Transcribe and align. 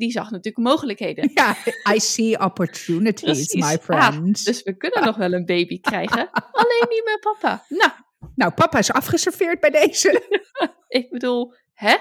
die 0.00 0.10
zag 0.10 0.30
natuurlijk 0.30 0.66
mogelijkheden. 0.68 1.30
Ja, 1.34 1.56
I 1.94 2.00
see 2.00 2.38
opportunities, 2.40 3.22
Precies. 3.22 3.54
my 3.54 3.78
Ah, 3.96 4.10
friends. 4.12 4.44
dus 4.44 4.62
we 4.62 4.76
kunnen 4.76 5.04
nog 5.04 5.16
wel 5.16 5.32
een 5.32 5.44
baby 5.46 5.80
krijgen. 5.90 6.30
Alleen 6.52 6.86
niet 6.88 7.02
met 7.04 7.18
papa. 7.20 7.64
Nou, 7.68 7.90
Nou, 8.34 8.52
papa 8.52 8.78
is 8.78 8.92
afgeserveerd 8.92 9.60
bij 9.60 9.70
deze. 9.70 10.22
ik 10.88 11.10
bedoel, 11.10 11.54
hè? 11.74 11.96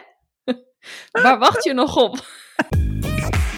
Waar 1.11 1.39
wacht 1.39 1.63
je 1.63 1.73
nog 1.73 1.95
op? 1.95 2.17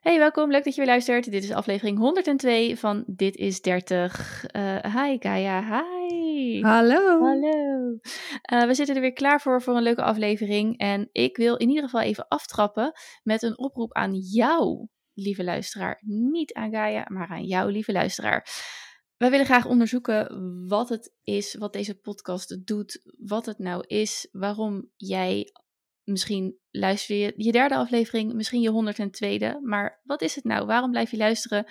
Hey, 0.00 0.18
welkom. 0.18 0.50
Leuk 0.50 0.64
dat 0.64 0.74
je 0.74 0.80
weer 0.80 0.90
luistert. 0.90 1.30
Dit 1.30 1.42
is 1.44 1.52
aflevering 1.52 1.98
102 1.98 2.76
van 2.76 3.04
Dit 3.06 3.36
is 3.36 3.60
30. 3.60 4.44
Eh 4.46 4.84
hi 4.94 5.16
Gaia, 5.18 5.62
hi. 5.62 6.62
Hallo. 6.62 7.22
Hallo. 7.22 7.98
Eh, 8.42 8.64
we 8.66 8.74
zitten 8.74 8.94
er 8.94 9.00
weer 9.00 9.12
klaar 9.12 9.40
voor 9.40 9.62
voor 9.62 9.76
een 9.76 9.82
leuke 9.82 10.02
aflevering. 10.02 10.78
En 10.78 11.08
ik 11.12 11.36
wil 11.36 11.56
in 11.56 11.68
ieder 11.68 11.84
geval 11.84 12.00
even 12.00 12.28
aftrappen 12.28 12.92
met 13.22 13.42
een 13.42 13.58
oproep 13.58 13.92
aan 13.92 14.14
jou, 14.14 14.86
lieve 15.14 15.44
luisteraar. 15.44 16.02
Niet 16.06 16.52
aan 16.52 16.70
Gaia, 16.70 17.06
maar 17.08 17.28
aan 17.28 17.44
jou, 17.44 17.72
lieve 17.72 17.92
luisteraar. 17.92 18.46
Wij 19.16 19.30
willen 19.30 19.46
graag 19.46 19.66
onderzoeken 19.66 20.28
wat 20.68 20.88
het 20.88 21.12
is, 21.22 21.54
wat 21.54 21.72
deze 21.72 22.00
podcast 22.00 22.66
doet, 22.66 23.02
wat 23.18 23.46
het 23.46 23.58
nou 23.58 23.84
is, 23.86 24.28
waarom 24.32 24.90
jij 24.96 25.52
misschien 26.10 26.58
luister 26.70 27.16
je 27.16 27.32
je 27.36 27.52
derde 27.52 27.74
aflevering, 27.74 28.32
misschien 28.32 28.60
je 28.60 28.94
102e, 29.60 29.60
maar 29.62 30.00
wat 30.04 30.22
is 30.22 30.34
het 30.34 30.44
nou? 30.44 30.66
Waarom 30.66 30.90
blijf 30.90 31.10
je 31.10 31.16
luisteren? 31.16 31.66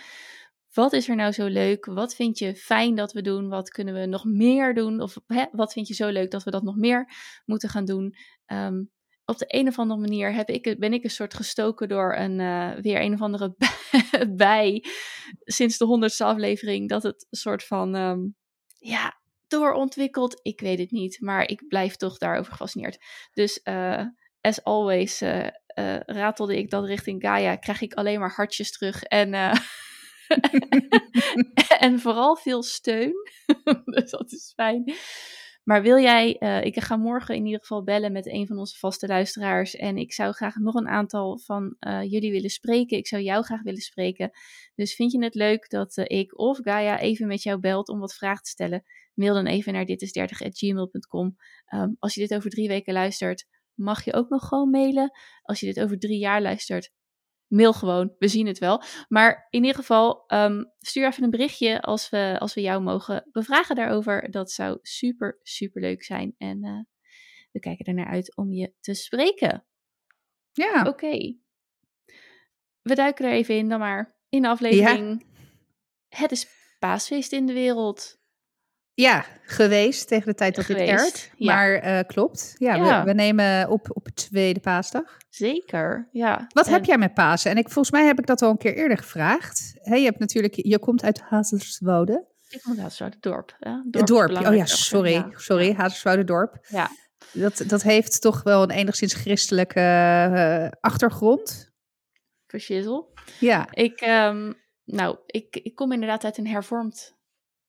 Wat 0.73 0.93
is 0.93 1.09
er 1.09 1.15
nou 1.15 1.31
zo 1.31 1.45
leuk? 1.45 1.85
Wat 1.85 2.15
vind 2.15 2.37
je 2.37 2.55
fijn 2.55 2.95
dat 2.95 3.11
we 3.11 3.21
doen? 3.21 3.49
Wat 3.49 3.69
kunnen 3.69 3.93
we 3.93 4.05
nog 4.05 4.25
meer 4.25 4.73
doen? 4.73 5.01
Of 5.01 5.17
hè, 5.25 5.45
wat 5.51 5.73
vind 5.73 5.87
je 5.87 5.93
zo 5.93 6.09
leuk 6.09 6.31
dat 6.31 6.43
we 6.43 6.51
dat 6.51 6.63
nog 6.63 6.75
meer 6.75 7.11
moeten 7.45 7.69
gaan 7.69 7.85
doen? 7.85 8.15
Ehm, 8.45 8.83
op 9.25 9.37
de 9.37 9.45
een 9.47 9.67
of 9.67 9.79
andere 9.79 9.99
manier 9.99 10.33
heb 10.33 10.49
ik, 10.49 10.79
ben 10.79 10.93
ik 10.93 11.03
een 11.03 11.09
soort 11.09 11.33
gestoken 11.33 11.87
door 11.87 12.15
een, 12.15 12.39
eh, 12.39 12.71
weer 12.81 13.01
een 13.01 13.13
of 13.13 13.21
andere 13.21 13.55
bij 14.35 14.83
sinds 15.43 15.77
de 15.77 15.85
honderdste 15.85 16.23
aflevering. 16.23 16.89
Dat 16.89 17.03
het 17.03 17.27
een 17.29 17.37
soort 17.37 17.63
van, 17.63 17.95
ehm, 17.95 18.19
ja, 18.79 19.19
doorontwikkeld. 19.47 20.39
Ik 20.41 20.59
weet 20.59 20.79
het 20.79 20.91
niet, 20.91 21.21
maar 21.21 21.47
ik 21.47 21.67
blijf 21.67 21.95
toch 21.95 22.17
daarover 22.17 22.51
gefascineerd. 22.51 22.97
Dus 23.33 23.61
eh, 23.61 24.05
as 24.41 24.63
always 24.63 25.21
eh, 25.79 25.99
ratelde 26.05 26.57
ik 26.57 26.69
dat 26.69 26.85
richting 26.85 27.21
Gaia. 27.21 27.55
Krijg 27.55 27.81
ik 27.81 27.93
alleen 27.93 28.19
maar 28.19 28.33
hartjes 28.35 28.71
terug 28.71 29.03
en... 29.03 29.33
eh, 29.33 29.55
en 31.85 31.99
vooral 31.99 32.35
veel 32.35 32.63
steun. 32.63 33.13
dus 33.95 34.11
dat 34.11 34.31
is 34.31 34.51
fijn. 34.55 34.93
Maar 35.63 35.81
wil 35.81 35.99
jij, 35.99 36.31
ik 36.63 36.83
ga 36.83 36.97
morgen 36.97 37.35
in 37.35 37.45
ieder 37.45 37.59
geval 37.59 37.83
bellen 37.83 38.11
met 38.11 38.27
een 38.27 38.47
van 38.47 38.57
onze 38.57 38.77
vaste 38.77 39.07
luisteraars. 39.07 39.75
En 39.75 39.97
ik 39.97 40.13
zou 40.13 40.33
graag 40.33 40.55
nog 40.55 40.75
een 40.75 40.87
aantal 40.87 41.39
van 41.39 41.75
jullie 41.79 42.31
willen 42.31 42.49
spreken. 42.49 42.97
Ik 42.97 43.07
zou 43.07 43.21
jou 43.21 43.43
graag 43.43 43.61
willen 43.61 43.81
spreken. 43.81 44.31
Dus 44.75 44.95
vind 44.95 45.11
je 45.11 45.23
het 45.23 45.35
leuk 45.35 45.69
dat 45.69 45.97
ik 45.97 46.39
of 46.39 46.59
Gaia 46.61 46.99
even 46.99 47.27
met 47.27 47.43
jou 47.43 47.59
belt 47.59 47.89
om 47.89 47.99
wat 47.99 48.15
vragen 48.15 48.43
te 48.43 48.49
stellen? 48.49 48.83
Mail 49.13 49.33
dan 49.33 49.45
even 49.45 49.73
naar 49.73 49.85
ditis30.gmail.com. 49.85 51.35
Um, 51.73 51.95
als 51.99 52.13
je 52.13 52.21
dit 52.21 52.35
over 52.35 52.49
drie 52.49 52.67
weken 52.67 52.93
luistert, 52.93 53.45
mag 53.79 54.05
je 54.05 54.13
ook 54.13 54.29
nog 54.29 54.47
gewoon 54.47 54.69
mailen. 54.69 55.11
Als 55.41 55.59
je 55.59 55.65
dit 55.65 55.79
over 55.79 55.99
drie 55.99 56.19
jaar 56.19 56.41
luistert, 56.41 56.91
mail 57.47 57.73
gewoon, 57.73 58.15
we 58.17 58.27
zien 58.27 58.47
het 58.47 58.57
wel. 58.57 58.83
Maar 59.07 59.47
in 59.49 59.61
ieder 59.61 59.75
geval, 59.75 60.23
um, 60.27 60.73
stuur 60.79 61.07
even 61.07 61.23
een 61.23 61.29
berichtje 61.29 61.81
als 61.81 62.09
we, 62.09 62.35
als 62.39 62.53
we 62.53 62.61
jou 62.61 62.81
mogen 62.81 63.27
bevragen 63.31 63.75
daarover. 63.75 64.31
Dat 64.31 64.51
zou 64.51 64.79
super, 64.81 65.39
super 65.41 65.81
leuk 65.81 66.03
zijn. 66.03 66.35
En 66.37 66.65
uh, 66.65 66.79
we 67.51 67.59
kijken 67.59 67.85
er 67.85 67.93
naar 67.93 68.09
uit 68.09 68.35
om 68.35 68.53
je 68.53 68.73
te 68.79 68.93
spreken. 68.93 69.65
Ja. 70.51 70.79
Oké. 70.79 70.89
Okay. 70.89 71.39
We 72.81 72.95
duiken 72.95 73.25
er 73.25 73.31
even 73.31 73.57
in 73.57 73.69
dan 73.69 73.79
maar. 73.79 74.17
In 74.29 74.41
de 74.41 74.47
aflevering. 74.47 75.25
Ja. 76.07 76.17
Het 76.17 76.31
is 76.31 76.47
paasfeest 76.79 77.31
in 77.31 77.45
de 77.45 77.53
wereld. 77.53 78.18
Ja, 78.99 79.25
geweest 79.41 80.07
tegen 80.07 80.25
de 80.25 80.33
tijd 80.33 80.55
dat 80.55 80.67
dit 80.67 80.77
airt. 80.77 81.31
Ja. 81.35 81.53
Maar 81.53 81.85
uh, 81.85 81.99
klopt. 82.07 82.55
Ja, 82.57 82.75
ja. 82.75 82.99
We, 82.99 83.05
we, 83.05 83.13
nemen 83.13 83.69
op 83.69 83.89
op 83.93 84.07
tweede 84.07 84.59
paasdag. 84.59 85.17
Zeker, 85.29 86.07
ja. 86.11 86.47
Wat 86.53 86.67
en... 86.67 86.73
heb 86.73 86.85
jij 86.85 86.97
met 86.97 87.13
Pasen? 87.13 87.51
En 87.51 87.57
ik, 87.57 87.69
volgens 87.69 87.91
mij 87.91 88.05
heb 88.05 88.19
ik 88.19 88.25
dat 88.25 88.41
al 88.41 88.49
een 88.49 88.57
keer 88.57 88.75
eerder 88.75 88.97
gevraagd. 88.97 89.73
Hey, 89.81 89.99
je 89.99 90.05
hebt 90.05 90.19
natuurlijk, 90.19 90.55
je 90.55 90.79
komt 90.79 91.03
uit 91.03 91.19
Hazerswoude. 91.19 92.25
Ik 92.49 92.61
kom 92.61 92.71
uit 92.71 92.81
Hazerswoude, 92.81 93.17
dorp. 93.19 93.55
Ja, 93.59 93.83
dorp, 93.85 94.07
dorp. 94.07 94.47
oh 94.47 94.55
ja, 94.55 94.65
sorry, 94.65 95.25
sorry, 95.35 95.73
Hazerswoude 95.73 96.23
dorp. 96.23 96.57
Ja. 96.67 96.89
Dat, 97.31 97.63
dat 97.67 97.81
heeft 97.81 98.21
toch 98.21 98.43
wel 98.43 98.63
een 98.63 98.71
enigszins 98.71 99.13
christelijke 99.13 99.79
uh, 99.79 100.67
achtergrond. 100.79 101.71
Verschizzle. 102.47 103.05
Ja. 103.39 103.67
Ik, 103.71 104.01
um, 104.01 104.53
nou, 104.83 105.17
ik, 105.25 105.55
ik 105.55 105.75
kom 105.75 105.91
inderdaad 105.91 106.23
uit 106.23 106.37
een 106.37 106.47
hervormd 106.47 107.17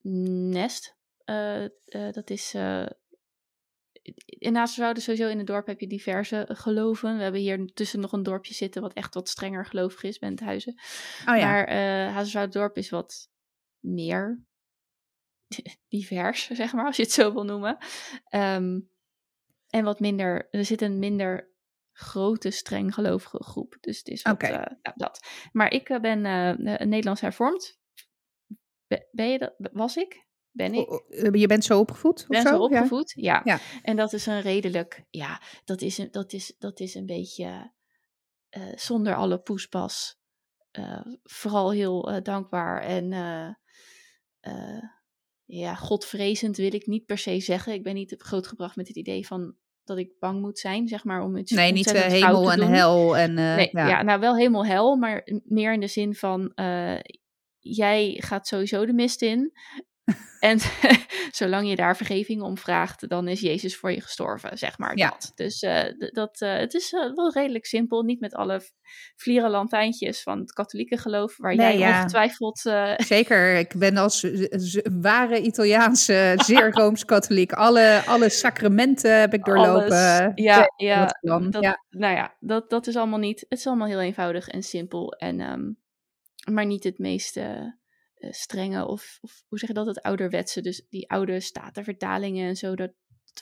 nest. 0.03 0.99
Uh, 1.31 1.63
uh, 1.87 2.13
dat 2.13 2.31
is. 2.31 2.55
Uh, 2.55 2.87
in 4.25 4.57
Hazerswoude 4.57 5.01
sowieso 5.01 5.29
in 5.29 5.39
het 5.39 5.47
dorp 5.47 5.67
heb 5.67 5.81
je 5.81 5.87
diverse 5.87 6.49
geloven. 6.49 7.17
We 7.17 7.23
hebben 7.23 7.41
hier 7.41 7.73
tussen 7.75 8.01
nog 8.01 8.13
een 8.13 8.23
dorpje 8.23 8.55
zitten 8.55 8.83
wat 8.83 8.93
echt 8.93 9.15
wat 9.15 9.29
strenger 9.29 9.67
gelovig 9.67 10.03
is, 10.03 10.19
Benthuizen. 10.19 10.73
Oh, 11.27 11.37
ja. 11.37 11.51
Maar 11.51 11.69
uh, 11.69 12.15
Hazerswoude 12.15 12.53
dorp 12.53 12.77
is 12.77 12.91
wat 12.91 13.31
meer 13.79 14.45
divers, 15.89 16.47
zeg 16.47 16.73
maar, 16.73 16.85
als 16.85 16.97
je 16.97 17.03
het 17.03 17.13
zo 17.13 17.33
wil 17.33 17.45
noemen. 17.45 17.79
Um, 18.35 18.91
en 19.69 19.85
wat 19.85 20.01
minder, 20.01 20.49
er 20.51 20.65
zit 20.65 20.83
een 20.83 20.99
minder 20.99 21.53
grote, 21.93 22.51
streng 22.51 22.95
gelovige 22.95 23.43
groep. 23.43 23.77
Dus 23.81 23.99
het 23.99 24.09
is 24.09 24.23
wat, 24.23 24.33
okay. 24.33 24.51
uh, 24.51 24.77
ja, 24.83 24.93
dat. 24.97 25.27
Maar 25.53 25.73
ik 25.73 25.99
ben 26.01 26.25
uh, 26.25 26.79
Nederlands 26.79 27.21
hervormd. 27.21 27.79
Be 28.87 29.09
ben 29.13 29.29
je 29.29 29.39
dat? 29.39 29.55
Was 29.73 29.97
ik? 29.97 30.29
Ben 30.53 30.75
ik? 30.75 31.03
Je 31.37 31.47
bent 31.47 31.65
zo 31.65 31.78
opgevoed? 31.78 32.25
ben 32.28 32.43
zo, 32.43 32.49
zo 32.49 32.59
opgevoed, 32.59 33.12
ja. 33.16 33.41
ja. 33.44 33.59
En 33.83 33.97
dat 33.97 34.12
is 34.12 34.27
een 34.27 34.41
redelijk, 34.41 35.05
ja, 35.11 35.43
dat 35.65 35.81
is 35.81 35.99
een, 35.99 36.09
dat 36.11 36.33
is, 36.33 36.55
dat 36.59 36.81
is 36.81 36.94
een 36.94 37.06
beetje 37.06 37.72
uh, 38.50 38.62
zonder 38.75 39.15
alle 39.15 39.39
poespas. 39.39 40.19
Uh, 40.78 41.00
vooral 41.22 41.71
heel 41.72 42.12
uh, 42.12 42.22
dankbaar 42.22 42.83
en 42.83 43.09
ja, 45.44 45.75
godvrezend 45.75 46.56
wil 46.56 46.75
ik 46.75 46.87
niet 46.87 47.06
per 47.06 47.19
se 47.19 47.41
zeggen. 47.41 47.72
Ik 47.72 47.83
ben 47.83 47.94
niet 47.94 48.15
grootgebracht 48.19 48.77
met 48.77 48.89
het 48.89 48.97
idee 48.97 49.27
van 49.27 49.55
dat 49.84 49.99
ik 49.99 50.19
bang 50.19 50.41
moet 50.41 50.59
zijn, 50.59 50.89
zeg 50.89 51.05
maar, 51.05 51.22
om 51.22 51.37
iets 51.37 51.50
Nee, 51.50 51.72
niet 51.72 51.91
hemel 51.91 52.53
en 52.53 52.60
hel. 52.60 53.16
En, 53.16 53.34
nee, 53.34 53.69
ja. 53.72 53.89
ja. 53.89 54.03
nou 54.03 54.21
wel 54.21 54.37
hemel 54.37 54.66
hel, 54.66 54.97
maar 54.97 55.28
meer 55.44 55.72
in 55.72 55.81
de 55.81 55.87
zin 55.87 56.15
van 56.15 56.53
jij 57.59 58.16
gaat 58.21 58.47
sowieso 58.47 58.87
de 58.87 58.93
mist 58.93 59.22
in. 59.22 59.53
En 60.41 60.59
zolang 61.41 61.69
je 61.69 61.76
daar 61.76 61.97
vergeving 61.97 62.43
om 62.43 62.59
vraagt, 62.59 63.09
dan 63.09 63.28
is 63.28 63.41
Jezus 63.41 63.76
voor 63.76 63.93
je 63.93 64.00
gestorven, 64.00 64.59
zeg 64.59 64.78
maar. 64.78 64.97
Ja. 64.97 65.09
Dat. 65.09 65.32
Dus 65.34 65.62
uh, 65.62 65.82
dat, 66.12 66.41
uh, 66.41 66.56
het 66.56 66.75
is 66.75 66.93
uh, 66.93 67.15
wel 67.15 67.32
redelijk 67.32 67.66
simpel. 67.66 68.03
Niet 68.03 68.21
met 68.21 68.34
alle 68.34 68.60
vlieren 69.16 69.50
lantijntjes 69.50 70.22
van 70.22 70.38
het 70.38 70.53
katholieke 70.53 70.97
geloof, 70.97 71.37
waar 71.37 71.54
nee, 71.54 71.78
jij 71.78 71.78
ja. 71.78 71.97
ongetwijfeld... 71.97 72.59
Zeker, 72.97 73.56
ik 73.56 73.75
ben 73.76 73.97
als 73.97 74.26
ware 75.00 75.41
Italiaanse, 75.41 76.32
zeer 76.37 76.71
Rooms-katholiek. 76.71 77.53
Alle, 77.53 78.03
alle 78.06 78.28
sacramenten 78.28 79.21
heb 79.21 79.34
ik 79.34 79.44
doorlopen. 79.44 80.21
Alles. 80.21 80.32
Ja, 80.34 80.72
ja, 80.77 81.06
dat, 81.21 81.62
ja. 81.62 81.84
Nou 81.91 82.15
ja, 82.15 82.37
dat, 82.38 82.71
dat 82.71 82.87
is 82.87 82.97
allemaal 82.97 83.19
niet... 83.19 83.41
Het 83.48 83.59
is 83.59 83.66
allemaal 83.66 83.88
heel 83.88 84.00
eenvoudig 84.00 84.48
en 84.48 84.62
simpel. 84.62 85.12
En, 85.12 85.41
um, 85.41 85.78
maar 86.53 86.66
niet 86.66 86.84
het 86.84 86.98
meeste 86.98 87.78
strenge 88.31 88.87
of, 88.87 89.19
of, 89.21 89.45
hoe 89.49 89.59
zeg 89.59 89.69
je 89.69 89.75
dat, 89.75 89.87
het 89.87 90.03
ouderwetse. 90.03 90.61
Dus 90.61 90.87
die 90.89 91.11
oude 91.11 91.41
statenvertalingen 91.41 92.49
en 92.49 92.57
zo, 92.57 92.75
dat, 92.75 92.93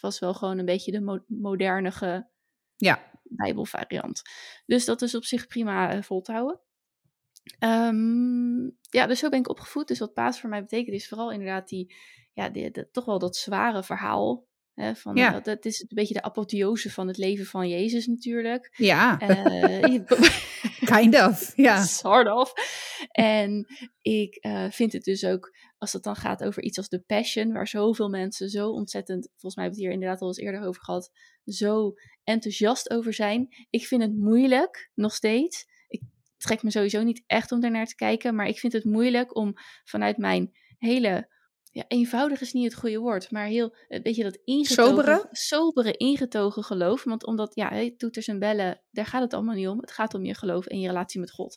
was 0.00 0.18
wel 0.18 0.34
gewoon 0.34 0.58
een 0.58 0.64
beetje 0.64 0.92
de 0.92 1.00
mo 1.00 1.24
modernige 1.26 2.28
ja. 2.76 3.10
bijbelvariant. 3.22 4.22
Dus 4.66 4.84
dat 4.84 5.02
is 5.02 5.14
op 5.14 5.24
zich 5.24 5.46
prima 5.46 5.96
uh, 5.96 6.02
vol 6.02 6.20
te 6.20 6.32
houden. 6.32 6.60
Um, 7.60 8.78
ja, 8.90 9.06
dus 9.06 9.18
zo 9.18 9.28
ben 9.28 9.38
ik 9.38 9.48
opgevoed. 9.48 9.88
Dus 9.88 9.98
wat 9.98 10.14
paas 10.14 10.40
voor 10.40 10.50
mij 10.50 10.60
betekent 10.60 10.96
is 10.96 11.08
vooral 11.08 11.32
inderdaad 11.32 11.68
die, 11.68 11.94
ja, 12.32 12.48
die, 12.48 12.70
die, 12.70 12.90
toch 12.90 13.04
wel 13.04 13.18
dat 13.18 13.36
zware 13.36 13.82
verhaal. 13.82 14.46
Hè, 14.78 14.94
van, 14.94 15.16
ja. 15.16 15.30
dat, 15.30 15.44
dat 15.44 15.64
is 15.64 15.80
een 15.80 15.88
beetje 15.88 16.14
de 16.14 16.22
apotheose 16.22 16.90
van 16.90 17.06
het 17.06 17.16
leven 17.16 17.46
van 17.46 17.68
Jezus 17.68 18.06
natuurlijk. 18.06 18.74
Ja, 18.76 19.20
uh, 19.20 20.04
kind 20.96 21.14
of, 21.14 21.56
ja. 21.56 21.82
Sort 22.02 22.32
of. 22.32 22.52
En 23.10 23.66
ik 24.00 24.44
uh, 24.46 24.70
vind 24.70 24.92
het 24.92 25.04
dus 25.04 25.24
ook, 25.24 25.54
als 25.78 25.92
het 25.92 26.02
dan 26.02 26.16
gaat 26.16 26.44
over 26.44 26.62
iets 26.62 26.78
als 26.78 26.88
de 26.88 27.00
Passion, 27.00 27.52
waar 27.52 27.68
zoveel 27.68 28.08
mensen 28.08 28.48
zo 28.48 28.70
ontzettend, 28.70 29.28
volgens 29.30 29.54
mij 29.54 29.64
hebben 29.64 29.82
we 29.82 29.86
het 29.86 29.96
hier 29.96 30.02
inderdaad 30.02 30.20
al 30.20 30.28
eens 30.28 30.38
eerder 30.38 30.68
over 30.68 30.82
gehad, 30.82 31.10
zo 31.44 31.94
enthousiast 32.24 32.90
over 32.90 33.12
zijn. 33.12 33.48
Ik 33.70 33.86
vind 33.86 34.02
het 34.02 34.16
moeilijk, 34.16 34.90
nog 34.94 35.14
steeds. 35.14 35.66
Ik 35.88 36.02
trek 36.36 36.62
me 36.62 36.70
sowieso 36.70 37.02
niet 37.02 37.22
echt 37.26 37.52
om 37.52 37.60
daarnaar 37.60 37.86
te 37.86 37.94
kijken, 37.94 38.34
maar 38.34 38.46
ik 38.46 38.58
vind 38.58 38.72
het 38.72 38.84
moeilijk 38.84 39.36
om 39.36 39.52
vanuit 39.84 40.16
mijn 40.16 40.50
hele 40.78 41.36
ja, 41.72 41.84
eenvoudig 41.88 42.40
is 42.40 42.52
niet 42.52 42.64
het 42.64 42.80
goede 42.80 42.98
woord, 42.98 43.30
maar 43.30 43.46
heel, 43.46 43.74
een 43.88 44.02
beetje 44.02 44.22
dat 44.22 44.38
ingetogen, 44.44 44.94
Sobere? 44.94 45.28
sobere, 45.30 45.96
ingetogen 45.96 46.64
geloof. 46.64 47.04
Want 47.04 47.26
omdat, 47.26 47.54
ja, 47.54 47.90
toeters 47.96 48.28
en 48.28 48.38
bellen, 48.38 48.82
daar 48.90 49.06
gaat 49.06 49.22
het 49.22 49.34
allemaal 49.34 49.54
niet 49.54 49.68
om. 49.68 49.80
Het 49.80 49.92
gaat 49.92 50.14
om 50.14 50.24
je 50.24 50.34
geloof 50.34 50.66
en 50.66 50.80
je 50.80 50.86
relatie 50.86 51.20
met 51.20 51.30
God. 51.30 51.56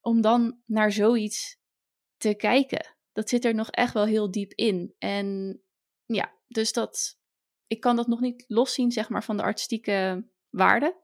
Om 0.00 0.20
dan 0.20 0.60
naar 0.66 0.92
zoiets 0.92 1.56
te 2.16 2.34
kijken, 2.34 2.96
dat 3.12 3.28
zit 3.28 3.44
er 3.44 3.54
nog 3.54 3.70
echt 3.70 3.92
wel 3.92 4.04
heel 4.04 4.30
diep 4.30 4.52
in. 4.52 4.94
En 4.98 5.60
ja, 6.06 6.34
dus 6.46 6.72
dat, 6.72 7.18
ik 7.66 7.80
kan 7.80 7.96
dat 7.96 8.06
nog 8.06 8.20
niet 8.20 8.44
loszien, 8.46 8.92
zeg 8.92 9.08
maar, 9.08 9.24
van 9.24 9.36
de 9.36 9.42
artistieke 9.42 10.28
waarde. 10.48 10.96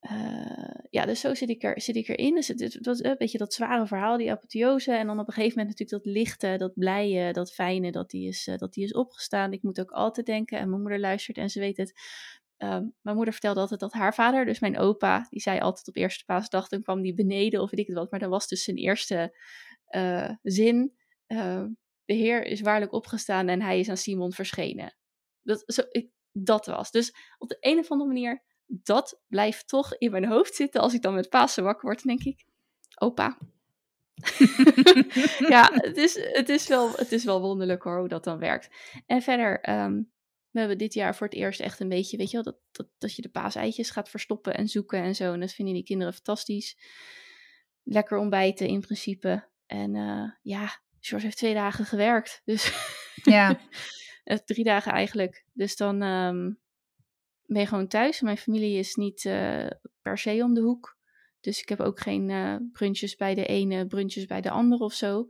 Uh, 0.00 0.74
ja, 0.90 1.06
dus 1.06 1.20
zo 1.20 1.34
zit 1.34 1.48
ik, 1.48 1.62
er, 1.62 1.80
zit 1.80 1.96
ik 1.96 2.08
erin. 2.08 2.34
Dus 2.34 2.48
het, 2.48 2.78
was 2.82 3.02
een 3.02 3.16
beetje 3.18 3.38
dat 3.38 3.54
zware 3.54 3.86
verhaal, 3.86 4.16
die 4.16 4.30
apotheose. 4.30 4.92
En 4.92 5.06
dan 5.06 5.18
op 5.18 5.26
een 5.26 5.32
gegeven 5.32 5.58
moment 5.58 5.78
natuurlijk 5.78 6.04
dat 6.04 6.14
lichte, 6.14 6.56
dat 6.56 6.72
blije, 6.74 7.32
dat 7.32 7.52
fijne, 7.52 7.92
dat 7.92 8.10
die 8.10 8.28
is, 8.28 8.46
uh, 8.46 8.56
dat 8.56 8.72
die 8.72 8.84
is 8.84 8.92
opgestaan. 8.92 9.52
Ik 9.52 9.62
moet 9.62 9.80
ook 9.80 9.90
altijd 9.90 10.26
denken, 10.26 10.58
en 10.58 10.68
mijn 10.68 10.80
moeder 10.80 11.00
luistert 11.00 11.36
en 11.36 11.50
ze 11.50 11.60
weet 11.60 11.76
het. 11.76 11.92
Um, 12.58 12.94
mijn 13.02 13.16
moeder 13.16 13.32
vertelde 13.32 13.60
altijd 13.60 13.80
dat 13.80 13.92
haar 13.92 14.14
vader, 14.14 14.44
dus 14.44 14.60
mijn 14.60 14.78
opa, 14.78 15.26
die 15.30 15.40
zei 15.40 15.60
altijd 15.60 15.88
op 15.88 15.96
eerste 15.96 16.24
paasdag, 16.24 16.68
dan 16.68 16.82
kwam 16.82 17.02
die 17.02 17.14
beneden 17.14 17.60
of 17.60 17.70
weet 17.70 17.80
ik 17.80 17.86
het 17.86 17.96
wat. 17.96 18.10
Maar 18.10 18.20
dat 18.20 18.30
was 18.30 18.48
dus 18.48 18.64
zijn 18.64 18.76
eerste 18.76 19.36
uh, 19.90 20.30
zin. 20.42 20.92
de 22.04 22.14
Heer 22.14 22.44
is 22.44 22.60
waarlijk 22.60 22.92
opgestaan 22.92 23.48
en 23.48 23.62
hij 23.62 23.78
is 23.78 23.88
aan 23.88 23.96
Simon 23.96 24.32
verschenen. 24.32 24.96
Dat, 25.42 25.62
zo, 25.66 25.82
ik, 25.90 26.10
dat 26.32 26.66
was. 26.66 26.90
Dus 26.90 27.14
op 27.38 27.48
de 27.48 27.56
een 27.60 27.78
of 27.78 27.90
andere 27.90 28.10
manier 28.10 28.42
dat 28.70 29.20
blijft 29.28 29.68
toch 29.68 29.94
in 29.98 30.10
mijn 30.10 30.26
hoofd 30.26 30.54
zitten. 30.54 30.80
Als 30.80 30.94
ik 30.94 31.02
dan 31.02 31.14
met 31.14 31.28
Pasen 31.28 31.64
wakker 31.64 31.84
word, 31.84 32.02
denk 32.02 32.24
ik, 32.24 32.44
opa. 32.98 33.38
ja, 35.54 35.70
het 35.72 35.96
is, 35.96 36.28
het, 36.32 36.48
is 36.48 36.68
wel, 36.68 36.92
het 36.92 37.12
is 37.12 37.24
wel 37.24 37.40
wonderlijk 37.40 37.82
hoor, 37.82 37.98
hoe 37.98 38.08
dat 38.08 38.24
dan 38.24 38.38
werkt. 38.38 38.68
En 39.06 39.22
verder, 39.22 39.70
um, 39.70 40.10
we 40.50 40.58
hebben 40.58 40.78
dit 40.78 40.94
jaar 40.94 41.16
voor 41.16 41.26
het 41.26 41.36
eerst 41.36 41.60
echt 41.60 41.80
een 41.80 41.88
beetje, 41.88 42.16
weet 42.16 42.30
je 42.30 42.42
wel, 42.42 42.52
dat, 42.52 42.56
dat, 42.72 42.86
dat 42.98 43.16
je 43.16 43.22
de 43.22 43.28
paaseitjes 43.28 43.90
gaat 43.90 44.08
verstoppen 44.08 44.54
en 44.54 44.68
zoeken 44.68 45.02
en 45.02 45.14
zo. 45.14 45.32
En 45.32 45.40
dat 45.40 45.52
vinden 45.52 45.74
die 45.74 45.84
kinderen 45.84 46.14
fantastisch. 46.14 46.76
Lekker 47.82 48.18
ontbijten 48.18 48.66
in 48.66 48.80
principe. 48.80 49.48
En 49.66 49.94
uh, 49.94 50.30
ja, 50.42 50.80
George 51.00 51.24
heeft 51.24 51.36
twee 51.36 51.54
dagen 51.54 51.84
gewerkt. 51.84 52.42
Dus 52.44 52.72
ja. 53.22 53.60
drie 54.44 54.64
dagen 54.64 54.92
eigenlijk. 54.92 55.44
Dus 55.52 55.76
dan 55.76 56.02
um, 56.02 56.59
ben 57.52 57.62
je 57.62 57.68
gewoon 57.68 57.88
thuis. 57.88 58.20
Mijn 58.20 58.36
familie 58.36 58.78
is 58.78 58.94
niet 58.94 59.24
uh, 59.24 59.66
per 60.02 60.18
se 60.18 60.40
om 60.42 60.54
de 60.54 60.60
hoek. 60.60 60.98
Dus 61.40 61.60
ik 61.60 61.68
heb 61.68 61.80
ook 61.80 62.00
geen 62.00 62.28
uh, 62.28 62.54
brunches 62.72 63.16
bij 63.16 63.34
de 63.34 63.46
ene, 63.46 63.86
brunches 63.86 64.26
bij 64.26 64.40
de 64.40 64.50
andere 64.50 64.84
of 64.84 64.92
zo. 64.92 65.26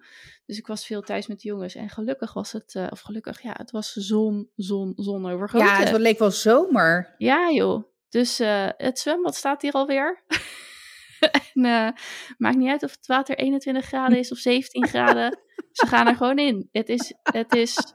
Dus 0.47 0.59
ik 0.59 0.67
was 0.67 0.87
veel 0.87 1.03
thuis 1.03 1.27
met 1.27 1.41
de 1.41 1.49
jongens. 1.49 1.75
En 1.75 1.89
gelukkig 1.89 2.33
was 2.33 2.53
het, 2.53 2.75
uh, 2.75 2.87
of 2.91 3.01
gelukkig, 3.01 3.43
ja, 3.43 3.53
het 3.57 3.71
was 3.71 3.93
zon, 3.93 4.51
zon, 4.57 4.93
zon 4.97 5.31
overgoten. 5.31 5.67
Ja, 5.67 5.79
het 5.79 5.99
leek 5.99 6.19
wel 6.19 6.31
zomer. 6.31 7.15
Ja, 7.19 7.51
joh. 7.51 7.85
Dus 8.09 8.39
het 8.77 8.99
zwembad 8.99 9.35
staat 9.35 9.63
hier 9.63 9.73
alweer. 9.73 10.25
en 11.55 11.95
maakt 12.39 12.57
niet 12.57 12.69
uit 12.69 12.83
of 12.83 12.91
het 12.91 13.07
water 13.07 13.39
21 13.39 13.85
graden 13.85 14.19
is 14.19 14.33
of 14.33 14.39
17 14.39 14.87
graden. 14.87 15.39
Ze 15.73 15.87
gaan 15.87 16.07
er 16.07 16.17
gewoon 16.17 16.39
in. 16.39 16.69
Het 16.73 16.89
is, 16.89 17.15
het 17.23 17.55
is 17.55 17.95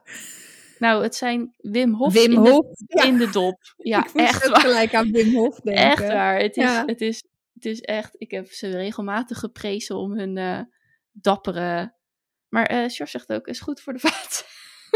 nou, 0.80 1.04
het 1.04 1.16
zijn 1.16 1.54
Wim 1.58 1.94
Hof, 1.94 2.14
Wim 2.14 2.32
in, 2.32 2.38
Hof 2.38 2.66
de, 2.78 2.86
ja. 2.88 3.04
in 3.04 3.18
de 3.18 3.30
dop. 3.30 3.60
Ja, 3.78 4.08
echt 4.14 4.48
waar. 4.48 4.60
gelijk 4.60 4.94
aan 4.94 5.12
Wim 5.12 5.34
Hof 5.36 5.60
denken. 5.64 5.84
Echt 5.84 6.08
waar. 6.08 6.40
Het 6.40 6.58
is, 6.58 6.64
Ja. 6.64 6.84
het 6.86 7.02
is, 7.02 7.24
het 7.54 7.66
is 7.66 7.82
echt... 7.82 8.10
Ik 8.18 8.32
heb 8.32 8.52
ze 8.52 8.70
regelmatig 8.70 9.40
geprezen 9.40 9.96
om 9.98 10.18
hun 10.18 10.38
uh, 10.38 10.60
dappere... 11.12 11.94
Maar 12.50 12.72
uh, 12.72 12.78
George 12.78 13.08
zegt 13.08 13.30
ook, 13.34 13.48
is 13.48 13.60
goed 13.60 13.82
voor 13.82 13.94
de 13.94 14.00
vaat. 14.10 14.46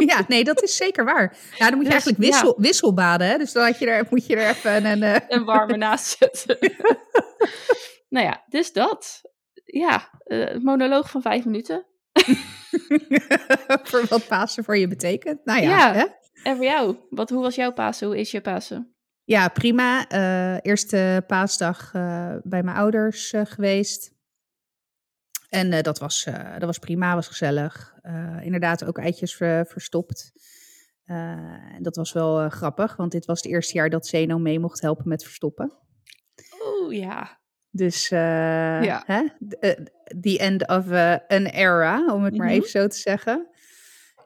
Ja, 0.06 0.24
nee, 0.28 0.44
dat 0.44 0.64
is 0.64 0.76
zeker 0.76 1.06
waar. 1.06 1.38
Ja, 1.58 1.68
dan 1.70 1.76
moet 1.78 1.88
je 1.88 1.94
Dus, 1.94 2.04
eigenlijk 2.04 2.18
wissel, 2.22 2.56
wisselbaden, 2.58 3.28
hè? 3.28 3.38
Dus 3.38 3.52
dan 3.52 3.74
je 3.80 3.86
er, 3.86 4.08
moet 4.10 4.25
je 4.25 4.36
er 4.36 4.50
even 4.50 4.86
een... 4.86 5.04
eh, 5.04 5.16
Een 5.28 5.44
warme 5.46 5.78
naast 5.78 6.18
zetten. 6.18 6.58
nou 8.10 8.25
ja, 8.25 8.44
dus 8.48 8.74
dat. 8.74 9.22
Ja, 9.66 10.22
uh, 10.25 10.56
monoloog 10.58 11.10
van 11.10 11.22
vijf 11.22 11.46
minuten. 11.46 11.86
voor 13.89 14.06
wat 14.10 14.27
Pasen 14.27 14.63
voor 14.63 14.77
je 14.77 14.88
betekent. 14.88 15.45
Nou 15.45 15.62
ja, 15.62 15.69
Ja. 15.69 15.94
Hè? 15.94 16.06
En 16.44 16.56
voor 16.56 16.66
jou, 16.66 16.98
wat, 17.10 17.30
hoe 17.30 17.42
was 17.42 17.56
jouw 17.56 17.74
Pasen? 17.74 18.07
Hoe 18.07 18.19
is 18.19 18.31
je 18.31 18.42
Pasen? 18.42 18.94
ja 19.24 19.48
prima. 19.48 20.07
Eh, 20.07 20.57
eerste 20.62 21.24
paasdag 21.27 21.94
eh, 21.94 22.36
bij 22.44 22.63
mijn 22.63 22.77
ouders 22.77 23.33
eh, 23.33 23.45
geweest. 23.45 24.12
En 25.50 25.81
dat, 25.83 26.00
was, 26.00 26.24
dat 26.57 26.63
was 26.63 26.80
prima, 26.80 27.16
was 27.16 27.27
gezellig. 27.27 27.94
Inderdaad 28.42 28.86
ook 28.86 28.98
eitjes 28.98 29.36
ver- 29.36 29.65
verstopt. 29.65 30.31
En 31.06 31.80
dat 31.81 31.95
was 31.95 32.12
wel 32.13 32.50
grappig, 32.50 32.95
want 32.95 33.12
dit 33.12 33.25
was 33.25 33.42
het 33.42 33.51
eerste 33.51 33.74
jaar 33.74 33.89
dat 33.89 34.07
Zeno 34.07 34.38
mee 34.38 34.60
mocht 34.60 34.81
helpen 34.81 35.07
met 35.07 35.24
verstoppen. 35.24 35.77
Oeh, 36.62 36.98
ja. 36.98 37.38
Dus 37.71 38.10
eh 38.12 38.19
Ja. 38.83 39.04
hè? 39.06 39.24
The, 39.50 39.57
eh, 39.60 39.86
the 40.21 40.39
end 40.39 40.68
of 40.68 40.89
eh, 40.92 41.16
an 41.27 41.45
era, 41.45 42.13
om 42.13 42.24
het 42.24 42.38
maar 42.38 42.48
Mhm. 42.48 42.56
even 42.56 42.69
zo 42.69 42.88
te 42.88 42.98
zeggen. 42.98 43.48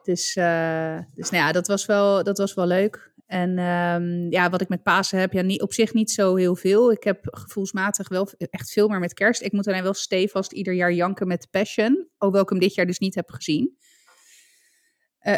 Dus, 0.02 0.34
eh, 0.36 0.98
dus 1.14 1.30
nou 1.30 1.44
ja, 1.44 1.52
dat 1.52 1.66
was 1.66 1.86
wel, 1.86 2.22
dat 2.22 2.38
was 2.38 2.54
wel 2.54 2.66
leuk. 2.66 3.12
En 3.26 3.58
ehm, 3.58 4.30
ja, 4.30 4.50
wat 4.50 4.60
ik 4.60 4.68
met 4.68 4.82
Pasen 4.82 5.18
heb, 5.18 5.32
ja, 5.32 5.42
niet, 5.42 5.62
op 5.62 5.72
zich 5.72 5.92
niet 5.92 6.10
zo 6.10 6.34
heel 6.36 6.56
veel. 6.56 6.92
Ik 6.92 7.04
heb 7.04 7.18
gevoelsmatig 7.22 8.08
wel 8.08 8.28
echt 8.38 8.70
veel 8.72 8.88
meer 8.88 8.98
met 8.98 9.14
kerst. 9.14 9.42
Ik 9.42 9.52
moet 9.52 9.66
alleen 9.68 9.82
wel 9.82 9.94
stevast 9.94 10.52
ieder 10.52 10.72
jaar 10.74 10.92
janken 10.92 11.26
met 11.26 11.48
Passion. 11.50 12.08
Hoewel 12.16 12.42
ik 12.42 12.48
hem 12.48 12.58
dit 12.58 12.74
jaar 12.74 12.86
dus 12.86 12.98
niet 12.98 13.14
heb 13.14 13.30
gezien. 13.30 13.76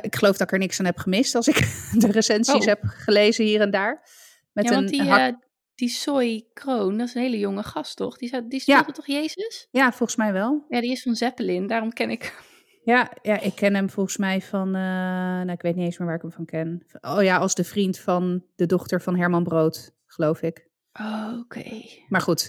Ik 0.00 0.16
geloof 0.16 0.36
dat 0.36 0.46
ik 0.46 0.52
er 0.52 0.58
niks 0.58 0.78
aan 0.80 0.86
heb 0.86 0.98
gemist 0.98 1.34
als 1.34 1.48
ik 1.48 1.56
de 2.02 2.10
recensies 2.10 2.54
Oh. 2.54 2.64
heb 2.66 2.80
gelezen 2.82 3.44
hier 3.44 3.60
en 3.60 3.70
daar. 3.70 4.08
Met 4.52 4.64
ja, 4.64 4.70
want 4.70 4.82
een 4.84 4.90
die, 4.98 5.08
hak- 5.10 5.45
die 5.76 5.88
Soy 5.88 6.44
Kroon, 6.52 6.98
dat 6.98 7.08
is 7.08 7.14
een 7.14 7.22
hele 7.22 7.38
jonge 7.38 7.62
gast, 7.62 7.96
toch? 7.96 8.16
Die, 8.18 8.30
die 8.30 8.62
Ja. 8.64 8.78
speelde 8.78 8.92
toch 8.92 9.06
Jezus? 9.06 9.68
Ja, 9.70 9.88
volgens 9.92 10.16
mij 10.18 10.32
wel. 10.32 10.64
Ja, 10.68 10.80
die 10.80 10.90
is 10.90 11.02
van 11.02 11.14
Zeppelin, 11.16 11.66
daarom 11.66 11.92
ken 11.92 12.10
ik. 12.10 12.44
Ja, 12.84 13.12
ja, 13.22 13.40
ik 13.40 13.54
ken 13.54 13.74
hem 13.74 13.90
volgens 13.90 14.16
mij 14.16 14.40
van. 14.40 14.66
eh, 14.66 14.72
nou, 14.82 15.50
ik 15.52 15.62
weet 15.62 15.74
niet 15.74 15.84
eens 15.84 15.98
meer 15.98 16.06
waar 16.06 16.16
ik 16.16 16.22
hem 16.22 16.32
van 16.32 16.44
ken. 16.44 16.86
Oh 17.00 17.22
ja, 17.22 17.36
als 17.36 17.54
de 17.54 17.64
vriend 17.64 17.98
van 17.98 18.44
de 18.56 18.66
dochter 18.66 19.02
van 19.02 19.16
Herman 19.18 19.44
Brood, 19.44 19.94
geloof 20.06 20.42
ik. 20.42 20.68
Oh, 20.92 21.38
Oké. 21.40 21.64
Maar 22.08 22.20
goed. 22.20 22.48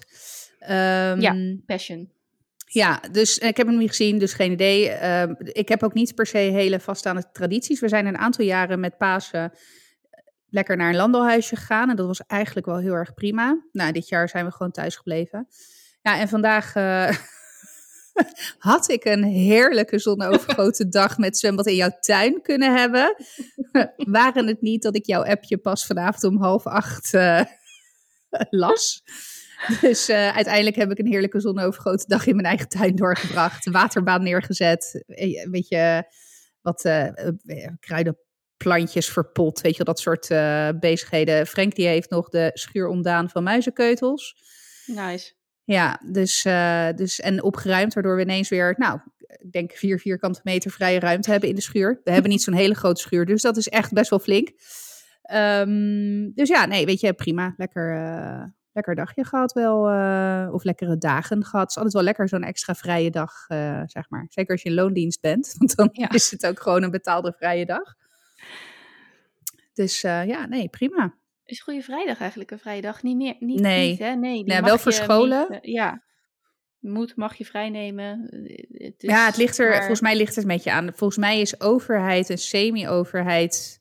Ehm, 0.60 1.20
Ja. 1.22 1.36
Passion. 1.66 2.12
ja, 2.66 3.00
dus 3.12 3.38
ik 3.38 3.58
heb 3.58 3.68
hem 3.68 3.78
niet 3.78 3.90
gezien, 3.90 4.18
dus 4.20 4.34
geen 4.34 4.52
idee. 4.52 4.90
Ehm, 4.90 5.34
ik 5.38 5.70
heb 5.70 5.84
ook 5.84 5.94
niet 5.94 6.16
per 6.16 6.26
se 6.26 6.38
hele 6.38 6.80
vaststaande 6.80 7.32
tradities. 7.32 7.80
We 7.80 7.88
zijn 7.88 8.06
een 8.06 8.18
aantal 8.18 8.46
jaren 8.46 8.80
met 8.80 8.98
Pasen 8.98 9.52
lekker 10.50 10.78
naar 10.78 10.90
een 10.90 10.96
landelhuisje 10.96 11.56
gegaan. 11.56 11.90
En 11.90 11.96
dat 11.96 12.08
was 12.08 12.26
eigenlijk 12.28 12.66
wel 12.66 12.78
heel 12.78 12.94
erg 12.94 13.14
prima. 13.14 13.64
Nou, 13.72 13.92
dit 13.92 14.08
jaar 14.08 14.30
zijn 14.30 14.46
we 14.46 14.52
gewoon 14.52 14.72
thuis 14.72 14.96
gebleven. 14.96 15.48
Ja, 16.02 16.20
en 16.20 16.28
vandaag 16.28 16.76
eh, 16.76 17.18
had 18.58 18.90
ik 18.90 19.06
een 19.06 19.24
heerlijke 19.24 20.00
zonovergoten 20.00 20.90
dag 21.00 21.18
met 21.18 21.38
zwembad 21.38 21.68
in 21.68 21.76
jouw 21.76 21.98
tuin 22.00 22.42
kunnen 22.42 22.76
hebben. 22.76 23.16
Waren 24.18 24.48
het 24.48 24.62
niet 24.62 24.82
dat 24.82 24.96
ik 24.96 25.06
jouw 25.06 25.24
appje 25.24 25.58
pas 25.58 25.86
vanavond 25.86 26.24
om 26.24 26.42
half 26.42 26.66
acht 26.66 27.14
eh, 27.14 27.42
las. 28.50 29.04
Dus 29.82 30.10
eh, 30.10 30.36
uiteindelijk 30.36 30.76
heb 30.76 30.92
ik 30.92 31.00
een 31.00 31.08
heerlijke 31.08 31.40
zonovergoten 31.40 32.08
dag 32.08 32.26
in 32.26 32.36
mijn 32.36 32.48
eigen 32.48 32.68
tuin 32.68 32.96
doorgebracht. 32.96 33.70
Waterbaan 33.70 34.24
neergezet. 34.24 35.04
Een 35.08 35.52
beetje 35.52 36.08
wat 36.62 36.86
eh, 36.86 37.28
eh, 37.28 37.74
kruidenplantjes 38.58 39.10
verpot. 39.10 39.62
Weet 39.62 39.72
je 39.72 39.84
wel, 39.84 39.94
dat 39.94 40.00
soort 40.00 40.30
eh, 40.32 40.70
bezigheden. 40.80 41.48
Frank 41.48 41.76
die 41.76 41.88
heeft 41.88 42.10
nog 42.10 42.30
de 42.30 42.50
schuur 42.54 42.88
ontdaan 42.88 43.30
van 43.30 43.44
muizenkeutels. 43.44 44.36
Nice. 44.86 45.34
Ja, 45.64 46.02
dus, 46.12 46.46
eh, 46.46 46.88
dus 46.96 47.20
en 47.20 47.44
opgeruimd, 47.44 47.94
waardoor 47.94 48.16
we 48.16 48.22
ineens 48.22 48.50
weer, 48.50 48.76
nou, 48.78 49.00
ik 49.28 49.52
denk 49.52 49.72
vier 49.72 50.00
vierkante 50.00 50.40
meter 50.44 50.72
vrije 50.72 51.00
ruimte 51.00 51.32
hebben 51.32 51.50
in 51.50 51.56
de 51.56 51.62
schuur. 51.62 52.02
We 52.04 52.12
hebben 52.12 52.32
niet 52.32 52.42
zo'n 52.42 52.54
hele 52.54 52.76
grote 52.76 53.02
schuur, 53.02 53.26
dus 53.26 53.42
dat 53.42 53.58
is 53.58 53.68
echt 53.68 53.94
best 53.94 54.10
wel 54.10 54.20
flink. 54.20 54.50
Ehm, 55.22 56.30
dus 56.34 56.50
ja, 56.50 56.66
nee, 56.66 56.86
weet 56.86 57.00
je, 57.00 57.14
prima. 57.14 57.54
Lekker, 57.58 57.96
eh, 57.96 58.44
lekker 58.72 58.96
dagje 58.96 59.26
gehad 59.26 59.54
wel, 59.54 59.80
of 60.54 60.64
lekkere 60.64 60.98
dagen 60.98 61.44
gehad. 61.46 61.62
Het 61.62 61.70
is 61.70 61.76
altijd 61.76 61.94
wel 61.94 62.04
lekker 62.04 62.30
zo'n 62.30 62.44
extra 62.44 62.76
vrije 62.76 63.10
dag, 63.10 63.32
zeg 63.86 64.10
maar. 64.10 64.26
Zeker 64.30 64.52
als 64.52 64.62
je 64.62 64.70
in 64.70 64.76
loondienst 64.76 65.22
bent, 65.22 65.54
want 65.58 65.76
dan 65.76 65.90
Ja. 65.92 66.10
is 66.12 66.32
het 66.32 66.46
ook 66.46 66.60
gewoon 66.62 66.84
een 66.84 66.92
betaalde 66.92 67.34
vrije 67.38 67.66
dag. 67.66 67.96
Dus 69.78 70.04
eh, 70.04 70.26
ja, 70.28 70.46
nee, 70.46 70.68
prima. 70.70 71.16
Is 71.46 71.62
Goede 71.62 71.82
Vrijdag 71.82 72.20
eigenlijk 72.20 72.52
een 72.52 72.60
vrije 72.60 72.82
dag? 72.82 73.04
Niet 73.04 73.16
meer. 73.18 73.36
Niet, 73.40 73.60
Nee. 73.60 73.90
niet, 73.90 74.00
hè? 74.00 74.16
Nee, 74.16 74.44
die 74.44 74.54
Ja, 74.54 74.62
wel 74.64 74.78
voor 74.78 74.92
scholen. 74.92 75.48
niet, 75.50 75.62
eh, 75.64 75.74
ja. 75.74 76.04
Moet, 76.80 77.16
mag 77.16 77.36
je 77.36 77.46
vrijnemen. 77.46 78.30
Eh, 78.30 78.40
Het 78.88 79.04
is, 79.04 79.10
ja, 79.10 79.26
het 79.26 79.38
ligt 79.38 79.58
er, 79.58 79.68
maar- 79.70 79.78
volgens 79.78 80.02
mij 80.02 80.16
ligt 80.16 80.36
het 80.36 80.44
een 80.44 80.50
beetje 80.50 80.72
aan. 80.72 80.92
Volgens 80.96 81.20
mij 81.20 81.42
is 81.42 81.62
overheid 81.62 82.30
en 82.30 82.38
semi-overheid 82.38 83.80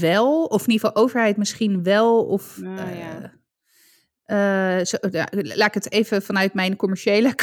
wel, 0.00 0.44
of 0.44 0.66
in 0.66 0.70
ieder 0.72 0.86
geval 0.88 1.02
overheid 1.04 1.36
misschien 1.36 1.82
wel, 1.82 2.24
of... 2.26 2.58
Nou, 2.60 2.90
ja. 2.96 4.84
zo, 4.84 4.96
ja, 5.10 5.28
laat 5.32 5.68
ik 5.68 5.74
het 5.74 5.92
even 5.92 6.22
vanuit 6.22 6.54
mijn 6.54 6.76
commerciële 6.76 7.34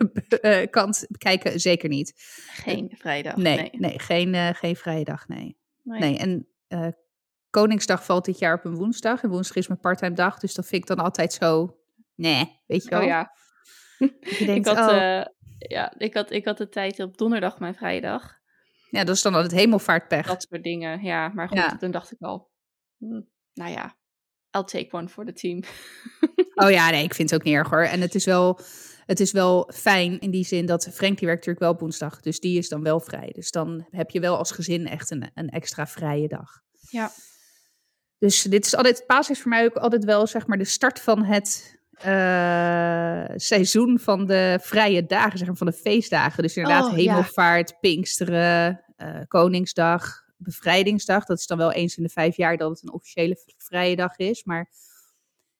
kant 0.70 1.06
kijken, 1.18 1.60
zeker 1.60 1.88
niet. 1.88 2.12
Geen 2.52 2.94
vrijdag. 2.98 3.36
Nee, 3.36 3.56
Nee. 3.56 3.70
nee, 3.72 3.98
geen, 3.98 4.34
eh, 4.34 4.48
geen 4.52 4.76
vrije 4.76 5.04
dag, 5.04 5.28
nee. 5.28 5.60
Nee. 5.82 6.00
Nee, 6.00 6.18
en 6.18 6.48
eh, 6.66 6.88
Koningsdag 7.50 8.04
valt 8.04 8.24
dit 8.24 8.38
jaar 8.38 8.54
op 8.54 8.64
een 8.64 8.74
woensdag. 8.74 9.22
En 9.22 9.28
woensdag 9.30 9.56
is 9.56 9.68
mijn 9.68 9.80
parttime 9.80 10.14
dag, 10.14 10.38
dus 10.38 10.54
dat 10.54 10.66
vind 10.66 10.82
ik 10.82 10.88
dan 10.88 11.04
altijd 11.04 11.32
zo... 11.32 11.76
Nee, 12.14 12.60
weet 12.66 12.82
je 12.84 12.90
wel? 12.90 13.00
Oh 13.00 13.06
ja. 13.06 13.32
Dat 13.98 14.36
je 14.38 14.44
denkt, 14.52 14.68
ik, 14.68 14.76
had, 14.76 14.90
oh, 14.90 14.96
eh, 14.96 15.26
ja 15.58 15.94
ik, 15.98 16.14
had, 16.14 16.30
ik 16.30 16.44
had 16.44 16.58
de 16.58 16.68
tijd 16.68 17.00
op 17.00 17.16
donderdag 17.18 17.58
mijn 17.58 17.74
vrije 17.74 18.00
dag. 18.00 18.34
ja, 18.90 19.04
dat 19.04 19.14
is 19.16 19.22
dan 19.22 19.34
altijd 19.34 19.52
hemelvaartpech. 19.52 20.26
Dat 20.26 20.46
soort 20.48 20.62
dingen. 20.62 21.02
Ja, 21.02 21.28
maar 21.28 21.48
goed, 21.48 21.58
Ja. 21.58 21.76
toen 21.76 21.90
dacht 21.90 22.12
ik 22.12 22.20
al. 22.20 22.50
hm, 22.98 23.20
nou 23.52 23.70
ja, 23.70 23.96
I'll 24.56 24.64
take 24.64 24.88
one 24.90 25.08
for 25.08 25.24
the 25.24 25.32
team. 25.32 25.62
Oh 26.54 26.70
ja, 26.70 26.90
nee, 26.90 27.04
ik 27.04 27.14
vind 27.14 27.30
het 27.30 27.40
ook 27.40 27.46
niet 27.46 27.54
erg 27.54 27.70
hoor. 27.70 27.82
En 27.82 28.00
het 28.00 28.14
is 28.14 28.24
wel, 28.24 28.58
het 29.12 29.20
is 29.20 29.32
wel 29.32 29.70
fijn 29.74 30.20
in 30.20 30.30
die 30.30 30.44
zin 30.44 30.66
dat 30.66 30.88
Frank 30.92 31.18
die 31.18 31.26
werkt 31.26 31.46
natuurlijk 31.46 31.58
wel 31.58 31.70
op 31.70 31.80
woensdag. 31.80 32.20
Dus 32.20 32.40
die 32.40 32.58
is 32.58 32.68
dan 32.68 32.82
wel 32.82 33.00
vrij. 33.00 33.30
Dus 33.32 33.50
dan 33.50 33.86
heb 33.90 34.10
je 34.10 34.20
wel 34.20 34.36
als 34.36 34.50
gezin 34.50 34.86
echt 34.86 35.10
een, 35.10 35.30
een 35.34 35.48
extra 35.48 35.86
vrije 35.86 36.28
dag. 36.28 36.60
Ja. 36.90 37.10
Dus 38.18 38.42
dit 38.42 38.66
is 38.66 38.76
altijd, 38.76 39.04
paas 39.06 39.30
is 39.30 39.40
voor 39.40 39.50
mij 39.50 39.64
ook 39.64 39.76
altijd 39.76 40.04
wel 40.04 40.26
zeg 40.26 40.46
maar 40.46 40.58
de 40.58 40.64
start 40.64 41.00
van 41.00 41.24
het 41.24 41.78
eh, 41.92 43.24
seizoen 43.36 43.98
van 43.98 44.26
de 44.26 44.58
vrije 44.62 45.06
dagen, 45.06 45.38
zeg 45.38 45.46
maar 45.46 45.56
van 45.56 45.66
de 45.66 45.72
feestdagen. 45.72 46.42
Dus 46.42 46.56
inderdaad 46.56 46.84
Oh, 46.84 46.90
ja. 46.90 46.96
hemelvaart, 46.96 47.80
Pinksteren, 47.80 48.84
eh, 48.96 49.20
Koningsdag, 49.28 50.22
Bevrijdingsdag. 50.36 51.24
Dat 51.24 51.38
is 51.38 51.46
dan 51.46 51.58
wel 51.58 51.72
eens 51.72 51.96
in 51.96 52.02
de 52.02 52.08
vijf 52.08 52.36
jaar 52.36 52.56
dat 52.56 52.70
het 52.70 52.82
een 52.82 52.92
officiële 52.92 53.44
vrije 53.56 53.96
dag 53.96 54.16
is. 54.16 54.44
Maar 54.44 54.68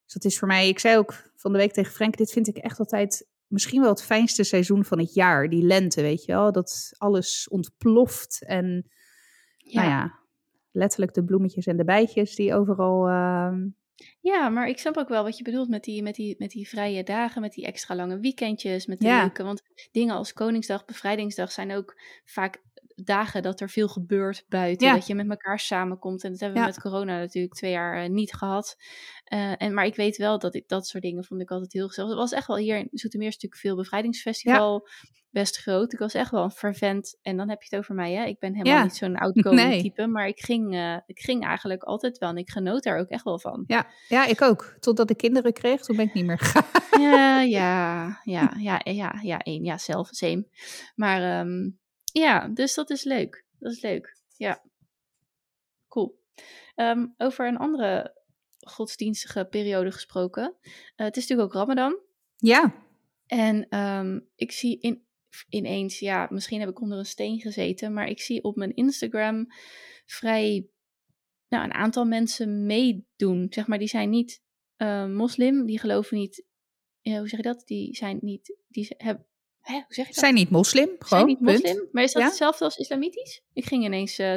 dus 0.05 0.13
dat 0.23 0.25
is 0.25 0.39
voor 0.39 0.49
mij, 0.49 0.69
ik 0.69 0.79
zei 0.79 0.97
ook 0.97 1.31
van 1.37 1.53
de 1.53 1.59
week 1.59 1.73
tegen 1.73 1.93
Frank, 1.93 2.17
dit 2.17 2.33
vind 2.33 2.49
ik 2.49 2.57
echt 2.57 2.79
altijd 2.79 3.27
misschien 3.53 3.81
wel 3.81 3.91
het 3.91 4.03
fijnste 4.03 4.45
seizoen 4.45 4.85
van 4.85 4.99
het 4.99 5.15
jaar. 5.15 5.49
Die 5.49 5.63
lente, 5.63 6.03
weet 6.03 6.25
je 6.25 6.33
wel, 6.33 6.53
dat 6.53 6.91
alles 6.99 7.49
ontploft 7.49 8.45
en 8.47 8.87
Ja. 9.59 9.81
nou 9.81 9.89
ja, 9.93 10.19
letterlijk 10.71 11.15
de 11.15 11.25
bloemetjes 11.25 11.67
en 11.67 11.77
de 11.77 11.85
bijtjes 11.85 12.35
die 12.35 12.55
overal. 12.55 13.09
ehm, 13.09 13.69
Ja, 14.21 14.49
maar 14.49 14.69
ik 14.69 14.79
snap 14.79 14.97
ook 14.97 15.09
wel 15.09 15.23
wat 15.23 15.37
je 15.39 15.45
bedoelt 15.45 15.69
met 15.69 15.85
die, 15.85 16.03
met, 16.03 16.15
die, 16.15 16.35
met 16.39 16.51
die 16.51 16.69
vrije 16.69 17.03
dagen, 17.03 17.41
met 17.41 17.53
die 17.53 17.67
extra 17.67 17.95
lange 17.95 18.19
weekendjes, 18.19 18.87
met 18.87 18.99
die 18.99 19.09
Ja. 19.09 19.21
leuke. 19.21 19.43
Want 19.43 19.63
dingen 19.91 20.15
als 20.15 20.33
Koningsdag, 20.33 20.85
Bevrijdingsdag 20.85 21.53
zijn 21.53 21.73
ook 21.73 22.01
vaak 22.25 22.63
dagen 23.05 23.43
dat 23.43 23.61
er 23.61 23.71
veel 23.71 23.89
gebeurt 23.89 24.45
buiten. 24.49 24.87
Ja. 24.87 24.95
Dat 24.95 25.07
je 25.07 25.15
met 25.15 25.29
elkaar 25.31 25.59
samenkomt. 25.59 26.25
En 26.25 26.31
dat 26.31 26.41
hebben 26.41 26.59
we 26.59 26.65
Ja. 26.67 26.73
met 26.75 26.83
corona 26.83 27.19
natuurlijk 27.19 27.55
twee 27.55 27.71
jaar 27.71 28.03
eh, 28.03 28.09
niet 28.11 28.33
gehad. 28.35 28.77
Eh, 29.25 29.63
en, 29.63 29.75
maar 29.75 29.85
ik 29.87 29.97
weet 29.97 30.17
wel 30.17 30.39
dat 30.39 30.55
ik 30.55 30.69
dat 30.69 30.87
soort 30.87 31.03
dingen 31.03 31.25
vond 31.25 31.41
ik 31.41 31.51
altijd 31.51 31.73
heel 31.73 31.89
gezellig. 31.89 32.11
Het 32.11 32.19
was 32.19 32.33
echt 32.33 32.47
wel 32.47 32.57
hier 32.57 32.77
in 32.77 32.89
Zoetermeer 32.93 33.29
is 33.29 33.35
natuurlijk 33.35 33.63
veel 33.63 33.77
bevrijdingsfestival. 33.77 34.89
Best 35.31 35.57
groot. 35.57 35.93
Ik 35.93 35.99
was 35.99 36.15
echt 36.15 36.31
wel 36.31 36.43
een 36.45 36.51
fervent. 36.51 37.19
En 37.23 37.37
dan 37.37 37.49
heb 37.49 37.63
je 37.63 37.69
het 37.71 37.79
over 37.79 37.95
mij, 37.95 38.13
hè? 38.13 38.25
Ik 38.25 38.39
ben 38.39 38.53
helemaal 38.55 38.77
Ja. 38.77 38.83
niet 38.83 38.95
zo'n 38.97 39.17
outgoing 39.17 39.61
Nee. 39.63 39.83
type. 39.83 40.07
Maar 40.07 40.27
ik 40.27 40.41
ging, 40.41 40.75
eh, 40.75 40.97
ik 41.07 41.19
ging 41.21 41.45
eigenlijk 41.47 41.83
altijd 41.83 42.19
wel. 42.19 42.29
En 42.29 42.37
ik 42.37 42.51
genoot 42.51 42.83
daar 42.83 42.99
ook 42.99 43.09
echt 43.09 43.25
wel 43.25 43.39
van. 43.39 43.65
ja, 43.67 43.87
ja, 44.09 44.27
ik 44.27 44.43
ook. 44.43 44.77
Totdat 44.81 45.11
ik 45.11 45.17
kinderen 45.17 45.53
kreeg, 45.53 45.81
toen 45.81 45.97
ben 45.97 46.07
ik 46.07 46.15
niet 46.15 46.25
meer 46.25 46.39
gegaan. 46.43 47.03
Ja, 47.03 47.41
ja, 47.41 48.21
ja, 48.25 48.55
ja, 48.59 48.81
ja, 48.85 49.15
ja, 49.23 49.39
één, 49.39 49.65
ja, 49.65 49.79
zelf, 49.79 50.09
same. 50.11 50.47
Maar 50.95 51.23
ehm, 51.41 51.69
ja, 52.13 52.49
dus 52.49 52.75
dat 52.75 52.91
is 52.91 53.05
leuk. 53.05 53.45
Dat 53.59 53.73
is 53.73 53.81
leuk. 53.81 54.17
Ja, 54.37 54.63
cool. 55.89 56.21
Ehm, 56.75 57.07
over 57.17 57.47
een 57.47 57.57
andere 57.57 58.21
godsdienstige 58.59 59.45
periode 59.45 59.93
gesproken. 59.93 60.57
Eh, 60.97 61.07
het 61.07 61.17
is 61.17 61.23
natuurlijk 61.29 61.55
ook 61.55 61.61
Ramadan. 61.61 61.99
Ja, 62.37 62.75
En 63.27 63.69
ehm, 63.69 64.21
ik 64.35 64.53
zie 64.53 64.79
in, 64.81 65.07
ineens, 65.49 65.99
ja, 65.99 66.27
misschien 66.31 66.61
heb 66.61 66.69
ik 66.69 66.81
onder 66.81 66.99
een 66.99 67.07
steen 67.07 67.41
gezeten, 67.41 67.93
maar 67.93 68.07
ik 68.07 68.21
zie 68.21 68.43
op 68.43 68.57
mijn 68.57 68.75
Instagram 68.75 69.47
vrij, 70.05 70.69
nou, 71.49 71.65
een 71.65 71.73
aantal 71.73 72.05
mensen 72.05 72.67
meedoen. 72.67 73.47
Zeg 73.51 73.67
maar, 73.67 73.79
die 73.79 73.89
zijn 73.89 74.11
niet 74.11 74.43
eh, 74.77 75.07
moslim, 75.07 75.67
die 75.67 75.79
geloven 75.79 76.17
niet, 76.17 76.45
ja, 77.01 77.19
hoe 77.19 77.29
zeg 77.29 77.41
je 77.43 77.47
dat? 77.47 77.63
Die 77.67 77.97
zijn 77.97 78.19
niet, 78.21 78.57
die 78.69 78.95
hebben, 78.97 79.27
hè, 79.63 79.75
hoe 79.75 79.85
zeg 79.89 80.07
je 80.07 80.13
dat? 80.13 80.21
zijn 80.23 80.35
niet 80.35 80.51
moslim, 80.51 80.89
gewoon, 80.89 81.07
Zijn 81.09 81.27
niet 81.27 81.39
punt. 81.39 81.63
moslim, 81.63 81.89
maar 81.93 82.03
is 82.03 82.13
dat 82.13 82.23
Ja. 82.23 82.29
hetzelfde 82.29 82.65
als 82.65 82.77
islamitisch? 82.77 83.43
Ik 83.53 83.65
ging 83.65 83.85
ineens, 83.85 84.19
eh 84.19 84.37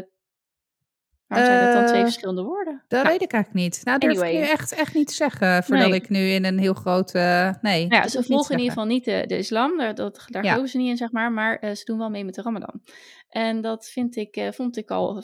waarom 1.28 1.48
zijn 1.48 1.60
dat 1.60 1.72
dan 1.72 1.86
twee 1.86 1.98
Eh, 2.00 2.04
verschillende 2.06 2.44
woorden? 2.44 2.84
Dat 2.88 3.04
Nou, 3.04 3.12
weet 3.14 3.22
ik 3.22 3.32
eigenlijk 3.34 3.64
niet. 3.66 3.86
Nou, 3.86 4.00
durf 4.00 4.14
ik 4.14 4.20
Anyway. 4.20 4.42
nu 4.42 4.48
echt, 4.50 4.72
echt 4.72 4.94
niet 4.94 5.08
te 5.08 5.14
zeggen, 5.14 5.64
voordat 5.64 5.88
Nee. 5.90 6.00
ik 6.00 6.10
nu 6.10 6.28
in 6.30 6.46
een 6.46 6.60
heel 6.60 6.74
groot... 6.74 7.14
eh, 7.14 7.54
nee, 7.62 7.88
Nou 7.88 8.02
ja, 8.02 8.08
ze 8.08 8.20
ik 8.20 8.26
volgen 8.26 8.52
in 8.54 8.60
ieder 8.60 8.74
geval 8.74 8.88
niet 8.90 9.06
de, 9.06 9.24
de 9.28 9.38
islam, 9.38 9.78
daar, 9.78 9.96
dat, 9.96 10.24
daar 10.28 10.44
Ja. 10.44 10.50
geloven 10.50 10.70
ze 10.72 10.78
niet 10.78 10.90
in, 10.90 10.98
zeg 10.98 11.12
maar, 11.12 11.32
maar 11.32 11.76
ze 11.76 11.86
doen 11.86 11.98
wel 11.98 12.10
mee 12.10 12.24
met 12.26 12.34
de 12.34 12.42
ramadan. 12.42 12.82
En 13.30 13.62
dat 13.62 13.90
vind 13.90 14.16
ik, 14.16 14.50
vond 14.52 14.78
ik 14.78 14.92
al 14.92 15.24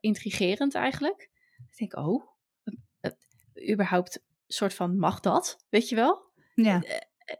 intrigerend 0.00 0.74
eigenlijk. 0.74 1.30
Ik 1.70 1.76
denk, 1.90 2.06
oh, 2.06 2.22
überhaupt 3.72 4.22
soort 4.46 4.74
van, 4.74 4.98
mag 4.98 5.20
dat? 5.20 5.64
Weet 5.70 5.88
je 5.88 5.94
wel? 5.94 6.22
Ja, 6.54 6.82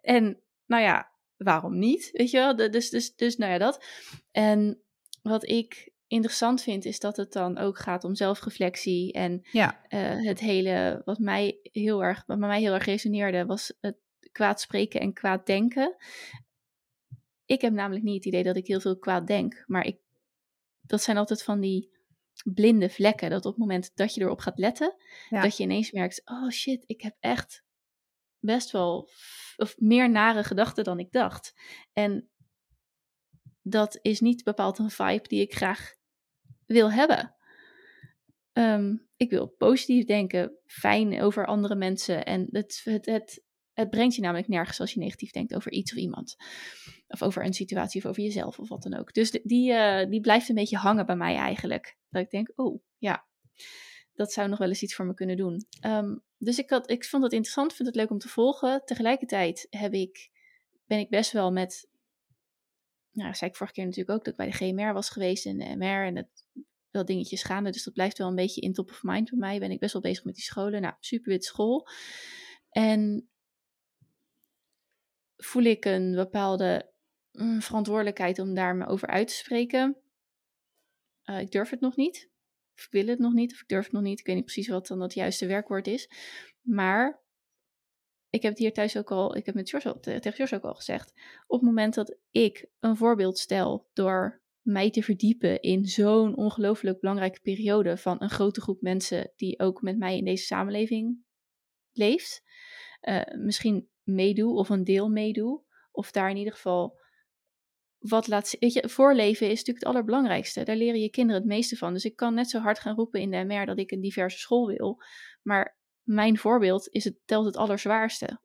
En 0.02 0.40
nou 0.66 0.82
ja, 0.82 1.12
waarom 1.36 1.78
niet? 1.78 2.08
Weet 2.12 2.30
je 2.30 2.36
wel? 2.36 2.56
Dus, 2.70 2.90
dus, 2.90 3.14
dus 3.14 3.36
nou 3.36 3.52
ja, 3.52 3.58
dat. 3.58 3.84
En 4.30 4.82
wat 5.22 5.48
ik 5.48 5.92
interessant 6.06 6.62
vind, 6.62 6.84
is 6.84 6.98
dat 7.00 7.16
het 7.16 7.32
dan 7.32 7.58
ook 7.58 7.78
gaat 7.78 8.04
om 8.04 8.14
zelfreflectie. 8.14 9.12
En 9.12 9.46
ja, 9.52 9.86
eh, 9.88 10.26
het 10.26 10.40
hele, 10.40 11.02
wat 11.04 11.18
mij 11.18 11.58
heel 11.62 12.04
erg, 12.04 12.22
wat 12.26 12.38
bij 12.38 12.48
mij 12.48 12.60
heel 12.60 12.72
erg 12.74 12.84
resoneerde, 12.84 13.46
was 13.46 13.72
het 13.80 13.96
kwaad 14.32 14.60
spreken 14.60 15.00
en 15.00 15.12
kwaad 15.12 15.46
denken. 15.46 15.96
Ik 17.44 17.60
heb 17.60 17.72
namelijk 17.72 18.04
niet 18.04 18.14
het 18.16 18.24
idee 18.24 18.42
dat 18.42 18.56
ik 18.56 18.66
heel 18.66 18.80
veel 18.80 18.98
kwaad 18.98 19.26
denk, 19.26 19.64
maar 19.66 19.84
ik, 19.86 19.98
dat 20.80 21.02
zijn 21.02 21.16
altijd 21.16 21.42
van 21.42 21.60
die 21.60 21.92
blinde 22.44 22.90
vlekken. 22.90 23.30
Dat 23.30 23.44
op 23.44 23.50
het 23.50 23.60
moment 23.60 23.90
dat 23.94 24.14
je 24.14 24.20
erop 24.20 24.38
gaat 24.38 24.58
letten, 24.58 24.94
Ja. 25.28 25.42
dat 25.42 25.56
je 25.56 25.62
ineens 25.62 25.92
merkt, 25.92 26.22
oh 26.24 26.50
shit, 26.50 26.84
ik 26.86 27.00
heb 27.00 27.16
echt 27.20 27.64
best 28.38 28.70
wel 28.70 29.08
of 29.56 29.74
meer 29.78 30.10
nare 30.10 30.44
gedachten 30.44 30.84
dan 30.84 30.98
ik 30.98 31.12
dacht. 31.12 31.54
En 31.92 32.28
dat 33.62 33.98
is 34.02 34.20
niet 34.20 34.44
bepaald 34.44 34.78
een 34.78 34.90
vibe 34.90 35.28
die 35.28 35.40
ik 35.40 35.54
graag 35.54 35.94
wil 36.66 36.92
hebben. 36.92 37.34
Ehm, 38.52 38.96
ik 39.16 39.30
wil 39.30 39.46
positief 39.46 40.04
denken, 40.04 40.58
fijn 40.66 41.22
over 41.22 41.46
andere 41.46 41.74
mensen. 41.74 42.24
En 42.24 42.46
het, 42.50 42.80
het, 42.84 43.06
het, 43.06 43.44
het 43.72 43.90
brengt 43.90 44.14
je 44.14 44.20
namelijk 44.20 44.48
nergens 44.48 44.80
als 44.80 44.92
je 44.92 45.00
negatief 45.00 45.30
denkt 45.30 45.54
over 45.54 45.72
iets 45.72 45.92
of 45.92 45.98
iemand. 45.98 46.36
Of 47.06 47.22
over 47.22 47.44
een 47.44 47.54
situatie 47.54 48.02
of 48.02 48.08
over 48.10 48.22
jezelf 48.22 48.58
of 48.58 48.68
wat 48.68 48.82
dan 48.82 48.94
ook. 48.94 49.12
Dus 49.12 49.30
die, 49.30 49.72
eh, 49.72 50.10
die 50.10 50.20
blijft 50.20 50.48
een 50.48 50.54
beetje 50.54 50.76
hangen 50.76 51.06
bij 51.06 51.16
mij 51.16 51.36
eigenlijk. 51.36 51.96
Dat 52.08 52.22
ik 52.22 52.30
denk, 52.30 52.52
oh 52.54 52.82
ja, 52.98 53.26
dat 54.12 54.32
zou 54.32 54.48
nog 54.48 54.58
wel 54.58 54.68
eens 54.68 54.82
iets 54.82 54.94
voor 54.94 55.06
me 55.06 55.14
kunnen 55.14 55.36
doen. 55.36 55.66
Ehm, 55.80 56.16
dus 56.44 56.58
ik, 56.58 56.70
had, 56.70 56.90
ik 56.90 57.04
vond 57.04 57.22
het 57.22 57.32
interessant, 57.32 57.74
vind 57.74 57.88
het 57.88 57.96
leuk 57.96 58.10
om 58.10 58.18
te 58.18 58.28
volgen. 58.28 58.82
Tegelijkertijd 58.84 59.66
heb 59.70 59.92
ik, 59.92 60.30
ben 60.86 60.98
ik 60.98 61.08
best 61.08 61.32
wel 61.32 61.52
met, 61.52 61.88
nou, 63.10 63.28
dat 63.28 63.38
zei 63.38 63.50
ik 63.50 63.56
vorige 63.56 63.74
keer 63.74 63.84
natuurlijk 63.84 64.18
ook, 64.18 64.24
dat 64.24 64.32
ik 64.32 64.38
bij 64.38 64.50
de 64.50 64.56
GMR 64.56 64.92
was 64.92 65.10
geweest 65.10 65.46
en 65.46 65.58
de 65.58 65.76
MR 65.76 66.04
en 66.04 66.16
het 66.16 66.46
wel 66.90 67.04
dingetjes 67.04 67.42
gaande. 67.42 67.70
Dus 67.70 67.84
dat 67.84 67.94
blijft 67.94 68.18
wel 68.18 68.28
een 68.28 68.34
beetje 68.34 68.60
in 68.60 68.72
top 68.72 68.90
of 68.90 69.02
mind 69.02 69.30
bij 69.30 69.38
mij. 69.38 69.58
Ben 69.58 69.70
ik 69.70 69.80
best 69.80 69.92
wel 69.92 70.02
bezig 70.02 70.24
met 70.24 70.34
die 70.34 70.44
scholen. 70.44 70.80
Nou, 70.80 70.94
super 71.00 71.32
wit 71.32 71.44
school. 71.44 71.88
En 72.70 73.28
voel 75.36 75.62
ik 75.62 75.84
een 75.84 76.14
bepaalde 76.14 76.92
mm, 77.32 77.62
verantwoordelijkheid 77.62 78.38
om 78.38 78.54
daar 78.54 78.76
me 78.76 78.86
over 78.86 79.08
uit 79.08 79.28
te 79.28 79.34
spreken. 79.34 79.96
Eh, 81.22 81.40
ik 81.40 81.50
durf 81.50 81.70
het 81.70 81.80
nog 81.80 81.96
niet. 81.96 82.30
Ik 82.74 82.88
wil 82.90 83.06
het 83.06 83.18
nog 83.18 83.32
niet, 83.32 83.52
of 83.52 83.60
ik 83.60 83.68
durf 83.68 83.84
het 83.84 83.92
nog 83.92 84.02
niet. 84.02 84.18
Ik 84.18 84.26
weet 84.26 84.34
niet 84.34 84.44
precies 84.44 84.68
wat 84.68 84.86
dan 84.86 85.00
het 85.00 85.14
juiste 85.14 85.46
werkwoord 85.46 85.86
is. 85.86 86.10
Maar 86.60 87.22
ik 88.30 88.42
heb 88.42 88.50
het 88.50 88.60
hier 88.60 88.72
thuis 88.72 88.96
ook 88.96 89.10
al, 89.10 89.36
ik 89.36 89.46
heb 89.46 89.54
met 89.54 89.70
George 89.70 90.00
tegen 90.00 90.32
George 90.32 90.54
ook 90.54 90.64
al 90.64 90.74
gezegd. 90.74 91.12
Op 91.46 91.58
het 91.58 91.68
moment 91.68 91.94
dat 91.94 92.18
ik 92.30 92.66
een 92.80 92.96
voorbeeld 92.96 93.38
stel 93.38 93.88
door 93.92 94.42
mij 94.60 94.90
te 94.90 95.02
verdiepen 95.02 95.60
in 95.60 95.84
zo'n 95.84 96.36
ongelooflijk 96.36 97.00
belangrijke 97.00 97.40
periode 97.40 97.96
van 97.96 98.22
een 98.22 98.30
grote 98.30 98.60
groep 98.60 98.80
mensen 98.80 99.32
die 99.36 99.60
ook 99.60 99.82
met 99.82 99.98
mij 99.98 100.16
in 100.16 100.24
deze 100.24 100.44
samenleving 100.44 101.24
leeft, 101.92 102.42
eh, 103.00 103.34
misschien 103.38 103.88
meedoe 104.02 104.54
of 104.56 104.68
een 104.68 104.84
deel 104.84 105.08
meedoe, 105.08 105.62
of 105.90 106.10
daar 106.10 106.30
in 106.30 106.36
ieder 106.36 106.52
geval 106.52 107.00
wat 108.08 108.26
laat. 108.26 108.56
Weet 108.58 108.72
je, 108.72 108.88
voorleven 108.88 109.46
is 109.46 109.58
natuurlijk 109.58 109.84
het 109.84 109.94
allerbelangrijkste. 109.94 110.62
Daar 110.62 110.76
leren 110.76 111.00
je 111.00 111.10
kinderen 111.10 111.40
het 111.40 111.50
meeste 111.50 111.76
van. 111.76 111.92
Dus 111.92 112.04
ik 112.04 112.16
kan 112.16 112.34
net 112.34 112.50
zo 112.50 112.58
hard 112.58 112.78
gaan 112.78 112.94
roepen 112.94 113.20
in 113.20 113.30
de 113.30 113.44
MR 113.44 113.66
dat 113.66 113.78
ik 113.78 113.90
een 113.90 114.00
diverse 114.00 114.38
school 114.38 114.66
wil, 114.66 115.02
maar 115.42 115.78
mijn 116.02 116.38
voorbeeld 116.38 116.88
is 116.88 117.04
het, 117.04 117.16
telt 117.24 117.44
het 117.44 117.56
allerzwaarste. 117.56 118.40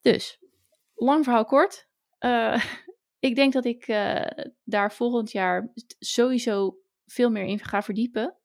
Dus, 0.00 0.38
lang 0.94 1.24
verhaal 1.24 1.44
kort. 1.44 1.88
Eh, 2.18 2.64
ik 3.28 3.34
denk 3.34 3.52
dat 3.52 3.64
ik 3.64 3.86
eh, 3.86 4.46
daar 4.64 4.92
volgend 4.92 5.30
jaar 5.30 5.72
sowieso 5.98 6.78
veel 7.06 7.30
meer 7.30 7.44
in 7.44 7.58
ga 7.58 7.82
verdiepen. 7.82 8.36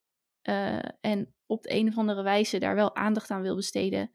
Eh, 0.42 0.90
en 1.02 1.34
op 1.46 1.64
de 1.64 1.74
een 1.74 1.88
of 1.88 1.98
andere 1.98 2.24
wijze 2.24 2.60
daar 2.60 2.76
wel 2.76 2.96
aandacht 2.96 3.30
aan 3.30 3.42
wil 3.42 3.56
besteden 3.56 4.12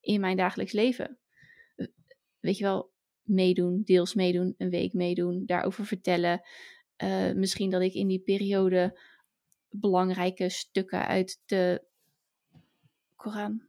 in 0.00 0.20
mijn 0.20 0.36
dagelijks 0.36 0.72
leven. 0.72 1.18
Weet 2.40 2.58
je 2.58 2.64
wel, 2.64 2.92
meedoen, 3.28 3.82
deels 3.84 4.14
meedoen, 4.14 4.54
een 4.58 4.70
week 4.70 4.92
meedoen, 4.92 5.42
daarover 5.46 5.86
vertellen. 5.86 6.40
Uh, 7.02 7.32
misschien 7.32 7.70
dat 7.70 7.82
ik 7.82 7.94
in 7.94 8.08
die 8.08 8.20
periode 8.20 9.00
belangrijke 9.68 10.48
stukken 10.48 11.06
uit 11.06 11.42
de 11.46 11.86
Koran. 13.16 13.66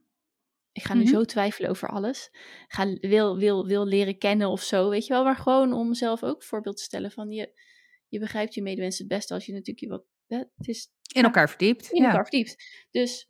Ik 0.72 0.82
ga 0.82 0.94
nu 0.94 1.00
Mhm. 1.02 1.10
zo 1.12 1.24
twijfelen 1.24 1.70
over 1.70 1.88
alles. 1.88 2.30
Ga, 2.68 2.92
wil, 3.00 3.38
wil, 3.38 3.66
wil 3.66 3.86
leren 3.86 4.18
kennen 4.18 4.48
of 4.48 4.62
zo, 4.62 4.88
weet 4.88 5.06
je 5.06 5.12
wel. 5.12 5.24
Maar 5.24 5.36
gewoon 5.36 5.72
om 5.72 5.88
mezelf 5.88 6.22
ook 6.22 6.42
voorbeeld 6.42 6.76
te 6.76 6.82
stellen 6.82 7.10
van 7.10 7.30
je, 7.30 7.60
je 8.08 8.18
begrijpt 8.18 8.54
je 8.54 8.62
medemensen 8.62 9.04
het 9.04 9.12
beste 9.16 9.34
als 9.34 9.46
je 9.46 9.52
natuurlijk 9.52 9.80
je 9.80 9.88
wat. 9.88 10.04
hè, 10.26 10.36
Het 10.36 10.68
is 10.68 10.88
In 11.12 11.24
elkaar 11.24 11.48
verdiept. 11.48 11.90
in 11.92 12.00
ja. 12.02 12.08
elkaar 12.08 12.26
verdiept. 12.26 12.86
Dus 12.90 13.28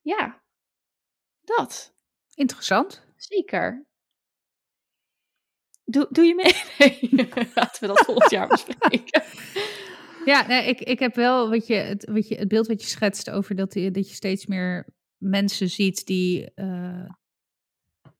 ja, 0.00 0.42
dat. 1.40 1.94
Interessant. 2.34 3.06
Zeker. 3.16 3.86
Doe, 5.84 6.06
doe 6.10 6.24
je 6.24 6.34
mee? 6.34 6.52
Nee. 7.10 7.28
Laten 7.54 7.80
we 7.80 7.86
dat 7.86 8.04
volgend 8.04 8.30
jaar 8.30 8.48
bespreken. 8.48 9.22
Ja, 10.24 10.46
nee, 10.46 10.68
ik, 10.68 10.80
ik 10.80 10.98
heb 10.98 11.14
wel 11.14 11.50
wat 11.50 11.66
je, 11.66 11.74
het, 11.74 12.04
wat 12.10 12.28
je, 12.28 12.34
het 12.36 12.48
beeld 12.48 12.66
wat 12.66 12.82
je 12.82 12.88
schetst 12.88 13.30
over 13.30 13.54
dat, 13.54 13.74
je- 13.74 13.90
dat 13.90 14.08
je 14.08 14.14
steeds 14.14 14.46
meer 14.46 14.86
mensen 15.16 15.68
ziet 15.68 16.06
die 16.06 16.54
eh, 16.54 17.10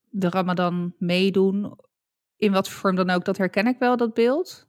de 0.08 0.28
Ramadan 0.28 0.94
meedoen. 0.98 1.78
In 2.36 2.52
wat 2.52 2.68
voor 2.68 2.78
vorm 2.80 2.96
dan 2.96 3.10
ook, 3.10 3.24
dat 3.24 3.36
herken 3.36 3.66
ik 3.66 3.78
wel, 3.78 3.96
dat 3.96 4.14
beeld. 4.14 4.68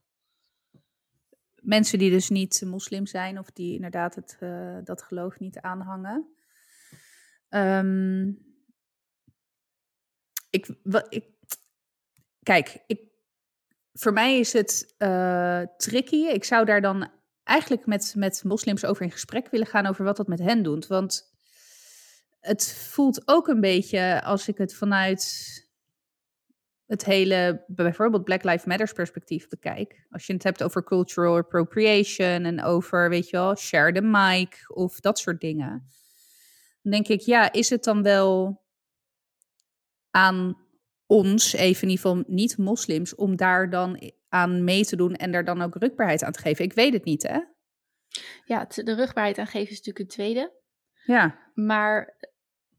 Mensen 1.61 1.99
die 1.99 2.09
dus 2.11 2.29
niet 2.29 2.61
moslim 2.65 3.05
zijn 3.05 3.39
of 3.39 3.51
die 3.51 3.73
inderdaad 3.75 4.15
het, 4.15 4.37
eh, 4.39 4.77
dat 4.83 5.01
geloof 5.01 5.39
niet 5.39 5.59
aanhangen. 5.59 6.33
Ehm, 7.49 8.27
ik, 10.49 10.75
wat, 10.83 11.05
ik, 11.13 11.25
kijk, 12.45 12.83
ik, 12.87 12.99
voor 13.93 14.13
mij 14.13 14.39
is 14.39 14.53
het 14.53 14.93
eh, 14.97 15.61
tricky. 15.77 16.25
Ik 16.25 16.43
zou 16.43 16.65
daar 16.65 16.81
dan 16.81 17.11
eigenlijk 17.43 17.85
met, 17.85 18.13
met 18.17 18.43
moslims 18.43 18.85
over 18.85 19.03
in 19.03 19.11
gesprek 19.11 19.49
willen 19.49 19.67
gaan 19.67 19.85
over 19.85 20.03
wat 20.03 20.17
dat 20.17 20.27
met 20.27 20.39
hen 20.39 20.63
doet. 20.63 20.87
Want 20.87 21.33
het 22.39 22.73
voelt 22.73 23.21
ook 23.27 23.47
een 23.47 23.61
beetje 23.61 24.21
als 24.23 24.47
ik 24.47 24.57
het 24.57 24.75
vanuit 24.75 25.53
het 26.85 27.05
hele, 27.05 27.63
bijvoorbeeld 27.67 28.23
Black 28.23 28.43
Lives 28.43 28.65
Matters 28.65 28.91
perspectief 28.91 29.47
bekijk. 29.47 30.05
Als 30.09 30.25
je 30.25 30.33
het 30.33 30.43
hebt 30.43 30.63
over 30.63 30.83
cultural 30.83 31.37
appropriation 31.37 32.45
en 32.45 32.63
over, 32.63 33.09
weet 33.09 33.29
je 33.29 33.37
wel, 33.37 33.55
share 33.55 33.91
the 33.91 34.01
mic 34.01 34.63
of 34.67 34.99
dat 34.99 35.19
soort 35.19 35.41
dingen. 35.41 35.87
Dan 36.81 36.91
denk 36.91 37.07
ik, 37.07 37.19
ja, 37.19 37.51
is 37.51 37.69
het 37.69 37.83
dan 37.83 38.03
wel 38.03 38.61
aan 40.11 40.64
ons, 41.05 41.53
even 41.53 41.81
in 41.83 41.89
ieder 41.89 42.05
geval 42.05 42.23
niet 42.27 42.57
moslims, 42.57 43.15
om 43.15 43.35
daar 43.35 43.69
dan 43.69 44.11
aan 44.29 44.63
mee 44.63 44.85
te 44.85 44.95
doen 44.95 45.13
en 45.15 45.31
daar 45.31 45.45
dan 45.45 45.61
ook 45.61 45.75
rukbaarheid 45.75 46.23
aan 46.23 46.31
te 46.31 46.39
geven? 46.41 46.65
Ik 46.65 46.73
weet 46.73 46.93
het 46.93 47.03
niet, 47.05 47.23
hè? 47.23 47.39
Ja, 48.45 48.65
de 48.75 48.95
rugbaarheid 48.95 49.37
aan 49.37 49.47
geven 49.47 49.71
is 49.71 49.77
natuurlijk 49.77 49.99
een 49.99 50.07
tweede. 50.15 50.53
Ja, 51.05 51.51
Maar 51.53 52.17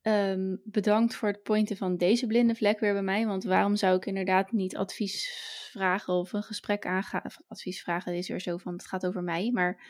ehm, 0.02 0.56
bedankt 0.64 1.14
voor 1.14 1.28
het 1.28 1.42
pointen 1.42 1.76
van 1.76 1.97
deze 1.97 2.26
blinde 2.26 2.54
vlek 2.54 2.80
weer 2.80 2.92
bij 2.92 3.02
mij. 3.02 3.26
Want 3.26 3.45
waarom 3.45 3.76
zou 3.76 3.97
ik 3.97 4.06
inderdaad 4.06 4.52
niet 4.52 4.76
advies 4.76 5.30
vragen 5.73 6.14
of 6.14 6.33
een 6.33 6.42
gesprek 6.42 6.87
aangaan? 6.87 7.23
Advies 7.49 7.83
vragen 7.83 8.14
is 8.14 8.28
weer 8.28 8.40
zo 8.40 8.56
van 8.56 8.73
het 8.73 8.87
gaat 8.87 9.06
over 9.06 9.23
mij. 9.23 9.50
Maar 9.52 9.85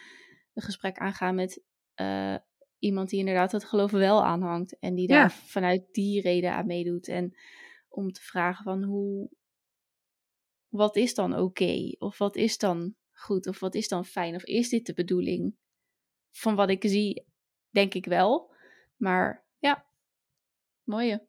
een 0.55 0.63
gesprek 0.63 0.99
aangaan 0.99 1.35
met 1.35 1.63
eh, 1.95 2.35
iemand 2.79 3.09
die 3.09 3.19
inderdaad 3.19 3.53
het 3.53 3.65
geloof 3.65 3.91
wel 3.91 4.25
aanhangt. 4.25 4.79
En 4.79 4.95
die 4.95 5.09
Ja. 5.09 5.19
daar 5.21 5.33
vanuit 5.33 5.83
die 5.93 6.21
reden 6.21 6.53
aan 6.53 6.67
meedoet. 6.67 7.09
En 7.09 7.37
om 7.97 8.13
te 8.13 8.23
vragen 8.23 8.65
van 8.65 8.83
hoe. 8.83 9.31
Wat 10.69 10.97
is 10.97 11.15
dan 11.15 11.39
oké? 11.39 11.95
Of 11.99 12.19
wat 12.19 12.37
is 12.37 12.59
dan 12.59 12.95
goed? 13.13 13.47
Of 13.47 13.61
wat 13.61 13.75
is 13.75 13.89
dan 13.89 14.05
fijn? 14.05 14.35
Of 14.35 14.45
is 14.45 14.69
dit 14.69 14.87
de 14.87 14.95
bedoeling? 14.95 15.57
Van 16.31 16.55
wat 16.55 16.71
ik 16.71 16.83
zie, 16.87 17.27
denk 17.71 17.95
ik 17.95 18.05
wel. 18.05 18.55
Maar 18.97 19.47
ja, 19.59 19.87
mooie. 20.85 21.27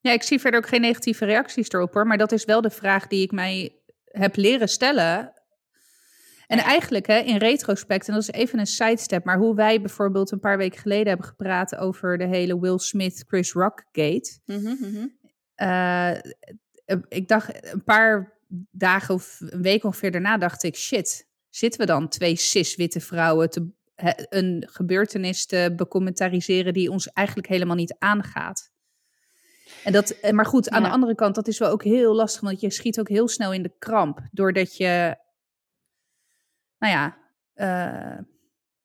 Ja, 0.00 0.12
ik 0.12 0.22
zie 0.22 0.40
verder 0.40 0.60
ook 0.60 0.68
geen 0.68 0.80
negatieve 0.80 1.24
reacties 1.24 1.68
erop 1.68 1.92
hoor. 1.94 2.06
Maar 2.06 2.18
dat 2.18 2.32
is 2.32 2.44
wel 2.44 2.60
de 2.60 2.70
vraag 2.70 3.06
die 3.06 3.22
ik 3.22 3.32
mij 3.32 3.78
heb 4.04 4.36
leren 4.36 4.68
stellen. 4.68 5.32
En 6.46 6.58
eigenlijk 6.58 7.06
hè, 7.06 7.18
in 7.18 7.36
retrospect, 7.36 8.08
en 8.08 8.14
dat 8.14 8.22
is 8.22 8.30
even 8.30 8.58
een 8.58 8.66
sidestep, 8.66 9.24
maar 9.24 9.38
hoe 9.38 9.54
wij 9.54 9.80
bijvoorbeeld 9.80 10.30
een 10.30 10.40
paar 10.40 10.56
weken 10.56 10.80
geleden 10.80 11.06
hebben 11.06 11.26
gepraat 11.26 11.76
over 11.76 12.18
de 12.18 12.26
hele 12.26 12.60
Will 12.60 12.78
Smith, 12.78 13.24
Chris 13.26 13.52
Rock 13.52 13.84
gate. 13.92 14.38
Mhm, 14.44 14.74
mhm. 14.80 15.06
Eh, 15.54 16.10
ik 17.08 17.28
dacht 17.28 17.72
een 17.72 17.84
paar 17.84 18.32
dagen 18.70 19.14
of 19.14 19.40
een 19.40 19.62
week 19.62 19.84
ongeveer 19.84 20.10
daarna 20.10 20.38
dacht 20.38 20.62
ik, 20.62 20.76
shit, 20.76 21.28
zitten 21.50 21.80
we 21.80 21.86
dan 21.86 22.08
twee 22.08 22.36
cis-witte 22.36 23.00
vrouwen 23.00 23.50
te, 23.50 23.68
een 24.28 24.68
gebeurtenis 24.70 25.46
te 25.46 25.72
becommentaliseren 25.76 26.72
die 26.72 26.90
ons 26.90 27.12
eigenlijk 27.12 27.48
helemaal 27.48 27.76
niet 27.76 27.96
aangaat? 27.98 28.72
En 29.84 29.92
dat, 29.92 30.10
eh, 30.10 30.32
maar 30.32 30.46
goed, 30.46 30.70
aan 30.70 30.82
Ja. 30.82 30.86
de 30.88 30.92
andere 30.94 31.14
kant, 31.14 31.34
dat 31.34 31.48
is 31.48 31.58
wel 31.58 31.70
ook 31.70 31.84
heel 31.84 32.14
lastig, 32.14 32.40
want 32.40 32.60
je 32.60 32.70
schiet 32.70 33.00
ook 33.00 33.08
heel 33.08 33.28
snel 33.28 33.52
in 33.52 33.62
de 33.62 33.72
kramp, 33.78 34.20
doordat 34.32 34.76
je, 34.76 35.16
nou 36.78 36.92
ja, 36.92 37.16
eh, 37.54 38.18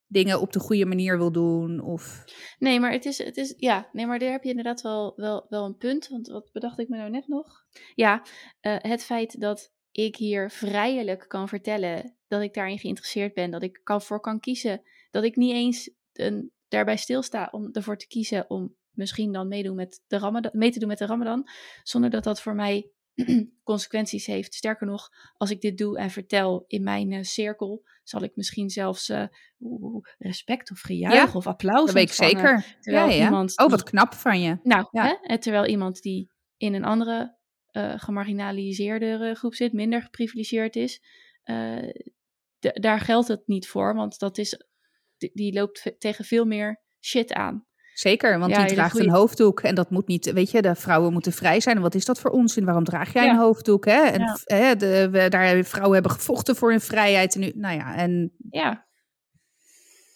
dingen 0.10 0.42
op 0.42 0.54
de 0.54 0.60
goede 0.60 0.86
manier 0.86 1.18
wil 1.18 1.32
doen. 1.32 1.82
Of, 1.82 2.24
Nee, 2.60 2.80
maar 2.80 2.92
het 2.92 3.06
is, 3.06 3.18
het 3.18 3.38
is, 3.38 3.54
ja, 3.58 3.90
nee, 3.92 4.06
maar 4.08 4.20
daar 4.20 4.32
heb 4.32 4.44
je 4.44 4.50
inderdaad 4.50 4.82
wel, 4.82 5.14
wel, 5.16 5.46
wel 5.50 5.66
een 5.66 5.78
punt. 5.78 6.08
Want 6.08 6.28
wat 6.28 6.50
bedacht 6.52 6.80
ik 6.80 6.90
me 6.90 6.98
nou 6.98 7.10
net 7.10 7.28
nog? 7.28 7.66
Ja, 7.96 8.26
eh, 8.60 8.76
het 8.78 9.04
feit 9.04 9.40
dat 9.40 9.74
ik 9.92 10.16
hier 10.16 10.52
vrijelijk 10.52 11.26
kan 11.28 11.48
vertellen 11.48 12.18
dat 12.28 12.42
ik 12.42 12.54
daarin 12.54 12.80
geïnteresseerd 12.80 13.34
ben, 13.34 13.52
dat 13.52 13.64
ik 13.64 13.80
kan 13.84 14.02
voor 14.02 14.20
kan 14.20 14.40
kiezen, 14.40 14.82
dat 15.12 15.24
ik 15.24 15.36
niet 15.36 15.54
eens 15.54 15.92
een, 16.14 16.52
daarbij 16.68 16.98
stilsta 16.98 17.48
om 17.52 17.70
ervoor 17.72 17.98
te 17.98 18.08
kiezen 18.08 18.50
om 18.50 18.76
misschien 18.92 19.32
dan 19.32 19.48
meedoen 19.48 19.76
met 19.76 20.04
de 20.08 20.18
Ramadan, 20.18 20.52
mee 20.54 20.72
te 20.72 20.80
doen 20.80 20.88
met 20.88 20.98
de 20.98 21.06
Ramadan, 21.06 21.50
zonder 21.84 22.10
dat 22.10 22.24
dat 22.24 22.42
voor 22.42 22.56
mij 22.56 22.92
consequenties 23.64 24.26
heeft. 24.26 24.54
Sterker 24.54 24.88
nog, 24.88 25.10
als 25.38 25.50
ik 25.50 25.62
dit 25.62 25.78
doe 25.78 25.98
en 25.98 26.10
vertel 26.10 26.64
in 26.68 26.84
mijn 26.84 27.12
eh, 27.12 27.24
cirkel, 27.24 27.84
zal 28.04 28.24
ik 28.24 28.36
misschien 28.36 28.70
zelfs 28.70 29.10
eh, 29.10 29.24
respect 30.18 30.72
of 30.72 30.80
gejuich 30.80 31.32
Ja, 31.32 31.38
of 31.38 31.48
applaus 31.48 31.86
dat 31.86 31.94
weet 31.94 32.10
ik 32.10 32.16
zeker. 32.16 32.78
terwijl 32.80 33.10
Ja, 33.10 33.14
ja. 33.14 33.26
iemand 33.26 33.58
Oh, 33.58 33.70
wat 33.70 33.84
knap 33.84 34.14
van 34.14 34.42
je. 34.42 34.58
Nou, 34.64 34.88
hè? 34.92 35.38
terwijl 35.38 35.66
iemand 35.66 36.02
die 36.02 36.32
in 36.58 36.74
een 36.74 36.86
andere 36.86 37.38
eh 37.70 37.94
gemarginaliseerde 37.98 39.36
groep 39.36 39.54
zit, 39.54 39.74
minder 39.74 40.02
geprivilegeerd 40.02 40.76
is, 40.76 41.02
daar 42.60 43.00
geldt 43.00 43.28
het 43.28 43.48
niet 43.48 43.68
voor, 43.68 43.96
want 43.96 44.20
dat 44.20 44.38
is, 44.38 44.66
die, 45.18 45.54
loopt 45.54 45.96
tegen 46.00 46.26
veel 46.26 46.46
meer 46.46 46.82
shit 47.00 47.34
aan. 47.34 47.68
Zeker, 48.00 48.40
want 48.40 48.52
Ja, 48.52 48.66
die 48.66 48.74
draagt 48.76 49.00
een 49.00 49.10
hoofddoek 49.10 49.62
en 49.62 49.76
dat 49.76 49.90
moet 49.90 50.08
niet, 50.08 50.32
weet 50.32 50.52
je, 50.52 50.62
de 50.62 50.76
vrouwen 50.76 51.14
moeten 51.14 51.32
vrij 51.32 51.60
zijn. 51.60 51.76
En 51.76 51.82
wat 51.82 51.96
is 51.96 52.06
dat 52.06 52.20
voor 52.20 52.32
onzin? 52.32 52.66
Waarom 52.66 52.84
draag 52.84 53.14
jij 53.14 53.26
Ja. 53.26 53.32
een 53.32 53.38
hoofddoek? 53.38 53.86
Hè? 53.86 54.02
En 54.02 54.20
Ja. 54.20 54.38
hè, 54.44 54.76
de, 54.76 55.10
we, 55.10 55.30
daar 55.30 55.46
hebben 55.46 55.66
vrouwen 55.66 55.94
hebben 55.94 56.12
gevochten 56.12 56.56
voor 56.56 56.70
hun 56.70 56.82
vrijheid. 56.82 57.34
En 57.36 57.40
nu, 57.40 57.52
nou 57.56 57.76
ja, 57.78 57.96
en 57.96 58.32
Ja. 58.50 58.88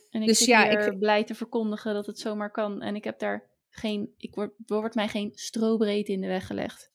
En 0.10 0.22
ik 0.22 0.28
Dus 0.28 0.38
zit 0.38 0.48
ja, 0.48 0.69
hier 0.69 0.88
ik- 0.93 1.00
blij 1.00 1.24
te 1.24 1.36
verkondigen 1.36 1.93
dat 1.93 2.06
het 2.06 2.19
zomaar 2.19 2.52
kan. 2.52 2.82
En 2.82 2.96
ik 2.96 3.04
heb 3.04 3.19
daar 3.19 3.50
geen, 3.69 4.13
ik 4.17 4.36
word, 4.36 4.52
er 4.65 4.76
wordt 4.80 4.96
mij 4.96 5.08
geen 5.08 5.32
strobreedte 5.34 6.12
in 6.12 6.22
de 6.22 6.28
weg 6.28 6.48
gelegd. 6.48 6.91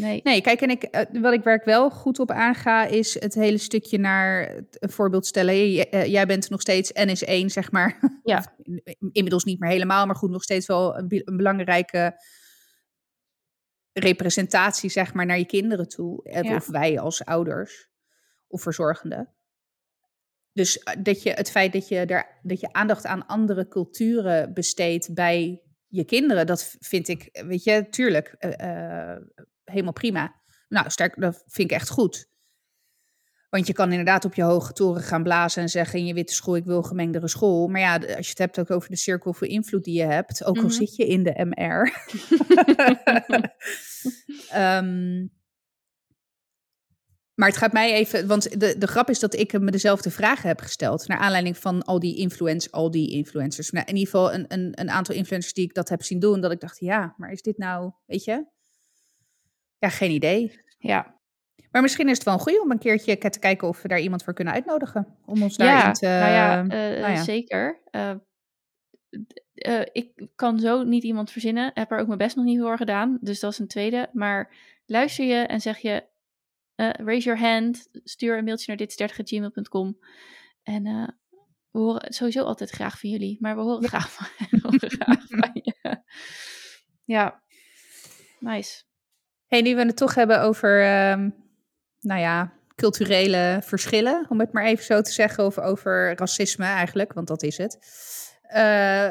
Nee. 0.00 0.20
nee, 0.24 0.40
kijk, 0.40 0.60
en 0.60 0.70
ik, 0.70 0.82
eh, 0.82 1.20
wat 1.22 1.32
ik 1.32 1.42
waar 1.42 1.54
ik 1.54 1.64
wel 1.64 1.90
goed 1.90 2.18
op 2.18 2.30
aanga, 2.30 2.84
is 2.86 3.20
het 3.20 3.34
hele 3.34 3.58
stukje 3.58 3.98
naar 3.98 4.60
een 4.70 4.90
voorbeeld 4.90 5.26
stellen. 5.26 5.70
J- 5.72 5.80
eh, 5.80 6.06
jij 6.06 6.26
bent 6.26 6.50
nog 6.50 6.60
steeds 6.60 6.90
NS1, 6.92 7.46
zeg 7.50 7.70
maar. 7.72 7.98
Ja. 8.22 8.54
Inmiddels 9.12 9.44
niet 9.44 9.60
meer 9.60 9.70
helemaal, 9.70 10.06
maar 10.06 10.16
goed, 10.16 10.30
nog 10.30 10.42
steeds 10.42 10.66
wel 10.66 10.96
een, 10.98 11.08
be- 11.08 11.22
een 11.24 11.36
belangrijke 11.36 12.14
representatie, 13.92 14.90
zeg 14.90 15.14
maar, 15.14 15.26
naar 15.26 15.38
je 15.38 15.46
kinderen 15.46 15.88
toe. 15.88 16.22
Eh, 16.24 16.42
Ja. 16.42 16.54
Of 16.56 16.66
wij 16.66 16.98
als 16.98 17.24
ouders 17.24 17.88
of 18.46 18.62
verzorgenden. 18.62 19.34
Dus 20.52 20.78
eh, 20.78 20.94
dat 21.02 21.22
je, 21.22 21.30
het 21.30 21.50
feit 21.50 21.72
dat 21.72 21.88
je, 21.88 22.06
daar, 22.06 22.38
dat 22.42 22.60
je 22.60 22.72
aandacht 22.72 23.06
aan 23.06 23.26
andere 23.26 23.68
culturen 23.68 24.54
besteedt 24.54 25.14
bij 25.14 25.62
je 25.88 26.04
kinderen, 26.04 26.46
dat 26.46 26.76
vind 26.80 27.08
ik, 27.08 27.22
eh, 27.22 27.44
weet 27.46 27.64
je, 27.64 27.86
tuurlijk, 27.88 28.34
eh, 28.38 29.12
eh, 29.12 29.20
helemaal 29.70 29.92
prima. 29.92 30.34
Nou, 30.68 30.90
sterk, 30.90 31.20
dat 31.20 31.42
vind 31.46 31.70
ik 31.70 31.76
echt 31.76 31.88
goed. 31.88 32.28
Want 33.50 33.66
je 33.66 33.72
kan 33.72 33.90
inderdaad 33.90 34.24
op 34.24 34.34
je 34.34 34.42
hoge 34.42 34.72
toren 34.72 35.02
gaan 35.02 35.22
blazen 35.22 35.62
en 35.62 35.68
zeggen 35.68 35.98
in 35.98 36.06
je 36.06 36.14
witte 36.14 36.34
school, 36.34 36.56
ik 36.56 36.64
wil 36.64 36.82
gemengdere 36.82 37.28
school. 37.28 37.68
Maar 37.68 37.80
ja, 37.80 37.94
als 37.94 38.24
je 38.26 38.30
het 38.30 38.38
hebt 38.38 38.58
ook 38.58 38.70
over 38.70 38.90
de 38.90 38.96
cirkel 38.96 39.32
voor 39.32 39.46
invloed 39.46 39.84
die 39.84 39.96
je 39.96 40.04
hebt, 40.04 40.44
ook 40.44 40.56
al 40.56 40.62
Mhm. 40.62 40.72
zit 40.72 40.96
je 40.96 41.06
in 41.06 41.22
de 41.22 41.44
MR. 41.44 41.90
Ehm, 44.50 45.26
maar 47.34 47.48
het 47.48 47.56
gaat 47.56 47.72
mij 47.72 47.92
even, 47.92 48.26
want 48.26 48.60
de, 48.60 48.78
de 48.78 48.86
grap 48.86 49.08
is 49.10 49.18
dat 49.18 49.34
ik 49.34 49.60
me 49.60 49.70
dezelfde 49.70 50.10
vragen 50.10 50.48
heb 50.48 50.60
gesteld. 50.60 51.08
Naar 51.08 51.18
aanleiding 51.18 51.56
van 51.56 51.82
al 51.82 51.98
die 52.00 52.16
influence, 52.16 52.70
al 52.70 52.90
die 52.90 53.10
influencers. 53.10 53.70
Nou, 53.70 53.86
in 53.86 53.96
ieder 53.96 54.10
geval 54.12 54.32
een, 54.34 54.44
een, 54.48 54.72
een 54.80 54.90
aantal 54.90 55.14
influencers 55.14 55.54
die 55.54 55.64
ik 55.64 55.74
dat 55.74 55.88
heb 55.88 56.02
zien 56.02 56.18
doen. 56.18 56.40
Dat 56.40 56.52
ik 56.52 56.60
dacht, 56.60 56.78
ja, 56.78 57.14
maar 57.16 57.30
is 57.32 57.42
dit 57.42 57.58
nou, 57.58 57.92
weet 58.06 58.24
je? 58.24 58.46
Ja, 59.80 59.88
geen 59.88 60.10
idee. 60.10 60.60
Ja. 60.78 61.18
Maar 61.70 61.82
misschien 61.82 62.08
is 62.08 62.14
het 62.14 62.24
wel 62.24 62.34
een 62.34 62.40
goede 62.40 62.62
om 62.62 62.70
een 62.70 62.78
keertje 62.78 63.18
te 63.18 63.38
kijken 63.38 63.68
of 63.68 63.82
we 63.82 63.88
daar 63.88 64.00
iemand 64.00 64.24
voor 64.24 64.34
kunnen 64.34 64.54
uitnodigen. 64.54 65.16
Om 65.26 65.42
ons 65.42 65.56
daarin 65.56 65.76
ja, 65.76 65.92
te... 65.92 66.06
nou 66.06 66.32
ja, 66.32 66.62
nou 66.62 66.80
eh, 66.80 67.14
ja. 67.14 67.22
zeker. 67.22 67.80
Eh, 67.90 68.14
eh, 69.54 69.86
ik 69.92 70.28
kan 70.34 70.58
zo 70.58 70.82
niet 70.82 71.04
iemand 71.04 71.30
verzinnen. 71.30 71.70
Heb 71.74 71.90
er 71.90 71.98
ook 71.98 72.06
mijn 72.06 72.18
best 72.18 72.36
nog 72.36 72.44
niet 72.44 72.60
voor 72.60 72.76
gedaan. 72.76 73.18
Dus 73.20 73.40
dat 73.40 73.52
is 73.52 73.58
een 73.58 73.68
tweede. 73.68 74.10
Maar 74.12 74.54
luister 74.86 75.24
je 75.24 75.34
en 75.34 75.60
zeg 75.60 75.78
je... 75.78 76.08
raise 76.76 77.28
your 77.28 77.40
hand. 77.40 77.88
Stuur 77.92 78.38
een 78.38 78.44
mailtje 78.44 78.74
naar 78.74 78.86
dit30gmail.com. 78.88 79.98
En 80.62 80.82
we 81.70 81.78
horen 81.78 82.12
sowieso 82.12 82.44
altijd 82.44 82.70
graag 82.70 82.98
van 82.98 83.10
jullie. 83.10 83.36
Maar 83.40 83.56
we 83.56 83.62
horen 83.62 83.88
graag 83.88 84.12
van, 84.12 84.26
we 84.50 84.58
horen 84.68 84.90
graag 84.90 85.26
van 85.28 85.50
je. 85.52 85.74
Ja, 87.04 87.42
nice. 88.38 88.89
Hey, 89.50 89.60
nu 89.60 89.74
we 89.74 89.84
het 89.84 89.96
toch 89.96 90.14
hebben 90.14 90.42
over, 90.42 90.82
ehm, 90.82 91.30
nou 92.00 92.20
ja, 92.20 92.52
culturele 92.74 93.60
verschillen, 93.64 94.26
om 94.28 94.40
het 94.40 94.52
maar 94.52 94.64
even 94.64 94.84
zo 94.84 95.00
te 95.00 95.12
zeggen, 95.12 95.44
of 95.44 95.58
over 95.58 96.16
racisme 96.16 96.64
eigenlijk, 96.64 97.12
want 97.12 97.26
dat 97.26 97.42
is 97.42 97.56
het. 97.56 97.78
Eh, 98.42 99.08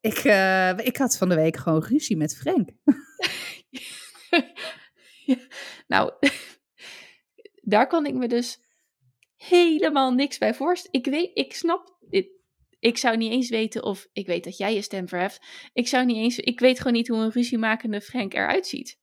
ik, 0.00 0.18
eh, 0.18 0.78
ik 0.78 0.96
had 0.96 1.16
van 1.16 1.28
de 1.28 1.34
week 1.34 1.56
gewoon 1.56 1.84
ruzie 1.84 2.16
met 2.16 2.36
Frank. 2.36 2.68
Nou, 5.86 6.12
daar 7.72 7.86
kan 7.86 8.06
ik 8.06 8.14
me 8.14 8.28
dus 8.28 8.60
helemaal 9.36 10.12
niks 10.12 10.38
bij 10.38 10.54
voorstellen. 10.54 11.00
Ik 11.00 11.12
weet, 11.12 11.30
ik 11.34 11.54
snap. 11.54 11.96
Ik 12.78 12.98
zou 12.98 13.16
niet 13.16 13.32
eens 13.32 13.48
weten 13.48 13.82
of 13.82 14.08
ik 14.12 14.26
weet 14.26 14.44
dat 14.44 14.56
jij 14.56 14.74
je 14.74 14.82
stem 14.82 15.08
verheft. 15.08 15.46
Ik 15.72 15.88
zou 15.88 16.04
niet 16.04 16.16
eens, 16.16 16.38
ik 16.38 16.60
weet 16.60 16.78
gewoon 16.78 16.92
niet 16.92 17.08
hoe 17.08 17.18
een 17.18 17.30
ruziemakende 17.30 18.00
Frank 18.00 18.34
eruit 18.34 18.66
ziet. 18.66 19.00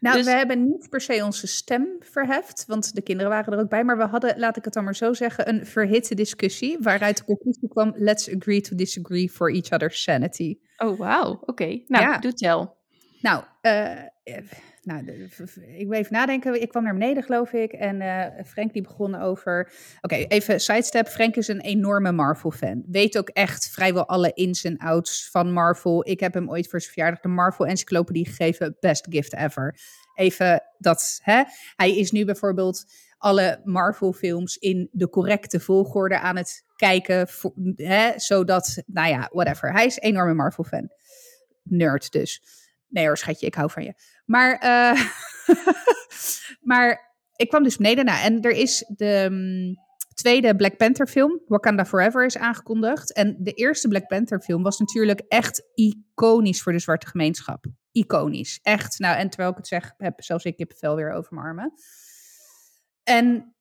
Nou, 0.00 0.16
Dus- 0.16 0.26
we 0.26 0.32
hebben 0.32 0.64
niet 0.68 0.88
per 0.90 1.00
se 1.00 1.24
onze 1.24 1.46
stem 1.46 1.96
verheft, 2.00 2.64
want 2.66 2.94
de 2.94 3.02
kinderen 3.02 3.30
waren 3.30 3.52
er 3.52 3.58
ook 3.58 3.68
bij, 3.68 3.84
maar 3.84 3.96
we 3.96 4.04
hadden, 4.04 4.38
laat 4.38 4.56
ik 4.56 4.64
het 4.64 4.74
dan 4.74 4.84
maar 4.84 4.96
zo 4.96 5.12
zeggen, 5.12 5.48
een 5.48 5.66
verhitte 5.66 6.14
discussie, 6.14 6.76
waaruit 6.80 7.16
de 7.16 7.24
conclusie 7.24 7.68
kwam, 7.68 7.92
let's 7.96 8.34
agree 8.36 8.60
to 8.60 8.76
disagree 8.76 9.30
for 9.30 9.52
each 9.52 9.70
other's 9.72 10.02
sanity. 10.02 10.58
Oh, 10.76 10.98
wauw. 10.98 11.40
Oké. 11.44 11.64
Nou, 11.86 12.04
Ja. 12.04 12.18
doe 12.18 12.32
tel. 12.32 12.76
Nou, 13.20 13.44
eh, 13.60 13.90
nou 14.86 15.28
ik 15.76 15.88
wil 15.88 15.98
even 15.98 16.12
nadenken. 16.12 16.60
Ik 16.60 16.68
kwam 16.68 16.82
naar 16.82 16.92
beneden, 16.92 17.22
geloof 17.22 17.52
ik. 17.52 17.72
En 17.72 18.00
eh, 18.00 18.44
Frank 18.44 18.72
die 18.72 18.82
begon 18.82 19.14
over... 19.14 19.72
Oké, 20.00 20.14
even 20.14 20.60
sidestep. 20.60 21.08
Frank 21.08 21.36
is 21.36 21.48
een 21.48 21.60
enorme 21.60 22.12
Marvel-fan. 22.12 22.84
Weet 22.86 23.18
ook 23.18 23.28
echt 23.28 23.70
vrijwel 23.70 24.08
alle 24.08 24.32
ins 24.34 24.64
en 24.64 24.78
outs 24.78 25.30
van 25.30 25.52
Marvel. 25.52 26.08
Ik 26.08 26.20
heb 26.20 26.34
hem 26.34 26.50
ooit 26.50 26.68
voor 26.68 26.80
zijn 26.80 26.92
verjaardag 26.92 27.20
de 27.20 27.28
Marvel-encyclopedie 27.28 28.26
gegeven. 28.26 28.76
Best 28.80 29.06
gift 29.10 29.34
ever. 29.34 29.78
Even 30.14 30.62
dat, 30.78 31.20
hè. 31.22 31.42
Hij 31.76 31.96
is 31.96 32.10
nu 32.10 32.24
bijvoorbeeld 32.24 32.84
alle 33.18 33.60
Marvel-films 33.64 34.56
in 34.56 34.88
de 34.92 35.08
correcte 35.08 35.60
volgorde 35.60 36.20
aan 36.20 36.36
het 36.36 36.64
kijken. 36.76 37.28
Hè, 37.74 38.12
zodat, 38.16 38.82
nou 38.86 39.08
ja, 39.08 39.28
whatever. 39.32 39.72
Hij 39.72 39.86
is 39.86 39.96
een 39.96 40.02
enorme 40.02 40.34
Marvel-fan. 40.34 40.90
Nerd 41.62 42.12
dus. 42.12 42.42
Nee 42.88 43.06
hoor, 43.06 43.18
schatje, 43.18 43.46
ik 43.46 43.54
hou 43.54 43.70
van 43.70 43.82
je. 43.82 43.94
Maar, 44.26 44.58
eh, 44.58 45.02
maar 46.70 47.14
ik 47.36 47.48
kwam 47.48 47.62
dus 47.62 47.76
beneden 47.76 48.04
na. 48.04 48.22
En 48.22 48.40
er 48.42 48.50
is 48.50 48.84
de 48.96 49.26
mm, 49.30 49.74
tweede 50.14 50.56
Black 50.56 50.76
Panther 50.76 51.06
film, 51.06 51.40
Wakanda 51.46 51.84
Forever, 51.84 52.24
is 52.24 52.38
aangekondigd. 52.38 53.12
En 53.12 53.36
de 53.38 53.52
eerste 53.52 53.88
Black 53.88 54.06
Panther 54.06 54.40
film 54.40 54.62
was 54.62 54.78
natuurlijk 54.78 55.22
echt 55.28 55.62
iconisch 55.74 56.62
voor 56.62 56.72
de 56.72 56.78
zwarte 56.78 57.06
gemeenschap. 57.06 57.64
Iconisch. 57.92 58.58
Echt. 58.62 58.98
Nou, 58.98 59.16
en 59.16 59.28
terwijl 59.28 59.50
ik 59.50 59.56
het 59.56 59.66
zeg, 59.66 59.92
heb 59.96 60.22
zelfs 60.22 60.44
ik 60.44 60.56
kippenvel 60.56 60.96
weer 60.96 61.12
over 61.12 61.34
mijn 61.34 61.46
armen. 61.46 61.72
En 63.02 63.54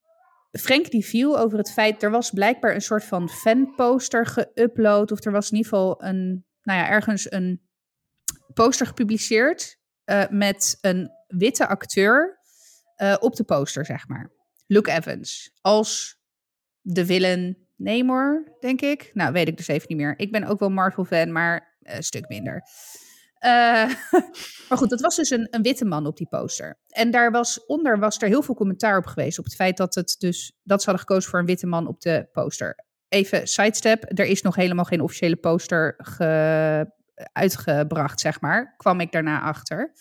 Frank 0.52 0.92
die 0.92 1.06
viel 1.06 1.40
over 1.40 1.58
het 1.58 1.72
feit, 1.72 2.04
er 2.04 2.12
was 2.12 2.30
blijkbaar 2.30 2.76
een 2.76 2.82
soort 2.82 3.04
van 3.04 3.30
fanposter 3.30 4.28
geüpload. 4.28 5.12
Of 5.12 5.26
er 5.26 5.32
was 5.32 5.52
in 5.52 5.58
ieder 5.58 5.72
geval 5.72 6.04
een, 6.04 6.46
nou 6.62 6.80
ja, 6.80 6.90
ergens 6.90 7.32
een 7.32 7.62
poster 8.54 8.88
gepubliceerd 8.88 9.78
eh, 10.06 10.24
met 10.30 10.78
een 10.82 11.12
witte 11.28 11.68
acteur 11.68 12.40
eh, 12.96 13.16
op 13.20 13.36
de 13.36 13.44
poster, 13.44 13.86
zeg 13.86 14.08
maar. 14.08 14.32
Luke 14.68 14.92
Evans. 14.92 15.52
Als 15.62 16.18
de 16.82 17.06
villain 17.06 17.68
Namor, 17.76 18.56
denk 18.60 18.82
ik. 18.82 19.10
Nou, 19.14 19.32
weet 19.32 19.48
ik 19.48 19.58
dus 19.58 19.68
even 19.68 19.86
niet 19.88 19.98
meer. 19.98 20.14
Ik 20.18 20.32
ben 20.32 20.44
ook 20.44 20.60
wel 20.60 20.70
Marvel-fan, 20.70 21.32
maar 21.32 21.78
een 21.82 22.04
stuk 22.04 22.28
minder. 22.30 22.64
Eh, 23.46 23.52
maar 24.70 24.78
goed, 24.78 24.90
dat 24.90 25.02
was 25.02 25.16
dus 25.16 25.30
een, 25.30 25.48
een 25.50 25.62
witte 25.62 25.86
man 25.86 26.06
op 26.06 26.18
die 26.18 26.28
poster. 26.28 26.80
En 26.88 27.12
daar 27.12 27.32
was 27.32 27.66
onder 27.66 28.00
was 28.00 28.18
er 28.18 28.28
heel 28.28 28.42
veel 28.42 28.56
commentaar 28.56 28.98
op 28.98 29.06
geweest. 29.06 29.40
Op 29.40 29.46
het 29.46 29.56
feit 29.56 29.78
dat, 29.78 29.96
het 29.96 30.16
dus, 30.20 30.54
dat 30.64 30.80
ze 30.80 30.90
hadden 30.90 31.06
gekozen 31.08 31.30
voor 31.30 31.40
een 31.40 31.46
witte 31.46 31.68
man 31.68 31.88
op 31.88 32.02
de 32.02 32.28
poster. 32.32 32.76
Even 33.08 33.48
sidestep. 33.48 34.04
Er 34.20 34.26
is 34.26 34.42
nog 34.42 34.56
helemaal 34.56 34.86
geen 34.86 35.02
officiële 35.02 35.36
poster 35.36 35.94
ge, 35.98 36.92
uitgebracht, 37.32 38.20
zeg 38.20 38.42
maar. 38.42 38.74
Kwam 38.78 39.00
ik 39.00 39.12
daarna 39.12 39.42
achter. 39.42 39.92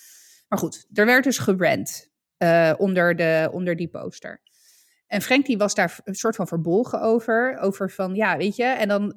Maar 0.48 0.58
goed, 0.58 0.86
er 0.92 1.06
werd 1.06 1.24
dus 1.24 1.38
gebrand 1.38 2.10
eh, 2.36 2.72
onder, 2.76 3.16
de, 3.16 3.48
onder 3.52 3.76
die 3.76 3.88
poster. 3.88 4.42
En 5.06 5.22
Frank 5.22 5.46
die 5.46 5.56
was 5.56 5.74
daar 5.74 6.00
een 6.04 6.14
soort 6.14 6.36
van 6.36 6.48
verbolgen 6.48 7.00
over. 7.00 7.58
Over 7.58 7.90
van, 7.90 8.14
ja, 8.14 8.36
weet 8.36 8.56
je. 8.56 8.64
En 8.64 8.88
dan 8.88 9.14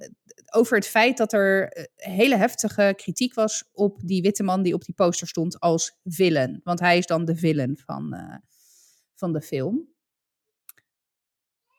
over 0.52 0.78
het 0.78 0.88
feit 0.88 1.18
dat 1.18 1.34
er 1.34 1.68
eh, 1.68 1.84
hele 1.96 2.36
heftige 2.36 2.94
kritiek 2.96 3.34
was 3.34 3.70
op 3.74 4.00
die 4.04 4.22
witte 4.22 4.44
man 4.44 4.64
die 4.64 4.74
op 4.74 4.86
die 4.86 4.96
poster 4.96 5.28
stond 5.28 5.60
als 5.60 5.98
villain. 6.04 6.62
Want 6.64 6.80
hij 6.80 6.98
is 6.98 7.06
dan 7.06 7.26
de 7.26 7.36
villain 7.36 7.78
van, 7.86 8.14
eh, 8.14 8.36
van 9.16 9.34
de 9.34 9.42
film. 9.42 9.88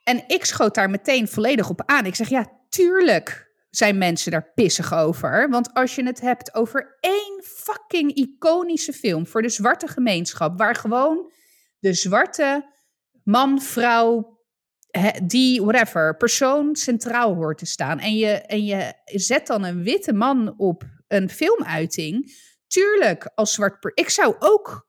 En 0.05 0.25
ik 0.27 0.45
schoot 0.45 0.75
daar 0.75 0.91
meteen 0.91 1.29
volledig 1.29 1.71
op 1.71 1.83
aan. 1.87 2.07
Ik 2.07 2.15
zeg, 2.15 2.29
ja, 2.29 2.53
tuurlijk 2.69 3.48
zijn 3.71 3.99
mensen 3.99 4.31
daar 4.31 4.53
pissig 4.55 4.95
over. 4.95 5.49
Want 5.51 5.75
als 5.75 5.95
je 5.95 6.05
het 6.05 6.21
hebt 6.21 6.55
over 6.55 6.97
één 7.01 7.43
fucking 7.45 8.15
iconische 8.15 8.93
film 8.93 9.27
voor 9.27 9.43
de 9.43 9.49
zwarte 9.49 9.87
gemeenschap, 9.89 10.59
waar 10.59 10.75
gewoon 10.75 11.33
de 11.79 11.93
zwarte 11.95 12.75
man, 13.25 13.61
vrouw, 13.63 14.37
die, 15.23 15.63
whatever, 15.63 16.17
persoon 16.17 16.77
centraal 16.77 17.35
hoort 17.35 17.59
te 17.59 17.67
staan. 17.67 17.99
En 17.99 18.17
je, 18.17 18.29
en 18.29 18.65
je 18.65 18.95
zet 19.05 19.47
dan 19.47 19.65
een 19.65 19.83
witte 19.83 20.13
man 20.13 20.55
op 20.59 20.85
een 21.07 21.31
filmuiting. 21.31 22.33
Tuurlijk, 22.67 23.31
als 23.35 23.53
zwart. 23.53 23.81
per- 23.81 23.93
Ik 23.95 24.11
zou 24.11 24.37
ook 24.39 24.89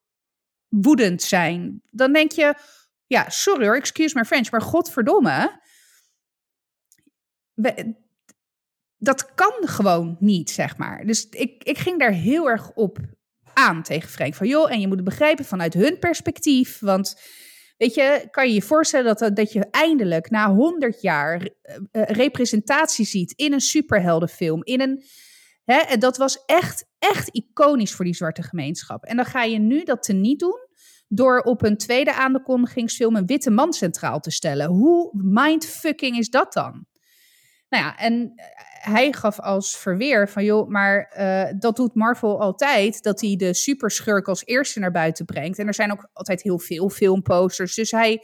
woedend 0.67 1.21
zijn. 1.21 1.81
Dan 1.89 2.13
denk 2.13 2.31
je, 2.31 2.55
ja, 3.07 3.29
sorry 3.29 3.65
hoor, 3.65 3.75
excuse 3.75 4.17
my 4.17 4.25
French, 4.25 4.51
maar 4.51 4.61
godverdomme. 4.61 5.61
Dat 8.99 9.33
kan 9.35 9.53
gewoon 9.59 10.17
niet, 10.19 10.49
zeg 10.49 10.77
maar. 10.77 11.05
Dus 11.05 11.27
ik, 11.29 11.63
ik 11.63 11.77
ging 11.77 11.99
daar 11.99 12.11
heel 12.11 12.49
erg 12.49 12.71
op 12.73 12.97
aan 13.53 13.83
tegen 13.83 14.09
Frank. 14.09 14.35
Van 14.35 14.47
joh, 14.47 14.71
en 14.71 14.79
je 14.79 14.87
moet 14.87 14.95
het 14.95 15.05
begrijpen 15.05 15.45
vanuit 15.45 15.73
hun 15.73 15.99
perspectief. 15.99 16.79
Want 16.79 17.21
weet 17.77 17.93
je, 17.93 18.27
kan 18.31 18.47
je 18.47 18.53
je 18.53 18.61
voorstellen 18.61 19.15
dat, 19.15 19.35
dat 19.35 19.51
je 19.51 19.67
eindelijk 19.71 20.29
na 20.29 20.53
100 20.53 21.01
jaar 21.01 21.41
eh, 21.41 21.75
eh, 21.91 22.03
representatie 22.03 23.05
ziet 23.05 23.31
in 23.31 23.53
een 23.53 23.61
superheldenfilm. 23.61 24.63
In 24.63 24.81
een, 24.81 25.03
hè, 25.63 25.77
en 25.77 25.99
dat 25.99 26.17
was 26.17 26.45
echt, 26.45 26.85
echt 26.97 27.29
iconisch 27.29 27.93
voor 27.93 28.05
die 28.05 28.15
zwarte 28.15 28.43
gemeenschap. 28.43 29.03
En 29.03 29.15
dan 29.15 29.25
ga 29.25 29.43
je 29.43 29.59
nu 29.59 29.83
dat 29.83 30.03
teniet 30.03 30.39
doen 30.39 30.67
door 31.07 31.39
op 31.39 31.63
een 31.63 31.77
tweede 31.77 32.13
aankondigingsfilm 32.13 33.15
een 33.15 33.25
witte 33.25 33.49
man 33.49 33.73
centraal 33.73 34.19
te 34.19 34.31
stellen. 34.31 34.67
Hoe 34.67 35.09
mindfucking 35.13 36.17
is 36.17 36.29
dat 36.29 36.53
dan? 36.53 36.87
Nou 37.69 37.83
ja, 37.83 37.97
en 37.97 38.33
hij 38.81 39.11
gaf 39.13 39.39
als 39.39 39.77
verweer 39.77 40.29
van 40.29 40.43
joh, 40.43 40.69
maar 40.69 41.01
eh, 41.01 41.53
dat 41.59 41.75
doet 41.75 41.95
Marvel 41.95 42.41
altijd, 42.41 43.03
dat 43.03 43.21
hij 43.21 43.35
de 43.35 43.53
superschurk 43.53 44.27
als 44.27 44.45
eerste 44.45 44.79
naar 44.79 44.91
buiten 44.91 45.25
brengt. 45.25 45.59
En 45.59 45.67
er 45.67 45.73
zijn 45.73 45.91
ook 45.91 46.09
altijd 46.13 46.41
heel 46.41 46.59
veel 46.59 46.89
filmposters. 46.89 47.75
Dus 47.75 47.91
hij, 47.91 48.23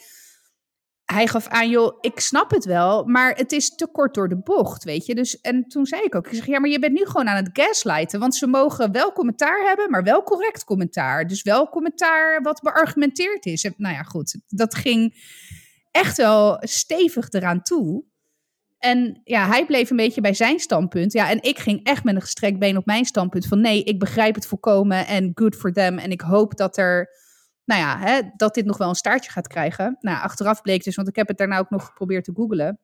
hij 1.05 1.27
gaf 1.27 1.47
aan, 1.47 1.69
joh, 1.69 1.97
ik 2.01 2.19
snap 2.19 2.51
het 2.51 2.65
wel, 2.65 3.05
maar 3.05 3.35
het 3.35 3.51
is 3.51 3.75
te 3.75 3.87
kort 3.87 4.13
door 4.13 4.29
de 4.29 4.41
bocht, 4.41 4.83
weet 4.83 5.05
je. 5.05 5.15
Dus, 5.15 5.41
en 5.41 5.67
toen 5.67 5.85
zei 5.85 6.01
ik 6.01 6.15
ook, 6.15 6.27
ik 6.27 6.35
zeg, 6.35 6.45
ja, 6.45 6.59
maar 6.59 6.69
je 6.69 6.79
bent 6.79 6.93
nu 6.93 7.05
gewoon 7.05 7.27
aan 7.27 7.43
het 7.43 7.49
gaslighten, 7.53 8.19
want 8.19 8.35
ze 8.35 8.47
mogen 8.47 8.91
wel 8.91 9.11
commentaar 9.11 9.67
hebben, 9.67 9.89
maar 9.89 10.03
wel 10.03 10.23
correct 10.23 10.63
commentaar. 10.63 11.27
Dus 11.27 11.43
wel 11.43 11.69
commentaar 11.69 12.41
wat 12.41 12.61
beargumenteerd 12.61 13.45
is. 13.45 13.63
En, 13.63 13.73
nou 13.77 13.95
ja, 13.95 14.03
goed, 14.03 14.39
dat 14.47 14.75
ging 14.75 15.13
echt 15.91 16.17
wel 16.17 16.57
stevig 16.59 17.31
eraan 17.31 17.61
toe. 17.61 18.03
En 18.85 19.21
ja, 19.23 19.47
hij 19.47 19.65
bleef 19.65 19.89
een 19.89 19.97
beetje 19.97 20.21
bij 20.21 20.33
zijn 20.33 20.59
standpunt. 20.59 21.13
Ja, 21.13 21.29
en 21.29 21.41
ik 21.41 21.59
ging 21.59 21.83
echt 21.83 22.03
met 22.03 22.15
een 22.15 22.21
gestrekt 22.21 22.59
been 22.59 22.77
op 22.77 22.85
mijn 22.85 23.05
standpunt 23.05 23.45
van 23.45 23.61
nee, 23.61 23.83
ik 23.83 23.99
begrijp 23.99 24.35
het 24.35 24.47
volkomen 24.47 25.07
en 25.07 25.31
good 25.35 25.55
for 25.55 25.71
them. 25.71 25.97
En 25.97 26.11
ik 26.11 26.21
hoop 26.21 26.57
dat 26.57 26.77
er, 26.77 27.09
nou 27.63 27.81
ja, 27.81 27.99
hè, 27.99 28.21
dat 28.35 28.53
dit 28.53 28.65
nog 28.65 28.77
wel 28.77 28.89
een 28.89 28.95
staartje 28.95 29.31
gaat 29.31 29.47
krijgen. 29.47 29.97
Nou, 29.99 30.21
achteraf 30.21 30.61
bleek 30.61 30.83
dus, 30.83 30.95
want 30.95 31.07
ik 31.07 31.15
heb 31.15 31.27
het 31.27 31.37
daarna 31.37 31.57
ook 31.57 31.69
nog 31.69 31.85
geprobeerd 31.85 32.23
te 32.23 32.31
googlen. 32.35 32.79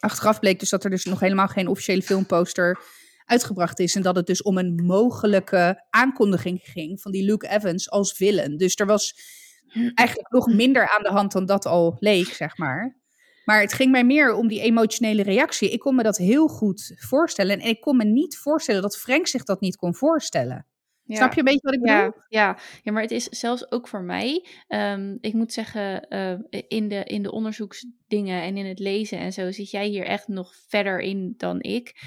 Achteraf 0.00 0.38
bleek 0.38 0.60
dus 0.60 0.70
dat 0.70 0.84
er 0.84 0.90
dus 0.90 1.04
nog 1.04 1.20
helemaal 1.20 1.48
geen 1.48 1.68
officiële 1.68 2.02
filmposter 2.02 2.80
uitgebracht 3.24 3.78
is. 3.78 3.94
En 3.94 4.02
dat 4.02 4.16
het 4.16 4.26
dus 4.26 4.42
om 4.42 4.58
een 4.58 4.74
mogelijke 4.74 5.86
aankondiging 5.90 6.60
ging 6.62 7.00
van 7.00 7.12
die 7.12 7.24
Luke 7.24 7.48
Evans 7.48 7.90
als 7.90 8.12
villain. 8.12 8.56
Dus 8.56 8.74
er 8.74 8.86
was 8.86 9.14
eigenlijk 9.94 10.30
nog 10.30 10.46
minder 10.46 10.88
aan 10.88 11.02
de 11.02 11.10
hand 11.10 11.32
dan 11.32 11.46
dat 11.46 11.66
al 11.66 11.96
leek, 11.98 12.26
zeg 12.26 12.56
maar. 12.56 12.99
Maar 13.50 13.60
het 13.60 13.72
ging 13.72 13.90
mij 13.90 14.04
meer 14.04 14.34
om 14.34 14.48
die 14.48 14.60
emotionele 14.60 15.22
reactie. 15.22 15.70
Ik 15.70 15.78
kon 15.78 15.94
me 15.94 16.02
dat 16.02 16.16
heel 16.16 16.48
goed 16.48 16.92
voorstellen. 16.96 17.60
En 17.60 17.68
ik 17.68 17.80
kon 17.80 17.96
me 17.96 18.04
niet 18.04 18.38
voorstellen 18.38 18.82
dat 18.82 18.98
Frank 18.98 19.26
zich 19.26 19.44
dat 19.44 19.60
niet 19.60 19.76
kon 19.76 19.94
voorstellen. 19.94 20.66
Snap 21.06 21.32
je 21.32 21.38
een 21.38 21.44
beetje 21.44 21.60
wat 21.62 21.74
ik 21.74 21.80
bedoel? 21.80 21.96
Ja, 21.96 22.12
ja. 22.28 22.58
ja, 22.82 22.92
maar 22.92 23.02
het 23.02 23.10
is 23.10 23.24
zelfs 23.24 23.70
ook 23.70 23.88
voor 23.88 24.02
mij. 24.02 24.46
Um, 24.68 25.18
ik 25.20 25.32
moet 25.32 25.52
zeggen, 25.52 26.06
uh, 26.08 26.62
in, 26.68 26.88
de, 26.88 27.04
in 27.04 27.22
de 27.22 27.32
onderzoeksdingen 27.32 28.42
en 28.42 28.56
in 28.56 28.66
het 28.66 28.78
lezen 28.78 29.18
en 29.18 29.32
zo 29.32 29.50
zit 29.50 29.70
jij 29.70 29.86
hier 29.86 30.04
echt 30.04 30.28
nog 30.28 30.54
verder 30.68 31.00
in 31.00 31.34
dan 31.36 31.60
ik. 31.60 32.02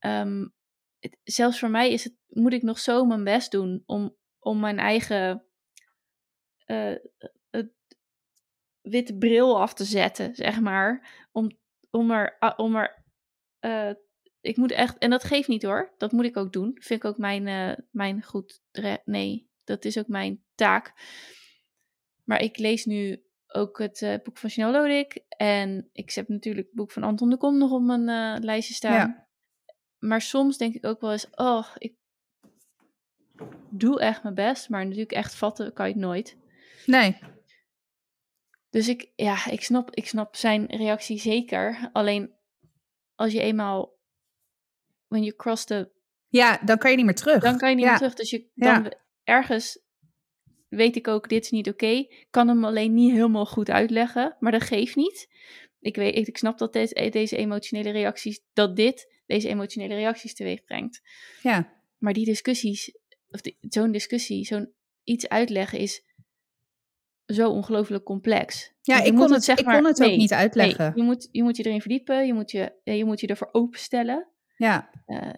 Um, 0.00 0.52
het, 0.98 1.16
zelfs 1.24 1.58
voor 1.58 1.70
mij 1.70 1.92
is 1.92 2.04
het, 2.04 2.14
moet 2.28 2.52
ik 2.52 2.62
nog 2.62 2.78
zo 2.78 3.04
mijn 3.04 3.24
best 3.24 3.50
doen 3.50 3.82
om, 3.86 4.16
om 4.38 4.60
mijn 4.60 4.78
eigen 4.78 5.44
uh, 6.66 6.94
witte 8.88 9.16
bril 9.16 9.60
af 9.60 9.74
te 9.74 9.84
zetten, 9.84 10.34
zeg 10.34 10.60
maar. 10.60 11.08
Om, 11.32 11.58
om 11.90 12.10
er, 12.10 12.54
om 12.56 12.76
er 12.76 13.04
uh, 13.60 13.90
ik 14.40 14.56
moet 14.56 14.70
echt, 14.70 14.98
en 14.98 15.10
dat 15.10 15.24
geeft 15.24 15.48
niet 15.48 15.62
hoor, 15.62 15.94
dat 15.98 16.12
moet 16.12 16.24
ik 16.24 16.36
ook 16.36 16.52
doen. 16.52 16.70
Vind 16.80 17.04
ik 17.04 17.10
ook 17.10 17.18
mijn, 17.18 17.46
uh, 17.46 17.84
mijn 17.90 18.22
goed, 18.22 18.62
nee, 19.04 19.50
dat 19.64 19.84
is 19.84 19.98
ook 19.98 20.08
mijn 20.08 20.44
taak. 20.54 20.92
Maar 22.24 22.42
ik 22.42 22.58
lees 22.58 22.84
nu 22.84 23.22
ook 23.46 23.78
het 23.78 24.00
uh, 24.00 24.14
boek 24.22 24.38
van 24.38 24.50
Chanel 24.50 24.72
Lodik. 24.72 25.24
En 25.28 25.88
ik 25.92 26.12
heb 26.12 26.28
natuurlijk 26.28 26.66
het 26.66 26.74
boek 26.74 26.90
van 26.90 27.02
Anton 27.02 27.30
de 27.30 27.36
Kom 27.36 27.58
nog 27.58 27.70
op 27.70 27.82
mijn 27.82 28.44
lijstje 28.44 28.74
staan. 28.74 28.92
Ja. 28.92 29.28
Maar 29.98 30.20
soms 30.20 30.56
denk 30.56 30.74
ik 30.74 30.86
ook 30.86 31.00
wel 31.00 31.12
eens, 31.12 31.30
oh, 31.34 31.66
ik 31.78 31.96
doe 33.70 34.00
echt 34.00 34.22
mijn 34.22 34.34
best. 34.34 34.68
Maar 34.68 34.84
natuurlijk 34.84 35.12
echt 35.12 35.34
vatten 35.34 35.72
kan 35.72 35.86
je 35.86 35.92
het 35.92 36.02
nooit. 36.02 36.36
Nee. 36.86 37.18
Dus 38.70 38.88
ik, 38.88 39.12
ja, 39.16 39.50
ik 39.50 39.62
snap, 39.62 39.94
ik 39.94 40.06
snap 40.06 40.36
zijn 40.36 40.66
reactie 40.66 41.18
zeker. 41.18 41.90
Alleen 41.92 42.34
als 43.14 43.32
je 43.32 43.40
eenmaal 43.40 43.98
when 45.06 45.22
you 45.22 45.36
cross 45.36 45.64
the... 45.64 45.90
Ja, 46.28 46.60
dan 46.64 46.78
kan 46.78 46.90
je 46.90 46.96
niet 46.96 47.06
meer 47.06 47.14
terug. 47.14 47.42
Dan 47.42 47.58
kan 47.58 47.68
je 47.68 47.74
niet 47.74 47.84
ja. 47.84 47.90
meer 47.90 47.98
terug. 47.98 48.14
Dus 48.14 48.30
je 48.30 48.50
dan 48.54 48.82
ja. 48.82 48.92
ergens 49.24 49.86
weet 50.68 50.96
ik 50.96 51.08
ook, 51.08 51.28
dit 51.28 51.44
is 51.44 51.50
niet 51.50 51.68
oké. 51.68 51.84
Okay. 51.84 52.26
Kan 52.30 52.48
hem 52.48 52.64
alleen 52.64 52.94
niet 52.94 53.12
helemaal 53.12 53.46
goed 53.46 53.70
uitleggen, 53.70 54.36
maar 54.38 54.52
dat 54.52 54.62
geeft 54.62 54.96
niet. 54.96 55.28
Ik, 55.80 55.96
weet, 55.96 56.28
ik 56.28 56.38
snap 56.38 56.58
dat 56.58 56.72
deze, 56.72 57.08
deze 57.10 57.36
emotionele 57.36 57.90
reacties, 57.90 58.40
dat 58.52 58.76
dit 58.76 59.16
deze 59.26 59.48
emotionele 59.48 59.94
reacties 59.94 60.34
teweeg 60.34 60.64
brengt. 60.64 61.00
Ja. 61.42 61.82
Maar 61.98 62.12
die 62.12 62.24
discussies, 62.24 62.98
of 63.28 63.40
zo'n 63.60 63.92
discussie, 63.92 64.44
zo'n 64.44 64.72
iets 65.04 65.28
uitleggen 65.28 65.78
is 65.78 66.04
zo 67.28 67.50
ongelooflijk 67.50 68.04
complex. 68.04 68.72
Ja, 68.82 69.02
ik 69.02 69.14
kon 69.14 69.32
het, 69.32 69.44
zeg 69.44 69.64
maar, 69.64 69.74
ik 69.74 69.80
kon 69.80 69.88
het 69.88 69.98
nee, 69.98 70.12
ook 70.12 70.16
niet 70.16 70.32
uitleggen. 70.32 70.84
Nee, 70.84 70.96
je, 70.96 71.02
moet, 71.02 71.28
je 71.32 71.42
moet 71.42 71.56
je 71.56 71.62
erin 71.62 71.80
verdiepen, 71.80 72.26
je 72.26 72.34
moet 72.34 72.50
je, 72.50 72.72
je, 72.82 73.04
moet 73.04 73.20
je 73.20 73.26
ervoor 73.26 73.48
openstellen. 73.52 74.28
Ja. 74.56 74.90
Uh, 75.06 75.32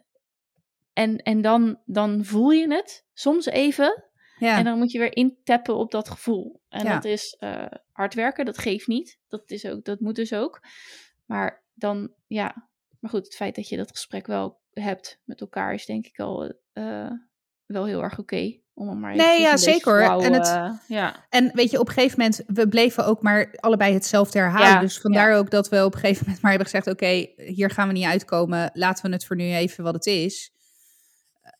en 0.92 1.16
en 1.16 1.40
dan, 1.40 1.80
dan 1.84 2.24
voel 2.24 2.50
je 2.50 2.74
het 2.74 3.04
soms 3.12 3.46
even. 3.46 4.04
Ja. 4.38 4.58
En 4.58 4.64
dan 4.64 4.78
moet 4.78 4.92
je 4.92 4.98
weer 4.98 5.16
intappen 5.16 5.76
op 5.76 5.90
dat 5.90 6.08
gevoel. 6.08 6.60
En 6.68 6.84
Ja. 6.84 6.94
dat 6.94 7.04
is 7.04 7.36
uh, 7.40 7.66
hard 7.92 8.14
werken, 8.14 8.44
dat 8.44 8.58
geeft 8.58 8.86
niet. 8.86 9.18
Dat, 9.28 9.50
is 9.50 9.66
ook, 9.66 9.84
dat 9.84 10.00
moet 10.00 10.16
dus 10.16 10.32
ook. 10.32 10.60
Maar 11.26 11.62
dan, 11.74 12.12
ja. 12.26 12.68
Maar 12.98 13.10
goed, 13.10 13.24
het 13.24 13.34
feit 13.34 13.54
dat 13.54 13.68
je 13.68 13.76
dat 13.76 13.90
gesprek 13.90 14.26
wel 14.26 14.60
hebt 14.72 15.20
met 15.24 15.40
elkaar 15.40 15.74
is 15.74 15.86
denk 15.86 16.06
ik 16.06 16.18
al 16.18 16.52
uh, 16.74 17.10
wel 17.66 17.86
heel 17.86 18.02
erg 18.02 18.12
oké. 18.12 18.20
Okay, 18.20 18.59
om 18.74 19.00
maar 19.00 19.16
Nee, 19.16 19.40
ja, 19.40 19.56
zeker. 19.56 20.00
En, 20.00 20.32
het, 20.32 20.46
uh, 20.46 20.70
ja. 20.86 21.26
en 21.28 21.50
weet 21.54 21.70
je, 21.70 21.78
op 21.80 21.88
een 21.88 21.94
gegeven 21.94 22.18
moment, 22.18 22.42
we 22.46 22.68
bleven 22.68 23.06
ook 23.06 23.22
maar 23.22 23.54
allebei 23.56 23.94
hetzelfde 23.94 24.38
herhalen. 24.38 24.68
Ja, 24.68 24.80
dus 24.80 25.00
vandaar 25.00 25.30
ja. 25.30 25.36
ook 25.36 25.50
dat 25.50 25.68
we 25.68 25.84
op 25.84 25.94
een 25.94 26.00
gegeven 26.00 26.24
moment 26.24 26.42
maar 26.42 26.50
hebben 26.50 26.70
gezegd: 26.70 26.86
oké, 26.86 27.26
hier 27.36 27.70
gaan 27.70 27.86
we 27.86 27.92
niet 27.92 28.04
uitkomen. 28.04 28.70
Laten 28.74 29.06
we 29.06 29.12
het 29.12 29.26
voor 29.26 29.36
nu 29.36 29.54
even 29.54 29.84
wat 29.84 29.94
het 29.94 30.06
is. 30.06 30.52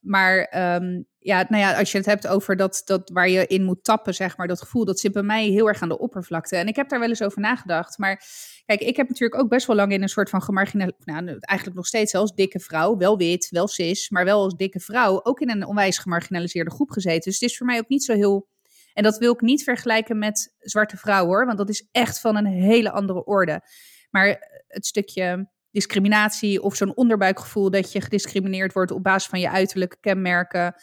Maar 0.01 0.53
um, 0.77 1.07
ja, 1.23 1.47
nou 1.49 1.63
ja, 1.63 1.79
als 1.79 1.93
je 1.93 1.99
het 1.99 2.07
hebt 2.07 2.27
over 2.27 2.57
dat, 2.57 2.83
dat 2.85 3.11
waar 3.13 3.29
je 3.29 3.47
in 3.47 3.65
moet 3.65 3.85
tappen, 3.85 4.15
zeg 4.15 4.37
maar, 4.37 4.49
dat 4.49 4.61
gevoel, 4.61 4.85
dat 4.85 5.01
zit 5.01 5.13
bij 5.13 5.23
mij 5.23 5.45
heel 5.45 5.69
erg 5.69 5.83
aan 5.83 5.89
de 5.89 5.99
oppervlakte. 5.99 6.57
En 6.57 6.67
ik 6.67 6.77
heb 6.77 6.89
daar 6.89 6.99
wel 6.99 7.09
eens 7.09 7.23
over 7.23 7.41
nagedacht. 7.41 7.99
Maar 7.99 8.25
kijk, 8.67 8.81
ik 8.81 8.97
heb 8.97 9.09
natuurlijk 9.09 9.41
ook 9.41 9.49
best 9.49 9.67
wel 9.67 9.77
lang 9.77 9.93
in 9.93 10.03
een 10.03 10.09
soort 10.09 10.31
van 10.31 10.43
gemarginaliseerde, 10.43 11.13
nou, 11.13 11.39
eigenlijk 11.41 11.77
nog 11.77 11.87
steeds 11.87 12.11
zelfs 12.11 12.35
dikke 12.35 12.61
vrouw, 12.61 12.97
wel 12.97 13.17
wit, 13.17 13.49
wel 13.51 13.69
cis, 13.69 14.11
maar 14.11 14.25
wel 14.25 14.43
als 14.43 14.55
dikke 14.55 14.81
vrouw, 14.81 15.25
ook 15.25 15.41
in 15.41 15.51
een 15.51 15.67
onwijs 15.67 15.99
gemarginaliseerde 15.99 16.71
groep 16.71 16.91
gezeten. 16.91 17.31
Dus 17.31 17.41
het 17.41 17.51
is 17.51 17.57
voor 17.57 17.67
mij 17.67 17.79
ook 17.79 17.89
niet 17.89 18.05
zo 18.05 18.15
heel. 18.15 18.49
En 18.93 19.03
dat 19.03 19.19
wil 19.19 19.33
ik 19.33 19.41
niet 19.41 19.65
vergelijken 19.65 20.19
met 20.19 20.55
zwarte 20.59 20.97
vrouw 20.97 21.27
hoor, 21.27 21.47
want 21.47 21.59
dat 21.59 21.69
is 21.69 21.89
echt 21.93 22.21
van 22.21 22.37
een 22.37 22.47
hele 22.47 22.91
andere 22.91 23.25
orde. 23.25 23.63
Maar 24.11 24.27
het 24.67 24.87
stukje 24.87 25.49
discriminatie 25.71 26.63
of 26.63 26.77
zo'n 26.77 26.97
onderbuikgevoel 26.97 27.71
dat 27.71 27.93
je 27.93 28.01
gediscrimineerd 28.01 28.73
wordt 28.73 28.91
op 28.91 29.03
basis 29.03 29.29
van 29.29 29.41
je 29.41 29.51
uiterlijke 29.51 29.97
kenmerken. 30.01 30.75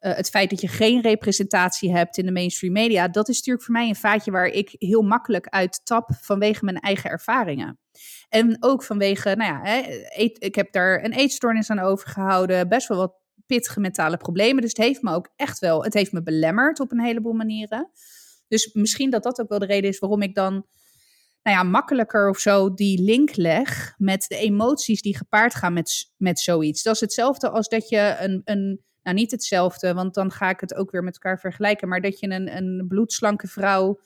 Uh, 0.00 0.14
het 0.14 0.30
feit 0.30 0.50
dat 0.50 0.60
je 0.60 0.68
geen 0.68 1.00
representatie 1.00 1.92
hebt 1.92 2.18
in 2.18 2.26
de 2.26 2.32
mainstream 2.32 2.72
media, 2.72 3.08
dat 3.08 3.28
is 3.28 3.36
natuurlijk 3.36 3.64
voor 3.64 3.74
mij 3.74 3.88
een 3.88 3.96
vaatje 3.96 4.30
waar 4.30 4.46
ik 4.46 4.74
heel 4.78 5.02
makkelijk 5.02 5.46
uit 5.46 5.80
tap 5.84 6.10
vanwege 6.20 6.64
mijn 6.64 6.78
eigen 6.78 7.10
ervaringen. 7.10 7.78
En 8.28 8.56
ook 8.60 8.82
vanwege, 8.82 9.34
nou 9.36 9.52
ja, 9.52 9.60
hè, 9.62 9.78
ik 10.38 10.54
heb 10.54 10.72
daar 10.72 11.04
een 11.04 11.12
eetstoornis 11.12 11.70
aan 11.70 11.78
overgehouden, 11.78 12.68
best 12.68 12.88
wel 12.88 12.98
wat 12.98 13.14
pittige 13.46 13.80
mentale 13.80 14.16
problemen. 14.16 14.62
Dus 14.62 14.70
het 14.76 14.86
heeft 14.86 15.02
me 15.02 15.14
ook 15.14 15.32
echt 15.36 15.58
wel, 15.58 15.84
het 15.84 15.94
heeft 15.94 16.12
me 16.12 16.22
belemmerd 16.22 16.80
op 16.80 16.92
een 16.92 17.00
heleboel 17.00 17.32
manieren. 17.32 17.90
Dus 18.48 18.72
misschien 18.72 19.10
dat 19.10 19.22
dat 19.22 19.40
ook 19.40 19.48
wel 19.48 19.58
de 19.58 19.66
reden 19.66 19.90
is 19.90 19.98
waarom 19.98 20.22
ik 20.22 20.34
dan 20.34 20.66
nou 21.42 21.56
ja, 21.56 21.62
makkelijker 21.62 22.28
of 22.28 22.38
zo 22.38 22.74
die 22.74 23.02
link 23.02 23.36
leg 23.36 23.94
met 23.96 24.24
de 24.28 24.36
emoties 24.36 25.02
die 25.02 25.16
gepaard 25.16 25.54
gaan 25.54 25.72
met, 25.72 26.12
met 26.16 26.40
zoiets. 26.40 26.82
Dat 26.82 26.94
is 26.94 27.00
hetzelfde 27.00 27.50
als 27.50 27.68
dat 27.68 27.88
je 27.88 28.16
een, 28.18 28.40
een, 28.44 28.84
nou 29.08 29.20
niet 29.20 29.30
hetzelfde, 29.30 29.94
want 29.94 30.14
dan 30.14 30.30
ga 30.30 30.50
ik 30.50 30.60
het 30.60 30.74
ook 30.74 30.90
weer 30.90 31.02
met 31.02 31.14
elkaar 31.14 31.40
vergelijken, 31.40 31.88
maar 31.88 32.00
dat 32.00 32.18
je 32.18 32.28
een, 32.28 32.56
een 32.56 32.84
bloedslanke 32.88 33.46
vrouw, 33.46 34.00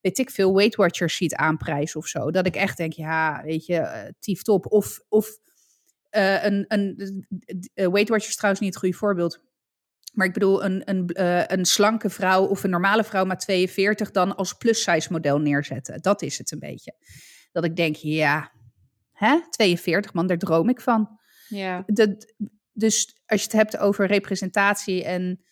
weet 0.00 0.18
ik 0.18 0.30
veel, 0.30 0.54
Weight 0.54 0.76
Watchers 0.76 1.16
ziet 1.16 1.34
aanprijzen 1.34 2.00
of 2.00 2.06
zo. 2.06 2.30
Dat 2.30 2.46
ik 2.46 2.54
echt 2.54 2.76
denk, 2.76 2.92
ja, 2.92 3.42
weet 3.44 3.66
je, 3.66 3.74
uh, 3.74 4.02
tief 4.18 4.42
top. 4.42 4.66
Of, 4.66 5.00
of 5.08 5.28
uh, 6.10 6.44
een, 6.44 6.64
een 6.68 6.94
uh, 7.74 7.88
Weight 7.88 8.08
Watchers 8.08 8.36
trouwens 8.36 8.62
niet 8.62 8.74
het 8.74 8.82
goede 8.82 8.96
voorbeeld. 8.96 9.40
Maar 10.12 10.26
ik 10.26 10.32
bedoel, 10.32 10.64
een, 10.64 10.82
een, 10.84 11.10
een 11.52 11.64
slanke 11.64 12.10
vrouw 12.10 12.46
of 12.46 12.64
een 12.64 12.70
normale 12.70 13.04
vrouw 13.04 13.24
met 13.24 13.40
42 13.40 14.10
dan 14.10 14.36
als 14.36 14.52
plus-size 14.52 15.12
model 15.12 15.38
neerzetten. 15.38 16.02
Dat 16.02 16.22
is 16.22 16.38
het 16.38 16.52
een 16.52 16.58
beetje. 16.58 16.94
Dat 17.52 17.64
ik 17.64 17.76
denk, 17.76 17.96
ja, 17.96 18.52
hè? 19.12 19.40
42 19.50 20.12
man, 20.12 20.26
daar 20.26 20.38
droom 20.38 20.68
ik 20.68 20.80
van. 20.80 21.18
Ja. 21.48 21.82
Dat, 21.86 22.34
dus 22.72 23.20
als 23.26 23.40
je 23.40 23.46
het 23.46 23.56
hebt 23.56 23.76
over 23.78 24.06
representatie 24.06 25.04
en, 25.04 25.44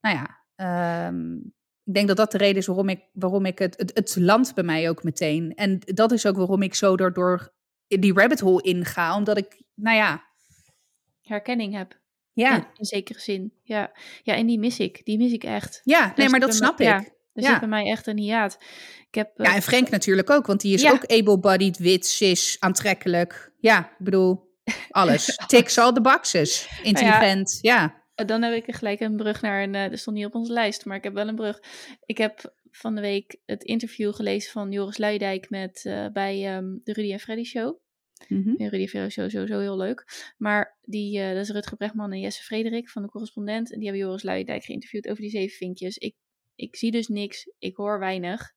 nou 0.00 0.16
ja, 0.16 0.38
um, 1.06 1.52
ik 1.84 1.94
denk 1.94 2.08
dat 2.08 2.16
dat 2.16 2.32
de 2.32 2.38
reden 2.38 2.56
is 2.56 2.66
waarom 2.66 2.88
ik, 2.88 3.00
waarom 3.12 3.46
ik 3.46 3.58
het, 3.58 3.76
het, 3.76 3.90
het 3.94 4.16
land 4.16 4.54
bij 4.54 4.64
mij 4.64 4.88
ook 4.88 5.02
meteen. 5.02 5.54
En 5.54 5.78
dat 5.84 6.12
is 6.12 6.26
ook 6.26 6.36
waarom 6.36 6.62
ik 6.62 6.74
zo 6.74 6.96
door, 6.96 7.12
door 7.12 7.54
die 7.86 8.14
rabbit 8.14 8.40
hole 8.40 8.62
inga, 8.62 9.16
omdat 9.16 9.38
ik, 9.38 9.62
nou 9.74 9.96
ja. 9.96 10.24
Herkenning 11.22 11.76
heb. 11.76 11.98
Ja. 12.32 12.56
In, 12.56 12.66
in, 12.74 12.84
zekere 12.84 13.20
zin. 13.20 13.52
Ja. 13.62 13.92
ja, 14.22 14.34
en 14.34 14.46
die 14.46 14.58
mis 14.58 14.78
ik. 14.78 15.04
Die 15.04 15.18
mis 15.18 15.32
ik 15.32 15.44
echt. 15.44 15.80
Ja, 15.84 16.12
nee, 16.16 16.28
maar 16.28 16.40
dat 16.40 16.54
snap 16.54 16.80
ik. 16.80 16.86
Ja, 16.86 16.96
er 17.32 17.42
ja. 17.42 17.50
zit 17.50 17.58
bij 17.58 17.68
mij 17.68 17.90
echt 17.90 18.06
een 18.06 18.18
hiaat. 18.18 18.58
Ik 19.08 19.14
heb, 19.14 19.30
ja, 19.36 19.54
en 19.54 19.62
Frank 19.62 19.90
natuurlijk 19.90 20.30
ook, 20.30 20.46
want 20.46 20.60
die 20.60 20.74
is 20.74 20.82
ja. 20.82 20.92
ook 20.92 21.06
able-bodied, 21.06 21.78
wit, 21.78 22.06
cis, 22.06 22.56
aantrekkelijk. 22.60 23.52
Ja, 23.58 23.78
ik 23.90 24.04
bedoel, 24.04 24.49
alles. 24.90 25.36
Ticks 25.46 25.78
all 25.78 25.92
the 25.92 26.00
boxes. 26.00 26.68
Intelligent, 26.82 27.58
ja. 27.60 28.02
ja. 28.14 28.24
Dan 28.24 28.42
heb 28.42 28.66
ik 28.66 28.74
gelijk 28.74 29.00
een 29.00 29.16
brug 29.16 29.42
naar 29.42 29.62
een, 29.62 29.90
dat 29.90 29.98
stond 29.98 30.16
niet 30.16 30.26
op 30.26 30.34
onze 30.34 30.52
lijst, 30.52 30.84
maar 30.84 30.96
ik 30.96 31.04
heb 31.04 31.14
wel 31.14 31.28
een 31.28 31.34
brug. 31.34 31.62
Ik 32.04 32.18
heb 32.18 32.54
van 32.70 32.94
de 32.94 33.00
week 33.00 33.40
het 33.44 33.62
interview 33.62 34.14
gelezen 34.14 34.52
van 34.52 34.72
Joris 34.72 34.98
Luijendijk 34.98 35.50
met, 35.50 35.84
uh, 35.84 36.06
bij 36.12 36.56
um, 36.56 36.80
de 36.84 36.92
Rudy 36.92 37.12
en 37.12 37.20
Freddy 37.20 37.44
show. 37.44 37.78
Mhm. 38.28 38.40
Mm-hmm. 38.40 38.68
Rudy 38.68 38.86
Vero 38.86 39.08
sowieso 39.08 39.58
heel 39.58 39.76
leuk. 39.76 40.32
Maar 40.36 40.78
die, 40.80 41.18
uh, 41.18 41.28
dat 41.28 41.36
is 41.36 41.50
Rutger 41.50 41.76
Brechtman 41.76 42.12
en 42.12 42.20
Jesse 42.20 42.42
Frederik 42.42 42.88
van 42.88 43.02
de 43.02 43.08
correspondent. 43.08 43.72
En 43.72 43.78
die 43.78 43.88
hebben 43.88 44.06
Joris 44.06 44.22
Luijendijk 44.22 44.64
geïnterviewd 44.64 45.08
over 45.08 45.22
die 45.22 45.30
zeven 45.30 45.56
vinkjes. 45.56 45.96
Ik, 45.96 46.14
ik 46.54 46.76
zie 46.76 46.90
dus 46.90 47.08
niks, 47.08 47.52
ik 47.58 47.76
hoor 47.76 47.98
weinig. 47.98 48.52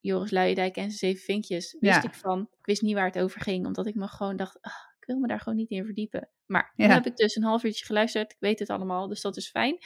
Joris 0.00 0.30
Luijendijk 0.30 0.76
en 0.76 0.90
zijn 0.90 1.12
zeven 1.12 1.24
vinkjes 1.24 1.76
wist 1.80 1.94
Ja. 1.94 2.02
ik 2.02 2.14
van. 2.14 2.40
Ik 2.40 2.66
wist 2.66 2.82
niet 2.82 2.94
waar 2.94 3.06
het 3.06 3.18
over 3.18 3.40
ging, 3.40 3.66
omdat 3.66 3.86
ik 3.86 3.94
me 3.94 4.08
gewoon 4.08 4.36
dacht, 4.36 4.60
ah, 4.60 4.72
ik 5.02 5.08
wil 5.08 5.18
me 5.18 5.26
daar 5.28 5.40
gewoon 5.40 5.58
niet 5.58 5.70
in 5.70 5.84
verdiepen. 5.84 6.28
Maar 6.46 6.72
Ja. 6.76 6.86
nu 6.86 6.92
heb 6.92 7.06
ik 7.06 7.16
dus 7.16 7.36
een 7.36 7.42
half 7.42 7.64
uurtje 7.64 7.84
geluisterd. 7.84 8.32
Ik 8.32 8.36
weet 8.40 8.58
het 8.58 8.70
allemaal, 8.70 9.08
dus 9.08 9.20
dat 9.20 9.36
is 9.36 9.50
fijn. 9.50 9.78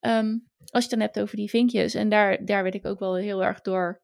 Ehm, 0.00 0.28
als 0.58 0.84
je 0.84 0.90
het 0.90 0.90
dan 0.90 1.00
hebt 1.00 1.20
over 1.20 1.36
die 1.36 1.48
vinkjes. 1.50 1.94
En 1.94 2.08
daar, 2.08 2.44
daar 2.44 2.62
werd 2.62 2.74
ik 2.74 2.86
ook 2.86 2.98
wel 2.98 3.16
heel 3.16 3.44
erg 3.44 3.60
door... 3.60 4.00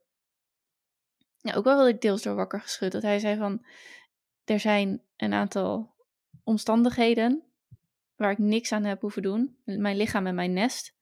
Ja, 1.38 1.54
ook 1.54 1.64
wel 1.64 1.88
ik 1.88 2.00
deels 2.00 2.22
door 2.22 2.34
wakker 2.34 2.60
geschud. 2.60 2.92
Dat 2.92 3.02
hij 3.02 3.18
zei 3.18 3.36
van 3.36 3.66
er 4.44 4.60
zijn 4.60 5.02
een 5.16 5.32
aantal 5.32 5.94
omstandigheden 6.44 7.42
waar 8.16 8.30
ik 8.30 8.38
niks 8.38 8.72
aan 8.72 8.84
heb 8.84 9.00
hoeven 9.00 9.22
doen. 9.22 9.56
Mijn 9.64 9.96
lichaam 9.96 10.26
en 10.26 10.34
mijn 10.34 10.52
nest. 10.52 10.94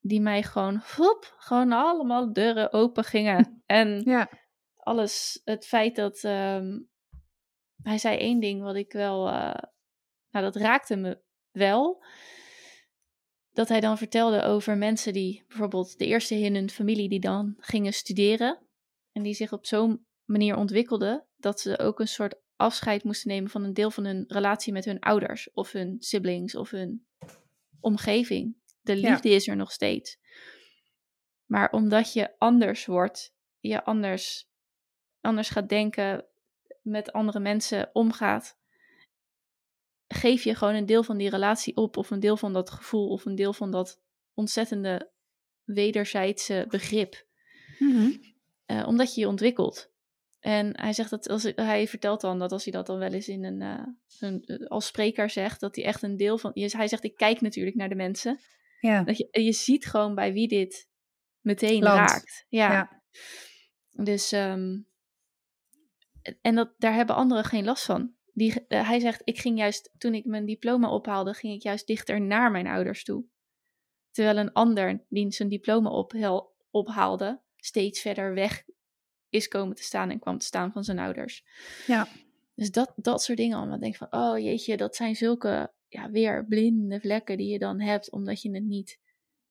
Die 0.00 0.20
mij 0.20 0.42
gewoon, 0.42 0.82
hop, 0.96 1.34
gewoon 1.38 1.72
allemaal 1.72 2.32
deuren 2.32 2.72
open 2.72 3.04
gingen. 3.04 3.62
En 3.66 4.02
Ja. 4.04 4.28
alles, 4.76 5.40
het 5.44 5.66
feit 5.66 5.96
dat 5.96 6.24
ehm, 6.24 6.78
hij 7.82 7.98
zei 7.98 8.16
één 8.16 8.40
ding 8.40 8.62
wat 8.62 8.74
ik 8.74 8.92
wel, 8.92 9.28
eh, 9.28 9.62
nou 10.30 10.44
dat 10.44 10.56
raakte 10.56 10.96
me 10.96 11.20
wel. 11.50 12.04
Dat 13.50 13.68
hij 13.68 13.80
dan 13.80 13.98
vertelde 13.98 14.42
over 14.42 14.76
mensen 14.76 15.12
die 15.12 15.44
bijvoorbeeld 15.48 15.98
de 15.98 16.06
eerste 16.06 16.34
in 16.34 16.54
hun 16.54 16.70
familie 16.70 17.08
die 17.08 17.20
dan 17.20 17.54
gingen 17.58 17.92
studeren. 17.92 18.66
En 19.12 19.22
die 19.22 19.34
zich 19.34 19.52
op 19.52 19.66
zo'n 19.66 20.06
manier 20.24 20.56
ontwikkelden 20.56 21.26
dat 21.36 21.60
ze 21.60 21.78
ook 21.78 22.00
een 22.00 22.08
soort 22.08 22.34
afscheid 22.56 23.04
moesten 23.04 23.28
nemen 23.30 23.50
van 23.50 23.64
een 23.64 23.74
deel 23.74 23.90
van 23.90 24.04
hun 24.04 24.24
relatie 24.28 24.72
met 24.72 24.84
hun 24.84 25.00
ouders 25.00 25.52
of 25.52 25.72
hun 25.72 25.96
siblings 25.98 26.54
of 26.54 26.70
hun 26.70 27.06
omgeving. 27.80 28.56
De 28.80 29.00
Ja. 29.00 29.10
liefde 29.10 29.28
is 29.28 29.48
er 29.48 29.56
nog 29.56 29.72
steeds. 29.72 30.18
Maar 31.44 31.70
omdat 31.70 32.12
je 32.12 32.38
anders 32.38 32.86
wordt, 32.86 33.34
je 33.58 33.84
anders, 33.84 34.48
anders 35.20 35.50
gaat 35.50 35.68
denken, 35.68 36.26
met 36.82 37.12
andere 37.12 37.40
mensen 37.40 37.90
omgaat, 37.92 38.58
geef 40.08 40.42
je 40.42 40.54
gewoon 40.54 40.74
een 40.74 40.86
deel 40.86 41.02
van 41.02 41.16
die 41.16 41.30
relatie 41.30 41.76
op, 41.76 41.96
of 41.96 42.10
een 42.10 42.20
deel 42.20 42.36
van 42.36 42.52
dat 42.52 42.70
gevoel, 42.70 43.08
of 43.08 43.24
een 43.24 43.34
deel 43.34 43.52
van 43.52 43.70
dat 43.70 44.00
ontzettende 44.34 45.10
wederzijdse 45.64 46.64
begrip. 46.68 47.26
Mhm. 47.78 48.10
Eh, 48.66 48.86
omdat 48.86 49.14
je 49.14 49.20
je 49.20 49.28
ontwikkelt. 49.28 49.90
En 50.40 50.80
hij 50.80 50.92
zegt 50.92 51.10
dat 51.10 51.28
als 51.28 51.52
hij 51.54 51.88
vertelt 51.88 52.20
dan 52.20 52.38
dat 52.38 52.52
als 52.52 52.64
hij 52.64 52.72
dat 52.72 52.86
dan 52.86 52.98
wel 52.98 53.12
eens 53.12 53.28
in 53.28 53.44
een, 53.44 53.62
eh, 53.62 53.86
een 54.20 54.44
eh, 54.44 54.66
als 54.66 54.86
spreker 54.86 55.30
zegt, 55.30 55.60
dat 55.60 55.76
hij 55.76 55.84
echt 55.84 56.02
een 56.02 56.16
deel 56.16 56.38
van. 56.38 56.50
Hij 56.54 56.88
zegt: 56.88 57.04
ik 57.04 57.16
kijk 57.16 57.40
natuurlijk 57.40 57.76
naar 57.76 57.88
de 57.88 57.94
mensen. 57.94 58.40
Ja. 58.80 59.02
Dat 59.02 59.16
je, 59.16 59.28
je 59.30 59.52
ziet 59.52 59.86
gewoon 59.86 60.14
bij 60.14 60.32
wie 60.32 60.48
dit 60.48 60.88
meteen 61.40 61.82
raakt. 61.82 62.46
Ja. 62.48 62.72
Ja. 62.72 63.02
Dus, 63.90 64.32
ehm, 64.32 64.78
en 66.40 66.54
dat, 66.54 66.74
daar 66.78 66.94
hebben 66.94 67.16
anderen 67.16 67.44
geen 67.44 67.64
last 67.64 67.84
van. 67.84 68.14
Die, 68.32 68.66
eh, 68.66 68.88
hij 68.88 69.00
zegt, 69.00 69.22
ik 69.24 69.38
ging 69.38 69.58
juist, 69.58 69.90
toen 69.98 70.14
ik 70.14 70.24
mijn 70.24 70.46
diploma 70.46 70.90
ophaalde, 70.90 71.34
ging 71.34 71.54
ik 71.54 71.62
juist 71.62 71.86
dichter 71.86 72.20
naar 72.20 72.50
mijn 72.50 72.66
ouders 72.66 73.04
toe. 73.04 73.24
Terwijl 74.10 74.36
een 74.36 74.52
ander 74.52 75.04
die 75.08 75.32
zijn 75.32 75.48
diploma 75.48 75.90
ophel, 75.90 76.54
ophaalde, 76.70 77.40
steeds 77.56 78.00
verder 78.00 78.34
weg 78.34 78.64
is 79.28 79.48
komen 79.48 79.76
te 79.76 79.82
staan 79.82 80.10
en 80.10 80.18
kwam 80.18 80.38
te 80.38 80.46
staan 80.46 80.72
van 80.72 80.84
zijn 80.84 80.98
ouders. 80.98 81.44
Ja. 81.86 82.08
Dus 82.54 82.70
dat, 82.70 82.92
dat 82.96 83.22
soort 83.22 83.38
dingen 83.38 83.56
allemaal. 83.56 83.78
Denk 83.78 83.96
van, 83.96 84.06
oh 84.10 84.38
jeetje, 84.38 84.76
dat 84.76 84.96
zijn 84.96 85.16
zulke, 85.16 85.72
ja, 85.88 86.10
weer 86.10 86.46
blinde 86.46 87.00
vlekken 87.00 87.36
die 87.36 87.52
je 87.52 87.58
dan 87.58 87.80
hebt, 87.80 88.10
omdat 88.10 88.42
je 88.42 88.50
het 88.50 88.64
niet, 88.64 89.00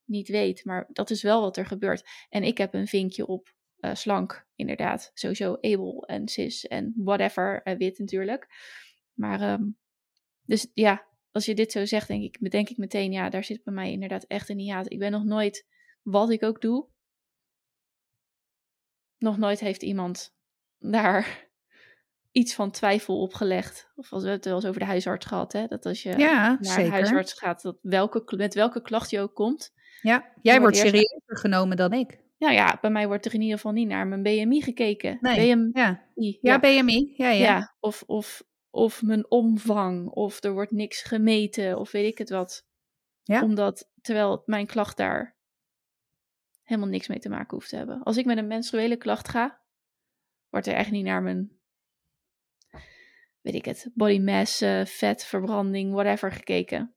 niet 0.04 0.28
weet. 0.28 0.64
Maar 0.64 0.88
dat 0.92 1.10
is 1.10 1.22
wel 1.22 1.40
wat 1.40 1.56
er 1.56 1.66
gebeurt. 1.66 2.08
En 2.28 2.42
ik 2.42 2.58
heb 2.58 2.74
een 2.74 2.86
vinkje 2.86 3.26
op 3.26 3.54
eh, 3.80 3.94
slank, 3.94 4.46
inderdaad. 4.54 5.10
Sowieso 5.14 5.52
able 5.60 6.06
en 6.06 6.28
cis 6.28 6.66
en 6.66 6.92
whatever, 6.96 7.62
eh, 7.62 7.76
wit 7.76 7.98
natuurlijk. 7.98 8.46
Maar, 9.14 9.40
ehm, 9.40 9.62
dus 10.42 10.70
ja, 10.74 11.06
als 11.30 11.44
je 11.44 11.54
dit 11.54 11.72
zo 11.72 11.84
zegt, 11.84 12.08
denk 12.08 12.22
ik, 12.22 12.36
bedenk 12.40 12.68
ik 12.68 12.76
meteen, 12.76 13.12
ja, 13.12 13.28
daar 13.28 13.44
zit 13.44 13.64
bij 13.64 13.74
mij 13.74 13.90
inderdaad 13.90 14.24
echt 14.24 14.48
een 14.48 14.58
hiaat. 14.58 14.92
Ik 14.92 14.98
ben 14.98 15.10
nog 15.10 15.24
nooit, 15.24 15.66
wat 16.02 16.30
ik 16.30 16.42
ook 16.42 16.60
doe, 16.60 16.88
nog 19.18 19.38
nooit 19.38 19.60
heeft 19.60 19.82
iemand 19.82 20.34
daar 20.78 21.48
iets 22.32 22.54
van 22.54 22.70
twijfel 22.70 23.20
opgelegd. 23.20 23.92
Of 23.94 24.12
als 24.12 24.22
we 24.22 24.28
het 24.28 24.44
wel 24.44 24.54
eens 24.54 24.66
over 24.66 24.80
de 24.80 24.86
huisarts 24.86 25.26
gehad, 25.26 25.52
hè? 25.52 25.66
Dat 25.66 25.86
als 25.86 26.02
je 26.02 26.18
Ja, 26.18 26.58
naar 26.60 26.76
de 26.76 26.88
huisarts 26.90 27.32
gaat, 27.32 27.62
dat 27.62 27.78
welke, 27.82 28.36
met 28.36 28.54
welke 28.54 28.82
klacht 28.82 29.10
je 29.10 29.20
ook 29.20 29.34
komt. 29.34 29.72
Ja, 30.02 30.32
jij 30.42 30.60
wordt 30.60 30.76
serieuzer 30.76 31.36
genomen 31.38 31.76
dan 31.76 31.92
ik. 31.92 32.18
Nou 32.40 32.54
ja, 32.54 32.78
bij 32.80 32.90
mij 32.90 33.06
wordt 33.06 33.26
er 33.26 33.34
in 33.34 33.40
ieder 33.40 33.56
geval 33.56 33.72
niet 33.72 33.88
naar 33.88 34.06
mijn 34.06 34.22
BMI 34.22 34.62
gekeken. 34.62 35.18
Nee, 35.20 35.54
BMI, 35.56 35.70
Ja, 35.72 36.06
ja. 36.14 36.38
ja 36.40 36.58
BMI. 36.58 37.14
Ja, 37.16 37.30
ja. 37.30 37.44
Ja, 37.44 37.76
of, 37.80 38.02
of, 38.06 38.42
of 38.70 39.02
mijn 39.02 39.30
omvang, 39.30 40.08
of 40.08 40.42
er 40.42 40.52
wordt 40.52 40.70
niks 40.70 41.02
gemeten, 41.02 41.78
of 41.78 41.90
weet 41.90 42.12
ik 42.12 42.18
het 42.18 42.30
wat. 42.30 42.66
Ja. 43.22 43.42
Omdat, 43.42 43.90
terwijl 44.00 44.42
mijn 44.46 44.66
klacht 44.66 44.96
daar 44.96 45.38
helemaal 46.62 46.90
niks 46.90 47.08
mee 47.08 47.18
te 47.18 47.28
maken 47.28 47.56
hoeft 47.56 47.68
te 47.68 47.76
hebben. 47.76 48.02
Als 48.02 48.16
ik 48.16 48.24
met 48.24 48.38
een 48.38 48.46
menstruele 48.46 48.96
klacht 48.96 49.28
ga, 49.28 49.60
wordt 50.48 50.66
er 50.66 50.74
echt 50.74 50.90
niet 50.90 51.04
naar 51.04 51.22
mijn, 51.22 51.58
weet 53.40 53.54
ik 53.54 53.64
het, 53.64 53.90
body 53.94 54.18
mass, 54.18 54.60
eh, 54.60 54.84
vetverbranding, 54.84 55.92
whatever 55.92 56.32
gekeken. 56.32 56.94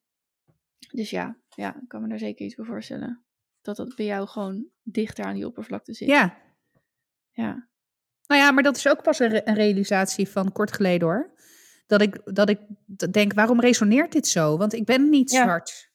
Dus 0.92 1.10
ja, 1.10 1.38
ja, 1.56 1.82
ik 1.82 1.88
kan 1.88 2.02
me 2.02 2.08
daar 2.08 2.20
zeker 2.20 2.46
iets 2.46 2.56
bij 2.56 2.66
voorstellen. 2.66 3.26
Dat 3.62 3.76
dat 3.76 3.96
bij 3.96 4.06
jou 4.06 4.28
gewoon 4.28 4.72
dichter 4.84 5.26
aan 5.26 5.34
die 5.36 5.46
oppervlakte 5.46 5.94
zit. 5.94 6.08
ja. 6.08 6.38
ja. 7.32 7.68
Nou 8.28 8.42
ja, 8.42 8.52
maar 8.52 8.64
dat 8.64 8.76
is 8.78 8.88
ook 8.88 9.04
pas 9.04 9.20
een, 9.20 9.30
re- 9.30 9.42
een 9.44 9.54
realisatie 9.56 10.30
van 10.30 10.52
kort 10.52 10.72
geleden 10.74 11.08
hoor. 11.08 11.32
Dat 11.88 12.02
ik, 12.02 12.22
dat 12.36 12.50
ik 12.50 12.60
denk, 13.12 13.34
waarom 13.34 13.60
resoneert 13.60 14.12
dit 14.12 14.28
zo? 14.28 14.58
Want 14.58 14.74
ik 14.74 14.86
ben 14.86 15.10
niet 15.10 15.32
Ja. 15.32 15.44
zwart. 15.44 15.92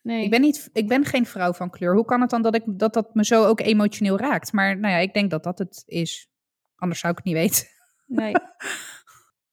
Nee. 0.00 0.24
Ik 0.24 0.30
ben, 0.30 0.40
niet, 0.40 0.70
ik 0.72 0.88
ben 0.88 1.04
geen 1.04 1.26
vrouw 1.26 1.52
van 1.52 1.70
kleur. 1.70 1.94
Hoe 1.94 2.04
kan 2.04 2.20
het 2.20 2.30
dan 2.30 2.42
dat, 2.42 2.54
ik, 2.54 2.62
dat 2.66 2.92
dat 2.94 3.14
me 3.14 3.24
zo 3.24 3.44
ook 3.44 3.60
emotioneel 3.60 4.18
raakt? 4.18 4.52
Maar 4.52 4.78
nou 4.78 4.94
ja, 4.94 4.98
ik 5.00 5.14
denk 5.14 5.30
dat 5.30 5.42
dat 5.42 5.58
het 5.58 5.82
is. 5.86 6.28
Anders 6.76 7.00
zou 7.00 7.12
ik 7.12 7.18
het 7.18 7.26
niet 7.26 7.36
weten. 7.36 7.66
Nee. 8.06 8.32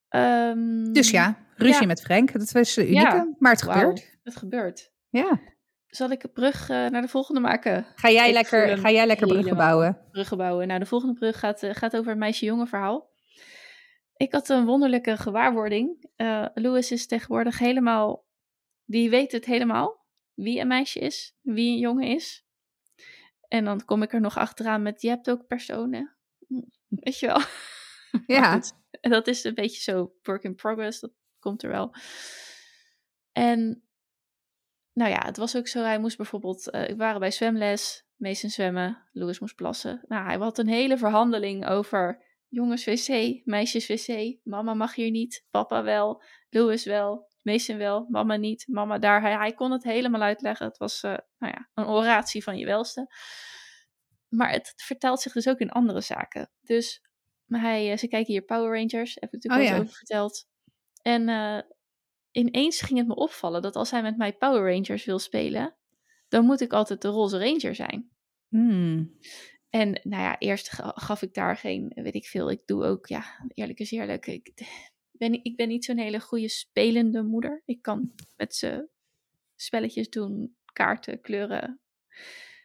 Ehm, 0.09 0.91
Dus 0.93 1.09
ja, 1.09 1.37
ruzie 1.55 1.81
Ja. 1.81 1.87
met 1.87 2.01
Frank. 2.01 2.31
Dat 2.31 2.51
was 2.51 2.77
unieke, 2.77 2.93
Ja. 3.15 3.33
maar 3.39 3.51
het 3.51 3.61
gebeurt. 3.61 4.17
Het 4.23 4.35
gebeurt. 4.35 4.91
Ja. 5.09 5.39
Zal 5.95 6.09
ik 6.09 6.23
een 6.23 6.31
brug 6.31 6.69
eh, 6.69 6.87
naar 6.87 7.01
de 7.01 7.07
volgende 7.07 7.39
maken? 7.39 7.85
Ga 7.95 8.09
jij 8.09 8.27
Ik 8.27 8.33
lekker, 8.33 8.77
ga 8.77 8.91
jij 8.91 9.05
lekker 9.05 9.27
bruggen 9.27 9.55
bouwen? 9.55 10.01
Bruggen 10.11 10.37
bouwen. 10.37 10.67
Nou, 10.67 10.79
de 10.79 10.85
volgende 10.85 11.13
brug 11.13 11.39
gaat, 11.39 11.63
eh, 11.63 11.75
gaat 11.75 11.97
over 11.97 12.11
een 12.11 12.17
meisje-jongen 12.17 12.67
verhaal. 12.67 13.13
Ik 14.15 14.31
had 14.31 14.49
een 14.49 14.65
wonderlijke 14.65 15.17
gewaarwording. 15.17 16.09
Eh 16.15 16.45
Louis 16.53 16.91
is 16.91 17.07
tegenwoordig 17.07 17.59
helemaal... 17.59 18.25
Die 18.85 19.09
weet 19.09 19.31
het 19.31 19.45
helemaal. 19.45 20.05
Wie 20.33 20.59
een 20.59 20.67
meisje 20.67 20.99
is. 20.99 21.35
Wie 21.41 21.71
een 21.71 21.79
jongen 21.79 22.07
is. 22.07 22.45
En 23.47 23.65
dan 23.65 23.85
kom 23.85 24.01
ik 24.01 24.13
er 24.13 24.21
nog 24.21 24.37
achteraan 24.37 24.81
met... 24.81 25.01
Je 25.01 25.09
hebt 25.09 25.29
ook 25.29 25.47
personen. 25.47 26.15
Weet 27.03 27.19
je 27.19 27.27
wel? 27.27 27.41
Ja. 28.27 28.53
goed, 28.53 28.73
dat 29.01 29.27
is 29.27 29.43
een 29.43 29.53
beetje 29.53 29.81
zo 29.81 30.13
work 30.21 30.43
in 30.43 30.55
progress. 30.55 30.99
Dat 30.99 31.11
komt 31.39 31.63
er 31.63 31.69
wel. 31.69 31.95
En 33.31 33.85
nou 34.95 35.11
ja, 35.11 35.25
het 35.25 35.37
was 35.37 35.55
ook 35.55 35.67
zo. 35.67 35.83
Hij 35.83 35.99
moest 35.99 36.17
bijvoorbeeld, 36.17 36.69
eh 36.69 36.87
we 36.87 36.95
waren 36.95 37.19
bij 37.19 37.31
zwemles, 37.31 38.05
Mason 38.15 38.49
zwemmen, 38.49 39.07
Louis 39.11 39.39
moest 39.39 39.55
plassen. 39.55 40.03
Nou, 40.07 40.25
hij 40.25 40.37
had 40.37 40.57
een 40.57 40.67
hele 40.67 40.97
verhandeling 40.97 41.67
over 41.67 42.23
jongens 42.47 42.85
wc, 42.85 43.41
meisjes 43.45 43.87
wc. 43.87 44.37
Mama 44.43 44.73
mag 44.73 44.95
hier 44.95 45.11
niet, 45.11 45.45
papa 45.51 45.83
wel, 45.83 46.23
Louis 46.49 46.85
wel, 46.85 47.29
Mason 47.41 47.77
wel, 47.77 48.05
mama 48.09 48.35
niet, 48.35 48.65
mama 48.67 48.99
daar. 48.99 49.21
Hij, 49.21 49.33
hij 49.33 49.53
kon 49.53 49.71
het 49.71 49.83
helemaal 49.83 50.21
uitleggen. 50.21 50.67
Het 50.67 50.77
was, 50.77 51.03
eh, 51.03 51.17
nou 51.37 51.53
ja, 51.53 51.69
een 51.73 51.87
oratie 51.87 52.43
van 52.43 52.57
je 52.57 52.65
welste. 52.65 53.07
Maar 54.27 54.51
het 54.51 54.73
vertelt 54.75 55.21
zich 55.21 55.33
dus 55.33 55.47
ook 55.47 55.59
in 55.59 55.71
andere 55.71 56.01
zaken. 56.01 56.51
Dus 56.61 57.01
hij, 57.47 57.91
eh, 57.91 57.97
ze 57.97 58.07
kijken 58.07 58.33
hier 58.33 58.41
Power 58.41 58.79
Rangers, 58.79 59.13
heb 59.19 59.23
ik 59.23 59.31
natuurlijk 59.31 59.63
Oh 59.63 59.69
al 59.69 59.75
ja. 59.75 59.81
over 59.81 59.95
verteld. 59.95 60.47
En 61.01 61.29
ineens 62.35 62.81
ging 62.81 62.99
het 62.99 63.07
me 63.07 63.15
opvallen 63.15 63.61
dat 63.61 63.75
als 63.75 63.91
hij 63.91 64.01
met 64.01 64.17
mij 64.17 64.33
Power 64.33 64.71
Rangers 64.73 65.05
wil 65.05 65.19
spelen, 65.19 65.75
dan 66.27 66.45
moet 66.45 66.61
ik 66.61 66.73
altijd 66.73 67.01
de 67.01 67.07
roze 67.07 67.37
ranger 67.37 67.75
zijn. 67.75 68.09
Hmm. 68.47 69.17
En 69.69 69.99
nou 70.03 70.21
ja, 70.23 70.37
eerst 70.39 70.69
ga- 70.71 70.93
gaf 70.95 71.21
ik 71.21 71.33
daar 71.33 71.57
geen, 71.57 71.91
weet 71.95 72.15
ik 72.15 72.25
veel. 72.25 72.51
Ik 72.51 72.61
doe 72.65 72.83
ook, 72.83 73.07
ja, 73.07 73.25
eerlijk 73.53 73.79
is 73.79 73.91
eerlijk. 73.91 74.27
Ik 74.27 74.51
ben, 75.11 75.31
niet- 75.31 75.45
ik 75.45 75.55
ben 75.55 75.67
niet 75.67 75.85
zo'n 75.85 75.97
hele 75.97 76.19
goede 76.19 76.49
spelende 76.49 77.23
moeder. 77.23 77.61
Ik 77.65 77.81
kan 77.81 78.13
met 78.35 78.55
ze 78.55 78.87
spelletjes 79.55 80.09
doen, 80.09 80.55
kaarten, 80.73 81.21
kleuren. 81.21 81.79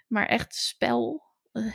Maar 0.07 0.27
echt 0.27 0.55
spel. 0.55 1.23
eh, 1.53 1.73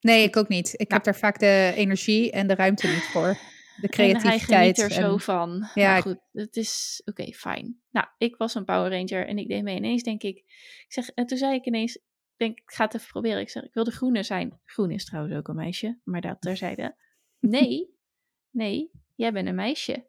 Nee, 0.00 0.22
ik 0.24 0.36
ook 0.36 0.48
niet. 0.48 0.74
Ik 0.76 0.90
heb 0.90 1.04
daar 1.04 1.16
vaak 1.16 1.38
de 1.38 1.72
energie 1.76 2.30
en 2.32 2.46
de 2.46 2.54
ruimte 2.54 2.86
niet 2.86 3.02
voor. 3.02 3.36
De 3.80 3.88
En 3.88 3.96
hij 3.96 4.10
creativiteit. 4.12 4.76
geniet 4.76 4.78
er 4.78 4.90
zo 4.90 5.16
van. 5.16 5.68
Ja, 5.74 6.00
goed. 6.00 6.18
Het 6.32 6.56
is 6.56 7.02
oké, 7.04 7.32
fijn. 7.32 7.80
Nou, 7.90 8.06
ik 8.18 8.36
was 8.36 8.54
een 8.54 8.64
Power 8.64 8.90
Ranger 8.90 9.26
en 9.26 9.38
ik 9.38 9.48
deed 9.48 9.62
mee. 9.62 9.76
Ineens 9.76 10.02
denk 10.02 10.22
ik, 10.22 10.36
ik 10.36 10.86
zeg, 10.88 11.10
en 11.10 11.26
toen 11.26 11.38
zei 11.38 11.54
ik 11.54 11.64
ineens, 11.66 11.98
denk, 12.36 12.58
ik 12.58 12.70
ga 12.70 12.84
het 12.84 12.94
even 12.94 13.08
proberen. 13.08 13.40
Ik 13.40 13.50
zeg, 13.50 13.62
ik 13.62 13.74
wil 13.74 13.84
de 13.84 13.90
groene 13.90 14.22
zijn. 14.22 14.60
Groen 14.64 14.90
is 14.90 15.04
trouwens 15.04 15.34
ook 15.36 15.48
een 15.48 15.56
meisje, 15.56 15.98
maar 16.04 16.20
dat 16.20 16.40
terzijde. 16.40 16.94
Nee, 17.38 17.94
nee, 18.50 18.90
jij 19.14 19.32
bent 19.32 19.48
een 19.48 19.54
meisje. 19.54 20.06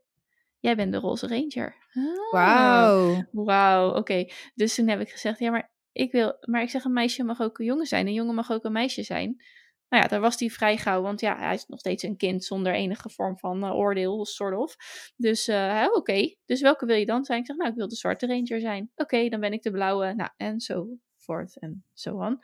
Jij 0.59 0.76
bent 0.76 0.91
de 0.91 0.97
roze 0.97 1.28
ranger. 1.28 1.76
Ah. 1.93 2.32
Wauw. 2.32 3.24
Wauw, 3.32 3.95
oké. 3.95 4.26
Dus 4.55 4.76
toen 4.76 4.88
heb 4.88 4.99
ik 4.99 5.09
gezegd, 5.09 5.39
ja, 5.39 5.51
maar 5.51 5.72
ik 5.91 6.11
wil, 6.11 6.38
maar 6.41 6.61
ik 6.61 6.70
zeg, 6.70 6.84
een 6.84 6.93
meisje 6.93 7.24
mag 7.24 7.41
ook 7.41 7.59
een 7.59 7.65
jongen 7.65 7.86
zijn. 7.86 8.07
Een 8.07 8.13
jongen 8.13 8.36
mag 8.36 8.51
ook 8.51 8.63
een 8.63 8.72
meisje 8.72 9.03
zijn. 9.03 9.43
Nou 9.89 10.03
ja, 10.03 10.09
daar 10.09 10.19
was 10.19 10.39
hij 10.39 10.49
vrij 10.49 10.77
gauw, 10.77 11.01
want 11.01 11.19
ja, 11.19 11.38
hij 11.38 11.53
is 11.53 11.65
nog 11.65 11.79
steeds 11.79 12.03
een 12.03 12.17
kind 12.17 12.43
zonder 12.43 12.73
enige 12.73 13.09
vorm 13.09 13.38
van 13.38 13.63
uh, 13.63 13.75
oordeel, 13.75 14.25
soort 14.25 14.55
of. 14.55 14.75
Dus 15.15 15.47
uh, 15.47 15.83
oké, 15.88 15.97
okay. 15.97 16.38
dus 16.45 16.61
welke 16.61 16.85
wil 16.85 16.95
je 16.95 17.05
dan 17.05 17.25
zijn? 17.25 17.39
Ik 17.39 17.45
zeg, 17.45 17.55
nou, 17.55 17.69
ik 17.69 17.75
wil 17.75 17.88
de 17.88 17.95
zwarte 17.95 18.27
ranger 18.27 18.59
zijn. 18.59 18.91
Oké, 18.91 19.01
okay, 19.01 19.29
dan 19.29 19.39
ben 19.39 19.53
ik 19.53 19.61
de 19.61 19.71
blauwe, 19.71 20.13
nou, 20.13 20.29
en 20.38 20.59
zo 20.59 20.88
voort 21.15 21.59
en 21.59 21.85
zo 21.93 22.21
aan. 22.21 22.39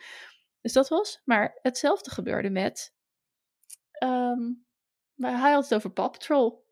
Dus 0.62 0.74
dat 0.74 0.88
was, 0.90 1.22
maar 1.26 1.60
hetzelfde 1.62 2.10
gebeurde 2.10 2.50
met, 2.50 2.94
um, 4.04 4.66
hij 5.16 5.52
had 5.52 5.64
het 5.64 5.74
over 5.74 5.92
Paw 5.92 6.12
Patrol. 6.12 6.66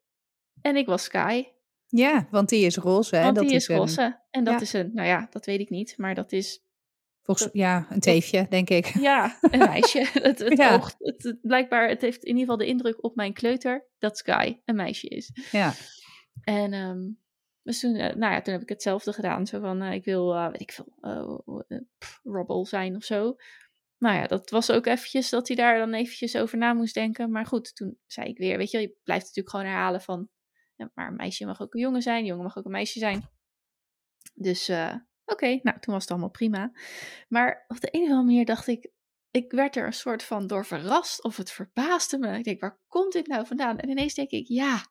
En 0.61 0.75
ik 0.75 0.85
was 0.85 1.03
Sky. 1.03 1.45
Ja, 1.87 2.27
want 2.31 2.49
die 2.49 2.65
is 2.65 2.77
roze. 2.77 3.15
Hè? 3.15 3.23
Want 3.23 3.35
dat 3.35 3.47
die 3.47 3.55
is, 3.55 3.67
is 3.67 3.75
roze. 3.75 4.01
Een... 4.01 4.17
En 4.29 4.43
dat 4.43 4.53
ja. 4.53 4.59
is 4.61 4.73
een, 4.73 4.91
nou 4.93 5.07
ja, 5.07 5.27
dat 5.29 5.45
weet 5.45 5.59
ik 5.59 5.69
niet, 5.69 5.97
maar 5.97 6.15
dat 6.15 6.31
is 6.31 6.63
Volgens, 7.21 7.49
ja, 7.53 7.87
een 7.89 7.99
teefje, 7.99 8.47
denk 8.49 8.69
ik. 8.69 8.85
Ja, 9.09 9.37
een 9.41 9.59
meisje. 9.59 9.99
het, 10.13 10.39
het, 10.39 10.57
Ja. 10.57 10.73
oogt, 10.73 10.95
het, 10.99 11.23
het- 11.23 11.41
blijkbaar, 11.41 11.89
het 11.89 12.01
heeft 12.01 12.23
in 12.23 12.27
ieder 12.27 12.41
geval 12.41 12.57
de 12.57 12.65
indruk 12.65 13.03
op 13.03 13.15
mijn 13.15 13.33
kleuter 13.33 13.87
dat 13.99 14.17
Sky 14.17 14.57
een 14.65 14.75
meisje 14.75 15.07
is. 15.07 15.31
Ja. 15.51 15.73
En 16.43 16.73
dus 17.63 17.79
toen, 17.79 17.95
eh, 17.95 18.15
nou 18.15 18.33
ja, 18.33 18.41
toen 18.41 18.53
heb 18.53 18.61
ik 18.61 18.69
hetzelfde 18.69 19.13
gedaan. 19.13 19.47
Zo 19.47 19.59
van, 19.59 19.81
eh, 19.81 19.93
ik 19.93 20.03
wil, 20.05 20.33
eh, 20.35 20.45
weet 20.51 20.61
ik 20.61 20.71
veel, 20.71 21.43
pff, 21.97 22.19
Robble 22.23 22.65
zijn 22.65 22.95
of 22.95 23.03
zo. 23.03 23.35
Nou 23.97 24.15
ja, 24.15 24.27
dat 24.27 24.49
was 24.49 24.71
ook 24.71 24.85
eventjes 24.85 25.29
dat 25.29 25.47
hij 25.47 25.57
daar 25.57 25.77
dan 25.77 25.93
eventjes 25.93 26.35
over 26.37 26.57
na 26.57 26.73
moest 26.73 26.93
denken. 26.93 27.31
Maar 27.31 27.45
goed, 27.45 27.75
toen 27.75 27.97
zei 28.05 28.27
ik 28.27 28.37
weer, 28.37 28.57
weet 28.57 28.71
je, 28.71 28.79
je 28.79 28.95
blijft 29.03 29.25
natuurlijk 29.25 29.55
gewoon 29.55 29.65
herhalen 29.71 30.01
van... 30.01 30.29
Ja, 30.75 30.91
maar 30.93 31.07
een 31.07 31.15
meisje 31.15 31.45
mag 31.45 31.61
ook 31.61 31.73
een 31.73 31.79
jongen 31.81 32.01
zijn, 32.01 32.19
een 32.19 32.25
jongen 32.25 32.43
mag 32.43 32.57
ook 32.57 32.65
een 32.65 32.71
meisje 32.71 32.99
zijn. 32.99 33.29
Dus 34.33 34.71
oké, 35.25 35.59
nou 35.63 35.79
toen 35.79 35.93
was 35.93 36.01
het 36.01 36.11
allemaal 36.11 36.29
prima. 36.29 36.71
Maar 37.27 37.65
op 37.67 37.79
de 37.79 37.87
een 37.91 38.01
of 38.01 38.07
andere 38.07 38.25
manier 38.25 38.45
dacht 38.45 38.67
ik, 38.67 38.91
ik 39.31 39.51
werd 39.51 39.75
er 39.75 39.85
een 39.85 39.93
soort 39.93 40.23
van 40.23 40.47
door 40.47 40.65
verrast 40.65 41.23
of 41.23 41.37
het 41.37 41.51
verbaasde 41.51 42.17
me. 42.17 42.37
Ik 42.37 42.43
denk, 42.43 42.61
waar 42.61 42.79
komt 42.87 43.13
dit 43.13 43.27
nou 43.27 43.45
vandaan? 43.45 43.77
En 43.77 43.89
ineens 43.89 44.13
denk 44.13 44.29
ik, 44.29 44.47
ja, 44.47 44.85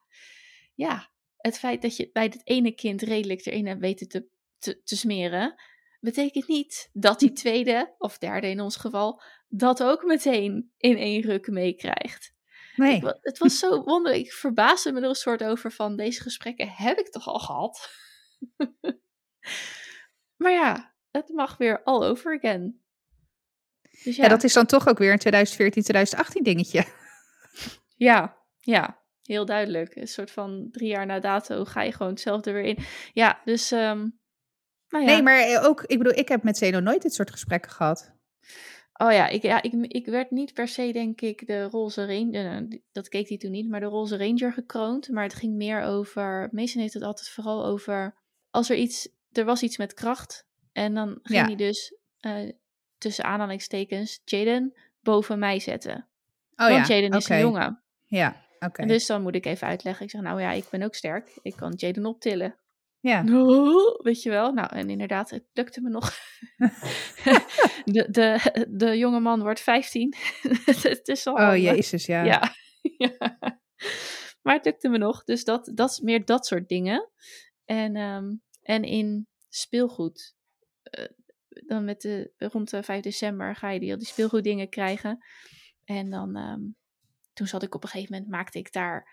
ja, 0.74 1.11
het 1.37 1.59
feit 1.59 1.83
dat 1.83 1.97
je 1.97 2.11
bij 2.12 2.28
dit 2.28 2.47
ene 2.47 2.74
kind 2.74 3.03
redelijk 3.03 3.47
erin 3.47 3.66
hebt 3.66 3.81
weten 3.81 4.09
te, 4.09 4.28
te, 4.59 4.83
te 4.83 4.97
smeren, 4.97 5.55
betekent 6.01 6.49
niet 6.49 6.91
dat 6.93 7.18
die 7.18 7.33
tweede, 7.43 7.95
of 7.99 8.18
derde 8.18 8.49
in 8.49 8.61
ons 8.61 8.76
geval, 8.76 9.22
dat 9.49 9.83
ook 9.83 10.05
meteen 10.05 10.72
in 10.76 10.97
één 10.97 11.22
ruk 11.22 11.49
meekrijgt. 11.49 12.35
Nee. 12.76 12.97
Ik 12.97 13.18
Het 13.20 13.39
was 13.39 13.59
zo 13.68 13.83
wonderlijk. 13.83 14.24
Ik 14.24 14.33
verbaasde 14.33 14.93
me 14.93 15.01
er 15.01 15.09
een 15.09 15.14
soort 15.14 15.43
over 15.43 15.72
van 15.72 15.97
deze 15.97 16.22
gesprekken 16.22 16.68
heb 16.68 16.99
ik 16.99 17.11
toch 17.11 17.26
al 17.26 17.39
gehad. 17.39 17.91
maar 20.41 20.53
ja, 20.53 20.95
het 21.11 21.28
mag 21.28 21.57
weer 21.57 21.82
all 21.82 22.03
over 22.05 22.36
again. 22.36 22.80
Dus 24.05 24.16
ja, 24.16 24.22
Ja, 24.22 24.28
dat 24.28 24.45
is 24.45 24.53
dan 24.53 24.66
toch 24.66 24.88
ook 24.88 24.99
weer 24.99 25.12
een 25.12 25.18
2014, 25.18 25.82
2018 25.82 26.43
dingetje. 26.43 26.84
ja, 28.09 28.36
ja, 28.61 29.03
heel 29.22 29.45
duidelijk. 29.45 29.97
Een 29.97 30.09
soort 30.09 30.30
van 30.30 30.68
drie 30.70 30.88
jaar 30.88 31.07
na 31.07 31.20
dato 31.20 31.64
ga 31.64 31.82
je 31.82 31.93
gewoon 31.93 32.12
hetzelfde 32.12 32.53
weer 32.53 32.62
in. 32.64 32.78
Ja, 33.12 33.41
dus 33.45 33.70
ehm, 33.72 34.09
nou 34.88 35.05
ja. 35.05 35.11
Nee, 35.11 35.22
maar 35.22 35.38
eh, 35.41 35.64
ook, 35.64 35.82
ik 35.82 35.99
bedoel, 35.99 36.18
ik 36.18 36.28
heb 36.28 36.43
met 36.43 36.57
Zeno 36.59 36.80
nooit 36.80 37.03
dit 37.03 37.14
soort 37.14 37.30
gesprekken 37.30 37.70
gehad. 37.70 38.12
Oh 38.93 39.12
ja, 39.12 39.28
ik, 39.28 39.43
ja 39.43 39.62
ik, 39.62 39.72
ik 39.72 40.07
werd 40.07 40.30
niet 40.30 40.55
per 40.55 40.68
se, 40.68 40.93
denk 40.93 41.20
ik, 41.20 41.47
de 41.47 41.62
roze 41.62 42.07
ranger. 42.07 42.47
eh, 42.70 42.78
Dat 42.93 43.09
keek 43.09 43.28
hij 43.28 43.38
toen 43.38 43.51
niet, 43.51 43.68
maar 43.68 43.80
de 43.80 43.86
roze 43.86 44.16
ranger 44.16 44.53
gekroond. 44.53 45.09
Maar 45.09 45.22
het 45.22 45.34
ging 45.34 45.55
meer 45.55 45.82
over. 45.82 46.49
Mason 46.53 46.80
heeft 46.80 46.95
het 46.95 47.03
altijd 47.03 47.28
vooral 47.28 47.64
over. 47.64 48.14
Als 48.51 48.70
er 48.70 48.76
iets. 48.76 49.09
Er 49.33 49.45
was 49.45 49.62
iets 49.62 49.76
met 49.76 49.95
kracht. 49.95 50.47
En 50.72 50.95
dan 50.95 51.18
ging 51.22 51.39
Ja. 51.39 51.45
hij 51.45 51.57
dus 51.57 51.95
eh, 52.20 52.51
tussen 52.99 53.24
aanhalingstekens 53.24 54.20
Jaden 54.24 54.78
boven 55.01 55.39
mij 55.39 55.61
zetten. 55.61 56.09
Oh 56.57 56.68
Want 56.68 56.87
ja, 56.87 56.95
Jaden 56.95 57.18
is 57.18 57.28
een 57.28 57.39
jongen. 57.39 57.83
Ja, 58.05 58.45
oké. 58.59 58.87
Dus 58.87 59.07
dan 59.07 59.22
moet 59.22 59.35
ik 59.35 59.47
even 59.47 59.66
uitleggen. 59.66 60.05
Ik 60.05 60.11
zeg, 60.11 60.20
nou 60.20 60.41
ja, 60.41 60.51
ik 60.51 60.64
ben 60.70 60.83
ook 60.83 60.95
sterk. 60.95 61.39
Ik 61.43 61.57
kan 61.57 61.72
Jaden 61.76 62.07
optillen. 62.07 62.59
Ja. 63.01 63.24
Weet 64.03 64.22
je 64.22 64.31
wel? 64.31 64.53
Nou, 64.53 64.68
en 64.76 64.91
inderdaad, 64.91 65.31
het 65.31 65.45
lukte 65.53 65.81
me 65.81 65.89
nog. 65.91 66.12
de, 67.85 68.07
de, 68.11 68.66
de 68.70 68.99
jonge 68.99 69.20
man 69.20 69.43
wordt 69.43 69.61
15. 69.61 70.14
het 70.83 71.09
is 71.09 71.26
al. 71.26 71.35
Oh 71.35 71.57
jezus, 71.57 72.07
ja. 72.07 72.22
Ja. 72.22 72.55
ja. 72.99 73.39
Maar 74.43 74.55
het 74.55 74.64
lukte 74.64 74.89
me 74.89 74.99
nog. 74.99 75.24
Dus 75.24 75.45
dat, 75.45 75.70
dat 75.74 75.91
is 75.91 76.01
meer 76.01 76.24
dat 76.24 76.47
soort 76.47 76.68
dingen. 76.68 77.11
En, 77.64 77.97
ehm, 77.97 78.35
en 78.71 78.83
in 78.85 79.27
speelgoed. 79.49 80.35
eh, 80.83 81.05
dan 81.49 81.85
met 81.85 82.01
de, 82.01 82.33
rond 82.37 82.71
de 82.71 82.83
5 82.83 83.03
december 83.03 83.57
ga 83.57 83.71
je 83.71 83.81
die, 83.81 83.93
al 83.93 83.99
die 83.99 84.07
speelgoeddingen 84.07 84.68
krijgen. 84.68 85.25
En 85.85 86.11
dan, 86.11 86.37
ehm, 86.37 86.61
toen 87.33 87.47
zat 87.47 87.62
ik 87.62 87.75
op 87.75 87.83
een 87.83 87.89
gegeven 87.89 88.14
moment, 88.14 88.31
maakte 88.31 88.59
ik 88.59 88.73
daar 88.73 89.09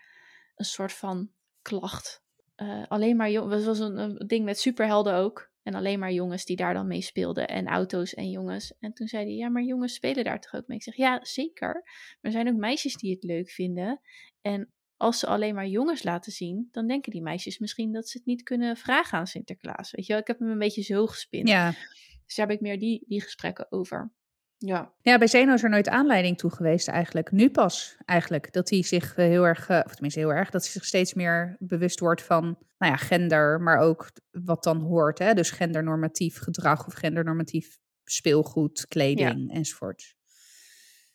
een 0.54 0.64
soort 0.64 0.92
van 0.92 1.30
klacht. 1.62 2.22
Eh, 2.54 2.86
alleen 2.88 3.16
maar 3.16 3.30
jongens, 3.30 3.54
het 3.54 3.64
was 3.64 3.78
een, 3.78 4.16
ding 4.26 4.44
met 4.44 4.58
superhelden 4.58 5.14
ook. 5.14 5.50
En 5.62 5.74
alleen 5.74 5.98
maar 5.98 6.12
jongens 6.12 6.44
die 6.44 6.56
daar 6.56 6.74
dan 6.74 6.86
mee 6.86 7.02
speelden. 7.02 7.48
En 7.48 7.66
auto's 7.66 8.14
en 8.14 8.30
jongens. 8.30 8.74
En 8.78 8.92
toen 8.92 9.06
zei 9.06 9.24
hij, 9.24 9.34
ja, 9.34 9.48
maar 9.48 9.62
jongens 9.62 9.94
spelen 9.94 10.24
daar 10.24 10.40
toch 10.40 10.54
ook 10.54 10.66
mee? 10.66 10.76
Ik 10.76 10.82
zeg, 10.82 10.96
ja, 10.96 11.24
zeker. 11.24 11.72
Maar 11.74 12.18
er 12.20 12.30
zijn 12.30 12.48
ook 12.48 12.56
meisjes 12.56 12.96
die 12.96 13.14
het 13.14 13.24
leuk 13.24 13.50
vinden. 13.50 14.00
En 14.40 14.72
als 14.98 15.18
ze 15.18 15.26
alleen 15.26 15.54
maar 15.54 15.66
jongens 15.66 16.02
laten 16.02 16.32
zien, 16.32 16.68
dan 16.72 16.86
denken 16.86 17.12
die 17.12 17.22
meisjes 17.22 17.58
misschien 17.58 17.92
dat 17.92 18.08
ze 18.08 18.16
het 18.18 18.26
niet 18.26 18.42
kunnen 18.42 18.76
vragen 18.76 19.18
aan 19.18 19.26
Sinterklaas. 19.26 19.90
Weet 19.90 20.06
je 20.06 20.12
wel, 20.12 20.20
ik 20.20 20.26
heb 20.26 20.38
hem 20.38 20.50
een 20.50 20.58
beetje 20.58 20.82
zo 20.82 21.06
gespind. 21.06 21.48
Ja. 21.48 21.74
Dus 22.26 22.34
daar 22.34 22.46
heb 22.46 22.56
ik 22.56 22.62
meer 22.62 22.78
die, 22.78 23.04
die 23.06 23.22
gesprekken 23.22 23.72
over. 23.72 24.12
Ja. 24.56 24.92
Ja, 25.02 25.18
bij 25.18 25.26
Zeno 25.26 25.54
is 25.54 25.62
er 25.62 25.70
nooit 25.70 25.88
aanleiding 25.88 26.38
toe 26.38 26.50
geweest 26.50 26.88
eigenlijk. 26.88 27.30
Nu 27.30 27.50
pas 27.50 27.96
eigenlijk. 28.04 28.52
Dat 28.52 28.70
hij 28.70 28.82
zich 28.82 29.16
eh, 29.16 29.26
heel 29.26 29.46
erg, 29.46 29.68
eh, 29.68 29.80
of 29.84 29.92
tenminste 29.92 30.20
heel 30.20 30.32
erg, 30.32 30.50
dat 30.50 30.62
hij 30.62 30.70
zich 30.70 30.84
steeds 30.84 31.14
meer 31.14 31.56
bewust 31.58 32.00
wordt 32.00 32.22
van, 32.22 32.44
nou 32.78 32.92
ja, 32.92 32.96
gender, 32.96 33.60
maar 33.60 33.78
ook 33.78 34.10
wat 34.30 34.64
dan 34.64 34.80
hoort. 34.80 35.18
Hè? 35.18 35.34
Dus 35.34 35.50
gendernormatief 35.50 36.38
gedrag 36.38 36.86
of 36.86 36.94
gendernormatief 36.94 37.78
speelgoed, 38.04 38.86
kleding 38.88 39.52
enzovoort. 39.52 40.16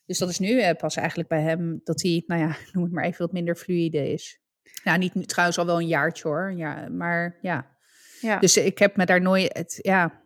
Dus 0.05 0.17
dat 0.17 0.29
is 0.29 0.39
nu 0.39 0.59
eh, 0.59 0.75
pas 0.75 0.95
eigenlijk 0.95 1.29
bij 1.29 1.41
hem 1.41 1.81
dat 1.83 2.01
hij, 2.01 2.23
nou 2.27 2.41
ja, 2.41 2.55
noem 2.71 2.83
het 2.83 2.93
maar 2.93 3.03
even 3.03 3.21
wat 3.25 3.31
minder 3.33 3.55
fluïde 3.55 4.11
is. 4.11 4.41
Nou, 4.83 4.97
niet 4.97 5.27
trouwens 5.27 5.57
al 5.57 5.65
wel 5.65 5.79
een 5.79 5.87
jaartje 5.87 6.27
hoor. 6.27 6.53
Ja, 6.57 6.89
maar 6.89 7.37
ja. 7.41 7.75
ja. 8.21 8.39
Dus 8.39 8.57
ik 8.57 8.77
heb 8.77 8.95
me 8.97 9.05
daar 9.05 9.21
nooit, 9.21 9.57
het, 9.57 9.79
ja, 9.81 10.21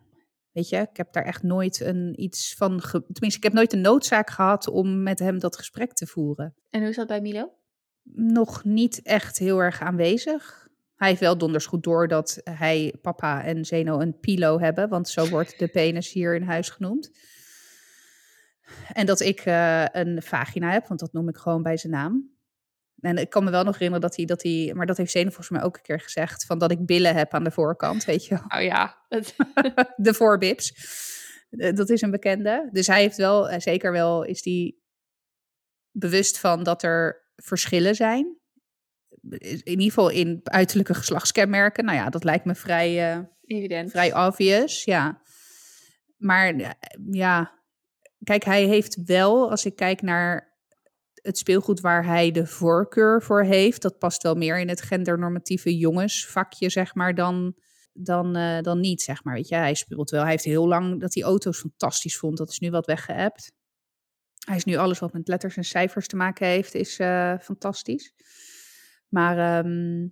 weet 0.52 0.68
je, 0.68 0.76
ik 0.76 0.96
heb 0.96 1.12
daar 1.12 1.24
echt 1.24 1.42
nooit 1.42 1.80
een 1.80 2.22
iets 2.22 2.54
van, 2.54 2.80
ge- 2.82 3.04
tenminste, 3.12 3.38
ik 3.38 3.42
heb 3.44 3.52
nooit 3.52 3.70
de 3.70 3.76
noodzaak 3.76 4.30
gehad 4.30 4.68
om 4.68 5.02
met 5.02 5.18
hem 5.18 5.38
dat 5.38 5.56
gesprek 5.56 5.92
te 5.92 6.06
voeren. 6.06 6.54
En 6.70 6.80
hoe 6.80 6.88
is 6.88 6.96
dat 6.96 7.06
bij 7.06 7.20
Milo? 7.20 7.52
Nog 8.14 8.64
niet 8.64 9.02
echt 9.02 9.38
heel 9.38 9.58
erg 9.58 9.80
aanwezig. 9.80 10.66
Hij 10.96 11.08
heeft 11.08 11.20
wel 11.20 11.38
donders 11.38 11.66
goed 11.66 11.82
door 11.82 12.08
dat 12.08 12.40
hij, 12.44 12.94
papa 13.02 13.44
en 13.44 13.64
Zeno 13.64 14.00
een 14.00 14.18
pilo 14.18 14.58
hebben, 14.60 14.88
want 14.88 15.08
zo 15.08 15.28
wordt 15.28 15.58
de 15.58 15.68
penis 15.68 16.12
hier 16.12 16.34
in 16.34 16.42
huis 16.42 16.68
genoemd. 16.70 17.10
En 18.92 19.06
dat 19.06 19.20
ik 19.20 19.40
eh, 19.40 19.84
een 19.92 20.22
vagina 20.22 20.70
heb, 20.70 20.86
want 20.86 21.00
dat 21.00 21.12
noem 21.12 21.28
ik 21.28 21.36
gewoon 21.36 21.62
bij 21.62 21.76
zijn 21.76 21.92
naam. 21.92 22.36
En 23.00 23.16
ik 23.16 23.30
kan 23.30 23.44
me 23.44 23.50
wel 23.50 23.64
nog 23.64 23.72
herinneren 23.72 24.08
dat 24.08 24.16
hij, 24.16 24.24
dat 24.24 24.42
hij, 24.42 24.72
maar 24.74 24.86
dat 24.86 24.96
heeft 24.96 25.10
Zeno 25.10 25.26
volgens 25.26 25.50
mij 25.50 25.62
ook 25.62 25.76
een 25.76 25.82
keer 25.82 26.00
gezegd, 26.00 26.46
van 26.46 26.58
dat 26.58 26.70
ik 26.70 26.86
billen 26.86 27.14
heb 27.14 27.34
aan 27.34 27.44
de 27.44 27.50
voorkant, 27.50 28.04
weet 28.04 28.26
je 28.26 28.34
wel 28.34 28.60
Oh 28.60 28.64
ja. 28.64 28.96
De 29.96 30.14
voorbips. 30.14 30.72
Eh, 31.50 31.74
Dat 31.74 31.90
is 31.90 32.00
een 32.02 32.10
bekende. 32.10 32.68
Dus 32.72 32.86
hij 32.86 33.00
heeft 33.00 33.16
wel, 33.16 33.48
eh, 33.48 33.60
zeker 33.60 33.92
wel, 33.92 34.24
is 34.24 34.42
die 34.42 34.82
bewust 35.90 36.38
van 36.38 36.62
dat 36.62 36.82
er 36.82 37.26
verschillen 37.36 37.94
zijn. 37.94 38.36
In 39.30 39.62
ieder 39.64 39.84
geval 39.84 40.08
in 40.08 40.40
uiterlijke 40.42 40.94
geslachtskenmerken. 40.94 41.84
Nou 41.84 41.96
ja, 41.96 42.10
dat 42.10 42.24
lijkt 42.24 42.44
me 42.44 42.54
vrij, 42.54 43.26
evident. 43.44 43.90
vrij 43.90 44.26
obvious, 44.26 44.84
ja. 44.84 45.22
Maar 46.16 46.76
ja, 47.10 47.57
kijk, 48.24 48.44
hij 48.44 48.64
heeft 48.64 49.02
wel, 49.04 49.50
als 49.50 49.64
ik 49.64 49.76
kijk 49.76 50.02
naar 50.02 50.56
het 51.22 51.38
speelgoed 51.38 51.80
waar 51.80 52.04
hij 52.04 52.30
de 52.30 52.46
voorkeur 52.46 53.22
voor 53.22 53.42
heeft, 53.42 53.82
dat 53.82 53.98
past 53.98 54.22
wel 54.22 54.34
meer 54.34 54.58
in 54.58 54.68
het 54.68 54.82
gendernormatieve 54.82 55.76
jongensvakje, 55.76 56.70
zeg 56.70 56.94
maar, 56.94 57.14
dan, 57.14 57.54
dan, 57.92 58.36
eh, 58.36 58.60
dan 58.60 58.80
niet, 58.80 59.02
zeg 59.02 59.24
maar. 59.24 59.34
Weet 59.34 59.48
je, 59.48 59.54
hij 59.54 59.74
speelt 59.74 60.10
wel. 60.10 60.20
Hij 60.20 60.30
heeft 60.30 60.44
heel 60.44 60.68
lang 60.68 61.00
dat 61.00 61.14
hij 61.14 61.22
auto's 61.22 61.58
fantastisch 61.58 62.18
vond. 62.18 62.36
Dat 62.36 62.50
is 62.50 62.58
nu 62.58 62.70
wat 62.70 62.86
weggeëpt. 62.86 63.52
Hij 64.46 64.56
is 64.56 64.64
nu 64.64 64.76
alles 64.76 64.98
wat 64.98 65.12
met 65.12 65.28
letters 65.28 65.56
en 65.56 65.64
cijfers 65.64 66.06
te 66.06 66.16
maken 66.16 66.46
heeft, 66.46 66.74
is 66.74 66.98
eh, 66.98 67.34
fantastisch. 67.40 68.14
Maar 69.08 69.38
ehm, 69.38 70.08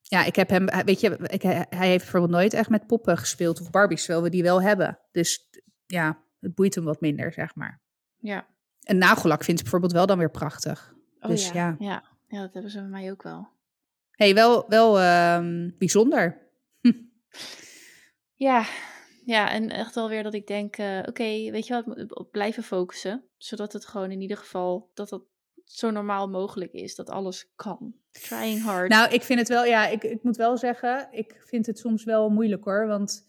ja, 0.00 0.24
ik 0.24 0.36
heb 0.36 0.48
hem, 0.48 0.66
weet 0.84 1.00
je, 1.00 1.18
ik, 1.26 1.42
hij 1.42 1.66
heeft 1.88 2.02
bijvoorbeeld 2.02 2.32
nooit 2.32 2.52
echt 2.52 2.68
met 2.68 2.86
poppen 2.86 3.18
gespeeld 3.18 3.60
of 3.60 3.70
Barbies, 3.70 4.04
terwijl 4.04 4.24
we 4.24 4.30
die 4.30 4.42
wel 4.42 4.62
hebben. 4.62 4.98
Dus 5.12 5.48
ja, 5.86 6.23
het 6.44 6.54
boeit 6.54 6.74
hem 6.74 6.84
wat 6.84 7.00
minder, 7.00 7.32
zeg 7.32 7.54
maar. 7.54 7.80
Ja. 8.18 8.46
En 8.80 8.98
nagellak 8.98 9.44
vindt 9.44 9.60
ze 9.60 9.62
bijvoorbeeld 9.62 9.92
wel 9.92 10.06
dan 10.06 10.18
weer 10.18 10.30
prachtig. 10.30 10.94
Oh 11.20 11.28
Dus 11.28 11.50
ja. 11.50 11.54
ja. 11.54 11.76
ja. 11.78 12.12
Ja, 12.28 12.40
dat 12.40 12.52
hebben 12.52 12.70
ze 12.70 12.78
bij 12.78 12.88
mij 12.88 13.10
ook 13.10 13.22
wel. 13.22 13.48
hey, 14.10 14.34
wel, 14.34 14.64
wel 14.68 15.00
ehm, 15.00 15.70
bijzonder. 15.78 16.42
Ja, 18.36 18.66
Ja, 19.24 19.50
en 19.50 19.70
echt 19.70 19.94
wel 19.94 20.08
weer 20.08 20.22
dat 20.22 20.34
ik 20.34 20.46
denk, 20.46 20.78
uh, 20.78 20.98
oké, 20.98 21.50
weet 21.50 21.66
je 21.66 21.82
wat, 21.84 22.30
blijven 22.30 22.62
focussen. 22.62 23.24
Zodat 23.36 23.72
het 23.72 23.86
gewoon 23.86 24.10
in 24.10 24.20
ieder 24.20 24.36
geval, 24.36 24.90
dat 24.94 25.10
het 25.10 25.22
zo 25.64 25.90
normaal 25.90 26.28
mogelijk 26.28 26.72
is. 26.72 26.94
Dat 26.94 27.10
alles 27.10 27.52
kan. 27.56 27.94
Trying 28.10 28.62
hard. 28.62 28.88
Nou, 28.88 29.12
ik 29.12 29.22
vind 29.22 29.38
het 29.38 29.48
wel, 29.48 29.64
ja, 29.64 29.86
ik, 29.86 30.04
ik 30.04 30.22
moet 30.22 30.36
wel 30.36 30.56
zeggen, 30.56 31.08
ik 31.10 31.42
vind 31.44 31.66
het 31.66 31.78
soms 31.78 32.04
wel 32.04 32.28
moeilijk 32.28 32.64
hoor. 32.64 32.86
Want 32.86 33.26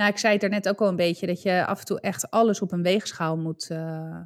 nou, 0.00 0.12
ik 0.12 0.18
zei 0.18 0.32
het 0.32 0.40
daarnet 0.40 0.68
ook 0.68 0.80
al 0.80 0.88
een 0.88 0.96
beetje, 0.96 1.26
dat 1.26 1.42
je 1.42 1.66
af 1.66 1.78
en 1.78 1.84
toe 1.84 2.00
echt 2.00 2.30
alles 2.30 2.60
op 2.60 2.72
een 2.72 2.82
weegschaal 2.82 3.36
moet, 3.36 3.68
uh, 3.72 4.20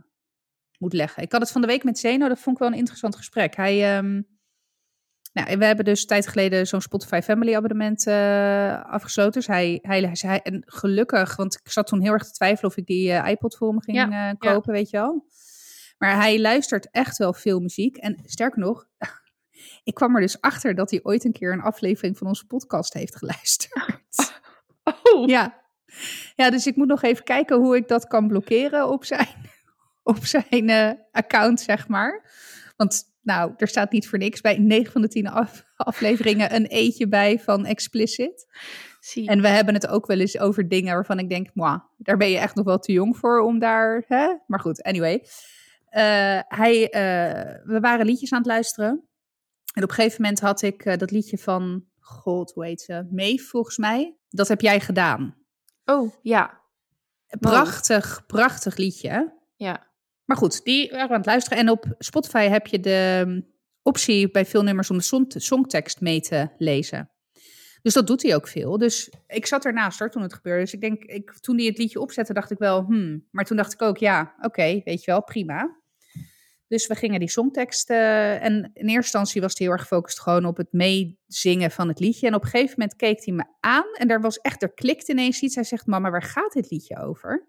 moet 0.78 0.92
leggen. 0.92 1.22
Ik 1.22 1.32
had 1.32 1.40
het 1.40 1.50
van 1.50 1.60
de 1.60 1.66
week 1.66 1.84
met 1.84 1.98
Zeno, 1.98 2.28
dat 2.28 2.38
vond 2.38 2.56
ik 2.56 2.62
wel 2.62 2.72
een 2.72 2.78
interessant 2.78 3.16
gesprek. 3.16 3.56
Hij, 3.56 3.96
um, 3.96 4.26
nou, 5.32 5.58
we 5.58 5.64
hebben 5.64 5.84
dus 5.84 6.00
een 6.00 6.06
tijd 6.06 6.28
geleden 6.28 6.66
zo'n 6.66 6.80
Spotify 6.80 7.20
Family 7.22 7.54
abonnement 7.54 8.06
uh, 8.06 8.84
afgesloten. 8.84 9.32
Dus 9.32 9.46
hij, 9.46 9.78
hij, 9.82 10.10
hij, 10.12 10.42
en 10.42 10.62
gelukkig, 10.66 11.36
want 11.36 11.54
ik 11.54 11.70
zat 11.70 11.86
toen 11.86 12.00
heel 12.00 12.12
erg 12.12 12.24
te 12.24 12.32
twijfelen 12.32 12.70
of 12.70 12.76
ik 12.76 12.86
die 12.86 13.08
uh, 13.08 13.28
iPod 13.28 13.56
voor 13.56 13.74
me 13.74 13.82
ging 13.82 13.96
ja, 13.96 14.34
kopen, 14.34 14.72
ja. 14.72 14.78
weet 14.78 14.90
je 14.90 14.96
wel. 14.96 15.26
Maar 15.98 16.16
hij 16.16 16.40
luistert 16.40 16.90
echt 16.90 17.16
wel 17.16 17.32
veel 17.32 17.60
muziek. 17.60 17.96
En 17.96 18.20
sterker 18.24 18.60
nog, 18.60 18.86
ik 19.90 19.94
kwam 19.94 20.14
er 20.14 20.20
dus 20.20 20.40
achter 20.40 20.74
dat 20.74 20.90
hij 20.90 21.00
ooit 21.02 21.24
een 21.24 21.32
keer 21.32 21.52
een 21.52 21.62
aflevering 21.62 22.18
van 22.18 22.26
onze 22.26 22.46
podcast 22.46 22.94
heeft 22.94 23.16
geluisterd. 23.16 24.02
Oh. 25.02 25.28
Ja. 25.28 25.63
ja, 26.36 26.50
dus 26.50 26.66
ik 26.66 26.76
moet 26.76 26.88
nog 26.88 27.02
even 27.02 27.24
kijken 27.24 27.56
hoe 27.56 27.76
ik 27.76 27.88
dat 27.88 28.06
kan 28.06 28.28
blokkeren 28.28 28.88
op 28.88 29.04
zijn, 29.04 29.28
op 30.02 30.24
zijn 30.24 30.98
account, 31.12 31.60
zeg 31.60 31.88
maar. 31.88 32.32
Want 32.76 33.12
nou, 33.22 33.52
er 33.56 33.68
staat 33.68 33.92
niet 33.92 34.08
voor 34.08 34.18
niks 34.18 34.40
bij 34.40 34.58
9 34.58 34.92
van 34.92 35.00
de 35.00 35.08
10 35.08 35.28
af, 35.28 35.64
afleveringen 35.76 36.54
een 36.54 36.66
eetje 36.66 37.08
bij 37.08 37.38
van 37.38 37.66
explicit. 37.66 38.46
Zie. 39.00 39.28
En 39.28 39.40
we 39.40 39.48
hebben 39.48 39.74
het 39.74 39.86
ook 39.86 40.06
wel 40.06 40.18
eens 40.18 40.38
over 40.38 40.68
dingen 40.68 40.94
waarvan 40.94 41.18
ik 41.18 41.28
denk, 41.28 41.50
moi, 41.54 41.78
daar 41.96 42.16
ben 42.16 42.30
je 42.30 42.38
echt 42.38 42.54
nog 42.54 42.64
wel 42.64 42.78
te 42.78 42.92
jong 42.92 43.16
voor 43.16 43.40
om 43.40 43.58
daar. 43.58 44.04
Hè? 44.06 44.34
Maar 44.46 44.60
goed, 44.60 44.82
anyway. 44.82 45.14
Uh, 45.14 46.40
hij, 46.48 46.80
uh, 46.82 47.64
we 47.64 47.78
waren 47.80 48.06
liedjes 48.06 48.32
aan 48.32 48.38
het 48.38 48.46
luisteren. 48.46 48.88
En 49.74 49.82
op 49.82 49.88
een 49.88 49.94
gegeven 49.94 50.22
moment 50.22 50.40
had 50.40 50.62
ik 50.62 50.84
uh, 50.84 50.96
dat 50.96 51.10
liedje 51.10 51.38
van, 51.38 51.84
god, 52.00 52.52
hoe 52.52 52.64
heet 52.64 52.80
ze? 52.80 53.06
Mee, 53.10 53.42
volgens 53.42 53.78
mij. 53.78 54.16
Dat 54.28 54.48
heb 54.48 54.60
jij 54.60 54.80
gedaan. 54.80 55.43
Oh, 55.84 56.14
ja. 56.22 56.62
Prachtig, 57.40 58.18
oh. 58.18 58.26
prachtig 58.26 58.76
liedje. 58.76 59.40
Ja. 59.56 59.86
Maar 60.24 60.36
goed, 60.36 60.64
die 60.64 60.90
waren 60.90 61.06
we 61.06 61.12
aan 61.12 61.18
het 61.18 61.26
luisteren. 61.26 61.58
En 61.58 61.70
op 61.70 61.94
Spotify 61.98 62.48
heb 62.48 62.66
je 62.66 62.80
de 62.80 63.42
optie 63.82 64.30
bij 64.30 64.46
veel 64.46 64.62
nummers 64.62 64.90
om 64.90 64.98
de 65.28 65.40
songtekst 65.40 66.00
mee 66.00 66.20
te 66.20 66.48
lezen. 66.58 67.10
Dus 67.82 67.94
dat 67.94 68.06
doet 68.06 68.22
hij 68.22 68.34
ook 68.34 68.48
veel. 68.48 68.78
Dus 68.78 69.12
ik 69.26 69.46
zat 69.46 69.64
ernaast 69.64 69.98
hoor, 69.98 70.10
toen 70.10 70.22
het 70.22 70.34
gebeurde. 70.34 70.62
Dus 70.62 70.72
ik 70.72 70.80
denk, 70.80 71.04
ik, 71.04 71.32
toen 71.32 71.56
hij 71.56 71.66
het 71.66 71.78
liedje 71.78 72.00
opzette, 72.00 72.32
dacht 72.32 72.50
ik 72.50 72.58
wel, 72.58 72.82
hmm. 72.84 73.28
Maar 73.30 73.44
toen 73.44 73.56
dacht 73.56 73.72
ik 73.72 73.82
ook, 73.82 73.98
ja, 73.98 74.34
oké, 74.36 74.46
okay, 74.46 74.80
weet 74.84 75.04
je 75.04 75.10
wel, 75.10 75.22
prima. 75.22 75.82
Dus 76.74 76.86
we 76.86 76.94
gingen 76.94 77.20
die 77.20 77.30
songtekst. 77.30 77.90
Uh, 77.90 78.44
en 78.44 78.54
in 78.54 78.86
eerste 78.86 78.92
instantie 78.92 79.40
was 79.40 79.58
hij 79.58 79.66
heel 79.66 79.76
erg 79.76 79.82
gefocust 79.82 80.20
gewoon 80.20 80.44
op 80.44 80.56
het 80.56 80.72
meezingen 80.72 81.70
van 81.70 81.88
het 81.88 82.00
liedje. 82.00 82.26
En 82.26 82.34
op 82.34 82.42
een 82.42 82.48
gegeven 82.48 82.74
moment 82.78 82.96
keek 82.96 83.24
hij 83.24 83.34
me 83.34 83.44
aan. 83.60 83.94
En 83.98 84.08
daar 84.08 84.20
was 84.20 84.38
echt, 84.38 84.62
er 84.62 84.74
klikte 84.74 85.12
ineens 85.12 85.40
iets. 85.40 85.54
Hij 85.54 85.64
zegt, 85.64 85.86
mama, 85.86 86.10
waar 86.10 86.22
gaat 86.22 86.52
dit 86.52 86.70
liedje 86.70 86.96
over? 86.96 87.48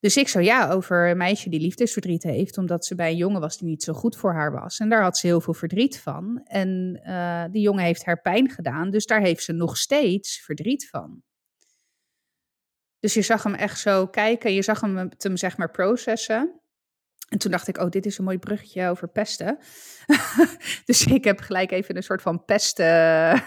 Dus 0.00 0.16
ik 0.16 0.28
zo, 0.28 0.40
ja, 0.40 0.70
over 0.70 1.10
een 1.10 1.16
meisje 1.16 1.48
die 1.48 1.60
liefdesverdriet 1.60 2.22
heeft, 2.22 2.58
omdat 2.58 2.84
ze 2.84 2.94
bij 2.94 3.10
een 3.10 3.16
jongen 3.16 3.40
was 3.40 3.58
die 3.58 3.68
niet 3.68 3.82
zo 3.82 3.92
goed 3.92 4.16
voor 4.16 4.32
haar 4.32 4.52
was. 4.52 4.78
En 4.78 4.88
daar 4.88 5.02
had 5.02 5.18
ze 5.18 5.26
heel 5.26 5.40
veel 5.40 5.54
verdriet 5.54 6.00
van. 6.00 6.40
En 6.44 7.00
uh, 7.06 7.44
die 7.50 7.62
jongen 7.62 7.84
heeft 7.84 8.04
haar 8.04 8.20
pijn 8.20 8.50
gedaan, 8.50 8.90
dus 8.90 9.06
daar 9.06 9.20
heeft 9.20 9.42
ze 9.42 9.52
nog 9.52 9.76
steeds 9.76 10.40
verdriet 10.40 10.88
van. 10.88 11.22
Dus 12.98 13.14
je 13.14 13.22
zag 13.22 13.42
hem 13.42 13.54
echt 13.54 13.78
zo 13.78 14.06
kijken, 14.06 14.52
je 14.52 14.62
zag 14.62 14.80
hem, 14.80 15.10
hem 15.18 15.36
zeg 15.36 15.56
maar 15.56 15.70
processen. 15.70 16.60
En 17.34 17.40
toen 17.40 17.50
dacht 17.50 17.68
ik, 17.68 17.78
oh, 17.78 17.88
dit 17.88 18.06
is 18.06 18.18
een 18.18 18.24
mooi 18.24 18.38
bruggetje 18.38 18.88
over 18.88 19.08
pesten. 19.08 19.58
dus 20.86 21.06
ik 21.06 21.24
heb 21.24 21.40
gelijk 21.40 21.70
even 21.70 21.96
een 21.96 22.02
soort 22.02 22.22
van 22.22 22.44
pesten 22.44 23.42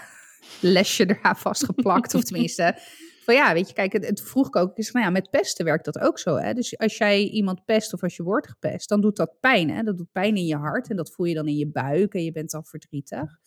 lesje 0.60 1.06
eraan 1.06 1.36
vastgeplakt, 1.36 2.14
of 2.14 2.22
tenminste 2.22 2.78
van 3.24 3.34
ja, 3.34 3.52
weet 3.52 3.68
je, 3.68 3.74
kijk, 3.74 3.92
het, 3.92 4.06
het 4.06 4.22
vroeg 4.22 4.46
ik 4.46 4.56
ook, 4.56 4.76
is 4.76 4.90
nou 4.90 5.04
ja, 5.04 5.10
met 5.10 5.30
pesten 5.30 5.64
werkt 5.64 5.84
dat 5.84 5.98
ook 5.98 6.18
zo. 6.18 6.36
Hè? 6.36 6.52
Dus 6.52 6.78
als 6.78 6.96
jij 6.96 7.22
iemand 7.22 7.64
pest 7.64 7.92
of 7.92 8.02
als 8.02 8.16
je 8.16 8.22
wordt 8.22 8.48
gepest, 8.48 8.88
dan 8.88 9.00
doet 9.00 9.16
dat 9.16 9.40
pijn. 9.40 9.70
Hè? 9.70 9.82
Dat 9.82 9.96
doet 9.96 10.12
pijn 10.12 10.36
in 10.36 10.46
je 10.46 10.56
hart 10.56 10.90
en 10.90 10.96
dat 10.96 11.12
voel 11.12 11.26
je 11.26 11.34
dan 11.34 11.46
in 11.46 11.56
je 11.56 11.70
buik 11.70 12.14
en 12.14 12.24
je 12.24 12.32
bent 12.32 12.50
dan 12.50 12.64
verdrietig. 12.64 13.38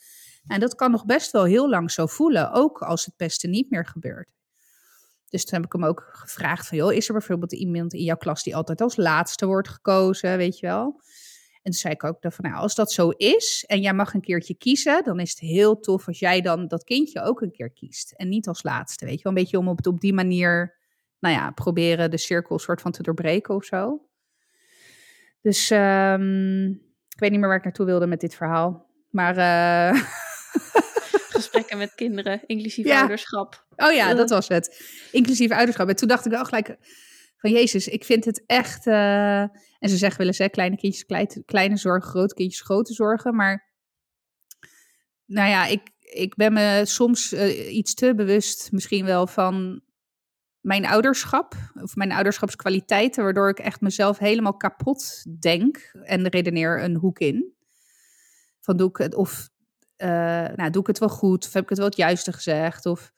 En 0.48 0.60
dat 0.60 0.76
kan 0.76 0.92
nog 0.92 1.06
best 1.06 1.32
wel 1.32 1.44
heel 1.44 1.70
lang 1.70 1.92
zo 1.92 2.06
voelen, 2.06 2.52
ook 2.52 2.82
als 2.82 3.06
het 3.06 3.16
pesten 3.16 3.50
niet 3.50 3.70
meer 3.70 3.86
gebeurt. 3.86 4.30
Dus 5.32 5.46
toen 5.46 5.58
heb 5.60 5.66
ik 5.66 5.72
hem 5.74 5.86
ook 5.86 6.10
gevraagd 6.12 6.68
van, 6.68 6.78
joh, 6.78 6.94
is 6.94 7.08
er 7.08 7.14
bijvoorbeeld 7.14 7.54
iemand 7.54 7.94
in 7.94 8.04
jouw 8.04 8.18
klas 8.18 8.44
die 8.44 8.56
altijd 8.56 8.82
als 8.82 8.96
laatste 8.96 9.46
wordt 9.46 9.70
gekozen, 9.70 10.38
weet 10.38 10.60
je 10.60 10.68
wel? 10.68 11.02
En 11.54 11.72
toen 11.72 11.74
zei 11.74 11.94
ik 11.94 12.04
ook 12.04 12.18
van, 12.20 12.50
nou, 12.50 12.56
als 12.56 12.76
dat 12.76 12.92
zo 12.92 13.10
is 13.10 13.64
en 13.68 13.82
jij 13.82 13.94
mag 13.94 14.14
een 14.14 14.22
keertje 14.22 14.54
kiezen, 14.54 15.04
dan 15.04 15.20
is 15.20 15.30
het 15.30 15.40
heel 15.40 15.80
tof 15.80 16.08
als 16.08 16.20
jij 16.20 16.42
dan 16.42 16.68
dat 16.68 16.84
kindje 16.84 17.22
ook 17.22 17.42
een 17.42 17.52
keer 17.52 17.70
kiest. 17.70 18.12
En 18.12 18.30
niet 18.30 18.48
als 18.48 18.64
laatste, 18.64 19.06
weet 19.06 19.18
je 19.18 19.24
wel. 19.24 19.32
Een 19.32 19.42
beetje 19.42 19.58
om 19.58 19.68
op, 19.68 19.88
op 19.88 20.00
die 20.00 20.14
manier, 20.14 20.78
nou 21.20 21.36
ja, 21.36 21.52
proberen 21.52 22.12
de 22.12 22.18
cirkel 22.18 22.60
soort 22.60 22.82
van 22.82 22.92
te 22.92 23.04
doorbreken 23.04 23.56
of 23.56 23.64
zo. 23.64 24.06
Dus 25.42 25.70
um, 25.70 26.70
ik 27.10 27.20
weet 27.20 27.32
niet 27.32 27.40
meer 27.40 27.50
waar 27.50 27.58
ik 27.58 27.64
naartoe 27.64 27.86
wilde 27.86 28.08
met 28.08 28.20
dit 28.20 28.36
verhaal. 28.36 28.86
Maar... 29.10 29.38
Uh... 29.38 30.02
Gesprekken 31.52 31.78
met 31.78 31.95
kinderen, 31.95 32.41
inclusief 32.45 32.86
ja. 32.86 32.99
ouderschap. 32.99 33.66
Oh 33.76 33.93
ja, 33.93 34.14
dat 34.14 34.30
was 34.30 34.47
het. 34.47 34.84
Inclusief 35.12 35.52
ouderschap. 35.52 35.89
En 35.89 35.95
toen 35.95 36.08
dacht 36.08 36.26
ik 36.26 36.32
wel 36.32 36.45
gelijk 36.45 36.78
van 37.41 37.52
Jezus, 37.52 37.88
ik 37.88 38.04
vind 38.04 38.26
het 38.26 38.43
echt. 38.45 38.88
Uh, 38.88 39.41
en 39.80 39.89
ze 39.89 39.97
zeggen 39.97 40.18
wel 40.18 40.28
eens, 40.28 40.38
hè, 40.38 40.49
kleine 40.49 40.78
kindjes, 40.78 41.06
kleine, 41.06 41.43
kleine 41.45 41.78
zorgen, 41.78 42.10
grote 42.10 42.34
kindjes, 42.34 42.62
grote 42.62 42.93
zorgen. 42.93 43.36
Maar 43.36 43.70
nou 45.26 45.49
ja, 45.49 45.66
ik, 45.66 45.82
ik 45.99 46.36
ben 46.36 46.54
me 46.54 46.82
soms 46.86 47.34
uh, 47.34 47.74
iets 47.74 47.93
te 47.93 48.16
bewust 48.16 48.72
misschien 48.72 49.06
wel 49.06 49.28
van 49.28 49.82
mijn 50.60 50.86
ouderschap. 50.86 51.56
Of 51.82 51.95
mijn 51.95 52.12
ouderschapskwaliteiten, 52.12 53.24
waardoor 53.24 53.49
ik 53.49 53.60
echt 53.60 53.82
mezelf 53.82 54.18
helemaal 54.18 54.58
kapot 54.58 55.26
denk 55.39 55.91
en 56.04 56.28
redeneer 56.28 56.84
een 56.84 56.95
hoek 56.95 57.20
in. 57.20 57.54
Van 58.60 58.78
doe 58.78 58.89
ik 58.89 58.97
het, 58.97 59.16
of 59.16 59.49
uh, 60.02 60.08
nou, 60.56 60.70
doe 60.70 60.82
ik 60.82 60.88
het 60.88 60.99
wel 60.99 61.10
goed? 61.10 61.45
Of 61.45 61.54
heb 61.54 61.64
ik 61.64 61.70
het 61.70 61.78
wel 61.78 61.88
het 61.88 61.97
juiste 61.97 62.34
gezegd? 62.34 62.86
Of 62.86 63.12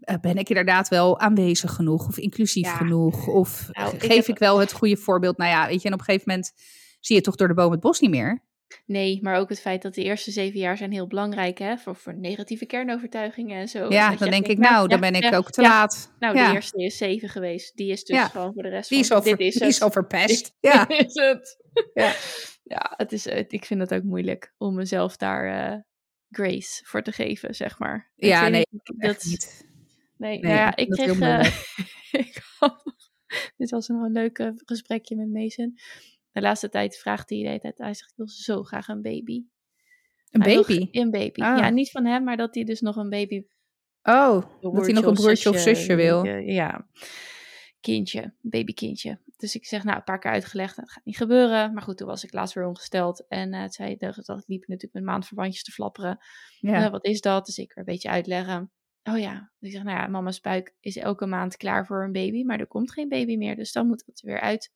eh, 0.00 0.16
ben 0.20 0.36
ik 0.36 0.48
inderdaad 0.48 0.88
wel 0.88 1.20
aanwezig 1.20 1.74
genoeg 1.74 2.08
of 2.08 2.18
inclusief 2.18 2.66
ja. 2.66 2.76
genoeg? 2.76 3.26
Of 3.26 3.68
nou, 3.72 3.90
geef 3.90 4.02
ik, 4.02 4.12
heb... 4.12 4.26
ik, 4.26 4.38
wel 4.38 4.58
het 4.58 4.72
goede 4.72 4.96
voorbeeld? 4.96 5.36
Nou 5.36 5.50
ja, 5.50 5.66
weet 5.66 5.82
je, 5.82 5.88
en 5.88 5.94
op 5.94 5.98
een 5.98 6.04
gegeven 6.04 6.28
moment 6.28 6.52
zie 7.00 7.16
je 7.16 7.22
toch 7.22 7.36
door 7.36 7.48
de 7.48 7.54
boom 7.54 7.70
het 7.70 7.80
bos 7.80 8.00
niet 8.00 8.10
meer. 8.10 8.46
Nee, 8.86 9.18
maar 9.22 9.38
ook 9.38 9.48
het 9.48 9.60
feit 9.60 9.82
dat 9.82 9.94
de 9.94 10.02
eerste 10.02 10.30
zeven 10.30 10.58
jaar 10.58 10.76
zijn 10.76 10.92
heel 10.92 11.06
belangrijk 11.06 11.58
hè, 11.58 11.76
voor, 11.76 11.96
voor 11.96 12.18
negatieve 12.18 12.66
kernovertuigingen 12.66 13.60
en 13.60 13.68
zo. 13.68 13.90
Ja, 13.90 14.16
dan 14.16 14.30
denk 14.30 14.46
ik, 14.46 14.58
nou, 14.58 14.88
dan 14.88 15.00
ben 15.00 15.14
ik 15.14 15.34
ook 15.34 15.50
te 15.50 15.62
laat. 15.62 16.14
Nou, 16.18 16.34
de 16.34 16.52
eerste 16.54 16.84
is 16.84 16.96
zeven 16.96 17.28
geweest. 17.28 17.76
Die 17.76 17.90
is 17.90 18.04
dus 18.04 18.22
gewoon 18.22 18.52
voor 18.52 18.62
de 18.62 18.68
rest 18.68 18.88
die 18.88 19.06
van... 19.06 19.18
Is 19.18 19.24
dit 19.24 19.40
is 19.40 19.54
die 19.54 19.68
is 19.68 19.82
al 19.82 19.90
verpest. 19.90 20.54
Ja. 20.60 20.88
is 20.88 21.14
het. 21.14 21.56
Ja, 21.94 22.14
ja 22.68 22.92
het 22.96 23.12
is, 23.12 23.26
ik 23.26 23.64
vind 23.64 23.80
het 23.80 23.94
ook 23.94 24.02
moeilijk 24.02 24.54
om 24.56 24.74
mezelf 24.74 25.16
daar 25.16 25.72
uh, 25.74 25.80
grace 26.30 26.84
voor 26.84 27.02
te 27.02 27.12
geven, 27.12 27.54
zeg 27.54 27.78
maar. 27.78 28.12
Ja, 28.14 28.46
ik 28.46 28.52
nee, 28.52 28.66
dat 28.82 29.24
niet. 29.24 29.66
Nee, 30.16 30.30
nee 30.30 30.40
nou 30.40 30.54
ja, 30.54 30.76
ik 30.76 30.90
kreeg... 30.90 31.20
Uh, 31.20 31.44
ik 32.26 32.42
had, 32.58 32.84
dit 33.56 33.70
was 33.70 33.88
een 33.88 34.12
leuk 34.12 34.52
gesprekje 34.56 35.16
met 35.16 35.28
Mason. 35.28 35.78
De 36.32 36.40
laatste 36.40 36.68
tijd 36.68 36.96
vraagt 36.96 37.30
hij 37.30 37.38
de 37.38 37.46
hele 37.46 37.60
tijd, 37.60 37.78
hij 37.78 37.94
zegt, 37.94 38.10
ik 38.10 38.16
wil 38.16 38.28
zo 38.28 38.62
graag 38.62 38.88
een 38.88 39.02
baby. 39.02 39.44
Een 40.30 40.42
hij 40.42 40.54
baby? 40.54 40.76
Wil, 40.76 41.02
een 41.02 41.10
baby. 41.10 41.40
Ah. 41.40 41.58
Ja, 41.58 41.70
niet 41.70 41.90
van 41.90 42.04
hem, 42.04 42.24
maar 42.24 42.36
dat 42.36 42.54
hij 42.54 42.64
dus 42.64 42.80
nog 42.80 42.96
een 42.96 43.10
baby... 43.10 43.46
Oh, 44.02 44.44
dat 44.60 44.84
hij 44.84 44.94
nog 44.94 45.04
een 45.04 45.14
broertje 45.14 45.48
of 45.48 45.58
zusje, 45.58 45.94
wil. 45.94 46.24
Ja, 46.24 46.88
kindje, 47.80 48.34
babykindje. 48.40 49.20
Dus 49.36 49.54
ik 49.54 49.66
zeg, 49.66 49.84
nou, 49.84 49.96
een 49.96 50.04
paar 50.04 50.18
keer 50.18 50.30
uitgelegd, 50.30 50.76
dat 50.76 50.90
gaat 50.90 51.04
niet 51.04 51.16
gebeuren. 51.16 51.72
Maar 51.72 51.82
goed, 51.82 51.96
toen 51.96 52.06
was 52.06 52.24
ik 52.24 52.32
laatst 52.32 52.54
weer 52.54 52.66
ongesteld. 52.66 53.26
En 53.28 53.54
uh, 53.54 53.68
zei, 53.68 53.96
dat, 53.96 54.14
dat 54.14 54.44
liep 54.46 54.60
natuurlijk 54.60 54.94
met 54.94 55.02
maandverbandjes 55.02 55.62
te 55.62 55.72
flapperen. 55.72 56.18
Ja. 56.58 56.84
Uh, 56.84 56.90
wat 56.90 57.04
is 57.04 57.20
dat? 57.20 57.46
Dus 57.46 57.58
ik 57.58 57.68
weer 57.68 57.78
een 57.78 57.92
beetje 57.92 58.08
uitleggen. 58.08 58.72
Oh 59.02 59.18
ja, 59.18 59.52
ik 59.60 59.72
zeg, 59.72 59.82
nou 59.82 59.98
ja, 59.98 60.06
mama's 60.06 60.40
buik 60.40 60.74
is 60.80 60.96
elke 60.96 61.26
maand 61.26 61.56
klaar 61.56 61.86
voor 61.86 62.04
een 62.04 62.12
baby, 62.12 62.42
maar 62.44 62.60
er 62.60 62.66
komt 62.66 62.92
geen 62.92 63.08
baby 63.08 63.36
meer, 63.36 63.56
dus 63.56 63.72
dan 63.72 63.86
moet 63.86 64.02
het 64.06 64.20
er 64.20 64.26
weer 64.26 64.40
uit. 64.40 64.72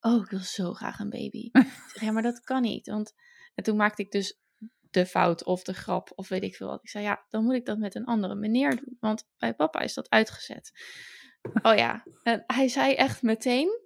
Oh, 0.00 0.22
ik 0.22 0.30
wil 0.30 0.38
zo 0.38 0.72
graag 0.72 0.98
een 0.98 1.10
baby. 1.10 1.48
ik 1.52 1.90
zeg, 1.92 2.02
ja, 2.02 2.10
maar 2.10 2.22
dat 2.22 2.40
kan 2.40 2.62
niet, 2.62 2.86
want 2.86 3.14
en 3.54 3.64
toen 3.64 3.76
maakte 3.76 4.02
ik 4.02 4.10
dus 4.10 4.40
de 4.90 5.06
fout 5.06 5.44
of 5.44 5.62
de 5.62 5.74
grap 5.74 6.12
of 6.14 6.28
weet 6.28 6.42
ik 6.42 6.56
veel 6.56 6.68
wat. 6.68 6.82
Ik 6.82 6.88
zei, 6.88 7.04
ja, 7.04 7.24
dan 7.28 7.44
moet 7.44 7.54
ik 7.54 7.64
dat 7.64 7.78
met 7.78 7.94
een 7.94 8.04
andere 8.04 8.34
meneer 8.34 8.76
doen, 8.76 8.96
want 9.00 9.28
bij 9.38 9.54
papa 9.54 9.80
is 9.80 9.94
dat 9.94 10.10
uitgezet. 10.10 10.72
Oh 11.62 11.74
ja, 11.76 12.04
en 12.22 12.44
hij 12.46 12.68
zei 12.68 12.94
echt 12.94 13.22
meteen, 13.22 13.80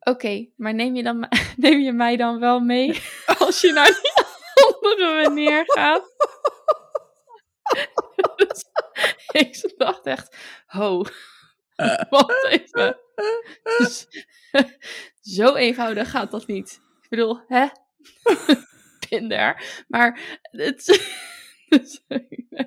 oké, 0.00 0.48
maar 0.56 0.74
neem 0.74 0.94
je, 0.94 1.02
dan, 1.02 1.28
neem 1.56 1.80
je 1.80 1.92
mij 1.92 2.16
dan 2.16 2.40
wel 2.40 2.60
mee 2.60 3.00
als 3.38 3.60
je 3.60 3.72
naar 3.72 4.00
die 4.02 4.12
andere 4.66 5.30
meneer 5.30 5.62
gaat? 5.66 6.14
ik 9.32 9.74
dacht 9.76 10.06
echt, 10.06 10.36
ho, 10.66 11.04
wacht 12.10 12.44
even. 12.44 12.98
Dus, 13.62 14.06
zo 15.20 15.54
eenvoudig 15.54 16.10
gaat 16.10 16.30
dat 16.30 16.46
niet. 16.46 16.80
Ik 17.02 17.08
bedoel, 17.08 17.40
hè? 17.46 17.66
Tinder. 19.08 19.84
Maar 19.88 20.38
het... 20.40 20.84
Dus, 21.68 22.04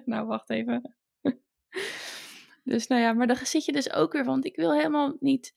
nou, 0.06 0.28
wacht 0.28 0.50
even. 0.50 0.96
Dus 2.64 2.88
nou 2.88 3.02
ja, 3.02 3.14
maar 3.14 3.28
dan 3.28 3.36
zit 3.36 3.66
je 3.66 3.72
dus 3.72 3.94
ook 3.94 4.14
weer, 4.14 4.26
want 4.26 4.46
ik 4.46 4.56
wil 4.56 4.74
helemaal 4.74 5.18
niet... 5.20 5.54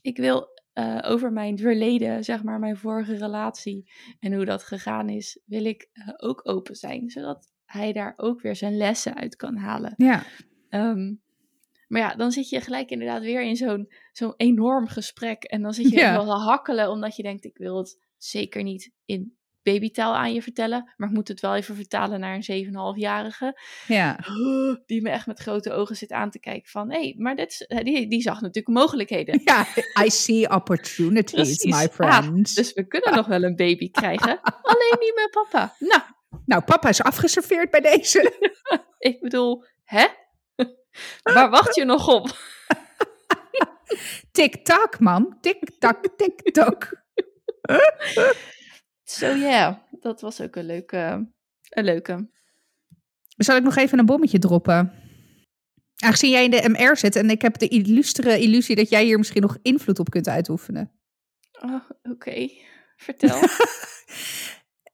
Ik 0.00 0.16
wil 0.16 0.48
uh, 0.74 0.98
over 1.02 1.32
mijn 1.32 1.58
verleden, 1.58 2.24
zeg 2.24 2.42
maar, 2.42 2.58
mijn 2.58 2.76
vorige 2.76 3.16
relatie 3.16 3.90
en 4.20 4.34
hoe 4.34 4.44
dat 4.44 4.62
gegaan 4.62 5.08
is, 5.08 5.40
wil 5.44 5.64
ik 5.64 5.88
uh, 5.92 6.08
ook 6.16 6.48
open 6.48 6.74
zijn, 6.74 7.10
zodat 7.10 7.52
hij 7.64 7.92
daar 7.92 8.14
ook 8.16 8.40
weer 8.40 8.56
zijn 8.56 8.76
lessen 8.76 9.14
uit 9.14 9.36
kan 9.36 9.56
halen. 9.56 9.94
Ja. 9.96 10.22
Um, 10.70 11.22
maar 11.88 12.00
ja, 12.00 12.14
dan 12.14 12.32
zit 12.32 12.48
je 12.48 12.60
gelijk 12.60 12.90
inderdaad 12.90 13.22
weer 13.22 13.42
in 13.42 13.56
zo'n 13.56 13.92
zo'n 14.12 14.34
enorm 14.36 14.86
gesprek. 14.86 15.44
En 15.44 15.62
dan 15.62 15.74
zit 15.74 15.88
je 15.88 15.96
ja. 15.96 16.12
wel 16.12 16.24
te 16.24 16.42
hakkelen, 16.42 16.90
omdat 16.90 17.16
je 17.16 17.22
denkt: 17.22 17.44
ik 17.44 17.56
wil 17.58 17.78
het 17.78 18.00
zeker 18.16 18.62
niet 18.62 18.92
in 19.04 19.35
babytaal 19.72 20.16
aan 20.16 20.34
je 20.34 20.42
vertellen. 20.42 20.92
Maar 20.96 21.08
ik 21.08 21.14
moet 21.14 21.28
het 21.28 21.40
wel 21.40 21.54
even 21.54 21.74
vertalen 21.74 22.20
naar 22.20 22.38
een 22.40 22.66
7,5-jarige. 22.66 23.60
Ja. 23.86 24.18
Die 24.86 25.02
me 25.02 25.10
echt 25.10 25.26
met 25.26 25.40
grote 25.40 25.72
ogen 25.72 25.96
zit 25.96 26.12
aan 26.12 26.30
te 26.30 26.38
kijken 26.38 26.70
van... 26.70 26.90
hé, 26.90 27.00
hey, 27.00 27.14
maar 27.18 27.36
dit, 27.36 27.66
die, 27.82 28.08
die 28.08 28.20
zag 28.20 28.40
natuurlijk 28.40 28.78
mogelijkheden. 28.78 29.40
Ja, 29.44 29.66
I 30.04 30.10
see 30.10 30.50
opportunities, 30.50 31.64
my 31.64 31.88
friend. 31.88 32.54
dus 32.54 32.72
we 32.72 32.86
kunnen 32.86 33.14
nog 33.14 33.26
wel 33.26 33.42
een 33.42 33.56
baby 33.56 33.90
krijgen. 33.90 34.40
alleen 34.62 34.96
niet 35.00 35.14
met 35.14 35.30
papa. 35.30 35.74
Nou. 35.78 36.02
Nou, 36.44 36.62
papa 36.62 36.88
is 36.88 37.02
afgeserveerd 37.02 37.70
bij 37.70 37.80
deze. 37.80 38.32
ik 38.98 39.20
bedoel, 39.20 39.64
hè? 39.84 40.06
Waar 41.34 41.50
wacht 41.50 41.74
je 41.74 41.84
nog 41.84 42.08
op? 42.08 42.36
Tik-tak, 44.32 45.00
mam. 45.00 45.38
Tik-tak, 45.40 46.08
tik-tak. 46.16 47.04
Zo 49.06 49.26
so, 49.26 49.34
ja, 49.34 49.48
yeah, 49.48 49.76
dat 50.00 50.20
was 50.20 50.40
ook 50.40 50.56
een 50.56 50.66
leuke, 50.66 51.28
een 51.68 51.84
leuke. 51.84 52.28
Zal 53.36 53.56
ik 53.56 53.62
nog 53.62 53.76
even 53.76 53.98
een 53.98 54.06
bommetje 54.06 54.38
droppen? 54.38 54.92
Aangezien 55.96 56.30
jij 56.30 56.44
in 56.44 56.50
de 56.50 56.68
MR 56.68 56.96
zit 56.96 57.16
en 57.16 57.30
ik 57.30 57.42
heb 57.42 57.58
de 57.58 57.68
illustere 57.68 58.38
illusie 58.38 58.76
dat 58.76 58.88
jij 58.88 59.04
hier 59.04 59.18
misschien 59.18 59.42
nog 59.42 59.58
invloed 59.62 59.98
op 59.98 60.10
kunt 60.10 60.28
uitoefenen. 60.28 60.92
Oh, 61.60 61.74
Oké, 61.74 62.10
okay. 62.10 62.60
vertel. 62.96 63.38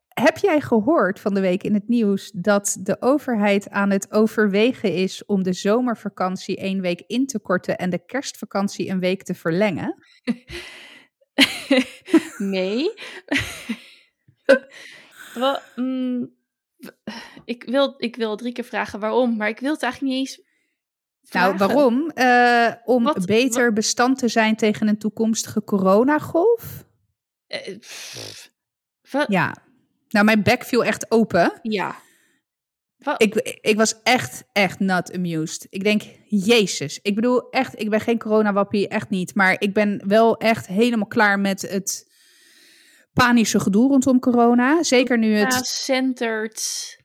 Heb 0.09 0.37
jij 0.39 0.61
gehoord 0.61 1.21
van 1.21 1.35
de 1.35 1.41
week 1.41 1.63
in 1.63 1.75
het 1.75 1.89
nieuws 1.89 2.31
dat 2.35 2.79
de 2.81 2.97
overheid 3.01 3.71
aan 3.71 3.91
het 3.91 4.13
overwegen 4.13 4.95
is 4.95 5.25
om 5.25 5.43
de 5.43 5.53
zomervakantie 5.53 6.57
één 6.57 6.81
week 6.81 7.03
in 7.07 7.27
te 7.27 7.39
korten 7.39 7.79
en 7.79 7.91
de 7.91 8.05
kerstvakantie 8.07 8.89
een 8.89 9.01
week 9.01 9.23
te 9.23 9.35
verlengen? 9.35 10.05
nee. 12.39 12.91
Wel, 15.35 15.59
mm, 15.77 16.35
ik, 17.45 17.65
wil, 17.65 17.95
ik 17.97 18.17
wil 18.17 18.37
drie 18.37 18.53
keer 18.53 18.65
vragen 18.65 19.01
waarom, 19.01 19.37
maar 19.37 19.49
ik 19.49 19.61
wil 19.61 19.73
het 19.73 19.83
eigenlijk 19.83 20.13
niet 20.13 20.21
eens. 20.21 20.51
Vragen. 21.23 21.57
Nou, 21.57 21.73
waarom? 21.73 22.11
Uh, 22.15 22.75
om 22.85 23.05
wat, 23.05 23.27
beter 23.27 23.65
wat? 23.65 23.75
bestand 23.75 24.19
te 24.19 24.29
zijn 24.29 24.57
tegen 24.57 24.89
een 24.89 24.99
toekomstige 24.99 25.65
coronagolf? 25.65 26.85
Uh, 27.49 29.25
ja. 29.27 29.57
Nou, 30.09 30.25
mijn 30.25 30.43
bek 30.43 30.65
viel 30.65 30.85
echt 30.85 31.11
open. 31.11 31.59
Ja. 31.63 31.97
Ik, 33.17 33.35
ik 33.61 33.77
was 33.77 34.03
echt, 34.03 34.45
echt 34.53 34.79
not 34.79 35.13
amused. 35.13 35.67
Ik 35.71 35.85
denk, 35.85 36.03
jezus. 36.27 36.99
Ik 37.03 37.15
bedoel, 37.15 37.51
echt, 37.51 37.81
ik 37.81 37.91
ben 37.91 38.01
geen 38.01 38.19
coronawappie, 38.19 38.89
echt 38.89 39.11
niet. 39.11 39.35
Maar 39.35 39.57
ik 39.59 39.73
ben 39.73 40.03
wel 40.07 40.37
echt 40.37 40.67
helemaal 40.67 41.07
klaar 41.07 41.41
met 41.41 41.63
het 41.63 42.12
panische 43.13 43.61
gedoe 43.61 43.89
rondom 43.89 44.19
corona. 44.21 44.83
Zeker 44.83 45.19
nu 45.19 45.35
het... 45.35 45.53
Ja, 45.53 45.63
centered. 45.63 46.97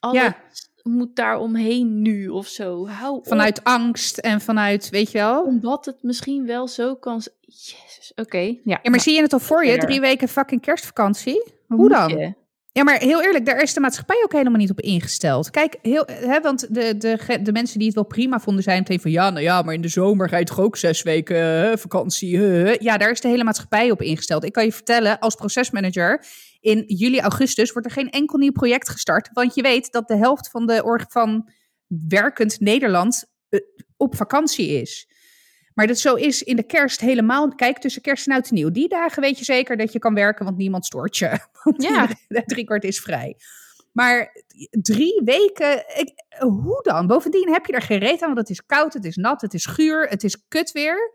Alles 0.00 0.22
ja. 0.22 0.36
moet 0.82 1.16
daar 1.16 1.38
omheen 1.38 2.02
nu 2.02 2.28
of 2.28 2.46
zo. 2.46 2.88
Hou 2.88 3.20
vanuit 3.22 3.58
op. 3.58 3.66
angst 3.66 4.18
en 4.18 4.40
vanuit, 4.40 4.90
weet 4.90 5.10
je 5.10 5.18
wel? 5.18 5.42
Omdat 5.42 5.84
het 5.84 6.02
misschien 6.02 6.46
wel 6.46 6.68
zo 6.68 6.94
kan... 6.94 7.22
Jezus, 7.40 8.10
oké. 8.10 8.20
Okay. 8.20 8.60
Ja, 8.64 8.78
ja, 8.82 8.90
maar 8.90 9.00
zie 9.00 9.14
je 9.14 9.22
het 9.22 9.32
al 9.32 9.38
voor 9.38 9.64
je? 9.64 9.78
Drie 9.78 10.00
weken 10.00 10.28
fucking 10.28 10.60
kerstvakantie? 10.60 11.52
Hoe 11.66 11.88
dan? 11.88 12.08
Je? 12.08 12.34
Ja, 12.76 12.82
maar 12.82 12.98
heel 12.98 13.22
eerlijk, 13.22 13.46
daar 13.46 13.62
is 13.62 13.74
de 13.74 13.80
maatschappij 13.80 14.20
ook 14.24 14.32
helemaal 14.32 14.58
niet 14.58 14.70
op 14.70 14.80
ingesteld. 14.80 15.50
Kijk, 15.50 15.76
heel, 15.82 16.06
hè, 16.06 16.40
want 16.40 16.74
de, 16.74 16.96
de, 16.96 17.38
de 17.42 17.52
mensen 17.52 17.78
die 17.78 17.86
het 17.86 17.96
wel 17.96 18.04
prima 18.04 18.40
vonden, 18.40 18.62
zijn 18.62 18.78
meteen 18.78 19.00
van 19.00 19.10
ja, 19.10 19.30
nou 19.30 19.42
ja, 19.42 19.62
maar 19.62 19.74
in 19.74 19.80
de 19.80 19.88
zomer 19.88 20.28
ga 20.28 20.36
je 20.36 20.44
toch 20.44 20.60
ook 20.60 20.76
zes 20.76 21.02
weken 21.02 21.36
hè, 21.36 21.78
vakantie. 21.78 22.38
Hè. 22.38 22.76
Ja, 22.78 22.96
daar 22.96 23.10
is 23.10 23.20
de 23.20 23.28
hele 23.28 23.44
maatschappij 23.44 23.90
op 23.90 24.02
ingesteld. 24.02 24.44
Ik 24.44 24.52
kan 24.52 24.64
je 24.64 24.72
vertellen, 24.72 25.18
als 25.18 25.34
procesmanager, 25.34 26.24
in 26.60 26.84
juli, 26.86 27.20
augustus 27.20 27.72
wordt 27.72 27.86
er 27.86 27.94
geen 27.94 28.10
enkel 28.10 28.38
nieuw 28.38 28.52
project 28.52 28.88
gestart. 28.88 29.30
Want 29.32 29.54
je 29.54 29.62
weet 29.62 29.92
dat 29.92 30.08
de 30.08 30.16
helft 30.16 30.50
van 30.50 30.66
de 30.66 30.84
org 30.84 31.04
van 31.08 31.48
werkend 32.08 32.60
Nederland 32.60 33.24
uh, 33.50 33.60
op 33.96 34.16
vakantie 34.16 34.68
is. 34.80 35.08
Maar 35.74 35.86
dat 35.86 35.98
zo 35.98 36.14
is 36.14 36.42
in 36.42 36.56
de 36.56 36.62
kerst 36.62 37.00
helemaal. 37.00 37.54
Kijk, 37.54 37.78
tussen 37.78 38.02
kerst 38.02 38.26
en 38.26 38.32
oud 38.32 38.48
en 38.48 38.54
nieuw. 38.54 38.70
Die 38.70 38.88
dagen 38.88 39.22
weet 39.22 39.38
je 39.38 39.44
zeker 39.44 39.76
dat 39.76 39.92
je 39.92 39.98
kan 39.98 40.14
werken, 40.14 40.44
want 40.44 40.56
niemand 40.56 40.84
stoort 40.84 41.16
je. 41.16 41.38
Ja. 41.76 42.08
Drie 42.46 42.64
kwart 42.64 42.84
is 42.84 43.00
vrij. 43.00 43.36
Maar 43.92 44.42
drie 44.70 45.20
weken, 45.24 45.84
ik, 45.98 46.12
hoe 46.38 46.82
dan? 46.82 47.06
Bovendien 47.06 47.52
heb 47.52 47.66
je 47.66 47.72
er 47.72 47.82
geen 47.82 47.98
reet 47.98 48.22
aan, 48.22 48.34
want 48.34 48.38
het 48.38 48.50
is 48.50 48.66
koud, 48.66 48.92
het 48.92 49.04
is 49.04 49.16
nat, 49.16 49.40
het 49.40 49.54
is 49.54 49.66
guur, 49.66 50.08
het 50.08 50.24
is 50.24 50.44
kut 50.48 50.72
weer. 50.72 51.12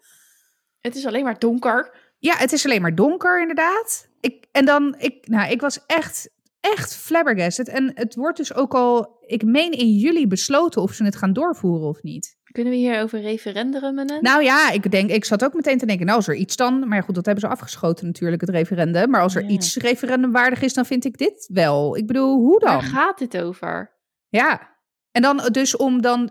Het 0.82 0.96
is 0.96 1.06
alleen 1.06 1.24
maar 1.24 1.40
donker. 1.40 1.96
Ja, 2.20 2.36
het 2.36 2.52
is 2.52 2.66
alleen 2.66 2.82
maar 2.82 2.96
donker, 2.96 3.42
inderdaad. 3.42 4.10
Ik, 4.20 4.46
en 4.52 4.66
dan, 4.66 4.96
ik, 4.98 5.28
nou, 5.28 5.52
ik 5.52 5.62
was 5.62 5.86
echt, 5.86 6.30
echt 6.60 6.96
flabbergasted. 6.96 7.68
En 7.68 7.92
het 7.96 8.16
wordt 8.16 8.38
dus 8.38 8.54
ook 8.54 8.74
al, 8.74 9.18
ik 9.26 9.44
meen 9.44 9.72
in 9.72 9.96
juli 9.96 10.28
besloten 10.28 10.82
of 10.82 10.94
ze 10.94 11.04
het 11.04 11.16
gaan 11.16 11.34
doorvoeren 11.34 11.88
of 11.88 12.04
niet. 12.04 12.38
Kunnen 12.52 12.74
we 12.74 12.80
hier 12.80 13.02
over 13.02 13.22
referendummen? 13.22 14.18
Nou 14.22 14.44
ja, 14.44 14.72
ik 14.72 14.92
denk, 14.92 15.10
ik 15.10 15.26
zat 15.26 15.44
ook 15.44 15.54
meteen 15.54 15.78
te 15.78 15.86
denken, 15.86 16.06
nou 16.06 16.18
als 16.18 16.28
er 16.28 16.36
iets 16.36 16.56
dan, 16.56 16.88
maar 16.88 17.04
goed, 17.04 17.16
dat 17.16 17.26
hebben 17.26 17.44
ze 17.44 17.50
afgeschoten 17.50 18.06
natuurlijk, 18.06 18.42
het 18.42 18.50
referendum. 18.50 19.10
Maar 19.10 19.22
als 19.22 19.36
er 19.36 19.44
ja. 19.44 19.50
iets 19.50 19.76
referendumwaardig 19.76 20.62
is, 20.62 20.74
dan 20.74 20.86
vind 20.86 21.06
ik 21.06 21.18
dit 21.18 21.50
wel. 21.54 21.98
Ik 21.98 22.08
bedoel, 22.08 22.36
hoe 22.36 22.60
dan? 22.60 22.74
Waar 22.74 22.84
gaat 22.84 23.18
dit 23.18 23.38
over? 23.38 23.98
Ja, 24.28 24.78
en 25.12 25.22
dan 25.22 25.48
dus 25.52 25.76
om 25.76 26.02
dan, 26.02 26.30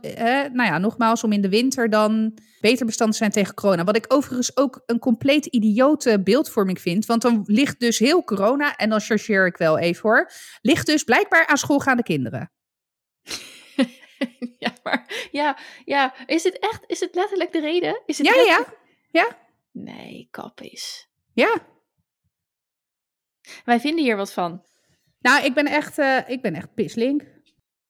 nou 0.52 0.62
ja, 0.62 0.78
nogmaals, 0.78 1.24
om 1.24 1.32
in 1.32 1.40
de 1.40 1.48
winter 1.48 1.90
dan 1.90 2.38
beter 2.60 2.86
bestand 2.86 3.10
te 3.10 3.16
zijn 3.16 3.30
tegen 3.30 3.54
corona. 3.54 3.84
Wat 3.84 3.96
ik 3.96 4.04
overigens 4.08 4.56
ook 4.56 4.82
een 4.86 4.98
compleet 4.98 5.46
idiote 5.46 6.22
beeldvorming 6.22 6.80
vind. 6.80 7.06
Want 7.06 7.22
dan 7.22 7.42
ligt 7.44 7.80
dus 7.80 7.98
heel 7.98 8.24
corona, 8.24 8.76
en 8.76 8.90
dan 8.90 9.00
chargeer 9.00 9.46
ik 9.46 9.56
wel 9.56 9.78
even 9.78 10.02
hoor, 10.02 10.30
ligt 10.60 10.86
dus 10.86 11.02
blijkbaar 11.02 11.46
aan 11.46 11.56
schoolgaande 11.56 12.02
kinderen. 12.02 12.52
ja, 14.58 14.72
maar 14.82 15.28
ja, 15.30 15.58
ja, 15.84 16.14
is 16.26 16.44
het 16.44 16.58
echt, 16.58 16.84
is 16.86 17.00
het 17.00 17.14
letterlijk 17.14 17.52
de 17.52 17.60
reden? 17.60 18.02
Is 18.06 18.18
het 18.18 18.26
ja, 18.26 18.34
ja, 18.34 18.66
ja. 19.10 19.38
Nee, 19.72 20.28
kap 20.30 20.60
is. 20.60 21.08
Ja. 21.32 21.66
Wij 23.64 23.80
vinden 23.80 24.04
hier 24.04 24.16
wat 24.16 24.32
van. 24.32 24.64
Nou, 25.20 25.44
ik 25.44 25.54
ben 25.54 25.66
echt, 25.66 25.98
uh, 25.98 26.18
ik 26.26 26.42
ben 26.42 26.54
echt 26.54 26.74
pislink. 26.74 27.22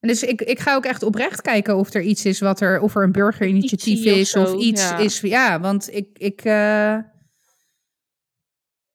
En 0.00 0.08
dus 0.08 0.22
ik, 0.22 0.42
ik 0.42 0.58
ga 0.58 0.74
ook 0.74 0.84
echt 0.84 1.02
oprecht 1.02 1.40
kijken 1.40 1.76
of 1.76 1.94
er 1.94 2.02
iets 2.02 2.24
is 2.24 2.40
wat 2.40 2.60
er, 2.60 2.80
of 2.80 2.94
er 2.94 3.02
een 3.02 3.12
burgerinitiatief 3.12 4.04
is 4.04 4.36
of, 4.36 4.54
of 4.54 4.60
iets 4.60 4.82
ja. 4.82 4.98
is. 4.98 5.20
Ja, 5.20 5.60
want 5.60 5.94
ik, 5.94 6.18
ik, 6.18 6.44
uh, 6.44 6.98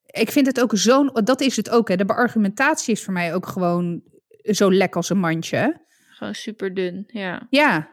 ik 0.05 0.31
vind 0.31 0.45
het 0.45 0.61
ook 0.61 0.71
zo'n, 0.73 1.11
dat 1.23 1.41
is 1.41 1.55
het 1.55 1.69
ook. 1.69 1.87
Hè. 1.87 1.95
De 1.95 2.05
beargumentatie 2.05 2.93
is 2.93 3.03
voor 3.03 3.13
mij 3.13 3.33
ook 3.33 3.47
gewoon 3.47 4.03
zo 4.41 4.71
lek 4.71 4.95
als 4.95 5.09
een 5.09 5.19
mandje. 5.19 5.82
Gewoon 6.23 6.35
super 6.35 6.73
dun, 6.73 7.03
ja. 7.07 7.47
Ja. 7.49 7.89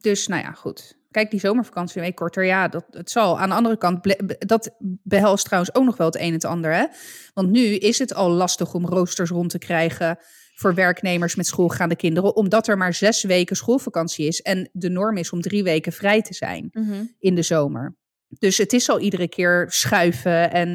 Dus 0.00 0.26
nou 0.26 0.42
ja, 0.42 0.52
goed. 0.52 0.96
Kijk, 1.10 1.30
die 1.30 1.40
zomervakantie 1.40 1.96
een 1.96 2.02
week 2.06 2.16
korter, 2.16 2.44
ja, 2.44 2.68
dat, 2.68 2.84
het 2.90 3.10
zal. 3.10 3.40
Aan 3.40 3.48
de 3.48 3.54
andere 3.54 3.76
kant, 3.76 4.16
dat 4.38 4.76
behelst 5.02 5.44
trouwens 5.44 5.74
ook 5.74 5.84
nog 5.84 5.96
wel 5.96 6.06
het 6.06 6.16
een 6.16 6.22
en 6.22 6.32
het 6.32 6.44
ander. 6.44 6.72
Hè? 6.72 6.86
Want 7.34 7.50
nu 7.50 7.60
is 7.60 7.98
het 7.98 8.14
al 8.14 8.30
lastig 8.30 8.74
om 8.74 8.86
roosters 8.86 9.30
rond 9.30 9.50
te 9.50 9.58
krijgen 9.58 10.18
voor 10.54 10.74
werknemers 10.74 11.34
met 11.34 11.46
schoolgaande 11.46 11.96
kinderen, 11.96 12.36
omdat 12.36 12.68
er 12.68 12.76
maar 12.76 12.94
zes 12.94 13.22
weken 13.22 13.56
schoolvakantie 13.56 14.26
is 14.26 14.40
en 14.40 14.70
de 14.72 14.88
norm 14.88 15.16
is 15.16 15.30
om 15.30 15.40
drie 15.40 15.62
weken 15.62 15.92
vrij 15.92 16.22
te 16.22 16.34
zijn 16.34 16.68
mm 16.72 16.84
-hmm. 16.84 17.14
in 17.18 17.34
de 17.34 17.42
zomer. 17.42 17.96
Dus 18.28 18.58
het 18.58 18.72
is 18.72 18.88
al 18.88 19.00
iedere 19.00 19.28
keer 19.28 19.66
schuiven 19.68 20.52
en 20.52 20.68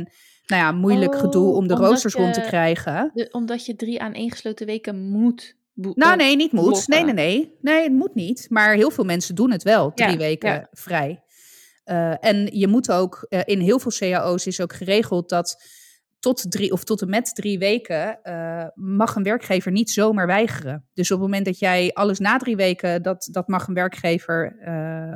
nou 0.47 0.61
ja, 0.61 0.71
moeilijk 0.71 1.13
oh, 1.13 1.19
gedoe 1.19 1.53
om 1.53 1.67
de 1.67 1.73
roosters 1.73 2.13
je, 2.13 2.19
rond 2.19 2.33
te 2.33 2.41
krijgen. 2.41 3.11
De, 3.13 3.27
omdat 3.31 3.65
je 3.65 3.75
drie 3.75 4.01
aan 4.01 4.13
één 4.13 4.31
gesloten 4.31 4.65
weken 4.65 5.09
moet 5.09 5.56
nou, 5.77 6.15
nee, 6.15 6.35
niet 6.35 6.51
moet. 6.51 6.87
Nee, 6.87 7.03
nee, 7.03 7.13
nee. 7.13 7.57
Nee, 7.61 7.83
het 7.83 7.91
moet 7.91 8.15
niet. 8.15 8.45
Maar 8.49 8.73
heel 8.73 8.91
veel 8.91 9.03
mensen 9.03 9.35
doen 9.35 9.51
het 9.51 9.63
wel, 9.63 9.93
drie 9.93 10.09
ja, 10.09 10.17
weken 10.17 10.53
ja. 10.53 10.67
vrij. 10.71 11.21
Uh, 11.85 12.25
en 12.25 12.47
je 12.51 12.67
moet 12.67 12.91
ook, 12.91 13.25
uh, 13.29 13.39
in 13.45 13.59
heel 13.59 13.79
veel 13.79 13.91
cao's 13.91 14.45
is 14.45 14.61
ook 14.61 14.73
geregeld 14.73 15.29
dat 15.29 15.63
tot 16.19 16.51
drie 16.51 16.71
of 16.71 16.83
tot 16.83 17.01
en 17.01 17.09
met 17.09 17.35
drie 17.35 17.59
weken 17.59 18.19
uh, 18.23 18.65
mag 18.73 19.15
een 19.15 19.23
werkgever 19.23 19.71
niet 19.71 19.89
zomaar 19.89 20.27
weigeren. 20.27 20.87
Dus 20.93 21.11
op 21.11 21.19
het 21.19 21.27
moment 21.27 21.45
dat 21.45 21.59
jij 21.59 21.91
alles 21.93 22.19
na 22.19 22.37
drie 22.37 22.55
weken, 22.55 23.01
dat, 23.01 23.27
dat 23.31 23.47
mag 23.47 23.67
een 23.67 23.73
werkgever 23.73 24.55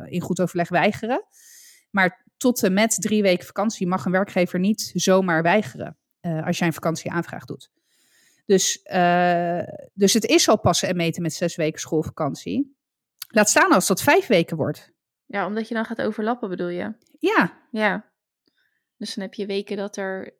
in 0.10 0.22
goed 0.22 0.42
overleg 0.42 0.70
weigeren. 0.70 1.24
Maar 1.90 2.26
tot 2.38 2.64
en 2.64 2.74
met 2.74 3.02
drie 3.02 3.22
weken 3.22 3.46
vakantie 3.46 3.88
mag 3.88 4.06
een 4.06 4.12
werkgever 4.12 4.60
niet 4.60 4.92
zomaar 4.94 5.44
weigeren 5.44 5.98
als 6.22 6.58
jij 6.58 6.68
een 6.68 6.74
vakantieaanvraag 6.74 7.46
doet. 7.46 7.72
Dus, 8.46 8.82
dus 9.94 10.14
het 10.14 10.26
is 10.26 10.50
al 10.50 10.60
passen 10.60 10.88
en 10.88 10.96
meten 10.96 11.22
met 11.22 11.34
zes 11.34 11.56
weken 11.56 11.80
schoolvakantie. 11.80 12.76
Laat 13.28 13.50
staan 13.50 13.72
als 13.72 13.88
dat 13.88 14.02
vijf 14.02 14.28
weken 14.28 14.58
wordt. 14.58 14.92
Ja, 15.26 15.46
omdat 15.46 15.68
je 15.68 15.74
dan 15.74 15.86
gaat 15.86 16.02
overlappen, 16.02 16.50
bedoel 16.50 16.68
je? 16.68 16.94
Ja. 17.20 17.68
Ja. 17.72 18.12
Dus 18.98 19.16
dan 19.16 19.24
heb 19.24 19.34
je 19.34 19.46
weken 19.46 19.78
dat 19.78 19.98
er 19.98 20.40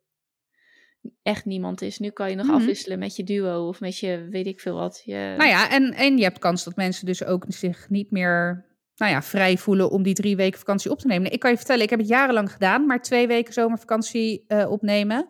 echt 1.22 1.46
niemand 1.46 1.82
is. 1.82 2.00
Nu 2.00 2.10
kan 2.10 2.30
je 2.30 2.36
nog 2.36 2.46
mm 2.46 2.52
-hmm. 2.52 2.60
afwisselen 2.60 3.00
met 3.00 3.16
je 3.16 3.24
duo 3.24 3.68
of 3.68 3.80
met 3.80 3.98
je 3.98 4.28
weet 4.30 4.48
ik 4.48 4.60
veel 4.60 4.76
wat. 4.76 5.02
Je... 5.06 5.34
Nou 5.38 5.50
ja, 5.50 5.70
en, 5.70 5.94
en 5.94 6.18
je 6.18 6.24
hebt 6.24 6.40
kans 6.40 6.64
dat 6.64 6.76
mensen 6.76 7.06
dus 7.06 7.24
ook 7.24 7.46
zich 7.48 7.90
niet 7.90 8.12
meer 8.12 8.70
nou 8.96 9.12
ja, 9.12 9.22
vrij 9.22 9.58
voelen 9.58 9.90
om 9.90 10.04
die 10.04 10.14
drie 10.14 10.36
weken 10.36 10.60
vakantie 10.60 10.92
op 10.92 11.00
te 11.00 11.08
nemen. 11.08 11.32
Ik 11.32 11.40
kan 11.40 11.52
je 11.52 11.58
vertellen, 11.58 11.84
ik 11.84 11.90
heb 11.90 12.00
het 12.00 12.08
jarenlang 12.08 12.52
gedaan, 12.52 12.86
maar 12.86 13.02
twee 13.02 13.28
weken 13.28 13.54
zomervakantie 13.54 14.46
uh, 14.48 14.72
opnemen. 14.72 15.28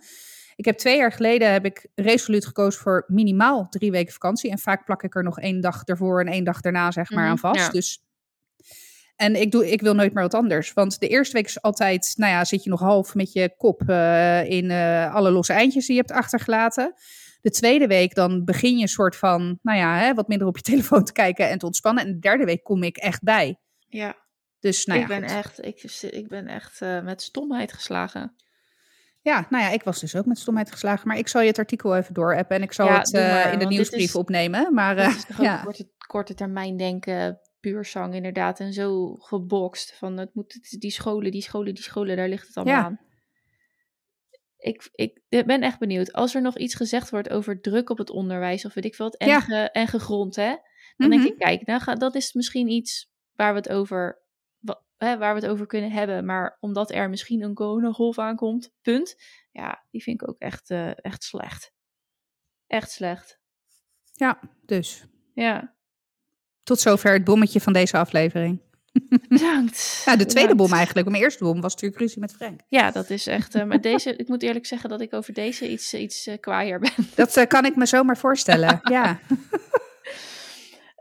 Ik 0.62 0.68
heb 0.68 0.78
twee 0.78 0.98
jaar 0.98 1.12
geleden 1.12 1.52
heb 1.52 1.66
ik 1.66 1.88
resoluut 1.96 2.46
gekozen 2.46 2.82
voor 2.82 3.04
minimaal 3.08 3.68
drie 3.70 3.92
weken 3.92 4.14
vakantie. 4.14 4.52
En 4.52 4.60
vaak 4.60 4.86
plak 4.86 5.04
ik 5.04 5.16
er 5.16 5.24
nog 5.24 5.40
één 5.40 5.62
dag 5.62 5.84
ervoor 5.84 6.20
en 6.20 6.28
één 6.28 6.44
dag 6.44 6.62
daarna 6.62 6.92
zeg 6.92 7.10
maar 7.10 7.20
mm 7.20 7.24
-hmm, 7.24 7.32
aan 7.32 7.54
vast. 7.54 7.66
Ja. 7.66 7.72
Dus 7.72 8.04
en 9.16 9.36
ik, 9.36 9.52
doe, 9.52 9.72
ik 9.72 9.82
wil 9.82 9.94
nooit 9.94 10.14
meer 10.14 10.24
wat 10.24 10.34
anders. 10.34 10.74
Want 10.74 11.00
de 11.00 11.08
eerste 11.08 11.34
week 11.34 11.46
is 11.46 11.62
altijd, 11.62 12.14
nou 12.18 12.32
ja, 12.32 12.46
zit 12.46 12.64
je 12.64 12.70
nog 12.70 12.80
half 12.80 13.16
met 13.16 13.34
je 13.34 13.54
kop 13.58 13.82
uh, 13.88 14.50
in 14.50 14.70
uh, 14.70 15.16
alle 15.16 15.32
losse 15.32 15.54
eindjes 15.54 15.86
die 15.86 15.96
je 15.96 16.02
hebt 16.02 16.14
achtergelaten. 16.14 16.94
De 17.42 17.50
tweede 17.50 17.88
week 17.88 18.16
dan 18.16 18.46
begin 18.46 18.76
je 18.76 18.82
een 18.82 18.88
soort 18.88 19.16
van, 19.16 19.60
nou 19.62 19.78
ja, 19.78 19.98
hè, 19.98 20.14
wat 20.14 20.28
minder 20.28 20.48
op 20.48 20.58
je 20.58 20.64
telefoon 20.72 21.04
te 21.04 21.12
kijken 21.12 21.50
en 21.50 21.58
te 21.58 21.66
ontspannen. 21.66 22.06
En 22.06 22.12
de 22.12 22.20
derde 22.20 22.46
week 22.46 22.64
kom 22.64 22.84
ik 22.84 22.98
echt 22.98 23.24
bij. 23.24 23.60
Ja. 23.88 24.16
Dus 24.60 24.86
nou 24.86 25.00
ja, 25.00 25.06
ik 25.06 25.20
ben 25.20 25.30
echt, 25.30 25.66
ik, 25.66 25.84
ik 26.02 26.28
ben 26.28 26.48
echt 26.48 26.82
uh, 26.82 27.02
met 27.02 27.22
stomheid 27.22 27.74
geslagen. 27.74 28.36
Ja, 29.22 29.48
nou 29.50 29.64
ja, 29.64 29.70
ik 29.70 29.84
was 29.84 30.00
dus 30.00 30.16
ook 30.16 30.26
met 30.26 30.38
stomheid 30.40 30.72
geslagen. 30.72 31.08
Maar 31.08 31.18
ik 31.18 31.28
zal 31.28 31.42
je 31.42 31.48
het 31.48 31.58
artikel 31.58 31.96
even 31.96 32.14
doorappen 32.14 32.56
en 32.56 32.62
ik 32.62 32.72
zal 32.72 32.86
ja, 32.86 33.00
het 33.00 33.12
maar, 33.12 33.54
in 33.54 33.60
de 33.60 33.66
nieuwsbrief 33.66 34.04
is, 34.04 34.16
opnemen. 34.16 34.74
Maar 34.74 34.96
dit 34.96 35.06
is 35.06 35.38
ja. 35.38 35.64
korte, 35.64 35.90
korte 36.08 36.34
termijn 36.34 36.78
denken, 36.78 37.40
puur 37.60 37.86
zang 37.86 38.14
inderdaad. 38.14 38.60
En 38.60 38.74
zo 38.74 39.16
gebokst 39.16 39.98
van 39.98 40.18
het 40.18 40.34
moet, 40.34 40.80
die 40.80 40.92
scholen, 40.92 41.32
die 41.32 41.42
scholen, 41.42 41.74
die 41.74 41.84
scholen, 41.84 42.18
daar 42.18 42.30
ligt 42.30 42.48
het 42.48 42.56
allemaal 42.56 42.76
ja. 42.76 42.84
aan. 42.84 43.00
Ik, 44.58 44.90
ik 44.94 45.46
ben 45.46 45.62
echt 45.62 45.80
benieuwd. 45.80 46.14
Als 46.14 46.36
er 46.36 46.42
nog 46.42 46.58
iets 46.58 46.76
gezegd 46.76 47.10
wordt 47.10 47.30
over 47.30 47.62
druk 47.62 47.90
op 47.90 47.98
het 47.98 48.10
onderwijs 48.10 48.66
of 48.66 48.74
weet 48.74 48.86
ik 48.86 48.96
wat, 48.96 49.16
en, 49.16 49.42
ge, 49.42 49.70
en 49.72 49.88
gegrond, 49.88 50.36
hè? 50.36 50.56
Dan 50.98 51.10
mm 51.10 51.12
-hmm. 51.12 51.22
denk 51.22 51.34
ik, 51.34 51.38
kijk, 51.40 51.66
nou, 51.66 51.82
ga, 51.82 51.96
dat 51.96 52.16
is 52.16 52.34
misschien 52.34 52.68
iets 52.68 53.12
waar 53.36 53.54
we 53.54 53.60
het 53.60 53.70
over 53.70 54.21
hè, 55.06 55.18
waar 55.18 55.36
we 55.36 55.42
het 55.42 55.50
over 55.50 55.66
kunnen 55.66 55.92
hebben. 55.92 56.26
Maar 56.26 56.58
omdat 56.60 56.92
er 56.92 57.10
misschien 57.10 57.42
een 57.42 57.54
coronagolf 57.54 58.20
aankomt, 58.20 58.72
punt. 58.82 59.16
Ja, 59.52 59.86
die 59.90 60.04
vind 60.04 60.22
ik 60.22 60.30
ook 60.30 60.40
echt, 60.40 60.70
uh, 60.70 60.92
echt 60.96 61.24
slecht. 61.24 61.74
Echt 62.68 62.92
slecht. 62.92 63.40
Ja, 64.14 64.40
dus. 64.66 65.06
Ja. 65.34 65.76
Tot 66.64 66.80
zover 66.80 67.14
het 67.14 67.24
bommetje 67.24 67.62
van 67.62 67.74
deze 67.74 67.98
aflevering. 67.98 68.62
Bedankt. 69.30 70.02
Nou, 70.06 70.18
de 70.18 70.26
tweede 70.26 70.50
Bedankt. 70.50 70.58
bom 70.58 70.74
eigenlijk. 70.74 71.10
Mijn 71.10 71.24
eerste 71.24 71.44
bom 71.44 71.62
was 71.62 71.74
natuurlijk 71.74 72.02
ruzie 72.02 72.20
met 72.20 72.34
Frank. 72.34 72.62
Ja, 72.68 72.92
dat 72.92 73.10
is 73.10 73.28
echt. 73.28 73.56
Uh, 73.56 73.64
maar 73.64 73.82
deze, 73.82 74.16
ik 74.16 74.28
moet 74.28 74.44
eerlijk 74.44 74.66
zeggen 74.66 74.90
dat 74.90 75.02
ik 75.02 75.14
over 75.14 75.34
deze 75.34 75.70
iets, 75.70 75.94
iets 75.94 76.28
uh, 76.28 76.38
kwaaier 76.40 76.80
ben. 76.80 76.92
Dat 77.16 77.38
uh, 77.38 77.46
kan 77.46 77.66
ik 77.66 77.76
me 77.76 77.86
zomaar 77.86 78.18
voorstellen. 78.18 78.80
ja. 78.92 79.20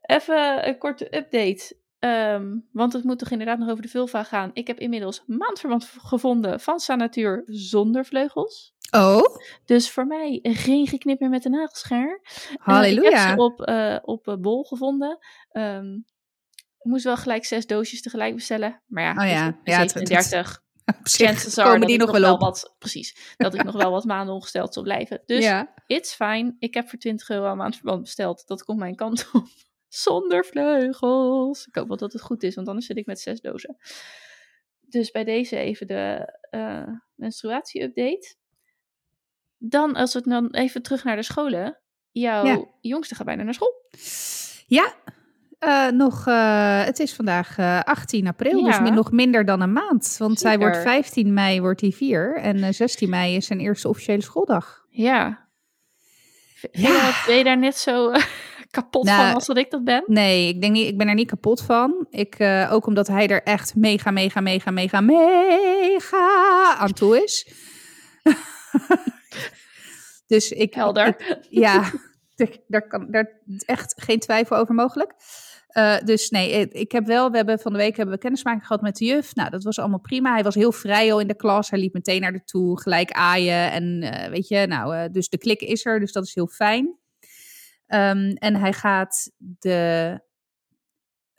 Even 0.03 0.69
een 0.69 0.79
korte 0.79 1.17
update. 1.17 1.77
Um, 2.01 2.69
want 2.73 2.93
het 2.93 3.05
moet 3.05 3.19
toch 3.19 3.31
inderdaad 3.31 3.59
nog 3.59 3.71
over 3.71 3.83
de 3.83 3.89
vulva 3.89 4.23
gaan. 4.23 4.51
Ik 4.53 4.67
heb 4.67 4.79
inmiddels 4.79 5.23
maandverband 5.27 5.85
gevonden 5.85 6.61
van 6.61 6.79
Sanatuur 6.79 7.43
zonder 7.47 8.05
vleugels. 8.05 8.75
Oh. 8.91 9.37
Dus 9.65 9.91
voor 9.91 10.07
mij 10.07 10.39
geen 10.43 10.87
geknip 10.87 11.21
meer 11.21 11.29
met 11.29 11.43
de 11.43 11.49
nagelschaar. 11.49 12.21
Halleluja. 12.57 13.09
Ik 13.09 13.15
heb 13.15 13.29
ze 13.29 13.43
op, 13.43 13.69
uh, 13.69 13.97
op 14.03 14.29
uh, 14.29 14.35
Bol 14.37 14.65
gevonden. 14.65 15.19
Um, 15.53 16.05
ik 16.79 16.91
moest 16.91 17.05
wel 17.05 17.17
gelijk 17.17 17.45
zes 17.45 17.67
doosjes 17.67 18.03
tegelijk 18.03 18.35
bestellen. 18.35 18.83
Maar 18.87 19.03
ja, 19.03 19.11
oh 19.11 19.31
ja. 19.31 19.59
Dus 19.65 19.75
ja 19.75 19.89
37. 19.89 20.63
Chances 21.03 21.55
komen 21.55 21.87
die 21.87 21.99
nog, 21.99 22.11
wel 22.11 22.33
op. 22.33 22.41
Wat, 22.41 22.75
precies. 22.79 23.35
Dat 23.37 23.55
ik 23.55 23.63
nog 23.65 23.75
wel 23.75 23.91
wat 23.91 24.05
maanden 24.05 24.35
ongesteld 24.35 24.75
zal 24.75 24.83
blijven. 24.83 25.23
Dus 25.27 25.45
ja. 25.45 25.75
it's 25.87 26.15
fine. 26.15 26.57
Ik 26.59 26.75
heb 26.75 26.89
voor 26.89 26.99
20 26.99 27.29
euro 27.29 27.47
aan 27.47 27.57
maandverband 27.57 28.03
besteld. 28.03 28.47
Dat 28.47 28.65
komt 28.65 28.79
mijn 28.79 28.95
kant 28.95 29.31
op. 29.33 29.47
Zonder 29.91 30.45
vleugels. 30.45 31.67
Ik 31.67 31.75
hoop 31.75 31.89
wel 31.89 31.97
dat 31.97 32.13
het 32.13 32.23
goed 32.23 32.43
is, 32.43 32.55
want 32.55 32.69
anders 32.69 32.87
zit 32.87 32.97
ik 32.97 33.07
met 33.07 33.21
zes 33.21 33.41
dozen. 33.41 33.77
Dus 34.81 35.11
bij 35.11 35.25
deze 35.25 35.57
even 35.57 35.87
de 35.87 36.35
uh, 36.51 36.89
menstruatie-update. 37.15 38.37
Dan, 39.57 39.95
als 39.95 40.15
we 40.15 40.21
dan 40.21 40.51
even 40.51 40.83
terug 40.83 41.05
naar 41.05 41.17
de 41.17 41.23
scholen. 41.23 41.81
Jouw 42.11 42.45
ja. 42.45 42.65
jongste 42.81 43.15
gaat 43.15 43.27
bijna 43.27 43.43
naar 43.43 43.55
school. 43.55 43.73
Ja, 44.67 44.95
uh, 45.61 45.89
nog, 45.91 46.27
uh, 46.27 46.85
het 46.85 46.99
is 46.99 47.15
vandaag 47.15 47.59
18 47.85 48.27
april, 48.27 48.67
ja. 48.67 48.81
dus 48.81 48.91
nog 48.91 49.13
minder 49.13 49.45
dan 49.45 49.61
een 49.61 49.73
maand. 49.73 50.17
Want 50.19 50.39
Zeker. 50.39 50.39
zij 50.39 50.59
wordt 50.59 50.77
15 50.77 51.35
mei 51.35 51.61
wordt 51.61 51.81
hij 51.81 51.91
4 51.91 52.37
en 52.37 52.75
16 52.75 53.11
mei 53.11 53.37
is 53.37 53.47
zijn 53.47 53.61
eerste 53.61 53.89
officiële 53.89 54.23
schooldag. 54.23 54.85
Ja. 54.89 55.49
ja. 56.73 57.23
Ben 57.27 57.37
je 57.37 57.45
daar 57.45 57.59
net 57.59 57.77
zo 57.77 58.13
kapot 58.71 59.05
nou, 59.05 59.25
van 59.25 59.35
als 59.35 59.47
dat 59.47 59.57
ik 59.57 59.71
dat 59.71 59.85
ben? 59.85 60.03
Nee, 60.07 60.49
ik 60.49 60.61
denk 60.61 60.73
niet. 60.73 60.89
Ik 60.89 60.99
ben 60.99 61.09
er 61.09 61.15
niet 61.15 61.29
kapot 61.29 61.63
van. 61.63 62.07
Ik, 62.11 62.39
uh, 62.39 62.73
ook 62.73 62.87
omdat 62.87 63.07
hij 63.07 63.29
er 63.29 63.43
echt 63.43 63.75
mega, 63.75 64.11
mega, 64.11 64.41
mega, 64.41 64.71
mega, 64.71 65.01
mega 65.01 66.77
aan 66.77 66.93
toe 66.93 67.23
is. 67.23 67.53
dus 70.27 70.51
ik. 70.51 70.75
Helder. 70.75 71.07
Ik, 71.07 71.39
ja, 71.51 71.91
daar 72.67 72.89
kan 72.89 73.07
daar 73.11 73.41
echt 73.65 73.95
geen 73.97 74.19
twijfel 74.19 74.57
over 74.57 74.75
mogelijk. 74.75 75.15
Uh, 75.73 75.99
dus 76.05 76.31
nee, 76.31 76.69
ik 76.69 76.93
heb 76.93 77.07
wel, 77.07 77.31
we 77.31 77.37
hebben 77.37 77.59
van 77.59 77.73
de 77.73 77.79
week 77.79 77.97
hebben 77.97 78.15
we 78.15 78.21
kennismaking 78.21 78.67
gehad 78.67 78.83
met 78.83 78.97
de 78.97 79.05
juf. 79.05 79.35
Nou, 79.35 79.51
dat 79.51 79.63
was 79.63 79.79
allemaal 79.79 80.01
prima. 80.01 80.33
Hij 80.33 80.43
was 80.43 80.55
heel 80.55 80.73
vrij 80.73 81.13
al 81.13 81.21
in 81.21 81.27
de 81.27 81.37
klas. 81.37 81.71
Hij 81.71 81.79
liep 81.79 81.93
meteen 81.93 82.21
naar 82.21 82.33
de 82.33 82.45
toe, 82.45 82.81
gelijk 82.81 83.11
aaien. 83.11 83.71
En 83.71 84.03
uh, 84.03 84.29
weet 84.29 84.49
je, 84.49 84.67
nou, 84.67 84.97
uh, 84.97 85.05
dus 85.13 85.29
de 85.29 85.39
klik 85.39 85.61
is 85.61 85.87
er, 85.87 86.01
dus 86.01 86.13
dat 86.13 86.25
is 86.25 86.35
heel 86.35 86.49
fijn. 86.49 86.99
Um, 87.93 88.33
en 88.33 88.57
hij 88.57 88.73
gaat 88.73 89.31
de, 89.37 90.21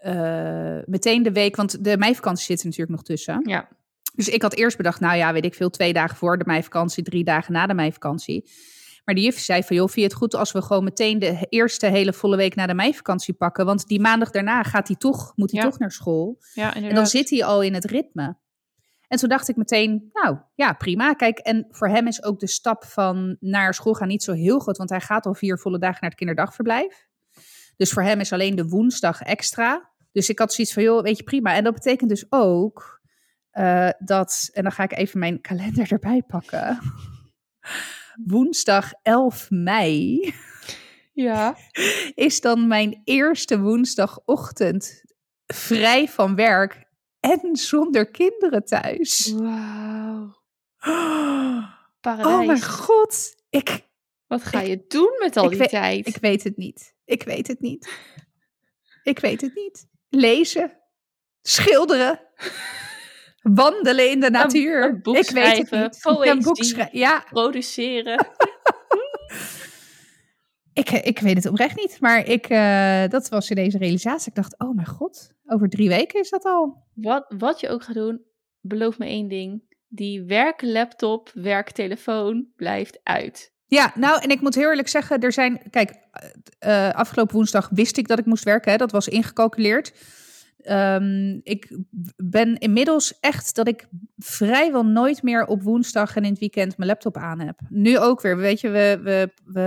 uh, 0.06 0.80
meteen 0.86 1.24
de 1.24 1.32
week, 1.32 1.56
want 1.56 1.84
de 1.84 1.98
meivakantie 1.98 2.46
zit 2.46 2.60
er 2.60 2.66
natuurlijk 2.66 2.92
nog 2.92 3.04
tussen. 3.04 3.42
Ja. 3.50 3.68
Dus 4.16 4.30
ik 4.30 4.42
had 4.42 4.54
eerst 4.54 4.78
bedacht, 4.78 5.00
nou 5.00 5.18
ja, 5.18 5.34
weet 5.34 5.46
ik 5.46 5.54
veel, 5.54 5.70
twee 5.70 5.94
dagen 5.94 6.18
voor 6.18 6.38
de 6.38 6.46
meivakantie, 6.46 7.04
drie 7.04 7.24
dagen 7.24 7.54
na 7.54 7.68
de 7.68 7.74
meivakantie. 7.74 8.50
Maar 9.06 9.16
de 9.16 9.22
juf 9.22 9.40
zei 9.40 9.64
van, 9.64 9.76
joh, 9.76 9.86
vind 9.86 10.00
je 10.00 10.04
het 10.04 10.14
goed 10.14 10.36
als 10.36 10.52
we 10.52 10.62
gewoon 10.62 10.84
meteen 10.84 11.20
de 11.20 11.46
eerste 11.50 11.88
hele 11.88 12.14
volle 12.14 12.36
week 12.36 12.56
na 12.56 12.68
de 12.68 12.74
meivakantie 12.74 13.34
pakken? 13.34 13.66
Want 13.66 13.88
die 13.88 14.00
maandag 14.00 14.32
daarna 14.32 14.64
gaat 14.64 14.88
hij 14.88 14.98
toch, 14.98 15.34
moet 15.36 15.52
hij 15.52 15.62
ja. 15.62 15.70
toch 15.70 15.80
naar 15.80 15.92
school. 15.92 16.38
Ja, 16.54 16.76
en 16.76 16.96
dan 16.96 17.08
zit 17.08 17.30
hij 17.30 17.44
al 17.44 17.62
in 17.62 17.74
het 17.74 17.86
ritme. 17.86 18.38
En 19.12 19.18
toen 19.18 19.30
dacht 19.30 19.50
ik 19.50 19.56
meteen, 19.56 20.10
nou 20.14 20.38
ja, 20.56 20.74
prima. 20.74 21.14
Kijk, 21.14 21.38
en 21.38 21.68
voor 21.70 21.88
hem 21.88 22.08
is 22.08 22.24
ook 22.24 22.40
de 22.40 22.48
stap 22.48 22.84
van 22.84 23.38
naar 23.40 23.74
school 23.74 23.94
gaan 23.94 24.08
niet 24.08 24.24
zo 24.24 24.34
heel 24.34 24.60
groot, 24.60 24.78
want 24.78 24.90
hij 24.90 25.02
gaat 25.02 25.26
al 25.26 25.34
vier 25.34 25.60
volle 25.60 25.80
dagen 25.80 25.98
naar 26.02 26.10
het 26.10 26.20
kinderdagverblijf. 26.20 27.08
Dus 27.76 27.92
voor 27.92 28.04
hem 28.04 28.20
is 28.20 28.34
alleen 28.34 28.56
de 28.56 28.68
woensdag 28.68 29.22
extra. 29.22 29.90
Dus 30.12 30.30
ik 30.30 30.40
had 30.40 30.54
zoiets 30.54 30.74
van, 30.74 30.84
joh, 30.84 31.04
weet 31.04 31.18
je, 31.18 31.24
prima. 31.24 31.56
En 31.56 31.64
dat 31.64 31.74
betekent 31.74 32.10
dus 32.10 32.26
ook 32.30 33.02
uh, 33.54 33.90
dat, 34.00 34.50
en 34.54 34.64
dan 34.64 34.72
ga 34.72 34.84
ik 34.84 34.98
even 34.98 35.20
mijn 35.20 35.42
kalender 35.42 35.92
erbij 35.92 36.22
pakken. 36.28 36.80
Woensdag 38.26 38.92
11 39.02 39.48
mei. 39.50 40.34
Ja. 41.14 41.56
Is 42.14 42.42
dan 42.42 42.68
mijn 42.68 43.02
eerste 43.04 43.60
woensdagochtend 43.60 45.04
vrij 45.46 46.08
van 46.08 46.36
werk 46.36 46.90
en 47.22 47.56
zonder 47.56 48.12
kinderen 48.12 48.66
thuis. 48.66 49.34
Wauw. 49.38 50.40
Paradijs. 52.02 52.28
Oh 52.28 52.46
mijn 52.46 52.64
god. 52.64 53.36
Ik, 53.50 53.88
Wat 54.28 54.44
ga 54.44 54.62
ik, 54.62 54.68
je 54.68 54.86
doen 54.88 55.16
met 55.20 55.38
al 55.38 55.50
die 55.50 55.58
weet, 55.58 55.70
tijd? 55.70 56.08
Ik 56.08 56.18
weet 56.18 56.44
het 56.44 56.58
niet. 56.58 56.96
Ik 57.06 57.24
weet 57.24 57.48
het 57.48 57.60
niet. 57.60 57.90
Ik 59.04 59.20
weet 59.20 59.42
het 59.42 59.56
niet. 59.56 59.88
Lezen. 60.10 60.78
Schilderen. 61.42 62.20
Wandelen 63.42 64.10
in 64.10 64.20
de 64.20 64.30
natuur. 64.30 64.84
Een, 64.84 64.90
een 64.90 65.02
boek 65.02 65.16
ik 65.16 65.30
weet 65.30 65.58
het 65.58 65.72
niet. 65.72 66.00
Poëzie, 66.02 66.32
een 66.32 66.42
boek 66.42 66.64
schrijven. 66.64 66.98
Ja. 66.98 67.26
Produceren. 67.30 68.28
Ik, 70.74 70.90
ik 70.90 71.20
weet 71.20 71.36
het 71.36 71.46
oprecht 71.46 71.76
niet. 71.76 71.98
Maar 72.00 72.26
ik, 72.26 72.50
uh, 72.50 73.08
dat 73.08 73.30
was 73.30 73.50
in 73.50 73.56
deze 73.56 73.78
realisatie. 73.78 74.30
Ik 74.30 74.36
dacht, 74.36 74.60
oh 74.60 74.76
mijn 74.76 74.88
god. 74.88 75.32
Over 75.46 75.70
drie 75.70 75.90
weken 75.90 76.20
is 76.20 76.30
dat 76.30 76.46
al. 76.46 76.84
Wat, 76.94 77.34
wat 77.38 77.60
je 77.60 77.70
ook 77.70 77.84
gaat 77.84 77.96
doen, 77.96 78.22
beloof 78.60 78.98
me 78.98 79.06
één 79.06 79.28
ding. 79.28 79.64
die 79.88 80.24
werklaptop, 80.24 81.32
werktelefoon 81.34 82.48
blijft 82.56 83.00
uit. 83.04 83.54
Ja, 83.66 83.92
nou, 83.96 84.22
en 84.22 84.30
ik 84.30 84.42
moet 84.42 84.56
heel 84.56 84.70
eerlijk 84.70 84.88
zeggen, 84.88 85.20
er 85.20 85.32
zijn. 85.32 85.62
Kijk, 85.70 85.94
uh, 86.66 86.90
afgelopen 86.90 87.36
woensdag 87.36 87.70
wist 87.70 87.98
ik 87.98 88.08
dat 88.08 88.20
ik 88.20 88.26
moest 88.26 88.44
werken. 88.44 88.72
Hè, 88.72 88.78
dat 88.78 88.92
was 88.92 89.08
ingecalculeerd. 89.08 89.94
Um, 90.64 91.40
ik 91.44 91.78
ben 92.16 92.58
inmiddels 92.58 93.20
echt 93.20 93.56
dat 93.56 93.68
ik 93.68 93.88
vrijwel 94.18 94.86
nooit 94.86 95.24
meer 95.24 95.46
op 95.46 95.62
woensdag 95.64 96.16
en 96.16 96.24
in 96.24 96.30
het 96.30 96.40
weekend 96.40 96.78
mijn 96.78 96.90
laptop 96.90 97.18
aan 97.18 97.40
heb. 97.40 97.60
Nu 97.70 97.98
ook 98.00 98.22
weer. 98.22 98.38
Weet 98.38 98.60
je, 98.62 98.70
we, 98.70 99.00
we, 99.04 99.34
we, 99.46 99.62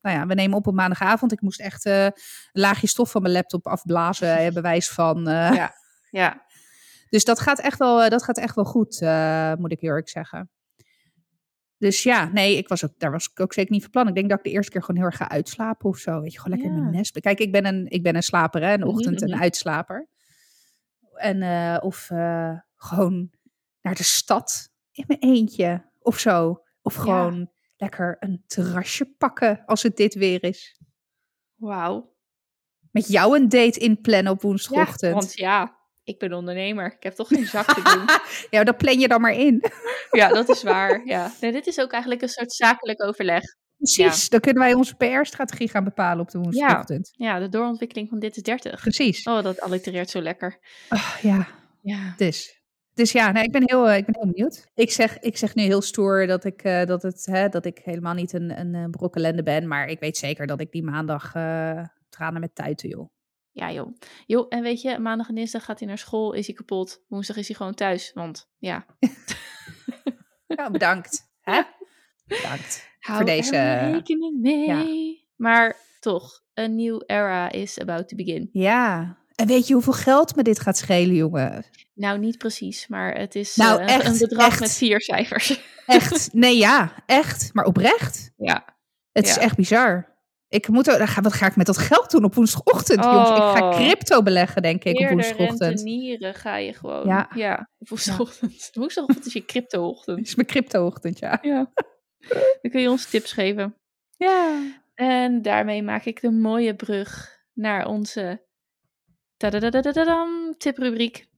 nou 0.00 0.16
ja, 0.16 0.26
we 0.26 0.34
nemen 0.34 0.56
op 0.56 0.66
op 0.66 0.74
maandagavond. 0.74 1.32
Ik 1.32 1.40
moest 1.40 1.60
echt 1.60 1.86
uh, 1.86 2.04
een 2.04 2.12
laagje 2.52 2.86
stof 2.86 3.10
van 3.10 3.22
mijn 3.22 3.34
laptop 3.34 3.66
afblazen. 3.66 4.54
bewijs 4.54 4.88
van. 4.88 5.18
Uh, 5.28 5.52
ja, 5.54 5.72
ja. 6.10 6.42
Dus 7.08 7.24
dat 7.24 7.40
gaat 7.40 7.60
echt 7.60 7.78
wel, 7.78 8.08
dat 8.08 8.22
gaat 8.22 8.38
echt 8.38 8.54
wel 8.54 8.64
goed, 8.64 9.00
moet 9.58 9.72
ik 9.72 9.82
eerlijk 9.82 10.08
zeggen. 10.08 10.50
Dus 11.78 12.02
ja, 12.02 12.30
nee, 12.32 12.56
ik 12.56 12.68
was 12.68 12.84
ook, 12.84 12.92
daar 12.98 13.10
was 13.10 13.28
ik 13.32 13.40
ook 13.40 13.52
zeker 13.52 13.72
niet 13.72 13.82
van 13.82 13.90
plan. 13.90 14.08
Ik 14.08 14.14
denk 14.14 14.28
dat 14.28 14.38
ik 14.38 14.44
de 14.44 14.50
eerste 14.50 14.70
keer 14.70 14.80
gewoon 14.82 14.96
heel 14.96 15.06
erg 15.10 15.16
ga 15.16 15.28
uitslapen 15.28 15.88
of 15.88 15.98
zo. 15.98 16.20
Weet 16.20 16.32
je, 16.32 16.40
gewoon 16.40 16.58
lekker 16.58 16.76
in 16.76 16.82
mijn 16.82 16.96
nest. 16.96 17.20
Kijk, 17.20 17.38
ik 17.38 17.52
ben 17.52 17.66
een, 17.66 17.86
ik 17.88 18.02
ben 18.02 18.16
een 18.16 18.22
slaper, 18.22 18.62
hè, 18.62 18.72
een 18.72 18.80
Mhm, 18.80 18.88
ochtend- 18.88 19.22
en 19.22 19.30
mhm. 19.30 19.40
uitslaper. 19.40 20.08
En, 21.20 21.42
eh, 21.42 21.76
of 21.84 22.10
eh, 22.10 22.52
gewoon 22.76 23.30
naar 23.80 23.94
de 23.94 24.02
stad 24.02 24.68
in 24.92 25.04
mijn 25.06 25.20
eentje 25.20 25.90
of 25.98 26.18
zo. 26.18 26.62
Of 26.82 26.94
Ja. 26.94 27.00
gewoon 27.00 27.50
lekker 27.76 28.16
een 28.20 28.44
terrasje 28.46 29.04
pakken 29.18 29.62
als 29.66 29.82
het 29.82 29.96
dit 29.96 30.14
weer 30.14 30.42
is. 30.44 30.78
Wauw. 31.54 32.14
Met 32.90 33.08
jou 33.08 33.36
een 33.38 33.48
date 33.48 33.78
inplannen 33.78 34.32
op 34.32 34.42
Ja, 34.42 34.48
woensdagochtend. 34.48 35.12
want 35.14 35.34
ja, 35.34 35.78
ik 36.02 36.18
ben 36.18 36.32
ondernemer. 36.32 36.92
Ik 36.94 37.02
heb 37.02 37.14
toch 37.14 37.28
geen 37.28 37.46
zak 37.46 37.66
te 37.74 37.82
doen. 37.82 38.04
ja, 38.58 38.64
dat 38.64 38.76
plan 38.76 38.98
je 38.98 39.08
dan 39.08 39.20
maar 39.20 39.32
in. 39.34 39.62
ja, 40.10 40.28
dat 40.28 40.48
is 40.48 40.62
waar. 40.62 41.06
Ja. 41.06 41.32
Nee, 41.40 41.52
dit 41.52 41.66
is 41.66 41.80
ook 41.80 41.90
eigenlijk 41.92 42.22
een 42.22 42.28
soort 42.28 42.52
zakelijk 42.52 43.02
overleg. 43.02 43.42
Precies, 43.80 44.28
dan 44.28 44.40
kunnen 44.40 44.62
wij 44.62 44.74
onze 44.74 44.94
PR-strategie 44.94 45.68
gaan 45.68 45.84
bepalen 45.84 46.20
op 46.20 46.30
de 46.30 46.38
woensdagochtend. 46.38 47.10
Ja, 47.12 47.38
de 47.38 47.48
doorontwikkeling 47.48 48.08
van 48.08 48.18
Dit 48.18 48.36
is 48.36 48.42
30. 48.42 48.80
Precies. 48.80 49.22
Oh, 49.22 49.42
dat 49.42 49.60
allitereert 49.60 50.10
zo 50.10 50.20
lekker. 50.20 50.58
Ah, 50.88 51.16
ja, 51.22 51.48
Ja. 51.80 52.14
Dus, 52.16 52.62
dus 52.94 53.12
ja, 53.12 53.32
nee, 53.32 53.44
ik, 53.44 53.52
ben 53.52 53.62
heel, 53.64 53.88
eh, 53.88 53.96
ik 53.96 54.04
ben 54.04 54.14
heel 54.18 54.32
benieuwd. 54.32 54.66
Ik 54.74 54.90
zeg, 54.90 55.18
ik 55.18 55.36
zeg 55.36 55.54
nu 55.54 55.62
heel 55.62 55.82
stoer 55.82 56.26
dat 56.26 56.44
ik, 56.44 56.62
eh, 56.62 56.84
dat 56.84 57.02
het, 57.02 57.26
hè, 57.26 57.48
dat 57.48 57.64
ik 57.64 57.78
helemaal 57.84 58.14
niet 58.14 58.32
een, 58.32 58.60
een 58.60 58.74
eh, 58.74 58.90
brok 58.90 59.16
ellende 59.16 59.42
ben. 59.42 59.68
Maar 59.68 59.86
ik 59.86 60.00
weet 60.00 60.16
zeker 60.16 60.46
dat 60.46 60.60
ik 60.60 60.72
die 60.72 60.84
maandag 60.84 61.30
tranen 62.08 62.40
met 62.40 62.54
tuiten, 62.54 62.88
joh. 62.88 63.08
Ja, 63.50 63.72
joh. 63.72 63.96
Joh, 64.26 64.46
en 64.48 64.62
weet 64.62 64.80
je, 64.80 64.98
maandag 64.98 65.28
en 65.28 65.34
dinsdag 65.34 65.64
gaat 65.64 65.78
hij 65.78 65.88
naar 65.88 65.98
school, 65.98 66.32
is 66.32 66.46
hij 66.46 66.54
kapot. 66.54 67.04
Woensdag 67.08 67.36
is 67.36 67.46
hij 67.46 67.56
gewoon 67.56 67.74
thuis, 67.74 68.12
want 68.12 68.50
ja. 68.58 68.86
Ja, 70.56 70.70
bedankt. 70.70 71.30
Hè? 71.40 71.62
Bedankt. 72.26 72.89
Hou 73.00 73.16
Voor 73.16 73.26
deze, 73.26 73.56
er 73.56 73.92
rekening 73.92 74.40
mee. 74.40 75.28
Maar 75.36 75.76
toch, 76.00 76.40
a 76.60 76.66
new 76.66 77.02
era 77.06 77.50
is 77.52 77.78
about 77.80 78.08
to 78.08 78.16
begin. 78.16 78.48
Ja. 78.52 79.18
En 79.34 79.46
weet 79.46 79.66
je 79.66 79.74
hoeveel 79.74 79.92
geld 79.92 80.36
me 80.36 80.42
dit 80.42 80.60
gaat 80.60 80.76
schelen, 80.76 81.14
jongen? 81.14 81.64
Nou, 81.94 82.18
niet 82.18 82.38
precies, 82.38 82.86
maar 82.88 83.14
het 83.14 83.34
is 83.34 83.56
Nou, 83.56 83.80
eh, 83.82 83.94
echt, 83.94 84.06
een 84.06 84.18
bedrag 84.18 84.46
echt. 84.46 84.60
met 84.60 84.72
vier 84.72 85.00
cijfers. 85.00 85.60
Echt? 85.86 86.32
Nee, 86.32 86.56
ja, 86.56 86.92
echt. 87.06 87.50
Maar 87.52 87.64
oprecht. 87.64 88.30
ja. 88.36 88.64
Het 89.12 89.26
is 89.26 89.34
Ja. 89.34 89.40
echt 89.40 89.56
bizar. 89.56 90.08
Ik 90.48 90.68
moet, 90.68 90.86
wat 90.86 91.32
ga 91.32 91.46
ik 91.46 91.56
met 91.56 91.66
dat 91.66 91.78
geld 91.78 92.10
doen 92.10 92.24
op 92.24 92.34
woensdagochtend, 92.34 93.04
jongens? 93.04 93.30
Ik 93.30 93.36
ga 93.36 93.68
Oh. 93.68 93.74
crypto 93.76 94.22
beleggen, 94.22 94.62
denk 94.62 94.84
ik, 94.84 94.98
op 95.00 95.08
woensdagochtend. 95.08 95.60
rentenieren 95.60 96.34
ga 96.34 96.56
je 96.56 96.72
gewoon. 96.72 97.06
Ja. 97.06 97.30
Ja, 97.34 97.68
op 97.78 97.88
woensdagochtend. 97.88 98.70
Woensdagochtend 98.72 99.26
is 99.26 99.32
je 99.32 99.44
crypto-ochtend. 99.44 100.26
is 100.26 100.34
mijn 100.34 100.48
crypto-ochtend, 100.48 101.18
ja. 101.18 101.38
Ja. 101.42 101.72
Dan 102.62 102.70
kun 102.70 102.80
je 102.80 102.90
ons 102.90 103.10
tips 103.10 103.32
geven. 103.32 103.76
Ja. 104.16 104.62
En 104.94 105.42
daarmee 105.42 105.82
maak 105.82 106.04
ik 106.04 106.20
de 106.20 106.30
mooie 106.30 106.76
brug 106.76 107.38
naar 107.52 107.86
onze 107.86 108.44
tiprubriek. 110.58 111.28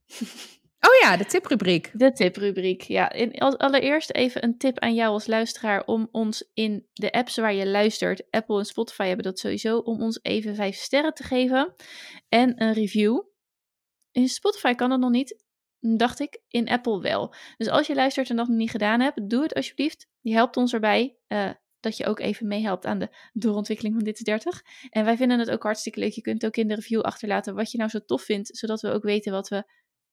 Oh 0.88 1.00
ja, 1.00 1.16
de 1.16 1.24
tiprubriek. 1.24 1.90
De 1.94 2.12
tiprubriek. 2.12 2.82
Ja, 2.82 3.12
in, 3.12 3.38
als 3.38 3.58
allereerst 3.58 4.12
even 4.12 4.44
een 4.44 4.58
tip 4.58 4.78
aan 4.78 4.94
jou 4.94 5.12
als 5.12 5.26
luisteraar 5.26 5.84
om 5.84 6.08
ons 6.12 6.50
in 6.54 6.86
de 6.92 7.12
apps 7.12 7.36
waar 7.36 7.54
je 7.54 7.66
luistert, 7.66 8.30
Apple 8.30 8.58
en 8.58 8.64
Spotify 8.64 9.06
hebben 9.06 9.24
dat 9.24 9.38
sowieso, 9.38 9.78
om 9.78 10.02
ons 10.02 10.18
even 10.22 10.54
vijf 10.54 10.76
sterren 10.76 11.14
te 11.14 11.22
geven 11.22 11.74
en 12.28 12.62
een 12.62 12.72
review. 12.72 13.22
In 14.10 14.28
Spotify 14.28 14.74
kan 14.74 14.90
dat 14.90 14.98
nog 14.98 15.10
niet, 15.10 15.44
dacht 15.82 16.20
ik. 16.20 16.40
In 16.48 16.68
Apple 16.68 17.00
wel. 17.00 17.34
Dus 17.56 17.68
als 17.68 17.86
je 17.86 17.94
luistert 17.94 18.30
en 18.30 18.36
dat 18.36 18.48
nog 18.48 18.56
niet 18.56 18.70
gedaan 18.70 19.00
hebt, 19.00 19.30
doe 19.30 19.42
het 19.42 19.54
alsjeblieft. 19.54 20.08
Je 20.20 20.32
helpt 20.32 20.56
ons 20.56 20.72
erbij 20.72 21.16
eh, 21.26 21.50
dat 21.80 21.96
je 21.96 22.06
ook 22.06 22.20
even 22.20 22.46
meehelpt 22.46 22.86
aan 22.86 22.98
de 22.98 23.16
doorontwikkeling 23.32 23.94
van 23.94 24.04
Dit 24.04 24.18
is 24.18 24.24
30. 24.24 24.62
En 24.90 25.04
wij 25.04 25.16
vinden 25.16 25.38
het 25.38 25.50
ook 25.50 25.62
hartstikke 25.62 26.00
leuk. 26.00 26.12
Je 26.12 26.20
kunt 26.20 26.46
ook 26.46 26.56
in 26.56 26.68
de 26.68 26.74
review 26.74 27.00
achterlaten 27.00 27.54
wat 27.54 27.70
je 27.70 27.78
nou 27.78 27.90
zo 27.90 28.04
tof 28.04 28.22
vindt, 28.22 28.56
zodat 28.56 28.80
we 28.80 28.90
ook 28.90 29.02
weten 29.02 29.32
wat 29.32 29.48
we 29.48 29.64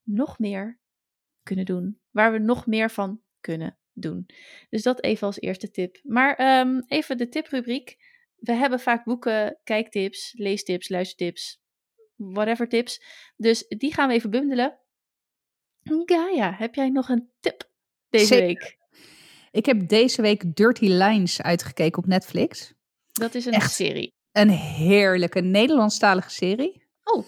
nog 0.04 0.40
meer 0.40 0.80
kunnen 1.44 1.66
doen. 1.66 2.00
Waar 2.10 2.32
we 2.32 2.40
nog 2.40 2.66
meer 2.66 2.92
van 2.92 3.22
kunnen 3.40 3.78
doen. 3.94 4.26
Dus 4.70 4.82
dat 4.82 5.04
even 5.04 5.28
als 5.28 5.40
eerste 5.40 5.72
tip. 5.72 6.00
Maar 6.04 6.36
ehm, 6.36 6.82
even 6.88 7.18
de 7.18 7.30
tiprubriek. 7.30 7.98
We 8.36 8.54
hebben 8.54 8.80
vaak 8.80 9.04
boeken, 9.04 9.60
kijktips, 9.64 10.34
leestips, 10.38 10.90
luistertips, 10.90 11.62
whatever 12.16 12.68
tips. 12.68 13.04
Dus 13.36 13.68
die 13.68 13.94
gaan 13.94 14.08
we 14.08 14.14
even 14.14 14.30
bundelen. 14.30 14.80
Gaia, 16.06 16.54
heb 16.58 16.76
jij 16.76 16.90
nog 16.90 17.10
een 17.10 17.30
tip 17.40 17.70
deze 18.10 18.26
Zeker. 18.26 18.46
week? 18.48 18.78
Ik 19.52 19.66
heb 19.66 19.88
deze 19.88 20.22
week 20.22 20.56
Dirty 20.56 20.86
Lines 20.88 21.42
uitgekeken 21.42 21.98
op 22.04 22.08
Netflix. 22.08 22.74
Dat 23.12 23.36
is 23.36 23.46
een 23.46 23.54
Echt? 23.54 23.72
serie. 23.72 24.14
Een 24.32 24.50
heerlijke 24.50 25.40
Nederlandstalige 25.40 26.30
serie. 26.30 26.88
Oh. 27.04 27.26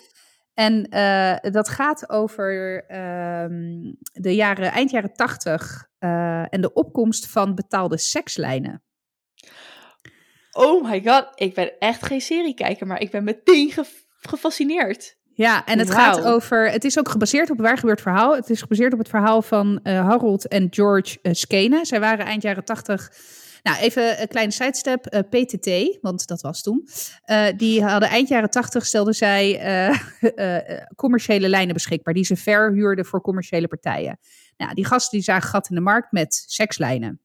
En 0.53 0.83
eh, 0.89 1.51
dat 1.51 1.69
gaat 1.69 2.09
over 2.09 2.83
ehm, 2.87 3.93
de 4.13 4.35
jaren, 4.35 4.71
eind 4.71 4.91
jaren 4.91 5.13
tachtig 5.13 5.87
eh, 5.97 6.53
en 6.53 6.61
de 6.61 6.73
opkomst 6.73 7.27
van 7.27 7.55
betaalde 7.55 7.97
sekslijnen. 7.97 8.83
Oh 10.51 10.83
my 10.89 11.01
god, 11.03 11.27
ik 11.35 11.53
ben 11.53 11.77
echt 11.79 12.05
geen 12.05 12.21
seriekijker, 12.21 12.87
maar 12.87 13.01
ik 13.01 13.11
ben 13.11 13.23
meteen 13.23 13.71
ge- 13.71 14.05
gefascineerd. 14.19 15.17
Ja, 15.33 15.65
en 15.65 15.79
het 15.79 15.91
gaat 15.91 16.23
over. 16.23 16.71
Het 16.71 16.83
is 16.83 16.99
ook 16.99 17.09
gebaseerd 17.09 17.49
op 17.49 17.57
een 17.57 17.63
waar 17.63 17.77
gebeurd 17.77 18.01
verhaal. 18.01 18.35
Het 18.35 18.49
is 18.49 18.61
gebaseerd 18.61 18.93
op 18.93 18.99
het 18.99 19.09
verhaal 19.09 19.41
van 19.41 19.79
eh, 19.83 20.07
Harold 20.07 20.47
en 20.47 20.67
George 20.69 21.19
uh, 21.21 21.33
Skene. 21.33 21.85
Zij 21.85 21.99
waren 21.99 22.25
eind 22.25 22.41
jaren 22.41 22.63
tachtig. 22.63 23.11
Nou, 23.63 23.77
even 23.77 24.21
een 24.21 24.27
kleine 24.27 24.51
sidestep. 24.51 25.05
eh, 25.05 25.19
PTT, 25.19 25.97
want 26.01 26.27
dat 26.27 26.41
was 26.41 26.61
toen. 26.61 26.87
Die 27.57 27.83
hadden 27.83 28.09
eind 28.09 28.27
jaren 28.27 28.49
tachtig, 28.49 28.85
stelden 28.85 29.13
zij 29.13 29.61
commerciële 30.95 31.49
lijnen 31.49 31.73
beschikbaar. 31.73 32.13
Die 32.13 32.25
ze 32.25 32.35
verhuurden 32.35 33.05
voor 33.05 33.21
commerciële 33.21 33.67
partijen. 33.67 34.19
Nou, 34.57 34.73
die 34.73 34.85
gasten 34.85 35.17
die 35.17 35.25
zagen 35.25 35.49
gat 35.49 35.69
in 35.69 35.75
de 35.75 35.81
markt 35.81 36.11
met 36.11 36.43
sekslijnen. 36.47 37.21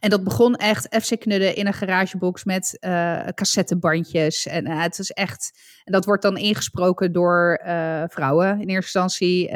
En 0.00 0.10
dat 0.10 0.24
begon 0.24 0.54
echt 0.54 0.96
FC 1.02 1.18
knudden 1.20 1.56
in 1.56 1.66
een 1.66 1.74
garagebox 1.74 2.44
met 2.44 2.76
eh 2.80 3.26
cassettebandjes. 3.34 4.46
En 4.46 4.66
eh, 4.66 4.82
het 4.82 4.98
is 4.98 5.10
echt. 5.10 5.60
En 5.84 5.92
dat 5.92 6.04
wordt 6.04 6.22
dan 6.22 6.36
ingesproken 6.36 7.12
door 7.12 7.60
eh, 7.62 8.02
vrouwen 8.08 8.60
in 8.60 8.68
eerste 8.68 8.98
instantie. 8.98 9.48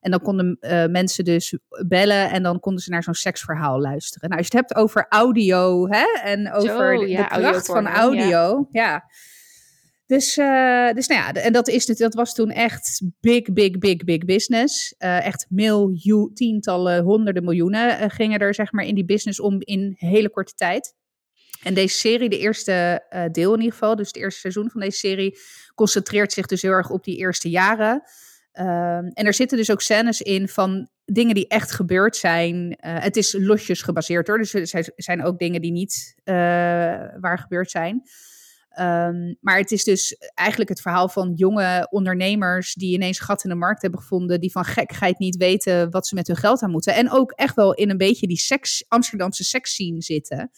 en 0.00 0.12
dan 0.12 0.20
konden 0.20 0.58
mensen 0.90 1.24
dus 1.24 1.58
bellen 1.86 2.30
en 2.30 2.42
dan 2.42 2.60
konden 2.60 2.82
ze 2.82 2.90
naar 2.90 3.02
zo'n 3.02 3.14
seksverhaal 3.14 3.80
luisteren. 3.80 4.28
Nou, 4.28 4.40
als 4.40 4.50
je 4.50 4.58
het 4.58 4.68
hebt 4.68 4.80
over 4.82 5.06
audio 5.08 5.88
hè, 5.88 6.20
en 6.22 6.52
over 6.52 6.96
Zo, 6.98 7.00
de, 7.00 7.08
ja, 7.08 7.28
de 7.28 7.40
kracht 7.40 7.66
van 7.66 7.82
ja. 7.82 7.94
audio. 7.94 8.68
Ja. 8.70 9.04
Dus, 10.06 10.36
eh, 10.36 10.92
dus 10.92 11.06
nou 11.06 11.20
ja, 11.20 11.32
en 11.32 11.52
dat, 11.52 11.68
is, 11.68 11.86
het- 11.86 11.98
dat 11.98 12.14
was 12.14 12.34
toen 12.34 12.50
echt 12.50 13.02
big, 13.20 13.52
big, 13.52 13.78
big, 13.78 13.96
big 13.96 14.24
business. 14.24 14.94
Eh, 14.98 15.26
echt 15.26 15.46
miljoen, 15.48 16.34
tientallen, 16.34 17.02
honderden 17.04 17.44
miljoenen 17.44 17.98
eh, 17.98 18.08
gingen 18.10 18.38
er 18.38 18.54
zeg 18.54 18.72
maar 18.72 18.84
in 18.84 18.94
die 18.94 19.04
business 19.04 19.40
om 19.40 19.56
in 19.60 19.94
hele 19.96 20.30
korte 20.30 20.52
tijd. 20.54 20.94
En 21.62 21.74
deze 21.74 21.98
serie, 21.98 22.28
de 22.28 22.38
eerste 22.38 23.04
deel 23.32 23.52
in 23.52 23.58
ieder 23.58 23.72
geval, 23.72 23.96
dus 23.96 24.06
het 24.06 24.16
eerste 24.16 24.40
seizoen 24.40 24.70
van 24.70 24.80
deze 24.80 24.96
serie, 24.98 25.38
concentreert 25.74 26.32
zich 26.32 26.46
dus 26.46 26.62
heel 26.62 26.70
erg 26.70 26.90
op 26.90 27.04
die 27.04 27.16
eerste 27.16 27.50
jaren. 27.50 28.02
Ehm, 28.52 29.06
en 29.06 29.26
er 29.26 29.34
zitten 29.34 29.56
dus 29.58 29.70
ook 29.70 29.80
scènes 29.82 30.20
in 30.22 30.48
van 30.48 30.88
dingen 31.04 31.34
die 31.34 31.48
echt 31.48 31.72
gebeurd 31.72 32.16
zijn. 32.16 32.76
Het 32.80 33.16
is 33.16 33.32
losjes 33.38 33.82
gebaseerd 33.82 34.26
hoor, 34.26 34.38
dus 34.38 34.54
er 34.54 34.84
zijn- 34.96 35.24
ook 35.24 35.38
dingen 35.38 35.60
die 35.60 35.72
niet 35.72 36.14
waar 37.20 37.38
gebeurd 37.38 37.70
zijn. 37.70 38.02
Ehm, 38.76 39.34
maar 39.40 39.58
het 39.58 39.72
is 39.72 39.84
dus 39.84 40.16
eigenlijk 40.34 40.70
het 40.70 40.80
verhaal 40.80 41.08
van 41.08 41.32
jonge 41.34 41.86
ondernemers 41.90 42.74
die 42.74 42.94
ineens 42.94 43.18
gat 43.20 43.44
in 43.44 43.50
de 43.50 43.56
markt 43.56 43.82
hebben 43.82 44.00
gevonden, 44.00 44.40
die 44.40 44.50
van 44.50 44.64
gekheid 44.64 45.18
niet 45.18 45.36
weten 45.36 45.90
wat 45.90 46.06
ze 46.06 46.14
met 46.14 46.26
hun 46.26 46.36
geld 46.36 46.62
aan 46.62 46.70
moeten. 46.70 46.94
En 46.94 47.10
ook 47.10 47.32
echt 47.32 47.54
wel 47.54 47.74
in 47.74 47.90
een 47.90 47.96
beetje 47.96 48.26
die 48.26 48.38
seks, 48.38 48.84
Amsterdamse 48.88 49.44
seksscene 49.44 50.02
zitten. 50.02 50.50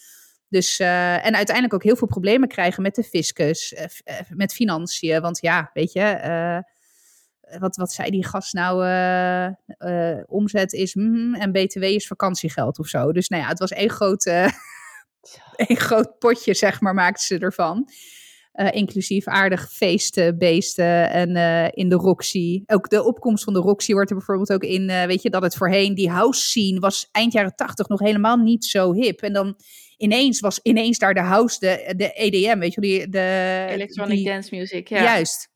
Dus, 0.49 0.79
eh, 0.79 1.27
en 1.27 1.35
uiteindelijk 1.35 1.75
ook 1.75 1.83
heel 1.83 1.97
veel 1.97 2.07
problemen 2.07 2.49
krijgen 2.49 2.83
met 2.83 2.95
de 2.95 3.03
fiscus, 3.03 3.75
eh, 3.75 3.85
eh, 4.05 4.21
met 4.29 4.53
financiën. 4.53 5.21
Want 5.21 5.41
ja, 5.41 5.71
weet 5.73 5.93
je, 5.93 6.65
wat, 7.59 7.77
wat 7.77 7.93
zei 7.93 8.11
die 8.11 8.27
gast 8.27 8.53
nou? 8.53 8.77
omzet 10.27 10.73
is 10.73 10.95
mm, 10.95 11.35
en 11.35 11.53
BTW 11.53 11.83
is 11.83 12.07
vakantiegeld 12.07 12.79
of 12.79 12.87
zo. 12.87 13.13
Dus 13.13 13.29
nou 13.29 13.43
ja, 13.43 13.49
het 13.49 13.59
was 13.59 13.71
één 13.71 13.91
groot, 13.91 14.25
één 15.67 15.77
groot 15.77 16.19
potje, 16.19 16.55
zeg 16.55 16.81
maar, 16.81 16.95
maakten 16.95 17.25
ze 17.25 17.39
ervan. 17.39 17.89
Eh, 18.59 18.69
inclusief 18.73 19.27
aardig 19.27 19.73
feesten, 19.73 20.39
beesten 20.39 21.11
en 21.11 21.37
eh, 21.37 21.69
in 21.71 21.89
de 21.89 21.95
Roxy. 21.95 22.63
Ook 22.67 22.89
de 22.89 23.05
opkomst 23.05 23.45
van 23.45 23.53
de 23.53 23.59
Roxy 23.59 23.93
wordt 23.93 24.11
er 24.11 24.17
bijvoorbeeld 24.17 24.53
ook 24.53 24.63
in, 24.63 24.89
eh, 24.89 25.05
weet 25.05 25.23
je, 25.23 25.31
dat 25.31 25.43
het 25.43 25.57
voorheen, 25.57 25.95
die 25.95 26.11
house 26.11 26.41
scene 26.41 26.81
was 26.81 27.09
eind 27.13 27.33
jaren 27.33 27.55
tachtig 27.55 27.89
nog 27.89 28.01
helemaal 28.01 28.37
niet 28.37 28.65
zo 28.65 28.93
hip. 28.93 29.21
En 29.21 29.33
dan 29.33 29.57
ineens 29.97 30.41
was 30.41 30.61
ineens 30.63 30.99
daar 30.99 31.15
de 31.15 31.21
house, 31.21 31.59
de, 31.59 31.95
de 31.97 32.13
EDM, 32.13 32.59
weet 32.59 32.75
je, 32.75 32.81
die, 32.81 33.09
de, 33.09 33.67
Electronic 33.71 34.17
die- 34.17 34.25
dance 34.27 34.57
music, 34.57 34.89
ja. 34.89 35.03
Juist. 35.03 35.49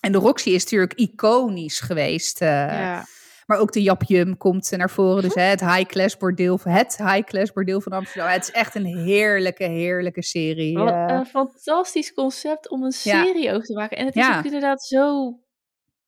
En 0.00 0.12
de 0.12 0.18
Roxy 0.18 0.50
is 0.50 0.62
natuurlijk 0.62 0.94
iconisch 0.94 1.80
geweest. 1.80 2.40
ja. 2.40 3.06
Maar 3.50 3.58
ook 3.58 3.72
de 3.72 3.82
Japjum 3.82 4.36
komt 4.36 4.70
naar 4.76 4.90
voren. 4.90 5.22
Dus 5.22 5.34
hè, 5.34 5.42
het 5.42 5.60
high-class 5.60 6.16
bordeel, 6.16 6.58
het 6.62 6.96
high-class 6.96 7.52
bordeel 7.52 7.80
van 7.80 7.92
Amsterdam. 7.92 8.28
Het 8.30 8.42
is 8.42 8.50
echt 8.50 8.74
een 8.74 8.84
heerlijke, 8.84 9.64
heerlijke 9.64 10.22
serie. 10.22 10.78
Wat 10.78 10.88
eh. 10.92 11.04
een 11.08 11.26
fantastisch 11.26 12.12
concept 12.12 12.70
om 12.70 12.82
een 12.82 12.92
Ja. 13.02 13.24
serie 13.24 13.52
over 13.52 13.66
te 13.66 13.72
maken. 13.74 13.96
En 13.96 14.06
het 14.06 14.16
is 14.16 14.26
Ja. 14.26 14.38
ook 14.38 14.44
inderdaad 14.44 14.82
zo 14.82 15.38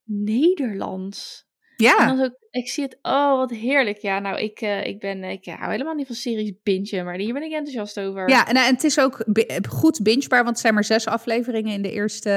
Nederlands. 0.05 1.47
En 1.77 1.87
ja, 1.89 2.07
dan 2.07 2.25
ook, 2.25 2.37
ik 2.51 2.69
zie 2.69 2.85
het, 2.85 2.99
oh 3.03 3.37
wat 3.37 3.51
heerlijk. 3.51 3.99
Ja, 3.99 4.19
nou, 4.19 4.39
ik, 4.39 4.61
eh, 4.61 4.87
ik, 4.87 5.01
ben, 5.01 5.25
ik 5.25 5.45
hou 5.45 5.71
helemaal 5.71 5.95
niet 5.95 6.07
van 6.07 6.15
series 6.17 6.53
bingen, 6.63 7.05
maar 7.05 7.15
hier 7.17 7.33
ben 7.33 7.43
ik 7.43 7.53
enthousiast 7.53 8.01
over. 8.01 8.29
ja 8.29 8.49
en, 8.49 8.57
eh, 8.57 8.67
en 8.67 8.75
het 8.75 8.85
is 8.85 9.01
ook 9.01 9.25
goed 9.69 10.03
bingebaar, 10.03 10.39
want 10.43 10.51
het 10.51 10.59
zijn 10.61 10.75
maar 10.75 10.85
zes 10.85 11.07
afleveringen 11.07 11.73
in, 11.73 11.83
de 11.83 11.93
eerste, 11.93 12.31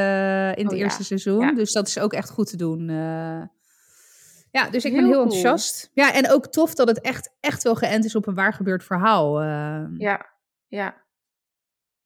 in 0.55 0.63
het 0.63 0.73
Oh 0.73 0.77
ja, 0.77 0.83
eerste 0.83 1.03
seizoen. 1.03 1.55
Dus 1.55 1.71
dat 1.71 1.87
is 1.87 1.99
ook 1.99 2.13
echt 2.13 2.29
goed 2.29 2.49
te 2.49 2.57
doen. 2.57 2.89
Ja, 4.55 4.69
dus 4.69 4.85
ik 4.85 4.91
ben 4.93 5.03
Heel 5.03 5.11
cool. 5.11 5.23
enthousiast. 5.23 5.89
Ja, 5.93 6.13
en 6.13 6.31
ook 6.31 6.47
tof 6.47 6.73
dat 6.73 6.87
het 6.87 7.01
echt, 7.01 7.35
echt 7.39 7.63
wel 7.63 7.75
geënt 7.75 8.05
is 8.05 8.15
op 8.15 8.27
een 8.27 8.35
waar 8.35 8.53
gebeurd 8.53 8.83
verhaal. 8.83 9.41
eh. 9.41 9.85
ja, 9.97 10.29
ja. 10.67 11.03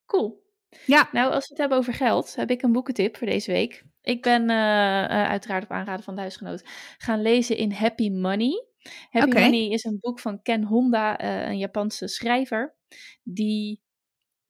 Cool. 0.06 0.42
ja. 0.86 1.08
Nou, 1.12 1.32
als 1.32 1.42
we 1.44 1.48
het 1.50 1.58
hebben 1.58 1.78
over 1.78 1.92
geld, 1.94 2.34
heb 2.34 2.50
ik 2.50 2.62
een 2.62 2.72
boekentip 2.72 3.16
voor 3.16 3.26
deze 3.26 3.52
week. 3.52 3.84
Ik 4.02 4.22
ben 4.22 4.50
eh, 4.50 5.04
eh, 5.04 5.28
uiteraard 5.28 5.62
op 5.64 5.70
aanraden 5.70 6.04
van 6.04 6.14
de 6.14 6.20
huisgenoot 6.20 6.62
gaan 6.98 7.22
lezen 7.22 7.56
in 7.56 7.72
Happy 7.72 8.10
Money. 8.10 8.64
Happy. 9.10 9.38
Money 9.38 9.68
is 9.68 9.84
een 9.84 9.98
boek 10.00 10.20
van 10.20 10.42
Ken 10.42 10.64
Honda, 10.64 11.20
een 11.48 11.58
Japanse 11.58 12.08
schrijver. 12.08 12.76
Die 13.22 13.82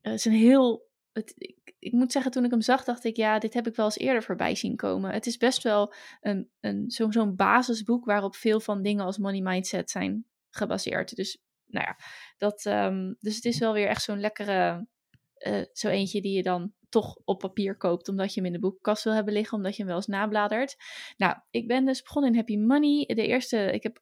is 0.00 0.24
een 0.24 0.32
heel. 0.32 0.88
Het, 1.12 1.54
ik, 1.80 1.92
moet 1.92 2.12
zeggen, 2.12 2.30
toen 2.30 2.44
ik 2.44 2.50
hem 2.50 2.60
zag, 2.60 2.84
dacht 2.84 3.04
ik, 3.04 3.16
ja, 3.16 3.38
dit 3.38 3.54
heb 3.54 3.66
ik 3.66 3.76
wel 3.76 3.84
eens 3.84 3.98
eerder 3.98 4.22
voorbij 4.22 4.54
zien 4.54 4.76
komen. 4.76 5.10
Het 5.10 5.26
is 5.26 5.36
best 5.36 5.62
wel 5.62 5.92
een, 6.20 6.50
een, 6.60 6.90
zo- 6.90 7.10
zo'n 7.10 7.36
basisboek 7.36 8.04
waarop 8.04 8.34
veel 8.34 8.60
van 8.60 8.82
dingen 8.82 9.04
als 9.04 9.18
money 9.18 9.40
mindset 9.40 9.90
zijn 9.90 10.24
gebaseerd. 10.50 11.16
Dus, 11.16 11.42
nou 11.66 11.86
ja, 11.86 11.96
dat, 12.36 12.64
ehm, 12.64 13.12
dus 13.18 13.34
het 13.34 13.44
is 13.44 13.58
wel 13.58 13.72
weer 13.72 13.88
echt 13.88 14.02
zo'n 14.02 14.20
lekkere 14.20 14.86
eh, 15.34 15.62
zo 15.72 15.88
eentje 15.88 16.20
die 16.20 16.36
je 16.36 16.42
dan 16.42 16.72
toch 16.88 17.16
op 17.24 17.38
papier 17.38 17.76
koopt, 17.76 18.08
omdat 18.08 18.34
je 18.34 18.40
hem 18.40 18.46
in 18.46 18.52
de 18.52 18.58
boekenkast 18.58 19.04
wil 19.04 19.12
hebben 19.12 19.32
liggen, 19.32 19.56
omdat 19.56 19.72
je 19.72 19.78
hem 19.78 19.86
wel 19.86 19.96
eens 19.96 20.06
nabladert. 20.06 20.76
Nou, 21.16 21.36
ik 21.50 21.66
ben 21.66 21.84
dus 21.84 22.02
begonnen 22.02 22.30
in 22.30 22.36
Happy 22.36 22.56
Money. 22.56 23.04
De 23.06 23.26
eerste, 23.26 23.72
ik 23.72 23.82
heb 23.82 23.98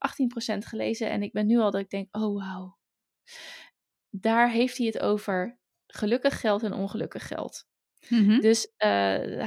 18% 0.55 0.59
gelezen 0.59 1.11
en 1.11 1.23
ik 1.23 1.33
ben 1.33 1.47
nu 1.47 1.59
al 1.59 1.71
dat 1.71 1.81
ik 1.81 1.91
denk, 1.91 2.17
oh 2.17 2.37
wauw. 2.37 2.79
Daar 4.11 4.51
heeft 4.51 4.77
hij 4.77 4.87
het 4.87 4.99
over 4.99 5.59
gelukkig 5.93 6.41
geld 6.41 6.63
en 6.63 6.73
ongelukkig 6.73 7.27
geld. 7.27 7.67
Mhm. 8.09 8.41
Dus 8.41 8.73
eh, 8.77 8.89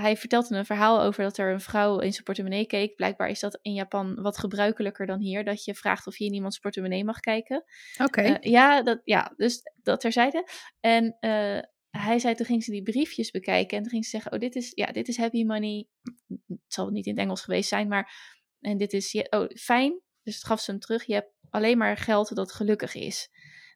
hij 0.02 0.18
vertelde 0.18 0.56
een 0.56 0.66
verhaal 0.66 1.02
over 1.02 1.24
dat 1.24 1.38
er 1.38 1.54
een 1.54 1.62
vrouw 1.62 2.00
in 2.00 2.12
zijn 2.12 2.24
portemonnee 2.24 2.66
keek. 2.66 2.96
Blijkbaar 2.96 3.30
is 3.30 3.40
dat 3.40 3.60
in 3.62 3.74
Japan 3.74 4.22
wat 4.22 4.38
gebruikelijker 4.38 5.06
dan 5.06 5.20
hier, 5.20 5.44
dat 5.44 5.64
je 5.64 5.76
vraagt 5.76 6.08
of 6.08 6.18
je 6.18 6.26
in 6.26 6.34
iemands 6.34 6.60
portemonnee 6.60 7.04
mag 7.04 7.20
kijken. 7.20 7.64
Oké. 8.04 8.22
Eh, 8.22 8.52
ja, 8.52 8.84
dat, 8.84 9.02
ja, 9.04 9.34
dus 9.38 9.62
dat 9.76 10.00
terzijde. 10.00 10.48
En 10.80 11.18
eh, 11.20 11.60
hij 11.90 12.20
zei, 12.20 12.36
toen 12.36 12.46
ging 12.46 12.64
ze 12.64 12.72
die 12.72 12.84
briefjes 12.84 13.32
bekijken 13.32 13.78
en 13.78 13.84
toen 13.84 13.92
ging 13.92 14.04
ze 14.04 14.10
zeggen, 14.10 14.32
oh, 14.32 14.40
dit 14.40 14.56
is, 14.56 14.72
ja, 14.76 14.86
dit 14.86 15.08
is 15.08 15.18
happy 15.18 15.44
money. 15.44 15.88
Het 16.28 16.60
zal 16.68 16.90
niet 16.90 17.06
in 17.06 17.12
het 17.12 17.22
Engels 17.22 17.42
geweest 17.42 17.70
zijn, 17.70 17.88
maar, 17.88 18.14
en 18.60 18.78
dit 18.78 18.94
is, 18.94 19.26
oh, 19.30 19.50
fijn. 19.50 20.02
Dus 20.24 20.36
het 20.36 20.46
gaf 20.46 20.62
ze 20.62 20.72
hem 20.72 20.80
terug, 20.80 21.06
je 21.06 21.14
hebt 21.14 21.34
alleen 21.50 21.78
maar 21.78 21.98
geld 21.98 22.36
dat 22.36 22.52
gelukkig 22.52 22.96
is. 22.96 23.30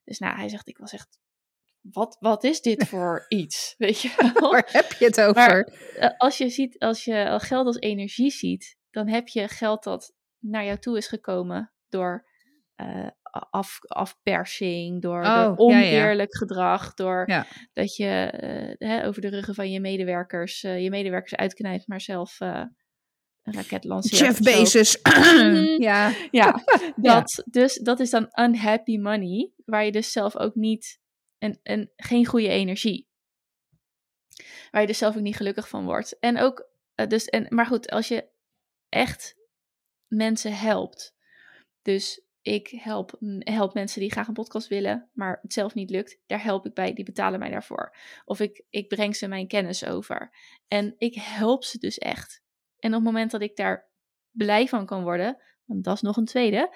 Dus 0.03 0.19
nou, 0.19 0.35
hij 0.35 0.49
zegt, 0.49 0.67
ik 0.67 0.77
was 0.77 0.93
echt, 0.93 1.19
wat, 1.91 2.17
wat 2.19 2.43
is 2.43 2.61
dit 2.61 2.87
voor 2.89 3.25
iets, 3.27 3.75
weet 3.77 4.01
je 4.01 4.13
wel? 4.39 4.51
Waar 4.51 4.69
heb 4.71 4.91
je 4.91 5.05
het 5.05 5.21
over? 5.21 5.33
Maar 5.33 5.61
eh, 5.99 6.17
als 6.17 6.37
je 6.37 6.49
ziet, 6.49 6.79
als 6.79 7.03
je 7.03 7.35
geld 7.41 7.65
als 7.65 7.79
energie 7.79 8.31
ziet, 8.31 8.77
dan 8.91 9.07
heb 9.07 9.27
je 9.27 9.47
geld 9.47 9.83
dat 9.83 10.13
naar 10.39 10.65
jou 10.65 10.77
toe 10.79 10.97
is 10.97 11.07
gekomen 11.07 11.73
door 11.89 12.27
eh, 12.75 13.07
af, 13.49 13.77
afpersing, 13.87 15.01
door 15.01 15.17
Oh, 15.19 15.23
ja. 15.25 15.53
oneerlijk 15.55 16.37
gedrag, 16.37 16.93
door 16.93 17.23
Ja. 17.29 17.45
dat 17.73 17.95
je 17.95 18.07
eh, 18.07 18.89
hè, 18.89 19.07
over 19.07 19.21
de 19.21 19.27
ruggen 19.29 19.55
van 19.55 19.71
je 19.71 19.79
medewerkers, 19.79 20.61
je 20.61 20.89
medewerkers 20.89 21.35
uitknijpt, 21.35 21.87
maar 21.87 22.01
zelf 22.01 22.39
een 22.39 23.53
raket 23.53 23.83
lanceert. 23.83 24.19
Jeff. 24.19 24.39
Bezos. 24.39 25.01
Mhm. 25.01 25.81
ja. 25.81 26.11
Ja, 26.31 26.63
dat, 26.95 27.43
Dus 27.45 27.75
dat 27.75 27.99
is 27.99 28.09
dan 28.09 28.27
unhappy 28.39 28.97
money, 28.97 29.51
waar 29.65 29.85
je 29.85 29.91
dus 29.91 30.11
zelf 30.11 30.37
ook 30.37 30.55
niet, 30.55 30.99
en, 31.37 31.59
en 31.63 31.91
geen 31.95 32.25
goede 32.25 32.47
energie. 32.47 33.07
Waar 34.71 34.81
je 34.81 34.87
dus 34.87 34.97
zelf 34.97 35.15
ook 35.15 35.21
niet 35.21 35.35
gelukkig 35.35 35.69
van 35.69 35.85
wordt. 35.85 36.19
En 36.19 36.37
ook, 36.37 36.69
eh, 36.95 37.07
dus, 37.07 37.25
en, 37.25 37.45
maar 37.49 37.65
goed, 37.65 37.89
als 37.89 38.07
je 38.07 38.27
echt 38.89 39.35
mensen 40.07 40.57
helpt. 40.57 41.15
Dus 41.81 42.25
ik 42.41 42.67
help, 42.67 43.17
help 43.39 43.73
mensen 43.73 43.99
die 43.99 44.11
graag 44.11 44.27
een 44.27 44.33
podcast 44.33 44.67
willen, 44.67 45.09
maar 45.13 45.39
het 45.41 45.53
zelf 45.53 45.73
niet 45.73 45.89
lukt. 45.89 46.19
Daar 46.25 46.43
help 46.43 46.65
ik 46.65 46.73
bij, 46.73 46.93
die 46.93 47.05
betalen 47.05 47.39
mij 47.39 47.49
daarvoor. 47.49 47.95
Of 48.25 48.39
ik, 48.39 48.63
ik 48.69 48.87
breng 48.87 49.15
ze 49.15 49.27
mijn 49.27 49.47
kennis 49.47 49.85
over. 49.85 50.31
En 50.67 50.95
ik 50.97 51.15
help 51.15 51.63
ze 51.63 51.77
dus 51.77 51.97
echt. 51.97 52.43
En 52.79 52.89
op 52.89 52.95
het 52.95 53.03
moment 53.03 53.31
dat 53.31 53.41
ik 53.41 53.55
daar 53.55 53.89
blij 54.31 54.67
van 54.67 54.85
kan 54.85 55.03
worden, 55.03 55.41
want 55.65 55.83
dat 55.83 55.95
is 55.95 56.01
nog 56.01 56.17
een 56.17 56.25
tweede. 56.25 56.75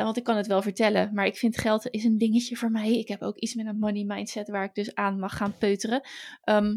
Eh, 0.00 0.06
Want 0.06 0.16
ik 0.16 0.24
kan 0.24 0.36
het 0.36 0.46
wel 0.46 0.62
vertellen, 0.62 1.14
maar 1.14 1.26
ik 1.26 1.36
vind 1.36 1.58
geld 1.58 1.90
is 1.90 2.04
een 2.04 2.18
dingetje 2.18 2.56
voor 2.56 2.70
mij. 2.70 2.98
Ik 2.98 3.08
heb 3.08 3.22
ook 3.22 3.36
iets 3.36 3.54
met 3.54 3.66
een 3.66 3.78
money 3.78 4.04
mindset 4.04 4.48
waar 4.48 4.64
ik 4.64 4.74
dus 4.74 4.94
aan 4.94 5.18
mag 5.18 5.36
gaan 5.36 5.58
peuteren. 5.58 6.00
Ehm, 6.42 6.76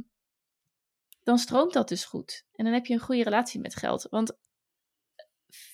dan 1.24 1.38
stroomt 1.38 1.74
dat 1.74 1.88
dus 1.88 2.05
goed. 2.05 2.45
En 2.53 2.65
dan 2.65 2.74
heb 2.74 2.86
je 2.86 2.93
een 2.93 2.99
goede 2.99 3.24
relatie 3.24 3.59
met 3.59 3.76
geld. 3.76 4.07
Want 4.09 4.38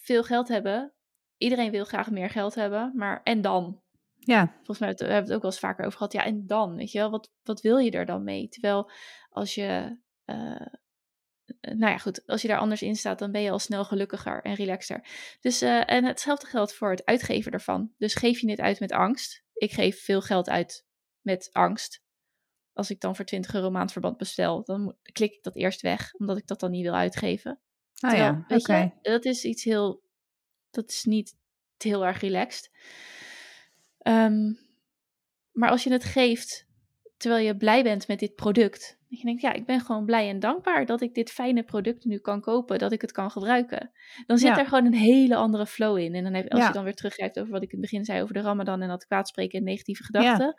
veel 0.03 0.23
geld 0.23 0.47
hebben, 0.47 0.93
iedereen 1.37 1.71
wil 1.71 1.85
graag 1.85 2.11
meer 2.11 2.29
geld 2.29 2.55
hebben, 2.55 2.91
maar 2.95 3.21
en 3.23 3.41
dan? 3.41 3.81
Ja. 4.15 4.53
Volgens 4.55 4.79
mij 4.79 4.89
hebben 4.89 5.07
we 5.07 5.13
het 5.13 5.33
ook 5.33 5.41
wel 5.41 5.51
eens 5.51 5.59
vaker 5.59 5.85
over 5.85 5.97
gehad. 5.97 6.13
Ja, 6.13 6.23
en 6.23 6.47
dan? 6.47 6.75
Weet 6.75 6.91
je 6.91 6.99
wel, 6.99 7.09
wat, 7.09 7.31
wat 7.43 7.61
wil 7.61 7.77
je 7.77 7.91
er 7.91 8.05
dan 8.05 8.23
mee? 8.23 8.47
Terwijl 8.47 8.91
als 9.29 9.55
je, 9.55 9.99
eh, 10.25 10.67
nou 11.61 11.91
ja, 11.91 11.97
goed, 11.97 12.27
als 12.27 12.41
je 12.41 12.47
daar 12.47 12.59
anders 12.59 12.81
in 12.81 12.95
staat, 12.95 13.19
dan 13.19 13.31
ben 13.31 13.41
je 13.41 13.51
al 13.51 13.59
snel 13.59 13.85
gelukkiger 13.85 14.41
en 14.41 14.53
relaxter. 14.53 15.05
Dus, 15.39 15.61
eh, 15.61 15.91
en 15.91 16.05
hetzelfde 16.05 16.47
geldt 16.47 16.73
voor 16.73 16.89
het 16.89 17.05
uitgeven 17.05 17.51
ervan. 17.51 17.93
Dus 17.97 18.15
geef 18.15 18.39
je 18.39 18.47
dit 18.47 18.59
uit 18.59 18.79
met 18.79 18.91
angst. 18.91 19.43
Ik 19.53 19.71
geef 19.71 20.03
veel 20.03 20.21
geld 20.21 20.49
uit 20.49 20.85
met 21.21 21.49
angst. 21.51 22.01
Als 22.73 22.89
ik 22.89 22.99
dan 22.99 23.15
voor 23.15 23.25
20 23.25 23.53
euro 23.53 23.69
maandverband 23.69 24.17
bestel, 24.17 24.63
dan 24.63 24.95
klik 25.11 25.33
ik 25.33 25.43
dat 25.43 25.55
eerst 25.55 25.81
weg, 25.81 26.13
omdat 26.13 26.37
ik 26.37 26.47
dat 26.47 26.59
dan 26.59 26.71
niet 26.71 26.83
wil 26.83 26.95
uitgeven. 26.95 27.59
Terwijl, 27.93 28.21
ja, 28.21 28.45
weet 28.47 28.59
oké. 28.59 28.77
je, 28.77 28.91
dat 29.01 29.25
is 29.25 29.43
iets 29.43 29.63
heel, 29.63 30.03
dat 30.69 30.89
is 30.89 31.03
niet 31.03 31.37
heel 31.77 32.05
erg 32.05 32.21
relaxed. 32.21 32.71
Ehm, 33.97 34.53
maar 35.51 35.69
als 35.69 35.83
je 35.83 35.91
het 35.91 36.03
geeft 36.03 36.67
terwijl 37.19 37.45
je 37.45 37.57
blij 37.57 37.83
bent 37.83 38.07
met 38.07 38.19
dit 38.19 38.35
product, 38.35 38.97
dat 39.09 39.19
je 39.19 39.25
denkt, 39.25 39.41
ja, 39.41 39.53
ik 39.53 39.65
ben 39.65 39.79
gewoon 39.81 40.05
blij 40.05 40.29
en 40.29 40.39
dankbaar 40.39 40.85
dat 40.85 41.01
ik 41.01 41.13
dit 41.13 41.31
fijne 41.31 41.63
product 41.63 42.05
nu 42.05 42.17
kan 42.17 42.41
kopen, 42.41 42.79
dat 42.79 42.91
ik 42.91 43.01
het 43.01 43.11
kan 43.11 43.31
gebruiken. 43.31 43.91
Dan 44.25 44.37
zit 44.37 44.47
Ja. 44.47 44.59
er 44.59 44.65
gewoon 44.65 44.85
een 44.85 44.93
hele 44.93 45.35
andere 45.35 45.65
flow 45.65 45.97
in. 45.97 46.15
En 46.15 46.23
dan 46.23 46.33
heb, 46.33 46.51
als 46.51 46.61
Ja. 46.61 46.67
je 46.67 46.73
dan 46.73 46.83
weer 46.83 46.95
teruggrijpt 46.95 47.39
over 47.39 47.51
wat 47.51 47.63
ik 47.63 47.71
in 47.71 47.79
het 47.81 47.89
begin 47.89 48.05
zei 48.05 48.21
over 48.21 48.33
de 48.33 48.41
Ramadan 48.41 48.81
en 48.81 48.87
dat 48.87 49.05
kwaadspreken 49.05 49.59
en 49.59 49.65
negatieve 49.65 50.03
gedachten. 50.03 50.55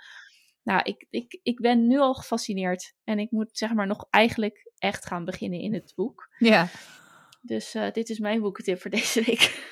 Nou, 0.62 0.80
ik, 0.82 1.06
ik, 1.10 1.38
ik 1.42 1.60
ben 1.60 1.86
nu 1.86 1.98
al 1.98 2.14
gefascineerd. 2.14 2.94
En 3.04 3.18
ik 3.18 3.30
moet 3.30 3.48
zeg 3.52 3.72
maar 3.72 3.86
nog 3.86 4.06
eigenlijk 4.10 4.72
echt 4.78 5.06
gaan 5.06 5.24
beginnen 5.24 5.60
in 5.60 5.74
het 5.74 5.92
boek. 5.96 6.34
Ja. 6.38 6.68
Dus 7.42 7.74
eh, 7.74 7.90
dit 7.92 8.08
is 8.08 8.18
mijn 8.18 8.40
boekentip 8.40 8.80
voor 8.80 8.90
deze 8.90 9.22
week. 9.22 9.68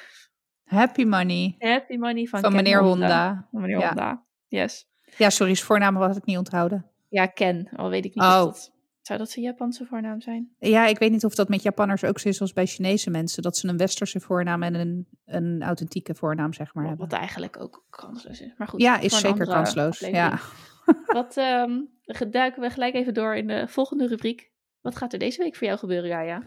Happy 0.65 1.05
Money 1.05 1.55
Happy 1.59 1.97
Money 1.97 2.27
van, 2.27 2.55
meneer 2.55 2.83
Honda. 2.83 3.49
Van 3.51 3.61
meneer. 3.61 3.87
Honda. 3.87 4.27
Yes. 4.47 4.87
Ja, 5.17 5.31
sorry, 5.31 5.55
zijn 5.55 5.67
voornaam 5.67 5.97
had 5.97 6.17
ik 6.17 6.25
niet 6.25 6.39
onthouden. 6.39 6.87
Ja, 7.09 7.27
Ken. 7.27 7.69
Al 7.77 7.91
weet 7.91 8.05
ik 8.05 8.15
niet 8.15 8.25
Oh. 8.25 8.45
of 8.47 8.55
dat... 8.55 8.73
Zou 9.03 9.21
dat 9.21 9.31
zijn 9.31 9.45
Japanse 9.45 9.85
voornaam 9.87 10.21
zijn? 10.21 10.49
Ja, 10.59 10.87
ik 10.87 10.99
weet 10.99 11.11
niet 11.11 11.25
of 11.25 11.35
dat 11.35 11.49
met 11.49 11.63
Japanners 11.63 12.05
ook 12.05 12.19
zo 12.19 12.29
is 12.29 12.41
als 12.41 12.53
bij 12.53 12.67
Chinese 12.67 13.11
mensen. 13.11 13.43
Dat 13.43 13.57
ze 13.57 13.69
een 13.69 13.77
westerse 13.77 14.21
voornaam 14.21 14.63
en 14.63 14.75
een, 14.75 15.07
een 15.25 15.63
authentieke 15.63 16.15
voornaam, 16.15 16.53
zeg 16.53 16.75
maar, 16.75 16.87
hebben. 16.87 17.09
Wat 17.09 17.19
eigenlijk 17.19 17.61
ook 17.61 17.85
kansloos 17.91 18.41
is. 18.41 18.53
Maar 18.57 18.69
goed. 18.69 18.81
Ja, 18.81 18.99
is 19.01 19.19
zeker 19.19 19.47
kansloos. 19.47 19.99
Ja. 19.99 20.39
Wat 21.07 21.37
ehm, 21.37 21.81
duiken 22.31 22.63
we 22.63 22.71
gelijk 22.71 22.95
even 22.95 23.15
door 23.15 23.37
in 23.37 23.47
de 23.47 23.69
volgende 23.69 24.07
rubriek. 24.07 24.51
Wat 24.81 24.97
gaat 24.97 25.13
er 25.13 25.19
deze 25.19 25.43
week 25.43 25.57
voor 25.57 25.67
jou 25.67 25.79
gebeuren, 25.79 26.11
Gaia? 26.11 26.43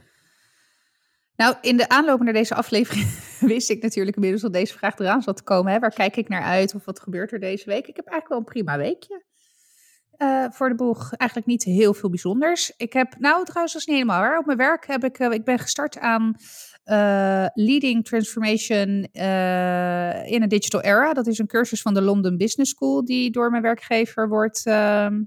Nou, 1.42 1.56
in 1.62 1.78
de 1.78 1.89
aanloop 1.89 2.22
naar 2.22 2.34
deze 2.34 2.56
aflevering 2.56 3.08
wist 3.54 3.70
ik 3.70 3.82
natuurlijk 3.82 4.16
inmiddels 4.16 4.42
dat 4.42 4.54
deze 4.54 4.78
vraag 4.78 5.00
eraan 5.00 5.22
zat 5.22 5.38
te 5.38 5.44
komen. 5.44 5.72
Hè? 5.72 5.80
Waar 5.80 5.94
kijk 5.94 6.16
ik 6.16 6.30
naar 6.30 6.44
uit 6.44 6.76
of 6.76 6.86
wat 6.86 7.00
gebeurt 7.00 7.32
er 7.32 7.39
deze 7.39 7.66
week? 7.66 7.88
Ik 7.88 7.96
heb 7.96 8.06
eigenlijk 8.06 8.28
wel 8.28 8.38
een 8.38 8.64
prima 8.64 8.78
weekje. 8.78 9.24
Uh, 10.18 10.46
voor 10.50 10.70
de 10.70 10.76
boeg 10.76 11.14
eigenlijk 11.14 11.50
niet 11.50 11.64
heel 11.64 11.94
veel 11.94 12.10
bijzonders. 12.10 12.74
Ik 12.78 12.94
heb, 12.94 13.16
nou 13.20 13.44
trouwens, 13.46 13.74
dat 13.74 13.82
is 13.82 13.88
niet 13.88 13.98
helemaal 13.98 14.20
waar. 14.20 14.38
Op 14.38 14.46
mijn 14.46 14.58
werk 14.58 14.88
heb 14.88 15.04
ik, 15.04 15.20
uh, 15.20 15.32
ik 15.32 15.44
ben 15.44 15.60
gestart 15.60 16.00
aan 16.00 16.36
uh, 16.86 17.46
Leading 17.54 18.06
Transformation 18.06 19.04
in 20.26 20.44
a 20.44 20.48
Digital 20.48 20.82
Era. 20.82 21.14
Dat 21.14 21.28
is 21.28 21.38
een 21.38 21.48
cursus 21.48 21.82
van 21.82 21.94
de 21.94 22.02
London 22.02 22.38
Business 22.38 22.72
School 22.72 23.06
die 23.06 23.32
door 23.32 23.50
mijn 23.50 23.64
werkgever 23.64 24.30
wordt 24.30 24.66
ehm, 24.66 25.24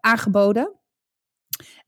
aangeboden. 0.00 0.77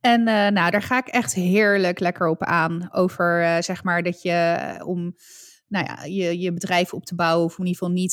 En 0.01 0.21
uh, 0.21 0.27
nou, 0.27 0.71
daar 0.71 0.83
ga 0.83 0.99
ik 0.99 1.07
echt 1.07 1.35
heerlijk 1.35 1.99
lekker 1.99 2.29
op 2.29 2.43
aan. 2.43 2.89
Over 2.93 3.43
uh, 3.43 3.57
zeg 3.61 3.85
maar 3.85 4.03
dat 4.03 4.23
je 4.23 4.31
eh, 4.31 4.87
om 4.87 5.17
nou 5.69 5.87
ja, 5.87 6.05
je, 6.05 6.39
je 6.39 6.53
bedrijf 6.53 6.95
op 6.95 7.05
te 7.05 7.15
bouwen, 7.15 7.45
of 7.45 7.59
in 7.59 7.67
ieder 7.67 7.79
geval 7.79 7.95
niet. 7.95 8.13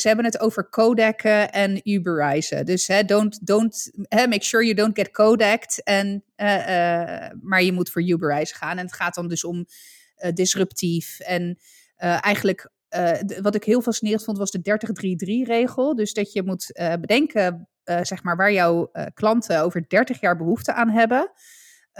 Ze 0.00 0.08
hebben 0.08 0.24
het 0.24 0.40
over 0.40 0.68
codecken 0.68 1.52
en 1.52 1.80
Uberizen. 1.90 2.66
Dus 2.66 2.86
hè, 2.86 3.04
don't, 3.04 3.46
don't, 3.46 3.90
hè, 4.08 4.26
make 4.26 4.44
sure 4.44 4.64
you 4.64 4.76
don't 4.76 4.98
get 4.98 5.10
codeced. 5.10 5.82
En, 5.84 6.24
maar 7.42 7.62
je 7.62 7.72
moet 7.72 7.90
voor 7.90 8.02
Uberizen 8.02 8.56
gaan. 8.56 8.78
En 8.78 8.84
het 8.84 8.94
gaat 8.94 9.14
dan 9.14 9.28
dus 9.28 9.44
om 9.44 9.66
disruptief. 10.34 11.20
En 11.20 11.58
eigenlijk 12.20 12.70
wat 13.42 13.54
ik 13.54 13.64
heel 13.64 13.82
fascinerend 13.82 14.24
vond, 14.24 14.38
was 14.38 14.50
de 14.50 14.78
30-3-3-regel. 15.46 15.94
Dus 15.94 16.12
dat 16.12 16.32
je 16.32 16.42
moet 16.42 16.72
bedenken 17.00 17.68
zeg 18.02 18.22
maar, 18.22 18.36
waar 18.36 18.52
jouw 18.52 18.90
uh, 18.92 19.04
klanten 19.14 19.62
over 19.62 19.88
30 19.88 20.20
jaar 20.20 20.36
behoefte 20.36 20.72
aan 20.72 20.90
hebben. 20.90 21.30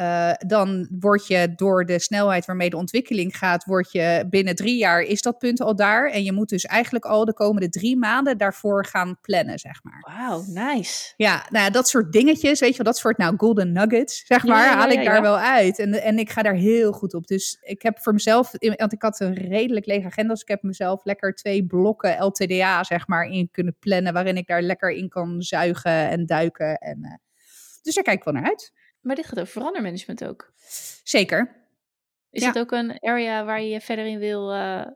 Uh, 0.01 0.32
dan 0.46 0.88
word 1.01 1.26
je 1.26 1.53
door 1.57 1.84
de 1.84 1.98
snelheid 1.98 2.44
waarmee 2.44 2.70
de 2.70 2.76
ontwikkeling 2.76 3.36
gaat, 3.36 3.64
word 3.64 3.92
je 3.92 4.26
binnen 4.30 4.55
drie 4.55 4.76
jaar 4.76 5.01
is 5.01 5.22
dat 5.22 5.38
punt 5.38 5.61
al 5.61 5.76
daar. 5.76 6.11
En 6.11 6.22
je 6.22 6.32
moet 6.32 6.48
dus 6.48 6.64
eigenlijk 6.64 7.05
al 7.05 7.24
de 7.24 7.32
komende 7.32 7.68
drie 7.68 7.96
maanden 7.96 8.38
daarvoor 8.38 8.86
gaan 8.86 9.18
plannen, 9.20 9.59
zeg 9.59 9.82
maar. 9.82 10.14
Wauw, 10.16 10.44
nice. 10.46 11.12
Ja, 11.16 11.46
nou 11.51 11.64
ja, 11.64 11.70
dat 11.70 11.88
soort 11.88 12.12
dingetjes, 12.12 12.61
weet 12.61 12.70
je 12.70 12.76
wel, 12.76 12.92
dat 12.92 12.96
soort 12.96 13.18
nou 13.18 13.34
golden 13.36 13.72
nuggets, 13.72 14.26
zeg 14.26 14.44
maar, 14.44 14.64
ja, 14.64 14.70
ja, 14.70 14.76
haal 14.76 14.90
ik 14.90 15.05
daar 15.05 15.22
wel 15.22 15.38
uit. 15.38 15.78
En, 15.78 16.03
en 16.03 16.18
ik 16.18 16.30
ga 16.30 16.42
daar 16.42 16.55
heel 16.55 16.92
goed 16.92 17.14
op. 17.14 17.26
Dus 17.26 17.59
ik 17.61 17.82
heb 17.82 17.98
voor 17.98 18.12
mezelf, 18.12 18.51
want 18.59 18.92
ik 18.92 19.03
had 19.03 19.20
een 19.20 19.34
redelijk 19.34 19.86
lege 19.86 20.07
agenda, 20.07 20.32
dus 20.32 20.42
ik 20.42 20.48
heb 20.48 20.62
mezelf 20.62 21.05
lekker 21.05 21.34
twee 21.34 21.66
blokken 21.66 22.24
LTDA, 22.24 22.84
zeg 22.84 23.07
maar, 23.07 23.24
in 23.24 23.48
kunnen 23.51 23.76
plannen, 23.78 24.12
waarin 24.12 24.36
ik 24.36 24.46
daar 24.46 24.62
lekker 24.62 24.90
in 24.90 25.09
kan 25.09 25.42
zuigen 25.42 26.09
en 26.09 26.26
duiken. 26.26 26.78
En, 26.78 27.20
dus 27.82 27.94
daar 27.94 28.05
kijk 28.05 28.18
ik 28.18 28.24
wel 28.24 28.34
naar 28.34 28.48
uit. 28.48 28.72
Maar 29.01 29.16
dit 29.16 29.26
gaat 29.26 29.38
over 29.38 29.53
verandermanagement 29.53 30.24
ook. 30.24 30.53
Zeker. 31.03 31.68
Is 32.30 32.44
het 32.44 32.59
ook 32.59 32.72
een 32.72 33.01
area 33.01 33.44
waar 33.44 33.62
je 33.62 33.80
verder 33.80 34.07
in 34.07 34.18
wil 34.18 34.55
uh, 34.55 34.86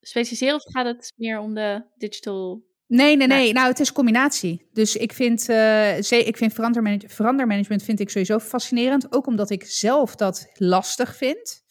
specialiseren? 0.00 0.54
Of 0.54 0.62
gaat 0.62 0.86
het 0.86 1.12
meer 1.16 1.38
om 1.38 1.54
de 1.54 1.84
digital... 1.96 2.66
Nee, 2.86 3.16
nee, 3.16 3.26
nee. 3.26 3.52
Nou, 3.52 3.68
het 3.68 3.80
is 3.80 3.92
combinatie. 3.92 4.68
Dus 4.72 4.96
ik 4.96 5.12
vind, 5.12 5.48
uh, 5.48 5.98
ik 5.98 6.36
vind 6.36 6.52
verandermanagement, 6.52 7.14
verandermanagement 7.14 7.82
vind 7.82 8.00
ik 8.00 8.10
sowieso 8.10 8.38
fascinerend. 8.38 9.12
Ook 9.12 9.26
omdat 9.26 9.50
ik 9.50 9.64
zelf 9.64 10.16
dat 10.16 10.50
lastig 10.54 11.16
vind. 11.16 11.66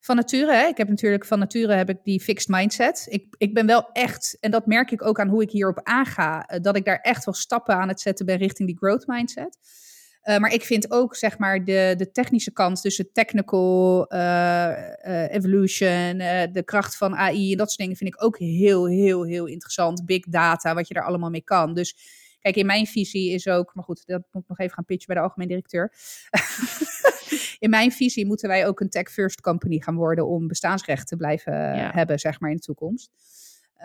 Van 0.00 0.16
nature, 0.16 0.52
hè? 0.52 0.66
ik 0.66 0.76
heb 0.76 0.88
natuurlijk 0.88 1.24
van 1.24 1.38
nature 1.38 1.72
heb 1.72 1.88
ik 1.88 1.98
die 2.02 2.20
fixed 2.20 2.48
mindset. 2.48 3.06
Ik, 3.08 3.34
ik 3.38 3.54
ben 3.54 3.66
wel 3.66 3.92
echt, 3.92 4.36
en 4.40 4.50
dat 4.50 4.66
merk 4.66 4.90
ik 4.90 5.02
ook 5.02 5.20
aan 5.20 5.28
hoe 5.28 5.42
ik 5.42 5.50
hierop 5.50 5.80
aanga, 5.82 6.52
uh, 6.52 6.60
dat 6.60 6.76
ik 6.76 6.84
daar 6.84 7.00
echt 7.00 7.24
wel 7.24 7.34
stappen 7.34 7.74
aan 7.74 7.88
het 7.88 8.00
zetten 8.00 8.26
ben 8.26 8.36
richting 8.36 8.68
die 8.68 8.76
growth 8.76 9.06
mindset. 9.06 9.58
Uh, 10.28 10.38
maar 10.38 10.52
ik 10.52 10.62
vind 10.62 10.90
ook, 10.90 11.16
zeg 11.16 11.38
maar, 11.38 11.64
de, 11.64 11.94
de 11.96 12.10
technische 12.10 12.52
kant, 12.52 12.82
dus 12.82 12.96
de 12.96 13.12
technical 13.12 14.06
uh, 14.12 14.18
uh, 14.18 15.32
evolution, 15.32 16.18
de 16.52 16.62
kracht 16.64 16.96
van 16.96 17.16
AI 17.16 17.52
en 17.52 17.58
dat 17.58 17.66
soort 17.66 17.78
dingen 17.78 17.96
vind 17.96 18.14
ik 18.14 18.24
ook 18.24 18.38
heel, 18.38 18.86
heel, 18.86 19.24
heel 19.24 19.46
interessant. 19.46 20.06
Big 20.06 20.24
data, 20.24 20.74
wat 20.74 20.88
je 20.88 20.94
daar 20.94 21.04
allemaal 21.04 21.30
mee 21.30 21.44
kan. 21.44 21.74
Dus 21.74 21.96
kijk, 22.40 22.56
in 22.56 22.66
mijn 22.66 22.86
visie 22.86 23.32
is 23.32 23.48
ook, 23.48 23.74
maar 23.74 23.84
goed, 23.84 24.06
dat 24.06 24.22
moet 24.32 24.42
ik 24.42 24.48
nog 24.48 24.58
even 24.58 24.74
gaan 24.74 24.84
pitchen 24.84 25.06
bij 25.06 25.16
de 25.16 25.22
algemeen 25.22 25.48
directeur. 25.48 25.92
in 27.58 27.70
mijn 27.70 27.92
visie 27.92 28.26
moeten 28.26 28.48
wij 28.48 28.66
ook 28.66 28.80
een 28.80 28.90
tech-first 28.90 29.40
company 29.40 29.80
gaan 29.80 29.96
worden 29.96 30.26
om 30.26 30.46
bestaansrecht 30.46 31.08
te 31.08 31.16
blijven 31.16 31.52
ja. 31.52 31.90
hebben, 31.92 32.18
zeg 32.18 32.40
maar, 32.40 32.50
in 32.50 32.56
de 32.56 32.62
toekomst. 32.62 33.10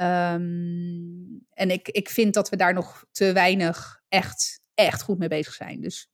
Um, 0.01 1.45
en 1.53 1.69
ik, 1.69 1.87
ik 1.87 2.09
vind 2.09 2.33
dat 2.33 2.49
we 2.49 2.55
daar 2.55 2.73
nog 2.73 3.05
te 3.11 3.31
weinig 3.33 4.01
echt, 4.09 4.61
echt 4.73 5.01
goed 5.01 5.17
mee 5.17 5.29
bezig 5.29 5.53
zijn. 5.53 5.81
Dus 5.81 6.09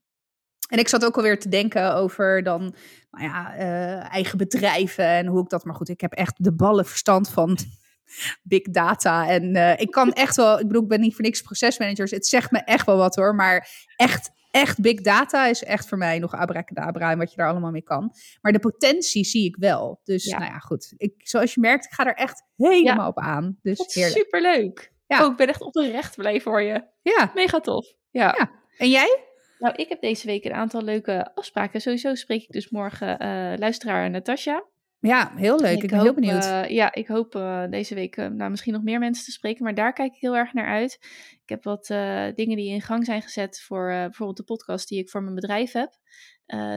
en 0.68 0.80
ik 0.80 0.88
zat 0.88 1.06
ook 1.06 1.16
alweer 1.16 1.40
te 1.40 1.50
denken 1.50 1.96
over 1.96 2.44
dan, 2.44 2.76
nou 3.12 3.24
ja, 3.24 3.56
uh, 3.56 4.14
eigen 4.14 4.38
bedrijven 4.38 5.06
en 5.06 5.26
hoe 5.26 5.42
ik 5.42 5.50
dat. 5.50 5.64
Maar 5.64 5.76
goed, 5.76 5.90
ik 5.90 6.02
heb 6.02 6.14
echt 6.14 6.44
de 6.44 6.54
ballen 6.54 6.86
verstand 6.86 7.30
van 7.30 7.58
big 8.44 8.62
data. 8.62 9.30
En 9.30 9.56
uh, 9.56 9.80
ik 9.80 9.92
kan 9.92 10.14
echt 10.14 10.36
wel, 10.36 10.60
ik 10.60 10.68
bedoel, 10.68 10.82
ik 10.82 10.88
ben 10.88 11.00
niet 11.00 11.16
voor 11.16 11.24
niks 11.24 11.42
procesmanagers. 11.42 12.12
Het 12.12 12.28
zegt 12.28 12.52
me 12.52 12.60
echt 12.60 12.86
wel 12.86 12.98
wat 12.98 13.16
hoor. 13.16 13.36
Maar 13.36 13.70
echt, 13.96 14.30
echt 14.52 14.82
big 14.82 15.02
data 15.02 15.46
is 15.46 15.64
echt 15.64 15.88
voor 15.88 15.98
mij 15.98 16.20
nog 16.20 16.34
abracadabra 16.34 17.12
en 17.12 17.18
wat 17.18 17.32
je 17.32 17.38
daar 17.38 17.50
allemaal 17.50 17.72
mee 17.72 17.84
kan. 17.84 18.14
Maar 18.42 18.52
de 18.52 18.60
potentie 18.60 19.24
zie 19.24 19.46
ik 19.46 19.56
wel. 19.56 20.02
Dus 20.04 20.24
ja. 20.26 20.38
nou 20.38 20.52
ja, 20.52 20.58
goed. 20.58 20.94
Ik, 20.98 21.14
zoals 21.18 21.54
je 21.54 21.60
merkt, 21.60 21.86
ik 21.86 21.94
ga 21.94 22.06
er 22.06 22.16
echt 22.16 22.44
helemaal 22.56 22.98
ja. 22.98 23.08
op 23.08 23.20
aan. 23.20 23.58
Dus 23.62 23.84
superleuk. 23.88 24.96
Ja. 25.08 25.26
Oh, 25.26 25.32
ik 25.32 25.38
ben 25.38 25.48
echt 25.48 25.62
oprecht 25.62 26.16
blij 26.16 26.42
voor 26.42 26.62
je. 26.62 26.84
Ja. 27.02 27.32
Mega 27.34 27.60
tof. 27.60 27.94
Ja. 28.12 28.36
ja. 28.38 28.52
En 28.78 28.90
jij? 28.90 29.27
Nou, 29.60 29.76
ik 29.76 29.90
heb 29.90 30.02
deze 30.02 30.28
week 30.28 30.46
een 30.46 30.54
aantal 30.54 30.82
leuke 30.82 31.36
afspraken. 31.36 31.82
Sowieso 31.82 32.16
spreek 32.16 32.44
ik 32.44 32.52
dus 32.52 32.70
morgen 32.70 33.08
uh, 33.08 33.54
luisteraar 33.58 34.10
Natasja. 34.10 34.66
Ja, 35.00 35.32
heel 35.36 35.60
leuk. 35.60 35.78
Ik, 35.78 35.84
ik 35.84 35.90
ben 35.90 35.98
hoop, 35.98 36.08
heel 36.08 36.16
benieuwd. 36.16 36.46
Uh, 36.46 36.70
ja, 36.70 36.94
ik 36.94 37.08
hoop 37.08 37.36
uh, 37.36 37.66
deze 37.70 37.96
week 37.96 38.16
nou, 38.16 38.50
misschien 38.50 38.74
nog 38.74 38.84
meer 38.84 39.00
mensen 39.00 39.26
te 39.26 39.32
spreken, 39.32 39.64
maar 39.64 39.76
daar 39.76 39.94
kijk 39.94 40.14
ik 40.14 40.22
heel 40.22 40.36
erg 40.36 40.54
naar 40.54 40.68
uit. 40.68 40.98
Ik 41.44 41.50
heb 41.50 41.64
wat 41.64 41.88
dingen 42.36 42.56
die 42.56 42.70
in 42.70 42.82
gang 42.82 43.06
zijn 43.06 43.22
gezet 43.22 43.62
voor 43.62 43.88
bijvoorbeeld 43.88 44.38
de 44.38 44.44
podcast 44.44 44.88
die 44.88 45.00
ik 45.00 45.10
voor 45.10 45.24
mijn 45.24 45.36
bedrijf 45.36 45.72
heb. 45.72 45.92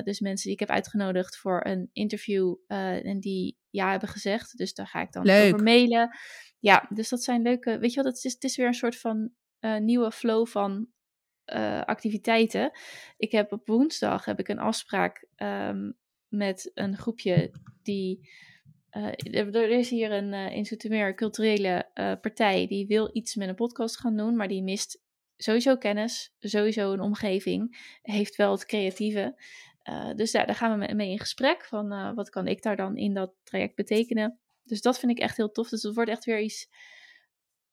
dus 0.05 0.21
mensen 0.21 0.45
die 0.45 0.53
ik 0.53 0.61
heb 0.61 0.71
uitgenodigd 0.71 1.37
voor 1.37 1.67
een 1.67 1.91
interview 1.93 2.55
en 2.67 3.21
die 3.21 3.59
ja 3.71 3.91
hebben 3.91 4.09
gezegd. 4.09 4.57
Dus 4.57 4.75
daar 4.75 4.87
ga 4.87 5.01
ik 5.01 5.13
dan 5.13 5.25
leuk. 5.25 5.53
over 5.53 5.65
mailen. 5.65 6.17
Ja, 6.59 6.87
dus 6.89 7.09
dat 7.09 7.23
zijn 7.23 7.43
leuke. 7.43 7.79
Weet 7.79 7.93
je 7.93 8.03
wat, 8.03 8.15
het 8.15 8.25
is, 8.25 8.33
het 8.33 8.45
is 8.45 8.57
weer 8.57 8.67
een 8.67 8.75
soort 8.75 8.99
van 8.99 9.31
nieuwe 9.79 10.13
flow 10.13 10.47
van 10.47 10.89
uh, 11.55 11.83
activiteiten. 11.83 12.71
Ik 13.17 13.33
heb 13.33 13.53
op 13.53 13.67
woensdag 13.67 14.25
heb 14.25 14.39
ik 14.39 14.49
een 14.49 14.59
afspraak 14.59 15.27
um, 15.37 15.97
met 16.29 16.71
een 16.75 16.97
groepje 16.97 17.51
die. 17.83 18.31
Uh, 18.97 19.55
er 19.55 19.71
is 19.71 19.91
hier 19.91 20.13
een 20.13 20.33
uh, 20.33 20.57
in 20.57 20.65
Zoetermeer 20.65 21.15
culturele 21.15 21.91
partij 22.21 22.67
die 22.67 22.87
wil 22.87 23.11
iets 23.13 23.35
met 23.35 23.49
een 23.49 23.55
podcast 23.55 23.99
gaan 23.99 24.17
doen, 24.17 24.37
maar 24.37 24.49
die 24.49 24.63
mist 24.63 25.03
sowieso 25.37 25.77
kennis, 25.77 26.35
sowieso 26.39 26.93
een 26.93 27.01
omgeving, 27.01 27.97
heeft 28.03 28.37
wel 28.37 28.53
het 28.53 28.67
creatieve. 28.67 29.43
dus 30.17 30.33
daar, 30.33 30.47
daar 30.47 30.55
gaan 30.55 30.79
we 30.79 30.95
mee 30.95 31.11
in 31.11 31.19
gesprek 31.19 31.65
van 31.65 32.15
wat 32.15 32.31
kan 32.31 32.47
ik 32.47 32.63
daar 32.63 32.77
dan 32.77 32.97
in 32.97 33.15
dat 33.15 33.35
traject 33.43 33.75
betekenen. 33.75 34.39
Dus 34.65 34.81
dat 34.81 34.99
vind 34.99 35.13
ik 35.13 35.19
echt 35.19 35.37
heel 35.37 35.51
tof. 35.51 35.69
Dus 35.69 35.83
het 35.83 35.95
wordt 35.95 36.11
echt 36.11 36.25
weer 36.25 36.41
iets 36.41 36.69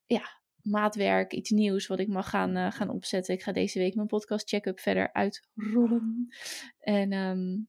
ja, 0.06 0.37
maatwerk, 0.70 1.34
iets 1.34 1.50
nieuws 1.50 1.88
wat 1.88 2.00
ik 2.00 2.08
mag 2.08 2.30
gaan, 2.30 2.58
uh, 2.58 2.72
gaan 2.72 2.90
opzetten. 2.90 3.34
Ik 3.34 3.42
ga 3.42 3.52
deze 3.52 3.80
week 3.80 3.96
mijn 3.96 4.08
podcast 4.08 4.50
check-up 4.50 4.80
verder 4.80 5.14
uitrollen. 5.14 6.28
En 6.80 7.14
um, 7.14 7.68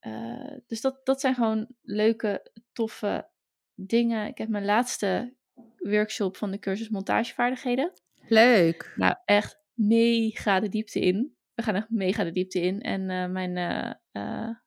uh, 0.00 0.56
dus 0.66 0.80
dat, 0.80 1.00
dat 1.04 1.20
zijn 1.20 1.34
gewoon 1.34 1.68
leuke, 1.82 2.52
toffe 2.72 3.28
dingen. 3.74 4.26
Ik 4.26 4.38
heb 4.38 4.48
mijn 4.48 4.64
laatste 4.64 5.34
workshop 5.76 6.36
van 6.36 6.50
de 6.50 6.58
cursus 6.58 6.88
montagevaardigheden. 6.88 7.92
Leuk. 8.28 8.92
Nou, 8.96 9.14
echt 9.24 9.60
mega 9.72 10.60
de 10.60 10.68
diepte 10.68 11.00
in. 11.00 11.36
We 11.54 11.62
gaan 11.62 11.74
echt 11.74 11.90
mega 11.90 12.24
de 12.24 12.32
diepte 12.32 12.60
in. 12.60 12.80
En 12.80 13.00
uh, 13.00 13.26
mijn 13.26 13.56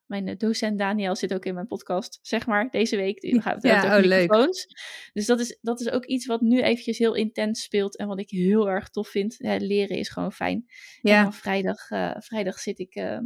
mijn 0.09 0.37
docent 0.37 0.77
Daniel 0.77 1.15
zit 1.15 1.33
ook 1.33 1.45
in 1.45 1.53
mijn 1.53 1.67
podcast, 1.67 2.19
zeg 2.21 2.45
maar, 2.45 2.69
deze 2.69 2.95
week. 2.95 3.21
Die 3.21 3.41
gaat 3.41 3.63
ja, 3.63 3.77
over 3.77 4.03
oh, 4.03 4.17
microfoons. 4.17 4.67
Dus 5.13 5.25
dat 5.25 5.39
is, 5.39 5.57
dat 5.61 5.79
is 5.79 5.89
ook 5.89 6.05
iets 6.05 6.25
wat 6.25 6.41
nu 6.41 6.61
eventjes 6.61 6.97
heel 6.97 7.15
intens 7.15 7.61
speelt 7.61 7.97
en 7.97 8.07
wat 8.07 8.19
ik 8.19 8.29
heel 8.29 8.69
erg 8.69 8.89
tof 8.89 9.07
vind. 9.07 9.35
Ja, 9.37 9.57
leren 9.57 9.97
is 9.97 10.09
gewoon 10.09 10.31
fijn. 10.31 10.65
Ja. 11.01 11.25
En 11.25 11.33
vrijdag, 11.33 11.89
uh, 11.89 12.15
vrijdag 12.17 12.59
zit 12.59 12.79
ik 12.79 12.95
uh, 12.95 13.19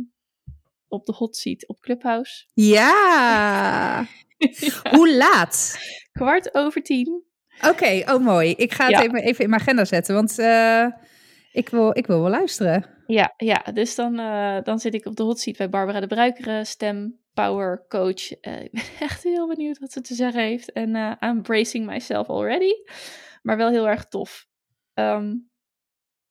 op 0.87 1.05
de 1.05 1.13
hot 1.13 1.35
seat 1.35 1.67
op 1.67 1.79
Clubhouse. 1.79 2.45
Ja! 2.53 2.89
ja. 3.57 4.07
Hoe 4.95 5.15
laat? 5.15 5.77
Kwart 6.11 6.55
over 6.55 6.83
tien. 6.83 7.23
Oké, 7.57 7.67
okay, 7.67 8.01
oh 8.01 8.23
mooi. 8.23 8.51
Ik 8.51 8.73
ga 8.73 8.89
het 8.89 9.03
even, 9.03 9.23
even 9.23 9.43
in 9.43 9.49
mijn 9.49 9.61
agenda 9.61 9.85
zetten, 9.85 10.15
want 10.15 10.39
uh, 10.39 10.85
ik, 11.51 11.69
wil, 11.69 11.97
ik 11.97 12.07
wil 12.07 12.21
wel 12.21 12.29
luisteren. 12.29 12.92
Ja, 13.07 13.33
ja 13.37 13.63
dus 13.73 13.95
dan, 13.95 14.19
uh, 14.19 14.61
dan 14.61 14.79
zit 14.79 14.93
ik 14.93 15.05
op 15.05 15.15
de 15.15 15.23
hot 15.23 15.39
seat 15.39 15.57
bij 15.57 15.69
Barbara 15.69 15.99
de 15.99 16.07
Bruikere, 16.07 16.63
stem, 16.65 17.19
power, 17.33 17.85
coach. 17.87 18.31
Uh, 18.41 18.61
ik 18.63 18.71
ben 18.81 18.83
echt 18.99 19.23
heel 19.23 19.47
benieuwd 19.47 19.79
wat 19.79 19.91
ze 19.91 20.01
te 20.01 20.13
zeggen 20.13 20.41
heeft. 20.41 20.71
En 20.71 20.95
uh, 20.95 21.13
I'm 21.19 21.41
bracing 21.41 21.85
myself 21.85 22.27
already. 22.27 22.73
Maar 23.41 23.57
wel 23.57 23.69
heel 23.69 23.87
erg 23.87 24.05
tof. 24.05 24.47
Um, 24.93 25.51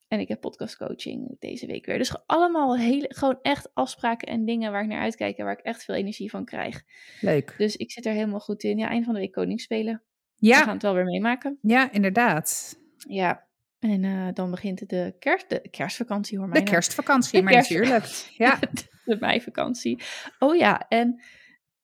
En 0.08 0.20
ik 0.20 0.28
heb 0.28 0.40
podcast 0.40 0.76
coaching 0.76 1.36
deze 1.38 1.66
week 1.66 1.86
weer. 1.86 1.98
Dus 1.98 2.26
allemaal 2.26 2.78
hele, 2.78 3.06
gewoon 3.08 3.38
echt 3.42 3.74
afspraken 3.74 4.28
en 4.28 4.44
dingen 4.44 4.72
waar 4.72 4.82
ik 4.82 4.88
naar 4.88 5.02
uitkijk 5.02 5.36
en 5.36 5.44
waar 5.44 5.58
ik 5.58 5.64
echt 5.64 5.84
veel 5.84 5.94
energie 5.94 6.30
van 6.30 6.44
krijg. 6.44 6.82
Leuk. 7.20 7.54
Dus 7.58 7.76
ik 7.76 7.90
zit 7.90 8.06
er 8.06 8.12
helemaal 8.12 8.40
goed 8.40 8.62
in. 8.62 8.78
Ja, 8.78 8.88
eind 8.88 9.04
van 9.04 9.14
de 9.14 9.20
week 9.20 9.32
koning 9.32 9.60
spelen. 9.60 10.02
Ja. 10.36 10.58
We 10.58 10.64
gaan 10.64 10.74
het 10.74 10.82
wel 10.82 10.94
weer 10.94 11.04
meemaken. 11.04 11.58
Ja, 11.62 11.92
inderdaad. 11.92 12.78
Ja. 13.08 13.46
En 13.82 14.02
uh, 14.02 14.28
dan 14.34 14.50
begint 14.50 14.88
de, 14.88 15.14
kerst, 15.18 15.48
de 15.48 15.68
kerstvakantie 15.70 16.38
hoor. 16.38 16.50
De 16.50 16.62
kerstvakantie, 16.62 17.38
de 17.38 17.44
maar 17.44 17.52
natuurlijk. 17.52 18.04
Ja. 18.36 18.58
de 19.04 19.16
meivakantie. 19.20 20.02
Oh 20.38 20.56
ja, 20.56 20.88
en 20.88 21.22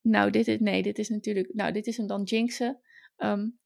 nou, 0.01 0.31
dit 0.31 0.49
is, 0.49 0.57
nee, 0.61 0.83
dit 0.83 0.99
is 0.99 1.09
natuurlijk, 1.09 1.55
nou, 1.55 1.73
dit 1.73 1.87
is 1.87 1.97
hem 1.97 2.07
dan 2.07 2.23
jinxen. 2.23 2.81
Um, 3.17 3.59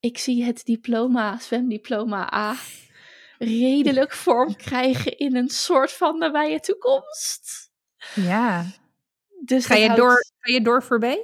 ik 0.00 0.18
zie 0.18 0.44
het 0.44 0.64
diploma, 0.64 1.38
zwemdiploma 1.38 2.34
A, 2.34 2.54
redelijk 3.38 4.12
vorm 4.12 4.56
krijgen 4.56 5.18
in 5.18 5.36
een 5.36 5.48
soort 5.48 5.92
van 5.92 6.18
nabije 6.18 6.60
toekomst. 6.60 7.70
Ja. 8.14 8.64
Dus 9.44 9.66
ga, 9.66 9.74
je 9.74 9.86
houdt... 9.86 10.00
door, 10.00 10.24
ga 10.38 10.52
je 10.52 10.62
door 10.62 10.82
voor 10.82 10.98
B? 10.98 11.16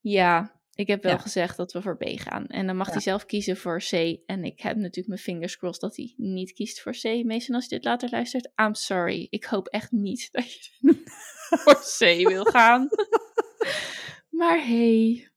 Ja, 0.00 0.60
ik 0.74 0.86
heb 0.86 1.02
wel 1.02 1.12
ja. 1.12 1.18
gezegd 1.18 1.56
dat 1.56 1.72
we 1.72 1.82
voor 1.82 1.96
B 1.96 2.04
gaan. 2.04 2.46
En 2.46 2.66
dan 2.66 2.76
mag 2.76 2.86
ja. 2.86 2.92
hij 2.92 3.02
zelf 3.02 3.26
kiezen 3.26 3.56
voor 3.56 3.78
C. 3.78 4.18
En 4.26 4.44
ik 4.44 4.60
heb 4.60 4.76
natuurlijk 4.76 5.08
mijn 5.08 5.20
fingers 5.20 5.56
crossed 5.56 5.80
dat 5.80 5.96
hij 5.96 6.14
niet 6.16 6.52
kiest 6.52 6.80
voor 6.80 6.92
C. 6.92 7.02
Meestal 7.02 7.54
als 7.54 7.64
je 7.64 7.74
dit 7.74 7.84
later 7.84 8.10
luistert, 8.10 8.52
I'm 8.56 8.74
sorry. 8.74 9.26
Ik 9.30 9.44
hoop 9.44 9.66
echt 9.66 9.90
niet 9.90 10.28
dat 10.32 10.52
je 10.52 10.70
voor 11.48 11.80
C 11.98 12.28
wil 12.28 12.44
gaan. 12.44 12.88
maar 14.40 14.66
hey, 14.66 15.28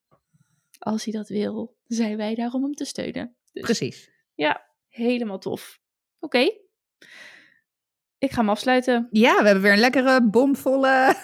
als 0.79 1.03
hij 1.03 1.13
dat 1.13 1.27
wil, 1.27 1.77
zijn 1.85 2.17
wij 2.17 2.35
daar 2.35 2.51
om 2.51 2.63
hem 2.63 2.73
te 2.73 2.85
steunen. 2.85 3.35
Dus, 3.51 3.63
Precies. 3.63 4.11
Ja, 4.35 4.69
helemaal 4.87 5.39
tof. 5.39 5.79
Oké. 6.19 6.37
Okay. 6.37 6.61
Ik 8.17 8.31
ga 8.31 8.39
hem 8.39 8.49
afsluiten. 8.49 9.07
Ja, 9.11 9.37
we 9.37 9.45
hebben 9.45 9.63
weer 9.63 9.73
een 9.73 9.79
lekkere, 9.79 10.29
bomvolle 10.29 11.15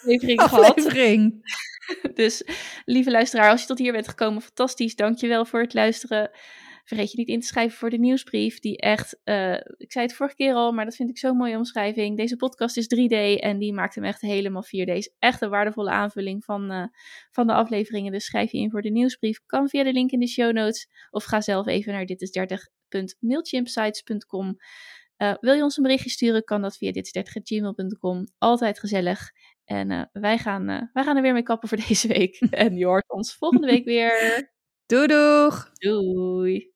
aflevering, 0.00 0.38
aflevering. 0.38 1.38
gehad. 1.42 1.68
dus 2.14 2.42
lieve 2.84 3.10
luisteraar, 3.10 3.50
als 3.50 3.60
je 3.60 3.66
tot 3.66 3.78
hier 3.78 3.92
bent 3.92 4.08
gekomen, 4.08 4.42
fantastisch. 4.42 4.94
Dankjewel 4.94 5.44
voor 5.44 5.60
het 5.60 5.74
luisteren. 5.74 6.30
Vergeet 6.84 7.10
je 7.10 7.18
niet 7.18 7.28
in 7.28 7.40
te 7.40 7.46
schrijven 7.46 7.78
voor 7.78 7.90
de 7.90 7.98
nieuwsbrief, 7.98 8.58
die 8.58 8.78
echt, 8.78 9.20
uh, 9.24 9.54
ik 9.54 9.92
zei 9.92 10.06
het 10.06 10.14
vorige 10.14 10.36
keer 10.36 10.54
al, 10.54 10.72
maar 10.72 10.84
dat 10.84 10.96
vind 10.96 11.10
ik 11.10 11.18
zo'n 11.18 11.36
mooie 11.36 11.56
omschrijving. 11.56 12.16
Deze 12.16 12.36
podcast 12.36 12.76
is 12.76 12.84
3D 12.84 13.38
en 13.40 13.58
die 13.58 13.72
maakt 13.72 13.94
hem 13.94 14.04
echt 14.04 14.20
helemaal 14.20 14.64
4D. 14.64 14.92
Is 14.92 15.14
echt 15.18 15.42
een 15.42 15.50
waardevolle 15.50 15.90
aanvulling 15.90 16.44
van, 16.44 16.72
uh, 16.72 16.84
van 17.30 17.46
de 17.46 17.52
afleveringen. 17.52 18.12
Dus 18.12 18.24
schrijf 18.24 18.52
je 18.52 18.58
in 18.58 18.70
voor 18.70 18.82
de 18.82 18.90
nieuwsbrief. 18.90 19.40
Kan 19.46 19.68
via 19.68 19.84
de 19.84 19.92
link 19.92 20.10
in 20.10 20.20
de 20.20 20.28
show 20.28 20.52
notes 20.52 20.88
of 21.10 21.24
ga 21.24 21.40
zelf 21.40 21.66
even 21.66 21.92
naar 21.92 22.04
ditis30.mailchimpsites.com. 22.04 24.56
Uh, 25.18 25.34
wil 25.40 25.54
je 25.54 25.62
ons 25.62 25.76
een 25.76 25.82
berichtje 25.82 26.10
sturen, 26.10 26.44
kan 26.44 26.62
dat 26.62 26.76
via 26.76 26.92
ditis30.gmail.com. 26.92 28.26
Altijd 28.38 28.78
gezellig. 28.78 29.30
En 29.70 30.10
wij, 30.12 30.38
gaan, 30.38 30.66
wij 30.92 31.04
gaan 31.04 31.16
er 31.16 31.22
weer 31.22 31.32
mee 31.32 31.42
kappen 31.42 31.68
voor 31.68 31.78
deze 31.88 32.08
week. 32.08 32.36
en 32.50 32.76
je 32.76 32.84
hoort 32.84 33.10
ons 33.10 33.34
volgende 33.34 33.66
week 33.66 33.84
weer. 33.84 34.12
Doei 34.86 35.06
doeg! 35.06 35.70
Doei! 35.72 36.68